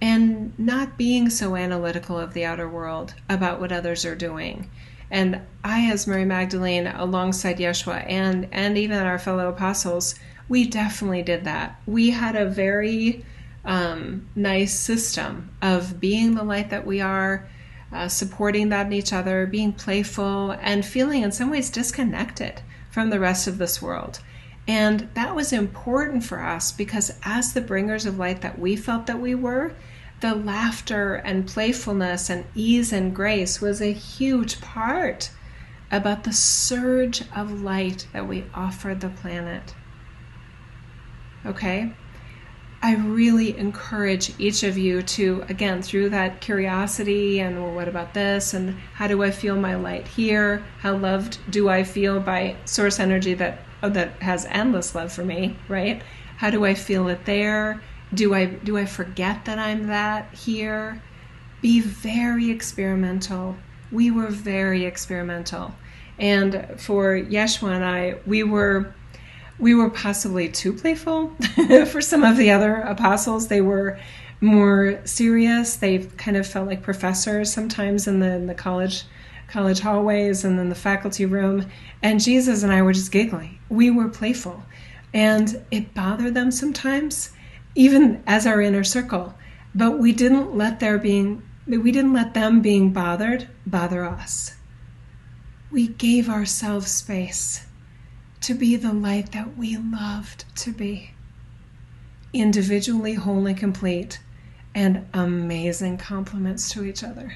and 0.00 0.56
not 0.58 0.96
being 0.96 1.28
so 1.28 1.56
analytical 1.56 2.18
of 2.18 2.32
the 2.32 2.44
outer 2.44 2.68
world 2.68 3.14
about 3.28 3.60
what 3.60 3.72
others 3.72 4.04
are 4.06 4.14
doing. 4.14 4.70
And 5.10 5.42
I, 5.64 5.90
as 5.90 6.06
Mary 6.06 6.24
Magdalene, 6.24 6.86
alongside 6.86 7.58
Yeshua 7.58 8.04
and 8.08 8.48
and 8.52 8.78
even 8.78 8.98
our 8.98 9.18
fellow 9.18 9.48
apostles, 9.48 10.14
we 10.48 10.66
definitely 10.66 11.22
did 11.22 11.44
that. 11.44 11.80
We 11.86 12.10
had 12.10 12.36
a 12.36 12.48
very 12.48 13.24
um, 13.64 14.28
nice 14.34 14.78
system 14.78 15.50
of 15.60 16.00
being 16.00 16.34
the 16.34 16.44
light 16.44 16.70
that 16.70 16.86
we 16.86 17.00
are, 17.00 17.48
uh, 17.92 18.08
supporting 18.08 18.68
that 18.68 18.86
in 18.86 18.92
each 18.92 19.12
other, 19.12 19.46
being 19.46 19.72
playful, 19.72 20.52
and 20.60 20.84
feeling 20.84 21.22
in 21.22 21.32
some 21.32 21.50
ways 21.50 21.68
disconnected 21.68 22.62
from 22.90 23.10
the 23.10 23.20
rest 23.20 23.46
of 23.46 23.58
this 23.58 23.80
world. 23.82 24.20
And 24.66 25.08
that 25.14 25.34
was 25.34 25.52
important 25.52 26.24
for 26.24 26.40
us 26.40 26.72
because, 26.72 27.18
as 27.22 27.52
the 27.52 27.60
bringers 27.60 28.04
of 28.04 28.18
light 28.18 28.42
that 28.42 28.58
we 28.58 28.76
felt 28.76 29.06
that 29.06 29.20
we 29.20 29.34
were, 29.34 29.72
the 30.20 30.34
laughter 30.34 31.14
and 31.14 31.46
playfulness 31.46 32.28
and 32.28 32.44
ease 32.54 32.92
and 32.92 33.14
grace 33.14 33.60
was 33.60 33.80
a 33.80 33.92
huge 33.92 34.60
part 34.60 35.30
about 35.90 36.24
the 36.24 36.32
surge 36.32 37.22
of 37.34 37.62
light 37.62 38.06
that 38.12 38.28
we 38.28 38.44
offered 38.52 39.00
the 39.00 39.08
planet. 39.08 39.74
Okay? 41.46 41.94
I 42.80 42.94
really 42.94 43.58
encourage 43.58 44.38
each 44.38 44.62
of 44.62 44.78
you 44.78 45.02
to, 45.02 45.44
again, 45.48 45.82
through 45.82 46.10
that 46.10 46.40
curiosity 46.40 47.40
and 47.40 47.60
well, 47.60 47.74
what 47.74 47.88
about 47.88 48.14
this? 48.14 48.54
And 48.54 48.78
how 48.94 49.08
do 49.08 49.22
I 49.24 49.32
feel 49.32 49.56
my 49.56 49.74
light 49.74 50.06
here? 50.06 50.64
How 50.78 50.96
loved 50.96 51.38
do 51.50 51.68
I 51.68 51.82
feel 51.82 52.20
by 52.20 52.56
source 52.66 53.00
energy 53.00 53.34
that 53.34 53.58
oh, 53.82 53.88
that 53.90 54.22
has 54.22 54.46
endless 54.46 54.94
love 54.94 55.12
for 55.12 55.24
me, 55.24 55.56
right? 55.68 56.02
How 56.36 56.50
do 56.50 56.64
I 56.64 56.74
feel 56.74 57.08
it 57.08 57.24
there? 57.24 57.82
Do 58.14 58.32
I 58.32 58.46
do 58.46 58.78
I 58.78 58.86
forget 58.86 59.44
that 59.46 59.58
I'm 59.58 59.88
that 59.88 60.32
here? 60.32 61.02
Be 61.60 61.80
very 61.80 62.48
experimental. 62.50 63.56
We 63.90 64.12
were 64.12 64.28
very 64.28 64.84
experimental. 64.84 65.74
And 66.18 66.68
for 66.78 67.18
Yeshua 67.18 67.74
and 67.74 67.84
I, 67.84 68.18
we 68.24 68.44
were 68.44 68.94
we 69.58 69.74
were 69.74 69.90
possibly 69.90 70.48
too 70.48 70.72
playful 70.72 71.28
for 71.86 72.00
some 72.00 72.22
of 72.22 72.36
the 72.36 72.50
other 72.50 72.76
apostles. 72.76 73.48
They 73.48 73.60
were 73.60 73.98
more 74.40 75.00
serious. 75.04 75.76
They 75.76 75.98
kind 75.98 76.36
of 76.36 76.46
felt 76.46 76.68
like 76.68 76.82
professors 76.82 77.52
sometimes 77.52 78.06
in 78.06 78.20
the, 78.20 78.30
in 78.30 78.46
the 78.46 78.54
college 78.54 79.04
college 79.48 79.80
hallways 79.80 80.44
and 80.44 80.58
then 80.58 80.68
the 80.68 80.74
faculty 80.74 81.24
room. 81.24 81.66
And 82.02 82.22
Jesus 82.22 82.62
and 82.62 82.70
I 82.70 82.82
were 82.82 82.92
just 82.92 83.10
giggling. 83.10 83.58
We 83.70 83.90
were 83.90 84.08
playful. 84.08 84.62
And 85.14 85.64
it 85.70 85.94
bothered 85.94 86.34
them 86.34 86.50
sometimes, 86.50 87.30
even 87.74 88.22
as 88.26 88.46
our 88.46 88.60
inner 88.60 88.84
circle. 88.84 89.34
But 89.74 89.98
we 89.98 90.12
didn't 90.12 90.54
let 90.54 90.80
their 90.80 90.98
being 90.98 91.42
we 91.66 91.92
didn't 91.92 92.14
let 92.14 92.32
them 92.32 92.62
being 92.62 92.92
bothered 92.94 93.46
bother 93.66 94.02
us. 94.04 94.54
We 95.70 95.88
gave 95.88 96.30
ourselves 96.30 96.90
space 96.90 97.66
to 98.42 98.54
be 98.54 98.76
the 98.76 98.92
light 98.92 99.32
that 99.32 99.56
we 99.56 99.76
loved 99.76 100.44
to 100.56 100.72
be. 100.72 101.10
Individually, 102.32 103.14
whole 103.14 103.46
and 103.46 103.56
complete, 103.56 104.20
and 104.74 105.06
amazing 105.12 105.98
complements 105.98 106.70
to 106.70 106.84
each 106.84 107.02
other. 107.02 107.34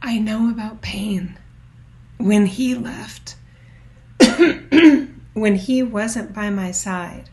I 0.00 0.18
know 0.18 0.50
about 0.50 0.80
pain. 0.80 1.38
When 2.16 2.46
he 2.46 2.74
left, 2.74 3.36
when 5.34 5.54
he 5.54 5.82
wasn't 5.82 6.32
by 6.32 6.50
my 6.50 6.70
side, 6.70 7.28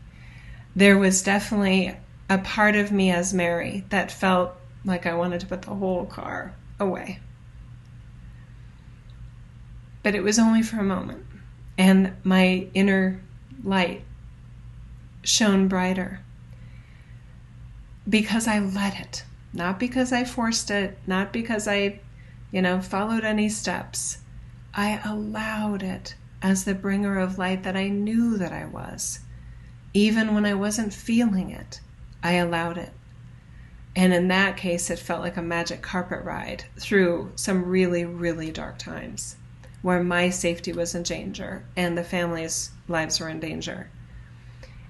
there 0.76 0.98
was 0.98 1.22
definitely 1.22 1.96
a 2.28 2.38
part 2.38 2.76
of 2.76 2.92
me 2.92 3.10
as 3.10 3.32
Mary 3.32 3.84
that 3.88 4.12
felt 4.12 4.52
like 4.84 5.06
I 5.06 5.14
wanted 5.14 5.40
to 5.40 5.46
put 5.46 5.62
the 5.62 5.74
whole 5.74 6.06
car 6.06 6.54
away. 6.78 7.20
But 10.06 10.14
it 10.14 10.22
was 10.22 10.38
only 10.38 10.62
for 10.62 10.78
a 10.78 10.84
moment. 10.84 11.26
And 11.76 12.12
my 12.22 12.68
inner 12.74 13.20
light 13.64 14.04
shone 15.24 15.66
brighter 15.66 16.20
because 18.08 18.46
I 18.46 18.60
let 18.60 19.00
it, 19.00 19.24
not 19.52 19.80
because 19.80 20.12
I 20.12 20.22
forced 20.22 20.70
it, 20.70 20.96
not 21.08 21.32
because 21.32 21.66
I, 21.66 21.98
you 22.52 22.62
know, 22.62 22.80
followed 22.80 23.24
any 23.24 23.48
steps. 23.48 24.18
I 24.72 25.00
allowed 25.04 25.82
it 25.82 26.14
as 26.40 26.62
the 26.62 26.74
bringer 26.74 27.18
of 27.18 27.36
light 27.36 27.64
that 27.64 27.76
I 27.76 27.88
knew 27.88 28.36
that 28.36 28.52
I 28.52 28.64
was. 28.64 29.18
Even 29.92 30.34
when 30.34 30.46
I 30.46 30.54
wasn't 30.54 30.94
feeling 30.94 31.50
it, 31.50 31.80
I 32.22 32.34
allowed 32.34 32.78
it. 32.78 32.92
And 33.96 34.14
in 34.14 34.28
that 34.28 34.56
case, 34.56 34.88
it 34.88 35.00
felt 35.00 35.22
like 35.22 35.36
a 35.36 35.42
magic 35.42 35.82
carpet 35.82 36.22
ride 36.22 36.62
through 36.78 37.32
some 37.34 37.64
really, 37.64 38.04
really 38.04 38.52
dark 38.52 38.78
times 38.78 39.34
where 39.86 40.02
my 40.02 40.28
safety 40.28 40.72
was 40.72 40.96
in 40.96 41.02
danger 41.04 41.62
and 41.76 41.96
the 41.96 42.02
family's 42.02 42.72
lives 42.88 43.20
were 43.20 43.28
in 43.28 43.38
danger. 43.38 43.88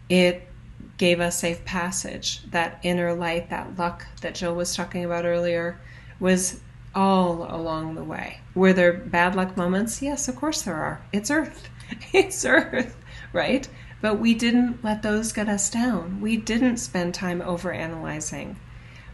It 0.08 0.48
gave 0.96 1.20
us 1.20 1.38
safe 1.38 1.62
passage. 1.66 2.40
That 2.50 2.80
inner 2.82 3.12
light, 3.12 3.50
that 3.50 3.76
luck 3.76 4.06
that 4.22 4.34
Jill 4.34 4.54
was 4.54 4.74
talking 4.74 5.04
about 5.04 5.26
earlier, 5.26 5.78
was 6.18 6.60
all 6.94 7.46
along 7.54 7.94
the 7.94 8.04
way. 8.04 8.40
Were 8.54 8.72
there 8.72 8.94
bad 8.94 9.34
luck 9.34 9.54
moments? 9.54 10.00
Yes, 10.00 10.28
of 10.28 10.36
course 10.36 10.62
there 10.62 10.76
are. 10.76 11.02
It's 11.12 11.30
Earth. 11.30 11.68
It's 12.14 12.46
Earth, 12.46 12.96
right? 13.34 13.68
But 14.00 14.18
we 14.18 14.32
didn't 14.32 14.82
let 14.82 15.02
those 15.02 15.30
get 15.30 15.46
us 15.46 15.68
down. 15.68 16.22
We 16.22 16.38
didn't 16.38 16.78
spend 16.78 17.12
time 17.12 17.42
over 17.42 17.70
analyzing. 17.70 18.56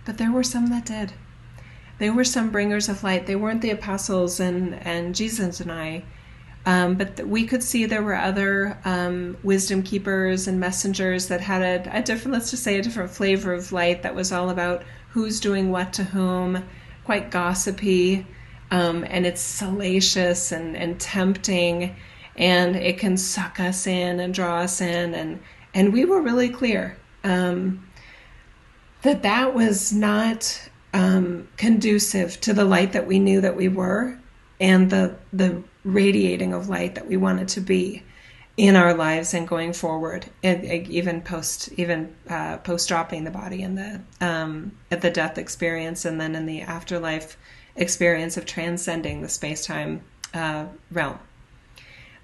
But 0.05 0.19
there 0.19 0.31
were 0.31 0.45
some 0.45 0.69
that 0.69 0.85
did. 0.85 1.15
There 1.99 2.13
were 2.13 2.25
some 2.25 2.51
bringers 2.51 2.89
of 2.89 3.05
light. 3.05 3.27
They 3.27 3.37
weren't 3.37 3.63
the 3.63 3.71
apostles 3.71 4.41
and, 4.41 4.75
and 4.75 5.15
Jesus 5.15 5.61
and 5.61 5.71
I, 5.71 6.05
um, 6.65 6.95
but 6.95 7.17
th- 7.17 7.29
we 7.29 7.47
could 7.47 7.63
see 7.63 7.87
there 7.87 8.03
were 8.03 8.17
other 8.17 8.79
um, 8.85 9.37
wisdom 9.43 9.83
keepers 9.83 10.47
and 10.47 10.61
messengers 10.61 11.29
that 11.29 11.41
had 11.41 11.63
a, 11.63 11.99
a, 11.99 12.03
different, 12.03 12.35
let's 12.35 12.51
just 12.51 12.63
say, 12.63 12.79
a 12.79 12.83
different 12.83 13.11
flavor 13.11 13.53
of 13.53 13.73
light 13.73 14.03
that 14.03 14.15
was 14.15 14.31
all 14.31 14.51
about 14.51 14.85
who's 15.11 15.41
doing 15.41 15.71
what 15.71 15.93
to 15.95 16.05
whom, 16.05 16.65
quite 17.05 17.31
gossipy, 17.31 18.27
um, 18.71 19.05
and 19.09 19.27
it's 19.27 19.41
salacious 19.41 20.53
and, 20.53 20.77
and 20.77 21.01
tempting, 21.01 21.97
and 22.37 22.77
it 22.77 22.99
can 22.99 23.17
suck 23.17 23.59
us 23.59 23.87
in 23.87 24.21
and 24.21 24.33
draw 24.33 24.59
us 24.59 24.81
in. 24.81 25.15
And, 25.15 25.41
and 25.75 25.93
we 25.93 26.05
were 26.05 26.23
really 26.23 26.49
clear 26.49 26.97
um, 27.25 27.87
that 29.03 29.23
that 29.25 29.53
was 29.53 29.93
not 29.93 30.69
um, 30.93 31.49
conducive 31.57 32.41
to 32.43 32.53
the 32.53 32.65
light 32.65 32.93
that 32.93 33.07
we 33.07 33.19
knew 33.19 33.41
that 33.41 33.57
we 33.57 33.69
were 33.69 34.19
and 34.61 34.91
the, 34.91 35.17
the 35.33 35.63
radiating 35.85 36.53
of 36.53 36.69
light 36.69 36.95
that 36.95 37.07
we 37.07 37.17
wanted 37.17 37.49
to 37.49 37.61
be 37.61 38.03
in 38.57 38.77
our 38.77 38.95
lives 38.95 39.33
and 39.33 39.49
going 39.49 39.73
forward, 39.73 40.27
and 40.43 40.65
even 40.65 41.23
post 41.23 41.71
even 41.79 42.15
uh, 42.29 42.59
post 42.59 42.89
dropping 42.89 43.25
the 43.25 43.31
body 43.31 43.63
in 43.63 43.75
the 43.77 44.01
um, 44.21 44.73
at 44.91 45.01
the 45.01 45.11
death 45.11 45.39
experience, 45.39 46.05
and 46.05 46.21
then 46.21 46.35
in 46.35 46.45
the 46.47 46.61
afterlife 46.61 47.37
experience 47.77 48.37
of 48.37 48.45
transcending 48.45 49.23
the 49.23 49.29
space 49.29 49.65
time 49.65 50.03
uh, 50.35 50.67
realm. 50.91 51.19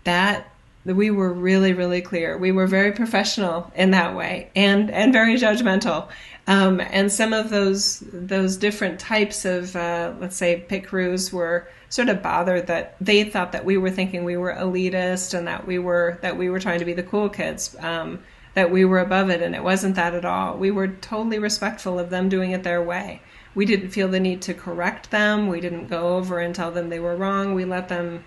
That 0.05 0.53
we 0.85 1.11
were 1.11 1.33
really 1.33 1.73
really 1.73 2.03
clear. 2.03 2.37
We 2.37 2.53
were 2.53 2.67
very 2.67 2.93
professional 2.93 3.73
in 3.75 3.93
that 3.93 4.15
way, 4.15 4.51
and 4.55 4.91
and 4.91 5.13
very 5.13 5.37
judgmental. 5.37 6.09
Um, 6.49 6.81
and 6.81 7.13
some 7.13 7.35
of 7.35 7.51
those 7.51 8.03
those 8.11 8.57
different 8.57 8.99
types 8.99 9.45
of 9.45 9.77
uh, 9.77 10.15
let's 10.19 10.35
say 10.35 10.65
pit 10.67 10.87
crews 10.87 11.31
were 11.31 11.69
sort 11.91 12.09
of 12.09 12.23
bothered 12.23 12.67
that 12.69 12.97
they 13.03 13.23
thought 13.23 13.53
that 13.53 13.67
we 13.67 13.77
were 13.77 13.91
thinking 13.91 14.25
we 14.25 14.39
were 14.39 14.55
elitist 14.55 15.35
and 15.37 15.47
that 15.47 15.67
we 15.67 15.79
were 15.79 16.19
that 16.23 16.39
we 16.39 16.49
were 16.49 16.59
trying 16.59 16.79
to 16.79 16.87
be 16.87 16.95
the 16.95 17.03
cool 17.03 17.29
kids 17.29 17.77
um, 17.81 18.21
that 18.55 18.71
we 18.71 18.87
were 18.87 18.99
above 18.99 19.29
it. 19.29 19.43
And 19.43 19.55
it 19.55 19.63
wasn't 19.63 19.95
that 19.97 20.15
at 20.15 20.25
all. 20.25 20.57
We 20.57 20.71
were 20.71 20.89
totally 20.89 21.39
respectful 21.39 21.99
of 21.99 22.09
them 22.09 22.31
doing 22.31 22.53
it 22.53 22.63
their 22.63 22.83
way. 22.83 23.21
We 23.55 23.67
didn't 23.67 23.91
feel 23.91 24.09
the 24.09 24.19
need 24.19 24.41
to 24.43 24.55
correct 24.55 25.11
them. 25.11 25.49
We 25.49 25.61
didn't 25.61 25.89
go 25.89 26.17
over 26.17 26.41
and 26.41 26.55
tell 26.55 26.71
them 26.71 26.89
they 26.89 26.99
were 26.99 27.17
wrong. 27.17 27.55
We 27.55 27.67
let 27.67 27.89
them 27.91 28.25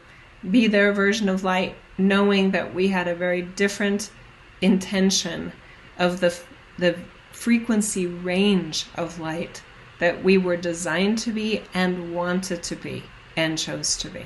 be 0.49 0.67
their 0.67 0.93
version 0.93 1.27
of 1.27 1.43
light 1.43 1.75
knowing 1.97 2.51
that 2.51 2.73
we 2.73 2.87
had 2.89 3.07
a 3.07 3.15
very 3.15 3.41
different 3.41 4.11
intention 4.61 5.53
of 5.97 6.19
the 6.19 6.39
the 6.77 6.95
frequency 7.41 8.05
range 8.05 8.85
of 8.93 9.19
light 9.19 9.63
that 9.97 10.23
we 10.23 10.37
were 10.37 10.55
designed 10.55 11.17
to 11.17 11.31
be 11.31 11.59
and 11.73 12.13
wanted 12.13 12.61
to 12.61 12.75
be 12.75 13.01
and 13.35 13.57
chose 13.57 13.97
to 13.97 14.07
be. 14.09 14.23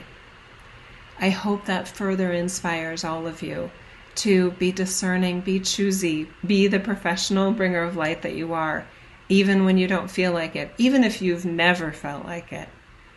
I 1.17 1.29
hope 1.29 1.63
that 1.63 1.87
further 1.87 2.33
inspires 2.33 3.05
all 3.05 3.25
of 3.25 3.41
you 3.41 3.71
to 4.15 4.51
be 4.51 4.73
discerning, 4.73 5.39
be 5.39 5.61
choosy, 5.61 6.27
be 6.45 6.67
the 6.67 6.79
professional 6.81 7.53
bringer 7.53 7.83
of 7.83 7.95
light 7.95 8.21
that 8.21 8.35
you 8.35 8.53
are, 8.53 8.85
even 9.29 9.63
when 9.63 9.77
you 9.77 9.87
don't 9.87 10.11
feel 10.11 10.33
like 10.33 10.57
it, 10.57 10.73
even 10.77 11.05
if 11.05 11.21
you've 11.21 11.45
never 11.45 11.93
felt 11.93 12.25
like 12.25 12.51
it. 12.51 12.67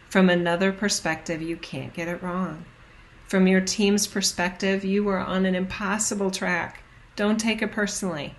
From 0.09 0.31
another 0.31 0.71
perspective, 0.71 1.43
you 1.43 1.57
can't 1.57 1.93
get 1.93 2.07
it 2.07 2.23
wrong. 2.23 2.65
From 3.27 3.49
your 3.49 3.63
team's 3.63 4.07
perspective, 4.07 4.85
you 4.85 5.09
are 5.09 5.19
on 5.19 5.45
an 5.45 5.57
impossible 5.57 6.31
track. 6.31 6.85
Don't 7.17 7.41
take 7.41 7.63
it 7.63 7.73
personally. 7.73 8.37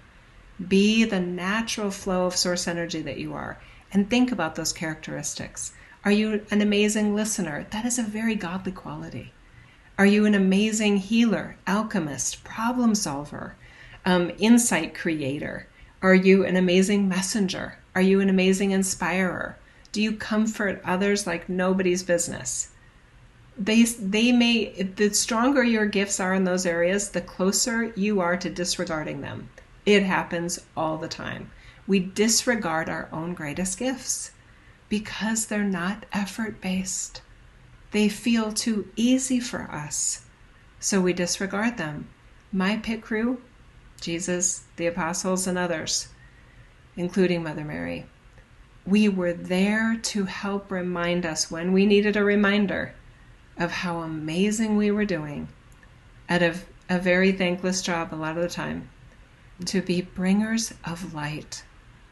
Be 0.68 1.06
the 1.06 1.20
natural 1.20 1.90
flow 1.90 2.26
of 2.26 2.36
source 2.36 2.68
energy 2.68 3.02
that 3.02 3.18
you 3.18 3.34
are 3.34 3.60
and 3.92 4.10
think 4.10 4.32
about 4.32 4.56
those 4.56 4.74
characteristics. 4.74 5.72
Are 6.04 6.12
you 6.12 6.46
an 6.52 6.62
amazing 6.62 7.16
listener? 7.16 7.66
That 7.72 7.86
is 7.86 7.98
a 8.00 8.04
very 8.04 8.36
godly 8.36 8.72
quality. 8.72 9.34
Are 9.98 10.06
you 10.06 10.26
an 10.26 10.36
amazing 10.36 10.98
healer, 10.98 11.58
alchemist, 11.68 12.44
problem 12.44 12.96
solver, 12.96 13.56
um, 14.06 14.32
insight 14.38 14.96
creator? 14.96 15.68
Are 16.02 16.16
you 16.16 16.46
an 16.46 16.56
amazing 16.56 17.10
messenger? 17.10 17.78
Are 17.96 18.02
you 18.02 18.22
an 18.22 18.30
amazing 18.30 18.72
inspirer? 18.72 19.58
Do 19.92 20.02
you 20.02 20.14
comfort 20.14 20.82
others 20.86 21.28
like 21.28 21.50
nobody's 21.50 22.04
business? 22.04 22.70
They, 23.58 23.84
they 23.84 24.32
may, 24.32 24.84
the 24.84 25.14
stronger 25.14 25.64
your 25.64 25.86
gifts 25.86 26.20
are 26.22 26.34
in 26.34 26.46
those 26.46 26.66
areas, 26.66 27.10
the 27.10 27.20
closer 27.20 27.92
you 27.96 28.22
are 28.22 28.38
to 28.38 28.50
disregarding 28.50 29.20
them. 29.20 29.50
It 29.90 30.04
happens 30.04 30.60
all 30.78 31.00
the 31.00 31.08
time. 31.08 31.50
We 31.88 32.00
disregard 32.00 32.90
our 32.90 33.10
own 33.12 33.34
greatest 33.34 33.80
gifts 33.80 34.30
because 34.88 35.48
they're 35.48 35.64
not 35.64 36.06
effort 36.14 36.62
based. 36.62 37.24
They 37.90 38.08
feel 38.08 38.52
too 38.52 38.90
easy 38.96 39.40
for 39.40 39.64
us, 39.64 40.26
so 40.80 41.02
we 41.02 41.12
disregard 41.12 41.78
them. 41.78 42.08
My 42.54 42.78
pit 42.78 43.02
crew, 43.02 43.42
Jesus, 44.00 44.66
the 44.76 44.86
apostles, 44.86 45.48
and 45.48 45.58
others, 45.58 46.10
including 46.96 47.42
Mother 47.42 47.66
Mary, 47.66 48.06
we 48.86 49.10
were 49.10 49.34
there 49.34 49.98
to 50.04 50.26
help 50.26 50.70
remind 50.70 51.26
us 51.26 51.50
when 51.50 51.74
we 51.74 51.88
needed 51.88 52.16
a 52.16 52.24
reminder 52.24 52.94
of 53.58 53.72
how 53.72 54.02
amazing 54.02 54.78
we 54.78 54.92
were 54.92 55.04
doing 55.04 55.48
at 56.30 56.44
a, 56.44 56.60
a 56.90 57.00
very 57.00 57.32
thankless 57.32 57.82
job 57.82 58.14
a 58.14 58.16
lot 58.16 58.38
of 58.38 58.44
the 58.44 58.50
time 58.50 58.88
to 59.66 59.82
be 59.82 60.02
bringers 60.02 60.74
of 60.86 61.14
light 61.14 61.64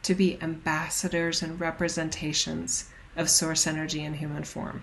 to 0.08 0.16
be 0.16 0.42
ambassadors 0.42 1.42
and 1.42 1.60
representations 1.60 2.90
of 3.18 3.30
source 3.30 3.68
energy 3.68 4.04
in 4.04 4.14
human 4.14 4.44
form. 4.44 4.82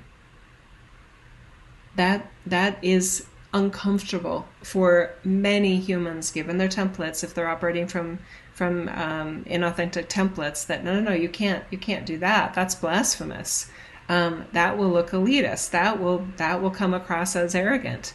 That 1.97 2.31
that 2.45 2.79
is 2.83 3.27
uncomfortable 3.55 4.47
for 4.63 5.15
many 5.25 5.81
humans, 5.81 6.31
given 6.31 6.59
their 6.59 6.69
templates, 6.69 7.25
if 7.25 7.33
they're 7.33 7.49
operating 7.49 7.87
from 7.87 8.19
from 8.53 8.89
um, 8.91 9.45
inauthentic 9.45 10.09
templates. 10.09 10.67
That 10.67 10.85
no, 10.85 11.01
no, 11.01 11.11
no, 11.11 11.15
you 11.15 11.31
can't, 11.31 11.65
you 11.71 11.79
can't 11.79 12.05
do 12.05 12.19
that. 12.19 12.53
That's 12.53 12.75
blasphemous. 12.75 13.71
Um, 14.11 14.45
that 14.53 14.77
will 14.77 14.91
look 14.91 15.11
elitist. 15.11 15.71
That 15.71 16.03
will 16.03 16.27
that 16.37 16.61
will 16.61 16.71
come 16.71 16.93
across 16.93 17.35
as 17.35 17.55
arrogant. 17.55 18.13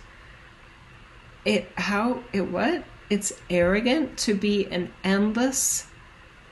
It 1.43 1.71
how 1.75 2.23
it 2.33 2.51
what? 2.51 2.83
It's 3.09 3.33
arrogant 3.49 4.17
to 4.19 4.35
be 4.35 4.67
an 4.67 4.93
endless 5.03 5.87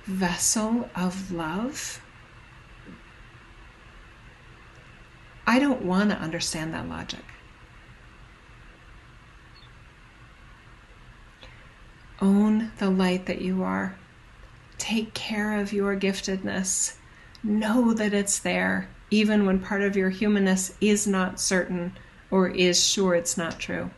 vessel 0.06 0.90
of 0.96 1.32
love? 1.32 2.02
I 5.46 5.60
don't 5.60 5.84
want 5.84 6.10
to 6.10 6.18
understand 6.18 6.74
that 6.74 6.90
logic. 6.90 7.24
Own 12.20 12.72
the 12.80 12.90
light 12.90 13.28
that 13.28 13.42
you 13.42 13.62
are. 13.62 13.96
Take 14.80 15.14
care 15.14 15.60
of 15.60 15.72
your 15.72 15.96
giftedness. 15.96 16.96
Know 17.44 17.94
that 17.94 18.14
it's 18.14 18.40
there, 18.40 18.90
even 19.12 19.46
when 19.46 19.60
part 19.60 19.84
of 19.84 19.96
your 19.96 20.10
humanness 20.10 20.74
is 20.82 21.06
not 21.06 21.40
certain 21.40 21.96
or 22.32 22.50
is 22.50 22.84
sure 22.84 23.14
it's 23.14 23.38
not 23.38 23.60
true. 23.60 23.92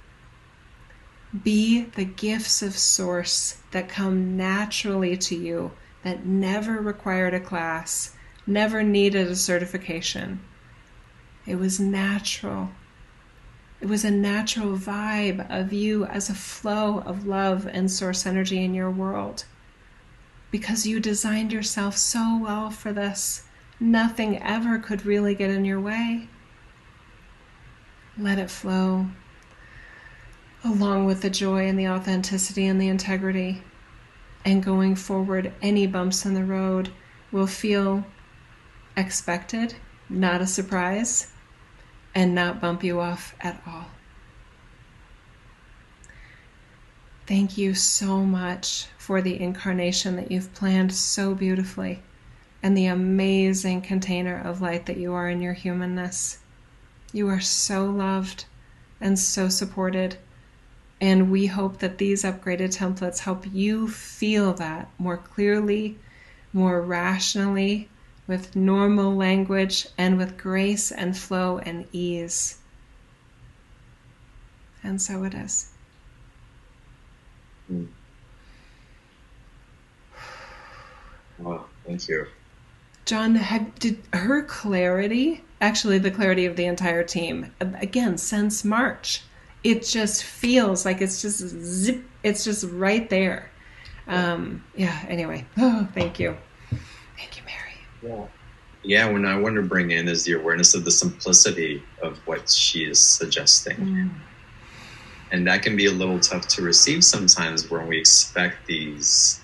Be 1.43 1.81
the 1.81 2.05
gifts 2.05 2.63
of 2.63 2.75
Source 2.75 3.57
that 3.69 3.87
come 3.87 4.35
naturally 4.35 5.15
to 5.17 5.35
you 5.35 5.71
that 6.03 6.25
never 6.25 6.81
required 6.81 7.35
a 7.35 7.39
class, 7.39 8.15
never 8.47 8.81
needed 8.81 9.27
a 9.27 9.35
certification. 9.35 10.41
It 11.45 11.57
was 11.57 11.79
natural. 11.79 12.71
It 13.79 13.87
was 13.87 14.03
a 14.03 14.11
natural 14.11 14.75
vibe 14.75 15.47
of 15.51 15.71
you 15.71 16.05
as 16.05 16.29
a 16.29 16.33
flow 16.33 16.99
of 17.01 17.27
love 17.27 17.67
and 17.67 17.91
source 17.91 18.25
energy 18.25 18.63
in 18.63 18.73
your 18.73 18.89
world. 18.89 19.45
Because 20.49 20.87
you 20.87 20.99
designed 20.99 21.53
yourself 21.53 21.95
so 21.95 22.39
well 22.41 22.71
for 22.71 22.91
this, 22.91 23.43
nothing 23.79 24.41
ever 24.41 24.79
could 24.79 25.05
really 25.05 25.35
get 25.35 25.51
in 25.51 25.63
your 25.63 25.79
way. 25.79 26.27
Let 28.17 28.39
it 28.39 28.49
flow, 28.49 29.09
along 30.63 31.05
with 31.05 31.21
the 31.21 31.29
joy 31.29 31.67
and 31.67 31.79
the 31.79 31.87
authenticity 31.87 32.65
and 32.65 32.81
the 32.81 32.87
integrity. 32.87 33.61
And 34.45 34.63
going 34.63 34.95
forward, 34.95 35.53
any 35.61 35.87
bumps 35.87 36.25
in 36.25 36.33
the 36.33 36.43
road 36.43 36.89
will 37.31 37.47
feel 37.47 38.05
expected, 38.95 39.75
not 40.09 40.41
a 40.41 40.47
surprise, 40.47 41.31
and 42.15 42.33
not 42.33 42.61
bump 42.61 42.83
you 42.83 42.99
off 42.99 43.35
at 43.41 43.61
all. 43.67 43.85
Thank 47.27 47.57
you 47.57 47.75
so 47.75 48.25
much 48.25 48.87
for 48.97 49.21
the 49.21 49.39
incarnation 49.39 50.15
that 50.15 50.31
you've 50.31 50.53
planned 50.55 50.91
so 50.93 51.35
beautifully 51.35 52.01
and 52.63 52.75
the 52.75 52.87
amazing 52.87 53.81
container 53.81 54.41
of 54.41 54.61
light 54.61 54.87
that 54.87 54.97
you 54.97 55.13
are 55.13 55.29
in 55.29 55.41
your 55.41 55.53
humanness. 55.53 56.39
You 57.13 57.27
are 57.29 57.39
so 57.39 57.85
loved 57.85 58.45
and 58.99 59.17
so 59.17 59.47
supported. 59.47 60.17
And 61.01 61.31
we 61.31 61.45
hope 61.45 61.79
that 61.79 61.97
these 61.97 62.23
upgraded 62.23 62.75
templates 62.75 63.19
help 63.19 63.45
you 63.51 63.87
feel 63.87 64.53
that 64.55 64.89
more 64.97 65.17
clearly, 65.17 65.97
more 66.51 66.81
rationally, 66.81 67.89
with 68.27 68.55
normal 68.55 69.15
language 69.15 69.87
and 69.97 70.17
with 70.17 70.37
grace 70.37 70.91
and 70.91 71.17
flow 71.17 71.57
and 71.57 71.87
ease. 71.91 72.59
And 74.83 75.01
so 75.01 75.23
it 75.23 75.33
is. 75.33 75.71
Mm. 77.71 77.87
Wow, 81.39 81.65
thank 81.85 82.07
you. 82.07 82.27
John, 83.05 83.35
had, 83.35 83.73
did 83.79 83.99
her 84.13 84.43
clarity, 84.43 85.43
actually 85.59 85.97
the 85.97 86.11
clarity 86.11 86.45
of 86.45 86.55
the 86.55 86.65
entire 86.65 87.03
team, 87.03 87.51
again, 87.59 88.17
since 88.19 88.63
March, 88.63 89.23
it 89.63 89.83
just 89.83 90.23
feels 90.23 90.85
like 90.85 91.01
it's 91.01 91.21
just 91.21 91.39
zip, 91.39 92.03
it's 92.23 92.43
just 92.43 92.65
right 92.71 93.09
there. 93.09 93.51
Um, 94.07 94.63
yeah, 94.75 95.05
anyway. 95.07 95.45
Oh, 95.57 95.87
thank 95.93 96.19
you. 96.19 96.35
Thank 97.17 97.37
you, 97.37 97.43
Mary. 97.45 98.17
Yeah. 98.19 98.27
Yeah, 98.81 99.11
what 99.11 99.25
I 99.25 99.37
want 99.37 99.55
to 99.55 99.61
bring 99.61 99.91
in 99.91 100.07
is 100.07 100.23
the 100.23 100.33
awareness 100.33 100.73
of 100.73 100.85
the 100.85 100.91
simplicity 100.91 101.83
of 102.01 102.17
what 102.25 102.49
she 102.49 102.85
is 102.85 102.99
suggesting. 102.99 103.75
Mm. 103.75 104.11
And 105.31 105.45
that 105.47 105.63
can 105.63 105.75
be 105.75 105.87
a 105.87 105.91
little 105.91 106.19
tough 106.19 106.47
to 106.49 106.61
receive 106.61 107.03
sometimes 107.03 107.69
when 107.69 107.87
we 107.87 107.99
expect 107.99 108.65
these 108.67 109.41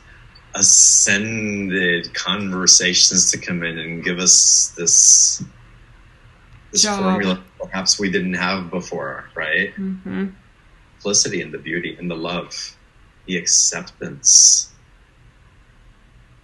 ascended 0.55 2.13
conversations 2.13 3.29
to 3.31 3.37
come 3.37 3.61
in 3.63 3.77
and 3.77 4.03
give 4.03 4.19
us 4.19 4.73
this 4.77 5.43
this 6.75 6.83
Job. 6.83 7.01
formula 7.01 7.43
perhaps 7.59 7.99
we 7.99 8.11
didn't 8.11 8.33
have 8.33 8.69
before, 8.69 9.29
right? 9.33 9.73
Mm-hmm. 9.75 10.27
Simplicity 10.99 11.41
and 11.41 11.53
the 11.53 11.57
beauty 11.57 11.95
and 11.97 12.09
the 12.09 12.15
love, 12.15 12.75
the 13.25 13.37
acceptance 13.37 14.73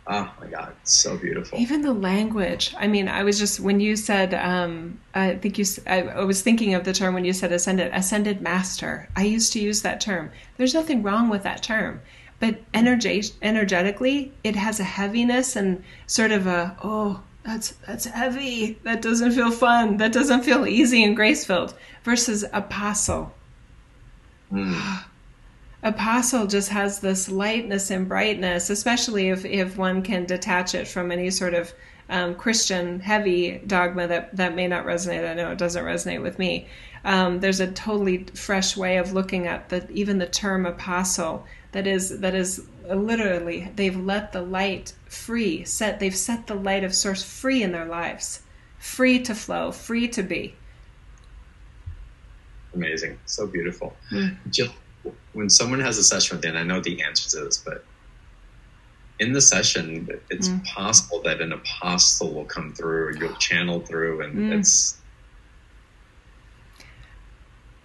Oh 0.07 0.29
my 0.41 0.47
God, 0.47 0.73
so 0.83 1.15
beautiful. 1.15 1.59
Even 1.59 1.83
the 1.83 1.93
language. 1.93 2.73
I 2.77 2.87
mean, 2.87 3.07
I 3.07 3.23
was 3.23 3.37
just 3.37 3.59
when 3.59 3.79
you 3.79 3.95
said, 3.95 4.33
um, 4.33 4.99
I 5.13 5.35
think 5.35 5.59
you, 5.59 5.65
I, 5.85 6.01
I, 6.01 6.23
was 6.23 6.41
thinking 6.41 6.73
of 6.73 6.83
the 6.83 6.91
term 6.91 7.13
when 7.13 7.23
you 7.23 7.33
said 7.33 7.51
ascended, 7.51 7.91
ascended 7.93 8.41
master. 8.41 9.07
I 9.15 9.23
used 9.23 9.53
to 9.53 9.59
use 9.59 9.83
that 9.83 10.01
term. 10.01 10.31
There's 10.57 10.73
nothing 10.73 11.03
wrong 11.03 11.29
with 11.29 11.43
that 11.43 11.61
term, 11.61 12.01
but 12.39 12.59
energetically, 12.73 14.33
it 14.43 14.55
has 14.55 14.79
a 14.79 14.83
heaviness 14.83 15.55
and 15.55 15.83
sort 16.07 16.31
of 16.31 16.47
a 16.47 16.75
oh, 16.83 17.21
that's 17.43 17.71
that's 17.87 18.05
heavy. 18.05 18.77
That 18.83 19.01
doesn't 19.01 19.31
feel 19.31 19.51
fun. 19.51 19.97
That 19.97 20.13
doesn't 20.13 20.43
feel 20.43 20.67
easy 20.67 21.03
and 21.03 21.15
grace 21.15 21.45
filled. 21.45 21.73
Versus 22.03 22.45
apostle. 22.53 23.33
Mm. 24.51 25.03
apostle 25.83 26.45
just 26.47 26.69
has 26.69 26.99
this 26.99 27.29
lightness 27.29 27.89
and 27.89 28.07
brightness, 28.07 28.69
especially 28.69 29.29
if, 29.29 29.45
if 29.45 29.77
one 29.77 30.03
can 30.03 30.25
detach 30.25 30.75
it 30.75 30.87
from 30.87 31.11
any 31.11 31.31
sort 31.31 31.53
of 31.53 31.73
um, 32.09 32.35
Christian 32.35 32.99
heavy 32.99 33.59
dogma 33.65 34.07
that, 34.07 34.35
that 34.35 34.53
may 34.53 34.67
not 34.67 34.85
resonate. 34.85 35.27
I 35.27 35.33
know 35.33 35.51
it 35.51 35.57
doesn't 35.57 35.83
resonate 35.83 36.21
with 36.21 36.37
me. 36.37 36.67
Um, 37.03 37.39
there's 37.39 37.59
a 37.59 37.71
totally 37.71 38.25
fresh 38.35 38.77
way 38.77 38.97
of 38.97 39.13
looking 39.13 39.47
at 39.47 39.69
the 39.69 39.89
even 39.91 40.19
the 40.19 40.27
term 40.27 40.65
apostle 40.67 41.47
that 41.71 41.87
is 41.87 42.19
that 42.19 42.35
is 42.35 42.67
literally 42.87 43.71
they've 43.75 43.97
let 43.97 44.33
the 44.33 44.41
light 44.41 44.93
free 45.11 45.63
set 45.63 45.99
they've 45.99 46.15
set 46.15 46.47
the 46.47 46.55
light 46.55 46.83
of 46.83 46.93
source 46.95 47.23
free 47.23 47.61
in 47.61 47.71
their 47.71 47.85
lives 47.85 48.41
free 48.79 49.19
to 49.21 49.35
flow 49.35 49.71
free 49.71 50.07
to 50.07 50.23
be 50.23 50.55
amazing 52.73 53.17
so 53.25 53.45
beautiful 53.45 53.95
mm. 54.11 54.35
Jill, 54.49 54.71
when 55.33 55.49
someone 55.49 55.79
has 55.79 55.97
a 55.97 56.03
session 56.03 56.37
with 56.37 56.45
you, 56.45 56.49
and 56.51 56.59
I 56.59 56.63
know 56.63 56.81
the 56.81 57.01
answer 57.01 57.29
to 57.31 57.45
this, 57.45 57.57
but 57.57 57.83
in 59.19 59.33
the 59.33 59.41
session, 59.41 60.09
it's 60.29 60.49
mm. 60.49 60.65
possible 60.65 61.21
that 61.23 61.41
an 61.41 61.53
apostle 61.53 62.33
will 62.33 62.45
come 62.45 62.73
through, 62.73 63.05
or 63.05 63.11
you'll 63.11 63.35
channel 63.35 63.79
through, 63.79 64.21
and 64.21 64.35
mm. 64.35 64.59
it's 64.59 64.97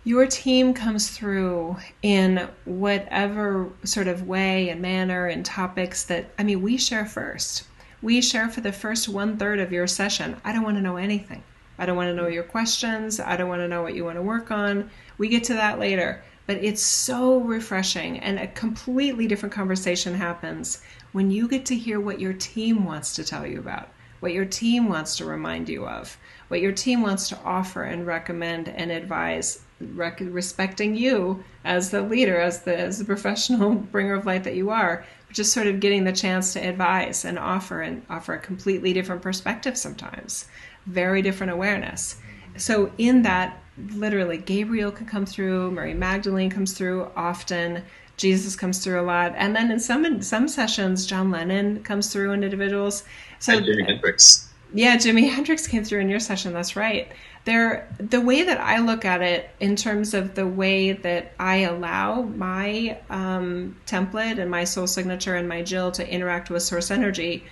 your 0.07 0.25
team 0.25 0.73
comes 0.73 1.11
through 1.11 1.77
in 2.01 2.49
whatever 2.65 3.73
sort 3.83 4.07
of 4.07 4.29
way 4.29 4.69
and 4.69 4.81
manner 4.81 5.27
and 5.27 5.45
topics 5.45 6.05
that 6.05 6.31
I 6.39 6.45
mean, 6.45 6.63
we 6.63 6.77
share 6.77 7.05
first. 7.05 7.65
We 8.01 8.21
share 8.21 8.49
for 8.49 8.61
the 8.61 8.71
first 8.71 9.09
one 9.09 9.37
third 9.37 9.59
of 9.59 9.73
your 9.73 9.89
session. 9.89 10.41
I 10.45 10.53
don't 10.53 10.63
want 10.63 10.77
to 10.77 10.81
know 10.81 10.97
anything. 10.97 11.43
I 11.77 11.87
don't 11.87 11.97
want 11.97 12.07
to 12.07 12.15
know 12.15 12.29
your 12.29 12.45
questions. 12.45 13.19
I 13.19 13.37
don't 13.37 13.49
want 13.49 13.63
to 13.63 13.69
know 13.69 13.83
what 13.83 13.97
you 13.97 14.05
want 14.05 14.15
to 14.15 14.23
work 14.23 14.53
on. 14.53 14.89
We 15.19 15.29
get 15.29 15.43
to 15.45 15.55
that 15.55 15.81
later. 15.81 16.23
But 16.47 16.59
it's 16.59 16.83
so 16.83 17.41
refreshing, 17.41 18.21
and 18.21 18.39
a 18.39 18.47
completely 18.47 19.27
different 19.27 19.53
conversation 19.53 20.15
happens 20.15 20.83
when 21.11 21.33
you 21.33 21.49
get 21.49 21.67
to 21.67 21.75
hear 21.75 21.99
what 21.99 22.21
your 22.21 22.35
team 22.35 22.85
wants 22.85 23.17
to 23.17 23.25
tell 23.25 23.45
you 23.45 23.59
about, 23.59 23.89
what 24.21 24.33
your 24.33 24.45
team 24.45 24.89
wants 24.89 25.17
to 25.17 25.25
remind 25.25 25.69
you 25.69 25.85
of, 25.85 26.17
what 26.47 26.61
your 26.61 26.71
team 26.71 27.03
wants 27.03 27.29
to 27.31 27.39
offer 27.45 27.83
and 27.83 28.07
recommend 28.07 28.69
and 28.69 28.93
advise, 28.93 29.66
rec- 29.81 30.21
respecting 30.21 30.97
you 30.97 31.45
as 31.65 31.91
the 31.91 32.03
leader, 32.03 32.41
as 32.41 32.63
the 32.63 32.77
as 32.77 32.99
the 32.99 33.05
professional 33.05 33.75
bringer 33.93 34.15
of 34.15 34.27
light 34.27 34.45
that 34.45 34.55
you 34.55 34.71
are, 34.71 35.05
just 35.33 35.53
sort 35.53 35.67
of 35.67 35.81
getting 35.81 36.05
the 36.05 36.13
chance 36.13 36.53
to 36.53 36.61
advise 36.61 37.25
and 37.25 37.39
offer 37.39 37.83
and 37.83 38.05
offer 38.09 38.35
a 38.35 38.39
completely 38.39 38.93
different 38.93 39.23
perspective 39.23 39.77
sometimes, 39.77 40.47
very 40.87 41.23
different 41.23 41.53
awareness. 41.53 42.17
So 42.57 42.91
in 42.99 43.23
that 43.23 43.59
literally 43.95 44.39
Gabriel 44.39 44.91
can 44.91 45.07
come 45.07 45.27
through, 45.27 45.71
Mary 45.73 45.95
Magdalene 45.95 46.51
comes 46.51 46.73
through 46.73 47.11
often, 47.15 47.83
Jesus 48.17 48.57
comes 48.57 48.83
through 48.83 49.01
a 49.01 49.03
lot, 49.03 49.35
and 49.37 49.55
then 49.55 49.71
in 49.71 49.79
some 49.79 50.07
in 50.07 50.23
some 50.23 50.49
sessions, 50.49 51.05
John 51.07 51.31
Lennon 51.31 51.83
comes 51.83 52.13
through 52.13 52.33
in 52.33 52.43
individuals. 52.43 53.05
So 53.39 53.59
and 53.59 53.67
Jimi 53.67 53.87
Hendrix. 53.87 54.46
Yeah, 54.75 54.97
Jimi 54.97 55.31
Hendrix 55.31 55.67
came 55.67 55.85
through 55.85 56.01
in 56.01 56.09
your 56.09 56.21
session. 56.21 56.53
That's 56.53 56.77
right. 56.77 57.11
There, 57.45 57.89
the 57.99 58.21
way 58.21 58.43
that 58.43 58.61
I 58.61 58.79
look 58.81 59.05
at 59.05 59.23
it, 59.23 59.49
in 59.61 59.77
terms 59.77 60.13
of 60.13 60.35
the 60.35 60.47
way 60.47 60.93
that 60.93 61.33
I 61.39 61.59
allow 61.59 62.23
my 62.23 62.99
um, 63.09 63.77
template 63.87 64.39
and 64.39 64.51
my 64.51 64.65
soul 64.65 64.87
signature 64.87 65.37
and 65.37 65.49
my 65.49 65.63
Jill 65.63 65.93
to 65.93 66.09
interact 66.09 66.51
with 66.51 66.63
source 66.63 66.91
energy, 66.91 67.45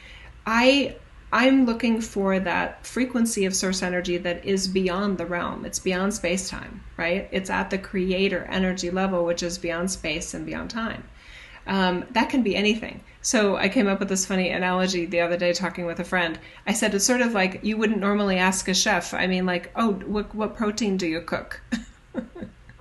I 0.44 0.96
I'm 1.34 1.66
looking 1.66 2.00
for 2.00 2.38
that 2.38 2.86
frequency 2.86 3.44
of 3.44 3.56
source 3.56 3.82
energy 3.82 4.18
that 4.18 4.44
is 4.44 4.68
beyond 4.68 5.18
the 5.18 5.26
realm. 5.26 5.64
It's 5.64 5.80
beyond 5.80 6.14
space 6.14 6.48
time, 6.48 6.84
right? 6.96 7.28
It's 7.32 7.50
at 7.50 7.70
the 7.70 7.78
creator 7.78 8.46
energy 8.48 8.88
level, 8.88 9.24
which 9.24 9.42
is 9.42 9.58
beyond 9.58 9.90
space 9.90 10.32
and 10.32 10.46
beyond 10.46 10.70
time. 10.70 11.02
Um, 11.66 12.04
that 12.12 12.30
can 12.30 12.44
be 12.44 12.54
anything. 12.54 13.00
So 13.24 13.56
I 13.56 13.70
came 13.70 13.88
up 13.88 14.00
with 14.00 14.10
this 14.10 14.26
funny 14.26 14.50
analogy 14.50 15.06
the 15.06 15.22
other 15.22 15.38
day 15.38 15.54
talking 15.54 15.86
with 15.86 15.98
a 15.98 16.04
friend. 16.04 16.38
I 16.66 16.74
said 16.74 16.94
it's 16.94 17.06
sort 17.06 17.22
of 17.22 17.32
like 17.32 17.60
you 17.64 17.78
wouldn't 17.78 17.98
normally 17.98 18.36
ask 18.36 18.68
a 18.68 18.74
chef. 18.74 19.14
I 19.14 19.26
mean, 19.26 19.46
like, 19.46 19.72
oh, 19.74 19.94
what, 19.94 20.34
what 20.34 20.54
protein 20.54 20.98
do 20.98 21.06
you 21.06 21.22
cook? 21.22 21.62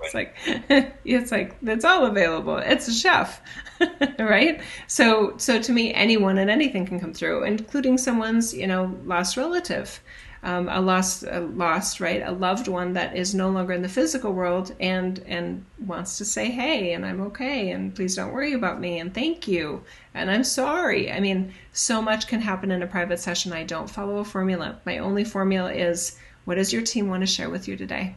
It's 0.04 0.14
like 0.14 0.36
it's 1.04 1.32
like 1.32 1.56
it's 1.62 1.84
all 1.84 2.04
available. 2.04 2.58
It's 2.58 2.88
a 2.88 2.92
chef, 2.92 3.40
right? 4.18 4.60
So 4.86 5.34
so 5.38 5.60
to 5.60 5.72
me, 5.72 5.94
anyone 5.94 6.36
and 6.36 6.50
anything 6.50 6.84
can 6.84 7.00
come 7.00 7.14
through, 7.14 7.44
including 7.44 7.96
someone's 7.96 8.52
you 8.52 8.66
know 8.66 8.94
lost 9.06 9.38
relative, 9.38 10.02
um, 10.44 10.68
a 10.68 10.80
lost 10.80 11.24
a 11.24 11.40
lost 11.40 12.00
right, 12.00 12.22
a 12.22 12.30
loved 12.30 12.68
one 12.68 12.92
that 12.92 13.16
is 13.16 13.34
no 13.34 13.48
longer 13.48 13.72
in 13.72 13.82
the 13.82 13.88
physical 13.88 14.32
world 14.32 14.74
and 14.78 15.18
and 15.26 15.64
wants 15.86 16.18
to 16.18 16.24
say 16.24 16.50
hey 16.50 16.92
and 16.92 17.04
I'm 17.04 17.20
okay 17.22 17.70
and 17.70 17.94
please 17.94 18.14
don't 18.14 18.32
worry 18.32 18.52
about 18.52 18.78
me 18.78 19.00
and 19.00 19.12
thank 19.12 19.48
you 19.48 19.82
and 20.12 20.30
I'm 20.30 20.44
sorry. 20.44 21.10
I 21.10 21.18
mean, 21.18 21.54
so 21.72 22.02
much 22.02 22.28
can 22.28 22.40
happen 22.40 22.70
in 22.70 22.82
a 22.82 22.86
private 22.86 23.18
session. 23.18 23.52
I 23.52 23.64
don't 23.64 23.90
follow 23.90 24.18
a 24.18 24.24
formula. 24.24 24.78
My 24.84 24.98
only 24.98 25.24
formula 25.24 25.72
is 25.72 26.18
what 26.44 26.56
does 26.56 26.72
your 26.72 26.82
team 26.82 27.08
want 27.08 27.22
to 27.22 27.26
share 27.26 27.48
with 27.48 27.66
you 27.66 27.76
today? 27.76 28.14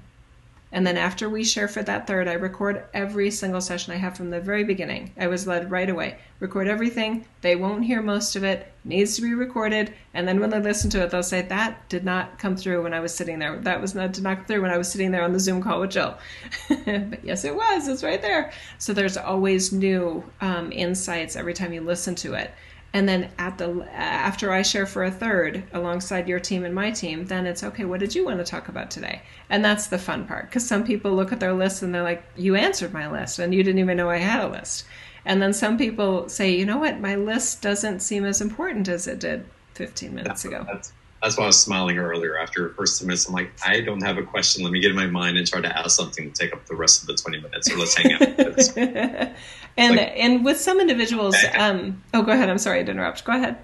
And 0.71 0.85
then 0.85 0.97
after 0.97 1.29
we 1.29 1.45
share 1.45 1.69
for 1.69 1.81
that 1.83 2.07
third, 2.07 2.27
I 2.27 2.33
record 2.33 2.83
every 2.93 3.31
single 3.31 3.61
session 3.61 3.93
I 3.93 3.97
have 3.97 4.17
from 4.17 4.29
the 4.29 4.41
very 4.41 4.65
beginning. 4.65 5.13
I 5.17 5.27
was 5.27 5.47
led 5.47 5.71
right 5.71 5.89
away. 5.89 6.17
Record 6.41 6.67
everything. 6.67 7.25
They 7.41 7.55
won't 7.55 7.85
hear 7.85 8.01
most 8.01 8.35
of 8.35 8.43
it. 8.43 8.71
Needs 8.83 9.15
to 9.15 9.21
be 9.21 9.33
recorded. 9.33 9.93
And 10.13 10.27
then 10.27 10.41
when 10.41 10.49
they 10.49 10.59
listen 10.59 10.89
to 10.91 11.03
it, 11.03 11.09
they'll 11.09 11.23
say, 11.23 11.41
That 11.41 11.87
did 11.87 12.03
not 12.03 12.37
come 12.37 12.57
through 12.57 12.83
when 12.83 12.93
I 12.93 12.99
was 12.99 13.15
sitting 13.15 13.39
there. 13.39 13.57
That 13.59 13.79
was 13.79 13.95
not 13.95 14.11
did 14.11 14.23
not 14.23 14.37
come 14.37 14.45
through 14.45 14.61
when 14.61 14.71
I 14.71 14.77
was 14.77 14.91
sitting 14.91 15.11
there 15.11 15.23
on 15.23 15.33
the 15.33 15.39
Zoom 15.39 15.61
call 15.63 15.79
with 15.79 15.91
Jill. 15.91 16.17
but 16.69 17.23
yes, 17.23 17.45
it 17.45 17.55
was. 17.55 17.87
It's 17.87 18.03
right 18.03 18.21
there. 18.21 18.51
So 18.77 18.93
there's 18.93 19.17
always 19.17 19.71
new 19.71 20.23
um, 20.41 20.71
insights 20.73 21.37
every 21.37 21.53
time 21.53 21.71
you 21.71 21.81
listen 21.81 22.13
to 22.15 22.33
it 22.33 22.51
and 22.93 23.07
then 23.07 23.29
at 23.37 23.57
the 23.57 23.87
after 23.93 24.51
I 24.51 24.61
share 24.61 24.85
for 24.85 25.03
a 25.03 25.11
third 25.11 25.63
alongside 25.73 26.27
your 26.27 26.39
team 26.39 26.63
and 26.63 26.73
my 26.73 26.91
team, 26.91 27.25
then 27.25 27.45
it's 27.45 27.63
okay. 27.63 27.85
What 27.85 27.99
did 27.99 28.15
you 28.15 28.25
want 28.25 28.39
to 28.39 28.45
talk 28.45 28.69
about 28.69 28.89
today? 28.89 29.21
And 29.49 29.63
that's 29.63 29.87
the 29.87 29.97
fun 29.97 30.25
part 30.25 30.45
because 30.45 30.65
some 30.65 30.83
people 30.83 31.13
look 31.13 31.31
at 31.31 31.39
their 31.39 31.53
list 31.53 31.83
and 31.83 31.93
they're 31.93 32.03
like, 32.03 32.23
"You 32.35 32.55
answered 32.55 32.93
my 32.93 33.09
list, 33.11 33.39
and 33.39 33.53
you 33.53 33.63
didn't 33.63 33.79
even 33.79 33.97
know 33.97 34.09
I 34.09 34.17
had 34.17 34.43
a 34.43 34.47
list." 34.47 34.85
And 35.25 35.41
then 35.41 35.53
some 35.53 35.77
people 35.77 36.29
say, 36.29 36.51
"You 36.51 36.65
know 36.65 36.77
what? 36.77 36.99
My 37.01 37.15
list 37.15 37.61
doesn't 37.61 37.99
seem 37.99 38.25
as 38.25 38.41
important 38.41 38.87
as 38.87 39.07
it 39.07 39.19
did 39.19 39.45
15 39.73 40.15
minutes 40.15 40.43
that's, 40.43 40.45
ago." 40.45 40.65
That's, 40.65 40.93
that's 41.21 41.37
why 41.37 41.45
I 41.45 41.47
was 41.47 41.59
smiling 41.59 41.97
earlier 41.97 42.37
after 42.37 42.69
first 42.69 42.99
two 42.99 43.07
minutes. 43.07 43.27
I'm 43.27 43.33
like, 43.33 43.51
I 43.65 43.81
don't 43.81 44.01
have 44.01 44.17
a 44.17 44.23
question. 44.23 44.63
Let 44.63 44.71
me 44.71 44.79
get 44.79 44.91
in 44.91 44.95
my 44.95 45.07
mind 45.07 45.37
and 45.37 45.47
try 45.47 45.61
to 45.61 45.77
ask 45.77 45.91
something 45.91 46.31
to 46.31 46.41
take 46.41 46.53
up 46.53 46.65
the 46.65 46.75
rest 46.75 47.01
of 47.01 47.07
the 47.07 47.15
20 47.15 47.41
minutes. 47.41 47.71
So 47.71 47.77
let's 47.77 47.95
hang 47.95 48.13
out. 48.13 48.21
and 49.77 49.95
like, 49.95 50.13
and 50.15 50.45
with 50.45 50.59
some 50.59 50.79
individuals, 50.79 51.35
um, 51.57 52.03
oh, 52.13 52.21
go 52.21 52.31
ahead. 52.31 52.49
I'm 52.49 52.59
sorry 52.59 52.83
to 52.83 52.91
interrupt. 52.91 53.23
Go 53.23 53.33
ahead. 53.33 53.57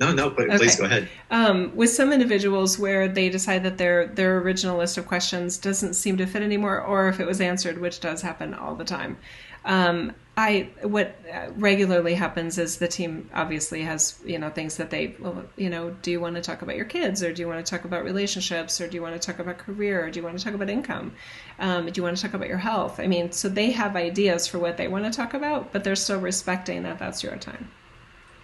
No, 0.00 0.12
no, 0.12 0.28
but 0.28 0.48
okay. 0.48 0.58
please 0.58 0.76
go 0.76 0.84
ahead. 0.84 1.08
Um, 1.30 1.74
with 1.76 1.90
some 1.90 2.12
individuals 2.12 2.78
where 2.78 3.06
they 3.06 3.28
decide 3.28 3.62
that 3.62 3.78
their 3.78 4.08
their 4.08 4.38
original 4.38 4.76
list 4.76 4.98
of 4.98 5.06
questions 5.06 5.56
doesn't 5.56 5.94
seem 5.94 6.16
to 6.16 6.26
fit 6.26 6.42
anymore, 6.42 6.80
or 6.80 7.08
if 7.08 7.20
it 7.20 7.26
was 7.26 7.40
answered, 7.40 7.80
which 7.80 8.00
does 8.00 8.20
happen 8.20 8.54
all 8.54 8.74
the 8.74 8.84
time, 8.84 9.16
um, 9.64 10.14
I 10.36 10.68
what 10.82 11.16
regularly 11.56 12.14
happens 12.14 12.58
is 12.58 12.78
the 12.78 12.88
team 12.88 13.30
obviously 13.32 13.82
has 13.82 14.18
you 14.24 14.38
know 14.38 14.50
things 14.50 14.76
that 14.78 14.90
they 14.90 15.14
well, 15.20 15.44
you 15.56 15.70
know 15.70 15.90
do 16.02 16.10
you 16.10 16.20
want 16.20 16.34
to 16.34 16.42
talk 16.42 16.62
about 16.62 16.74
your 16.74 16.86
kids 16.86 17.22
or 17.22 17.32
do 17.32 17.40
you 17.40 17.46
want 17.46 17.64
to 17.64 17.70
talk 17.70 17.84
about 17.84 18.02
relationships 18.02 18.80
or 18.80 18.88
do 18.88 18.96
you 18.96 19.02
want 19.02 19.20
to 19.20 19.24
talk 19.24 19.38
about 19.38 19.58
career 19.58 20.04
or 20.04 20.10
do 20.10 20.18
you 20.18 20.24
want 20.24 20.36
to 20.36 20.44
talk 20.44 20.54
about 20.54 20.68
income? 20.68 21.14
Um, 21.60 21.86
do 21.86 21.92
you 21.94 22.02
want 22.02 22.16
to 22.16 22.22
talk 22.22 22.34
about 22.34 22.48
your 22.48 22.58
health? 22.58 22.98
I 22.98 23.06
mean 23.06 23.30
so 23.30 23.48
they 23.48 23.70
have 23.70 23.94
ideas 23.94 24.48
for 24.48 24.58
what 24.58 24.76
they 24.76 24.88
want 24.88 25.04
to 25.04 25.12
talk 25.12 25.34
about 25.34 25.72
but 25.72 25.84
they're 25.84 25.94
still 25.94 26.20
respecting 26.20 26.82
that 26.82 26.98
that's 26.98 27.22
your 27.22 27.36
time. 27.36 27.70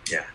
Yeah. 0.08 0.26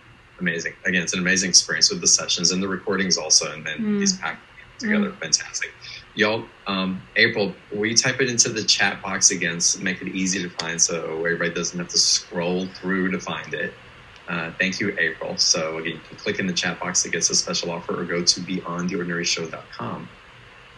Amazing. 0.42 0.74
Again 0.84 1.04
it's 1.04 1.14
an 1.14 1.20
amazing 1.20 1.50
experience 1.50 1.90
with 1.90 2.02
the 2.02 2.08
sessions 2.08 2.52
and 2.52 2.62
the 2.62 2.68
recordings 2.68 3.18
also 3.18 3.50
and 3.54 3.66
then 3.66 3.78
mm. 3.78 4.00
these 4.00 4.18
packed 4.18 4.42
together. 4.78 5.12
Mm. 5.12 5.20
fantastic 5.22 5.72
y'all 6.16 6.50
um, 6.68 7.10
april 7.18 7.56
we 7.72 7.94
type 7.96 8.22
it 8.22 8.30
into 8.30 8.50
the 8.50 8.64
chat 8.64 9.02
box 9.04 9.32
again 9.32 9.60
so 9.62 9.80
make 9.82 10.02
it 10.02 10.10
easy 10.10 10.42
to 10.42 10.50
find 10.50 10.82
so 10.82 11.26
everybody 11.26 11.54
doesn't 11.54 11.80
have 11.80 11.90
to 11.90 12.00
scroll 12.00 12.68
through 12.76 13.12
to 13.12 13.20
find 13.20 13.54
it. 13.56 13.80
Uh, 14.28 14.52
thank 14.60 14.80
you 14.80 14.96
april. 15.00 15.38
So 15.38 15.78
again 15.80 15.98
you 15.98 16.02
can 16.02 16.18
click 16.18 16.40
in 16.40 16.48
the 16.48 16.54
chat 16.54 16.80
box 16.80 17.04
to 17.04 17.10
get 17.10 17.30
a 17.30 17.36
special 17.36 17.72
offer 17.72 18.02
or 18.02 18.06
go 18.06 18.24
to 18.24 18.42
beyondtheordinaryshow.com 18.42 20.12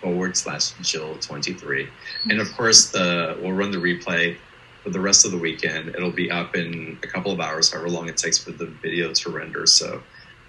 forward 0.02 0.38
slash 0.38 0.74
jill 0.76 1.20
23 1.20 1.90
and 2.30 2.42
of 2.42 2.54
course 2.54 2.92
the 2.92 3.38
we'll 3.42 3.54
run 3.54 3.72
the 3.72 3.78
replay 3.78 4.40
for 4.84 4.92
the 4.92 5.02
rest 5.02 5.26
of 5.26 5.32
the 5.32 5.40
weekend. 5.40 5.90
It'll 5.90 6.14
be 6.14 6.32
up 6.32 6.56
in 6.56 7.00
a 7.04 7.08
couple 7.08 7.34
of 7.34 7.42
hours 7.42 7.74
however 7.74 7.90
long 7.90 8.10
it 8.10 8.18
takes 8.18 8.44
for 8.44 8.52
the 8.52 8.78
video 8.82 9.14
to 9.14 9.32
render. 9.32 9.66
So 9.68 10.04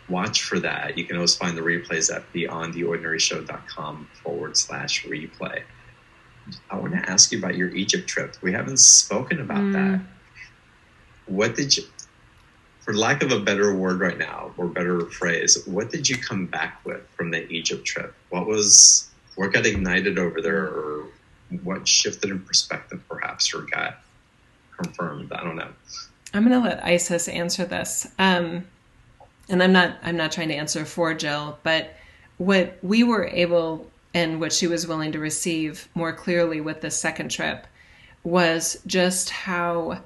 watch 0.09 0.43
for 0.43 0.59
that. 0.60 0.97
You 0.97 1.05
can 1.05 1.16
always 1.16 1.35
find 1.35 1.56
the 1.56 1.62
replays 1.62 2.14
at 2.14 2.30
beyondtheordinaryshow.com 2.32 4.09
forward 4.22 4.56
slash 4.56 5.05
replay. 5.05 5.62
I 6.70 6.76
want 6.76 6.93
to 6.93 7.10
ask 7.10 7.30
you 7.32 7.39
about 7.39 7.56
your 7.56 7.68
Egypt 7.74 8.09
trip. 8.09 8.36
We 8.43 8.52
haven't 8.52 8.78
spoken 8.78 9.40
about 9.40 9.59
mm. 9.59 9.72
that. 9.74 10.01
What 11.26 11.55
did 11.55 11.76
you, 11.76 11.85
for 12.80 12.94
lack 12.94 13.22
of 13.22 13.32
a 13.32 13.40
better 13.40 13.74
word 13.74 14.01
right 14.01 14.16
now 14.16 14.52
or 14.56 14.66
better 14.66 15.06
phrase, 15.06 15.66
what 15.66 15.90
did 15.90 16.09
you 16.09 16.16
come 16.16 16.47
back 16.47 16.80
with 16.85 17.06
from 17.16 17.30
the 17.30 17.47
Egypt 17.51 17.85
trip? 17.85 18.14
What 18.30 18.47
was, 18.47 19.10
what 19.36 19.52
got 19.52 19.66
ignited 19.66 20.18
over 20.18 20.40
there 20.40 20.64
or 20.64 21.06
what 21.62 21.86
shifted 21.86 22.30
in 22.30 22.40
perspective 22.40 23.02
perhaps 23.09 23.52
or 23.52 23.62
got 23.62 23.98
confirmed? 24.76 25.32
I 25.32 25.44
don't 25.44 25.56
know. 25.56 25.68
I'm 26.32 26.48
going 26.48 26.62
to 26.62 26.66
let 26.66 26.82
Isis 26.85 27.28
answer 27.28 27.66
this. 27.66 28.06
Um, 28.18 28.64
and 29.48 29.62
I'm 29.62 29.72
not 29.72 29.98
I'm 30.02 30.16
not 30.16 30.32
trying 30.32 30.48
to 30.48 30.54
answer 30.54 30.84
for 30.84 31.14
Jill, 31.14 31.58
but 31.62 31.94
what 32.38 32.78
we 32.82 33.02
were 33.02 33.26
able 33.26 33.86
and 34.14 34.40
what 34.40 34.52
she 34.52 34.66
was 34.66 34.86
willing 34.86 35.12
to 35.12 35.18
receive 35.18 35.88
more 35.94 36.12
clearly 36.12 36.60
with 36.60 36.80
the 36.80 36.90
second 36.90 37.30
trip 37.30 37.66
was 38.24 38.80
just 38.86 39.30
how 39.30 40.02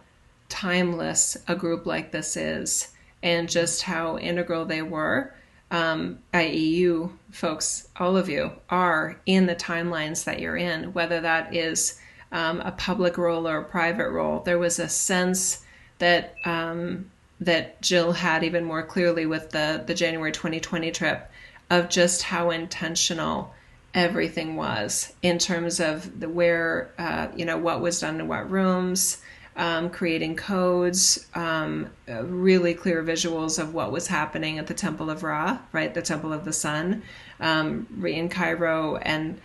timeless 0.49 1.37
a 1.49 1.55
group 1.55 1.87
like 1.87 2.11
this 2.13 2.37
is 2.37 2.89
and 3.23 3.49
just 3.49 3.83
how 3.83 4.19
integral 4.19 4.65
they 4.65 4.83
were 4.83 5.33
um, 5.73 6.19
i.e., 6.35 6.77
you 6.77 7.19
folks, 7.31 7.89
all 7.97 8.17
of 8.17 8.29
you, 8.29 8.53
are 8.69 9.19
in 9.25 9.47
the 9.47 9.57
timelines 9.57 10.25
that 10.25 10.39
you're 10.39 10.59
in, 10.59 10.93
whether 10.93 11.21
that 11.21 11.57
is 11.57 11.99
um, 12.31 12.61
a 12.61 12.73
public 12.73 13.17
role 13.17 13.49
or 13.49 13.59
a 13.59 13.65
private 13.65 14.11
role. 14.11 14.41
There 14.41 14.59
was 14.59 14.79
a 14.79 14.89
sense 14.89 15.65
that 15.99 16.35
um, 16.45 17.11
that 17.45 17.81
Jill 17.83 18.13
had 18.13 18.45
even 18.45 18.65
more 18.65 18.83
clearly 18.83 19.27
with 19.27 19.51
the 19.51 19.83
the 19.87 19.95
January 19.95 20.33
2020 20.33 20.91
trip 20.91 21.31
of 21.71 21.89
just 21.89 22.23
how 22.23 22.51
intentional 22.51 23.55
everything 23.95 24.57
was 24.57 25.13
in 25.23 25.39
terms 25.39 25.81
of 25.81 26.21
the 26.21 26.29
where 26.29 26.93
uh, 26.99 27.29
you 27.37 27.45
know 27.45 27.59
what 27.59 27.81
was 27.81 28.01
done 28.01 28.21
in 28.21 28.29
what 28.29 28.51
rooms 28.51 29.19
um, 29.55 29.91
creating 29.91 30.35
codes 30.35 31.27
um, 31.35 31.91
uh, 32.09 32.25
really 32.25 32.73
clear 32.73 33.03
visuals 33.03 33.59
of 33.59 33.75
what 33.75 33.93
was 33.93 34.07
happening 34.07 34.59
at 34.59 34.67
the 34.67 34.75
temple 34.75 35.11
of 35.11 35.23
ra 35.23 35.59
right 35.73 35.93
the 35.93 36.01
temple 36.01 36.33
of 36.33 36.45
the 36.45 36.53
sun 36.53 37.03
um, 37.41 37.87
in 38.07 38.29
cairo 38.31 38.97
and 38.97 39.39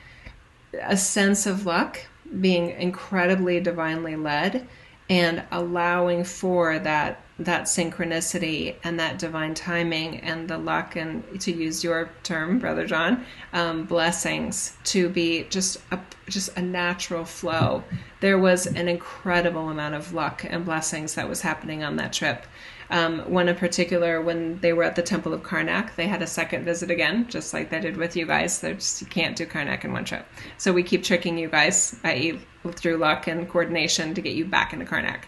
a 0.82 0.95
sense 0.95 1.45
of 1.45 1.65
luck 1.65 1.99
being 2.40 2.69
incredibly 2.69 3.60
divinely 3.60 4.15
led 4.15 4.68
and 5.10 5.44
allowing 5.52 6.24
for 6.24 6.80
that 6.80 7.22
that 7.40 7.64
synchronicity 7.64 8.76
and 8.84 9.00
that 9.00 9.20
divine 9.20 9.54
timing 9.54 10.20
and 10.22 10.48
the 10.48 10.58
luck 10.58 10.96
and 10.96 11.24
to 11.40 11.52
use 11.52 11.84
your 11.84 12.10
term 12.24 12.58
brother 12.58 12.86
john 12.88 13.24
um, 13.54 13.86
blessings 13.86 14.76
to 14.84 15.08
be 15.10 15.44
just 15.50 15.78
a 15.92 16.00
just 16.30 16.56
a 16.58 16.62
natural 16.62 17.26
flow. 17.26 17.84
There 18.20 18.38
was 18.38 18.68
an 18.68 18.88
incredible 18.88 19.70
amount 19.70 19.96
of 19.96 20.14
luck 20.14 20.46
and 20.48 20.66
blessings 20.66 21.16
that 21.16 21.30
was 21.30 21.42
happening 21.42 21.84
on 21.84 21.96
that 21.98 22.14
trip. 22.14 22.46
Um, 22.90 23.20
one 23.32 23.50
in 23.50 23.56
particular 23.56 24.22
when 24.22 24.60
they 24.62 24.72
were 24.72 24.84
at 24.84 24.96
the 24.96 25.02
temple 25.02 25.34
of 25.34 25.44
karnak 25.44 25.96
they 25.96 26.08
had 26.08 26.22
a 26.22 26.28
second 26.28 26.64
visit 26.64 26.90
again 26.90 27.28
just 27.28 27.54
like 27.54 27.70
they 27.70 27.82
did 27.82 27.98
with 27.98 28.16
you 28.16 28.26
guys. 28.26 28.60
They 28.62 28.74
just 28.74 29.02
you 29.02 29.08
can't 29.08 29.36
do 29.36 29.46
karnak 29.46 29.84
in 29.84 29.92
one 29.92 30.06
trip. 30.06 30.26
So 30.58 30.72
we 30.72 30.84
keep 30.84 31.04
tricking 31.04 31.38
you 31.38 31.50
guys 31.50 31.96
i.e 32.04 32.40
through 32.72 32.98
luck 32.98 33.28
and 33.28 33.50
coordination 33.50 34.14
to 34.14 34.22
get 34.22 34.34
you 34.34 34.46
back 34.46 34.74
into 34.74 34.86
karnak 34.86 35.24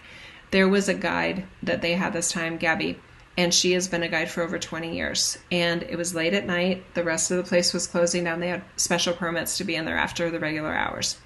there 0.52 0.68
was 0.68 0.90
a 0.90 0.94
guide 0.94 1.46
that 1.64 1.82
they 1.82 1.94
had 1.94 2.14
this 2.14 2.32
time, 2.32 2.58
Gabby, 2.58 3.00
and 3.38 3.54
she 3.54 3.72
has 3.74 3.88
been 3.88 4.04
a 4.04 4.08
guide 4.08 4.30
for 4.30 4.44
over 4.44 4.60
20 4.60 4.96
years. 4.96 5.38
And 5.52 5.84
it 5.84 5.96
was 5.96 6.16
late 6.16 6.34
at 6.34 6.46
night. 6.46 6.84
The 6.94 7.04
rest 7.04 7.32
of 7.32 7.38
the 7.38 7.44
place 7.44 7.74
was 7.74 7.88
closing 7.88 8.24
down. 8.24 8.40
They 8.40 8.50
had 8.50 8.64
special 8.76 9.14
permits 9.14 9.58
to 9.58 9.64
be 9.64 9.76
in 9.76 9.86
there 9.86 9.98
after 9.98 10.30
the 10.30 10.40
regular 10.40 10.74
hours. 10.74 11.18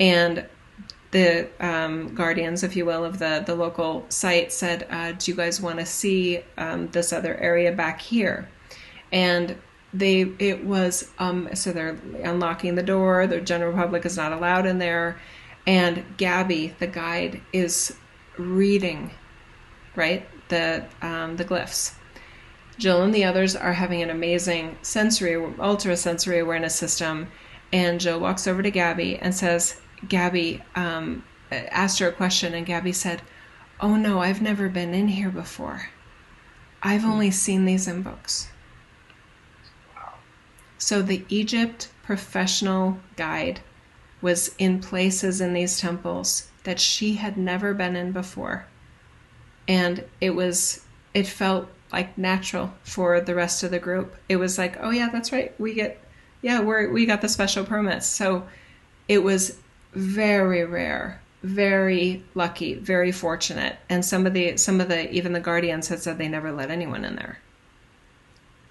And 0.00 0.46
the 1.10 1.48
um, 1.60 2.14
guardians, 2.14 2.62
if 2.62 2.74
you 2.74 2.86
will, 2.86 3.04
of 3.04 3.18
the, 3.18 3.42
the 3.46 3.54
local 3.54 4.06
site 4.08 4.52
said, 4.52 4.86
uh, 4.90 5.12
Do 5.12 5.30
you 5.30 5.36
guys 5.36 5.60
want 5.60 5.78
to 5.80 5.86
see 5.86 6.40
um, 6.56 6.88
this 6.88 7.12
other 7.12 7.36
area 7.36 7.72
back 7.72 8.00
here? 8.00 8.48
And 9.12 9.56
they 9.94 10.22
it 10.40 10.64
was 10.64 11.10
um, 11.18 11.48
so 11.54 11.72
they're 11.72 11.96
unlocking 12.24 12.74
the 12.74 12.82
door 12.82 13.26
the 13.28 13.40
general 13.40 13.72
public 13.72 14.04
is 14.04 14.16
not 14.16 14.32
allowed 14.32 14.66
in 14.66 14.78
there 14.78 15.20
and 15.66 16.04
gabby 16.16 16.74
the 16.80 16.86
guide 16.86 17.40
is 17.52 17.96
reading, 18.38 19.10
right? 19.96 20.26
The 20.48 20.84
um, 21.02 21.36
the 21.36 21.44
glyphs. 21.44 21.94
Jill 22.76 23.02
and 23.02 23.14
the 23.14 23.24
others 23.24 23.54
are 23.54 23.74
having 23.74 24.02
an 24.02 24.10
amazing 24.10 24.76
sensory, 24.82 25.36
ultra 25.60 25.96
sensory 25.96 26.40
awareness 26.40 26.74
system, 26.74 27.28
and 27.72 28.00
Jill 28.00 28.18
walks 28.18 28.46
over 28.46 28.62
to 28.62 28.70
Gabby 28.70 29.16
and 29.16 29.34
says, 29.34 29.80
"Gabby, 30.08 30.62
um, 30.74 31.24
asked 31.50 32.00
her 32.00 32.08
a 32.08 32.12
question, 32.12 32.54
and 32.54 32.66
Gabby 32.66 32.92
said, 32.92 33.22
"Oh 33.80 33.96
no, 33.96 34.20
I've 34.20 34.42
never 34.42 34.68
been 34.68 34.94
in 34.94 35.08
here 35.08 35.30
before. 35.30 35.90
I've 36.82 37.04
only 37.04 37.30
seen 37.30 37.64
these 37.64 37.86
in 37.86 38.02
books." 38.02 38.48
So 40.78 41.00
the 41.00 41.24
Egypt 41.28 41.88
professional 42.02 42.98
guide 43.16 43.60
was 44.20 44.54
in 44.58 44.80
places 44.80 45.40
in 45.40 45.54
these 45.54 45.78
temples 45.78 46.48
that 46.64 46.80
she 46.80 47.14
had 47.14 47.36
never 47.36 47.74
been 47.74 47.96
in 47.96 48.12
before. 48.12 48.66
And 49.68 50.04
it 50.20 50.30
was, 50.30 50.84
it 51.14 51.26
felt 51.26 51.68
like 51.92 52.18
natural 52.18 52.74
for 52.82 53.20
the 53.20 53.34
rest 53.34 53.62
of 53.62 53.70
the 53.70 53.78
group. 53.78 54.14
It 54.28 54.36
was 54.36 54.58
like, 54.58 54.76
oh 54.80 54.90
yeah, 54.90 55.08
that's 55.10 55.32
right. 55.32 55.58
We 55.60 55.74
get, 55.74 56.00
yeah, 56.42 56.60
we're, 56.60 56.90
we 56.90 57.06
got 57.06 57.20
the 57.20 57.28
special 57.28 57.64
permits. 57.64 58.06
So 58.06 58.46
it 59.08 59.22
was 59.22 59.58
very 59.94 60.64
rare 60.64 61.20
very 61.44 62.24
lucky 62.34 62.72
very 62.74 63.12
fortunate 63.12 63.76
and 63.90 64.02
some 64.02 64.26
of 64.26 64.32
the 64.32 64.56
some 64.56 64.80
of 64.80 64.88
the 64.88 65.12
even 65.12 65.34
the 65.34 65.40
guardians 65.40 65.88
had 65.88 66.00
said 66.00 66.16
they 66.16 66.26
never 66.26 66.50
let 66.50 66.70
anyone 66.70 67.04
in 67.04 67.16
there 67.16 67.38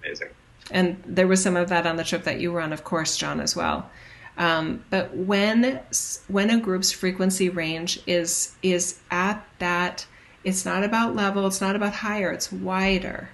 Amazing. 0.02 0.28
and 0.72 1.00
there 1.06 1.28
was 1.28 1.40
some 1.40 1.56
of 1.56 1.68
that 1.68 1.86
on 1.86 1.94
the 1.94 2.02
trip 2.02 2.24
that 2.24 2.40
you 2.40 2.50
were 2.50 2.60
on 2.60 2.72
of 2.72 2.82
course 2.82 3.16
john 3.16 3.40
as 3.40 3.54
well 3.54 3.88
um, 4.36 4.84
but 4.90 5.14
when 5.16 5.80
when 6.28 6.50
a 6.50 6.60
group's 6.60 6.92
frequency 6.92 7.48
range 7.48 8.00
is 8.06 8.54
is 8.62 9.00
at 9.10 9.44
that 9.58 10.06
it's 10.42 10.64
not 10.64 10.84
about 10.84 11.14
level 11.14 11.46
it's 11.46 11.60
not 11.60 11.76
about 11.76 11.94
higher 11.94 12.32
it's 12.32 12.52
wider 12.52 13.30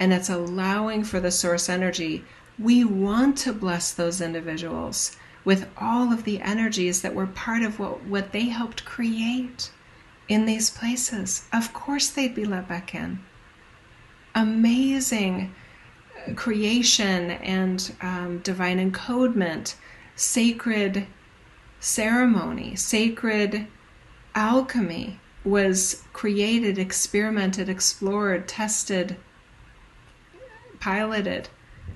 and 0.00 0.12
it's 0.12 0.28
allowing 0.28 1.04
for 1.04 1.20
the 1.20 1.30
source 1.30 1.68
energy 1.68 2.24
we 2.58 2.84
want 2.84 3.38
to 3.38 3.52
bless 3.52 3.92
those 3.92 4.20
individuals 4.20 5.16
with 5.44 5.68
all 5.76 6.12
of 6.12 6.24
the 6.24 6.40
energies 6.40 7.02
that 7.02 7.14
were 7.14 7.26
part 7.26 7.62
of 7.62 7.78
what, 7.78 8.04
what 8.04 8.32
they 8.32 8.44
helped 8.44 8.84
create 8.84 9.70
in 10.28 10.46
these 10.46 10.70
places. 10.70 11.46
Of 11.52 11.72
course, 11.72 12.08
they'd 12.08 12.34
be 12.34 12.44
let 12.44 12.68
back 12.68 12.94
in. 12.94 13.20
Amazing 14.34 15.54
creation 16.36 17.32
and 17.32 17.94
um, 18.00 18.38
divine 18.38 18.78
encodement, 18.78 19.74
sacred 20.16 21.06
ceremony, 21.80 22.76
sacred 22.76 23.66
alchemy 24.34 25.18
was 25.44 26.02
created, 26.12 26.78
experimented, 26.78 27.68
explored, 27.68 28.46
tested, 28.46 29.16
piloted 30.80 31.48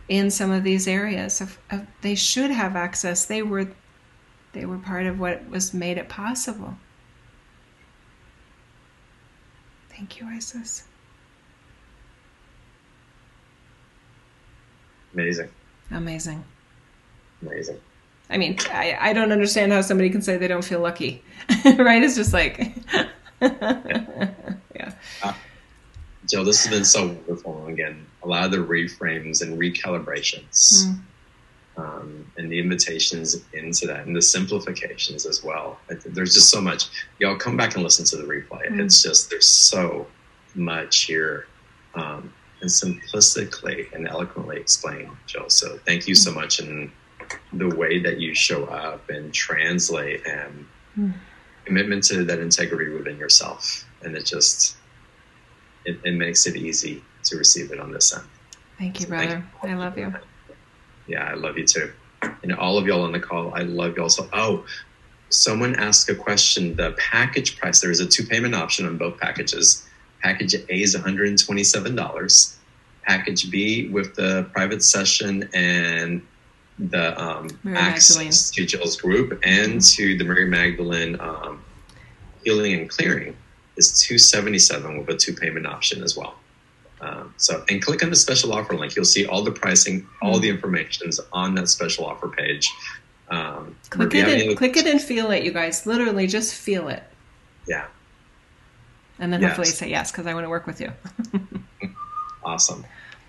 in 0.09 0.31
some 0.31 0.51
of 0.51 0.65
these 0.65 0.89
areas. 0.89 1.41
Of, 1.41 1.59
of, 1.71 1.87
they 2.03 2.15
should 2.15 2.51
have 2.51 2.77
access. 2.77 3.25
They 3.25 3.43
were 3.43 3.69
they 4.53 4.65
were 4.65 4.79
part 4.79 5.07
of 5.07 5.21
what 5.21 5.49
was 5.51 5.75
made 5.75 5.99
it 5.99 6.09
possible. 6.09 6.77
Thank 9.91 10.19
you, 10.19 10.27
Isis. 10.27 10.85
Amazing. 15.13 15.51
Amazing. 15.91 16.45
Amazing. 17.43 17.81
I 18.29 18.39
mean, 18.39 18.57
I, 18.71 18.97
I 18.99 19.13
don't 19.13 19.33
understand 19.33 19.73
how 19.73 19.81
somebody 19.81 20.11
can 20.11 20.23
say 20.23 20.37
they 20.37 20.49
don't 20.49 20.65
feel 20.65 20.81
lucky, 20.81 21.23
right? 21.65 22.03
It's 22.03 22.17
just 22.17 22.33
like, 22.33 22.75
yeah. 23.41 24.93
Uh, 25.23 25.33
Jill, 26.29 26.45
this 26.45 26.65
has 26.65 26.75
been 26.75 26.85
so 26.85 27.07
wonderful. 27.07 27.67
Again, 27.67 28.05
a 28.23 28.29
lot 28.29 28.45
of 28.45 28.51
the 28.51 28.59
reframes 28.59 29.43
and 29.43 29.59
recalibrations 29.59 30.87
mm. 30.87 30.99
um, 31.77 32.31
and 32.37 32.51
the 32.51 32.59
invitations 32.59 33.37
into 33.53 33.87
that 33.87 34.07
and 34.07 34.17
the 34.17 34.23
simplifications 34.23 35.25
as 35.25 35.45
well. 35.45 35.79
There's 36.05 36.35
just 36.35 36.51
so 36.51 36.61
much. 36.61 36.87
Y'all 37.21 37.37
come 37.37 37.57
back 37.57 37.75
and 37.75 37.85
listen 37.85 38.05
to 38.07 38.17
the 38.17 38.25
replay. 38.25 38.69
Mm. 38.69 38.85
It's 38.85 39.03
just, 39.03 39.31
there's 39.31 39.49
so 39.49 40.07
much 40.55 41.03
here. 41.03 41.47
Um, 41.95 42.33
and 42.61 42.71
simplistically 42.71 43.93
and 43.93 44.09
eloquently 44.09 44.57
explained, 44.57 45.11
Jill. 45.27 45.51
So 45.51 45.79
thank 45.85 46.09
you 46.09 46.15
so 46.15 46.31
hmm. 46.31 46.39
much. 46.39 46.59
And 46.59 46.91
the 47.53 47.75
way 47.77 47.99
that 48.01 48.19
you 48.19 48.35
show 48.35 48.65
up 48.67 49.09
and 49.11 49.33
translate 49.33 50.27
and 50.27 50.67
mm. 50.99 51.13
commitment 51.65 52.05
to 52.05 52.25
that 52.25 52.39
integrity 52.39 52.93
within 52.93 53.19
yourself. 53.19 53.85
And 54.03 54.17
it 54.17 54.25
just, 54.27 54.77
it, 55.85 55.99
it, 56.05 56.15
makes 56.15 56.47
it 56.47 56.57
easy 56.57 57.03
to 57.25 57.37
receive 57.37 57.71
it 57.71 57.81
on 57.81 57.93
this 57.93 58.15
end. 58.15 58.27
Thank 58.79 59.01
you, 59.01 59.07
brother. 59.07 59.27
Thank 59.27 59.45
you. 59.63 59.69
I 59.71 59.75
love 59.75 59.99
you. 59.99 60.15
Yeah, 61.07 61.25
I 61.25 61.35
love 61.35 61.57
you 61.57 61.67
too. 61.67 61.93
And 62.43 62.55
all 62.55 62.79
of 62.79 62.87
y'all 62.87 63.03
on 63.03 63.13
the 63.13 63.21
call, 63.21 63.55
I 63.55 63.63
love 63.63 63.97
y'all. 63.97 64.09
So, 64.09 64.29
oh, 64.33 64.67
someone 65.31 65.75
asked 65.77 66.09
a 66.09 66.15
question. 66.15 66.77
The 66.77 66.93
package 66.99 67.59
price, 67.59 67.81
there 67.81 67.91
is 67.91 68.01
a 68.01 68.07
two 68.07 68.25
payment 68.25 68.55
option 68.55 68.87
on 68.87 68.97
both 68.97 69.19
packages. 69.19 69.87
Package 70.23 70.55
A 70.55 70.65
is 70.69 70.97
$127. 70.97 72.57
Package 73.03 73.51
B 73.51 73.89
with 73.89 74.17
the 74.17 74.49
private 74.53 74.83
session 74.83 75.49
and 75.55 76.27
the 76.79 77.21
um, 77.21 77.49
access 77.75 78.17
Magdalene. 78.17 78.33
to 78.33 78.67
Jill's 78.67 79.01
group 79.01 79.41
and 79.43 79.81
to 79.81 80.17
the 80.19 80.25
Mary 80.25 80.47
Magdalene 80.47 81.19
um, 81.21 81.63
healing 82.45 82.75
and 82.75 82.91
clearing 82.91 83.37
is 83.77 84.01
277 84.01 84.99
with 84.99 85.09
a 85.09 85.17
two 85.17 85.35
payment 85.35 85.67
option 85.67 86.03
as 86.03 86.17
well. 86.17 86.35
Um, 87.01 87.35
so, 87.37 87.65
and 87.69 87.83
click 87.83 88.03
on 88.03 88.11
the 88.11 88.17
special 88.17 88.53
offer 88.55 88.75
link. 88.75 88.97
You'll 88.97 89.05
see 89.05 89.27
all 89.27 89.43
the 89.43 89.51
pricing, 89.51 90.07
all 90.23 90.39
the 90.39 90.49
information 90.49 91.09
is 91.09 91.21
on 91.33 91.55
that 91.57 91.69
special 91.69 92.07
offer 92.07 92.29
page. 92.29 92.71
Um, 93.29 93.77
click 93.91 94.15
it, 94.15 94.49
and, 94.49 94.57
click 94.57 94.77
it 94.77 94.87
and 94.87 95.01
feel 95.01 95.31
it, 95.31 95.45
you 95.45 95.53
guys. 95.53 95.85
Literally, 95.87 96.27
just 96.27 96.55
feel 96.55 96.89
it. 96.89 97.03
Yeah. 97.67 97.87
And 99.19 99.33
then 99.33 99.41
yes. 99.41 99.51
hopefully 99.51 99.69
say 99.69 99.91
yes 99.91 100.11
because 100.11 100.27
I 100.27 100.35
want 100.35 100.45
to 100.45 100.51
work 100.51 100.67
with 100.67 100.81
you. 100.81 100.93
awesome. 102.45 102.85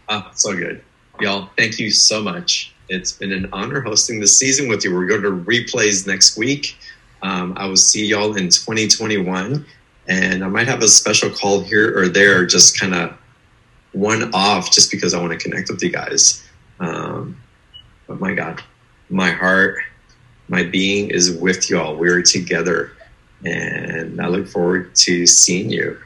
Oh, 0.07 0.29
so 0.33 0.55
good. 0.55 0.83
Y'all, 1.19 1.49
thank 1.57 1.79
you 1.79 1.89
so 1.89 2.21
much. 2.21 2.73
It's 2.89 3.11
been 3.11 3.31
an 3.31 3.49
honor 3.51 3.81
hosting 3.81 4.19
this 4.19 4.37
season 4.37 4.69
with 4.69 4.83
you. 4.83 4.93
We're 4.93 5.07
going 5.07 5.23
to 5.23 5.31
replays 5.31 6.07
next 6.07 6.37
week. 6.37 6.77
Um, 7.21 7.53
I 7.57 7.65
will 7.65 7.75
see 7.75 8.05
y'all 8.05 8.35
in 8.37 8.49
2021 8.49 9.65
and 10.07 10.43
I 10.43 10.47
might 10.47 10.67
have 10.67 10.81
a 10.81 10.87
special 10.87 11.29
call 11.29 11.61
here 11.61 11.97
or 11.97 12.07
there, 12.07 12.45
just 12.45 12.79
kind 12.79 12.95
of 12.95 13.13
one 13.91 14.33
off, 14.33 14.71
just 14.71 14.91
because 14.91 15.13
I 15.13 15.21
want 15.21 15.33
to 15.33 15.37
connect 15.37 15.69
with 15.69 15.83
you 15.83 15.89
guys. 15.89 16.43
Um, 16.79 17.37
but 18.07 18.19
my 18.19 18.33
God, 18.33 18.61
my 19.09 19.31
heart, 19.31 19.79
my 20.47 20.63
being 20.63 21.09
is 21.09 21.31
with 21.31 21.69
y'all. 21.69 21.97
We're 21.97 22.21
together, 22.21 22.93
and 23.43 24.21
I 24.21 24.27
look 24.27 24.47
forward 24.47 24.95
to 24.95 25.27
seeing 25.27 25.69
you 25.69 25.99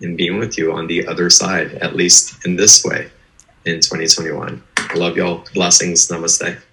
and 0.00 0.16
being 0.16 0.38
with 0.38 0.56
you 0.56 0.72
on 0.72 0.86
the 0.86 1.06
other 1.06 1.28
side, 1.28 1.74
at 1.74 1.94
least 1.94 2.44
in 2.46 2.56
this 2.56 2.84
way, 2.84 3.10
in 3.66 3.80
2021. 3.80 4.62
Love 4.94 5.16
y'all. 5.16 5.44
Blessings. 5.54 6.08
Namaste. 6.08 6.71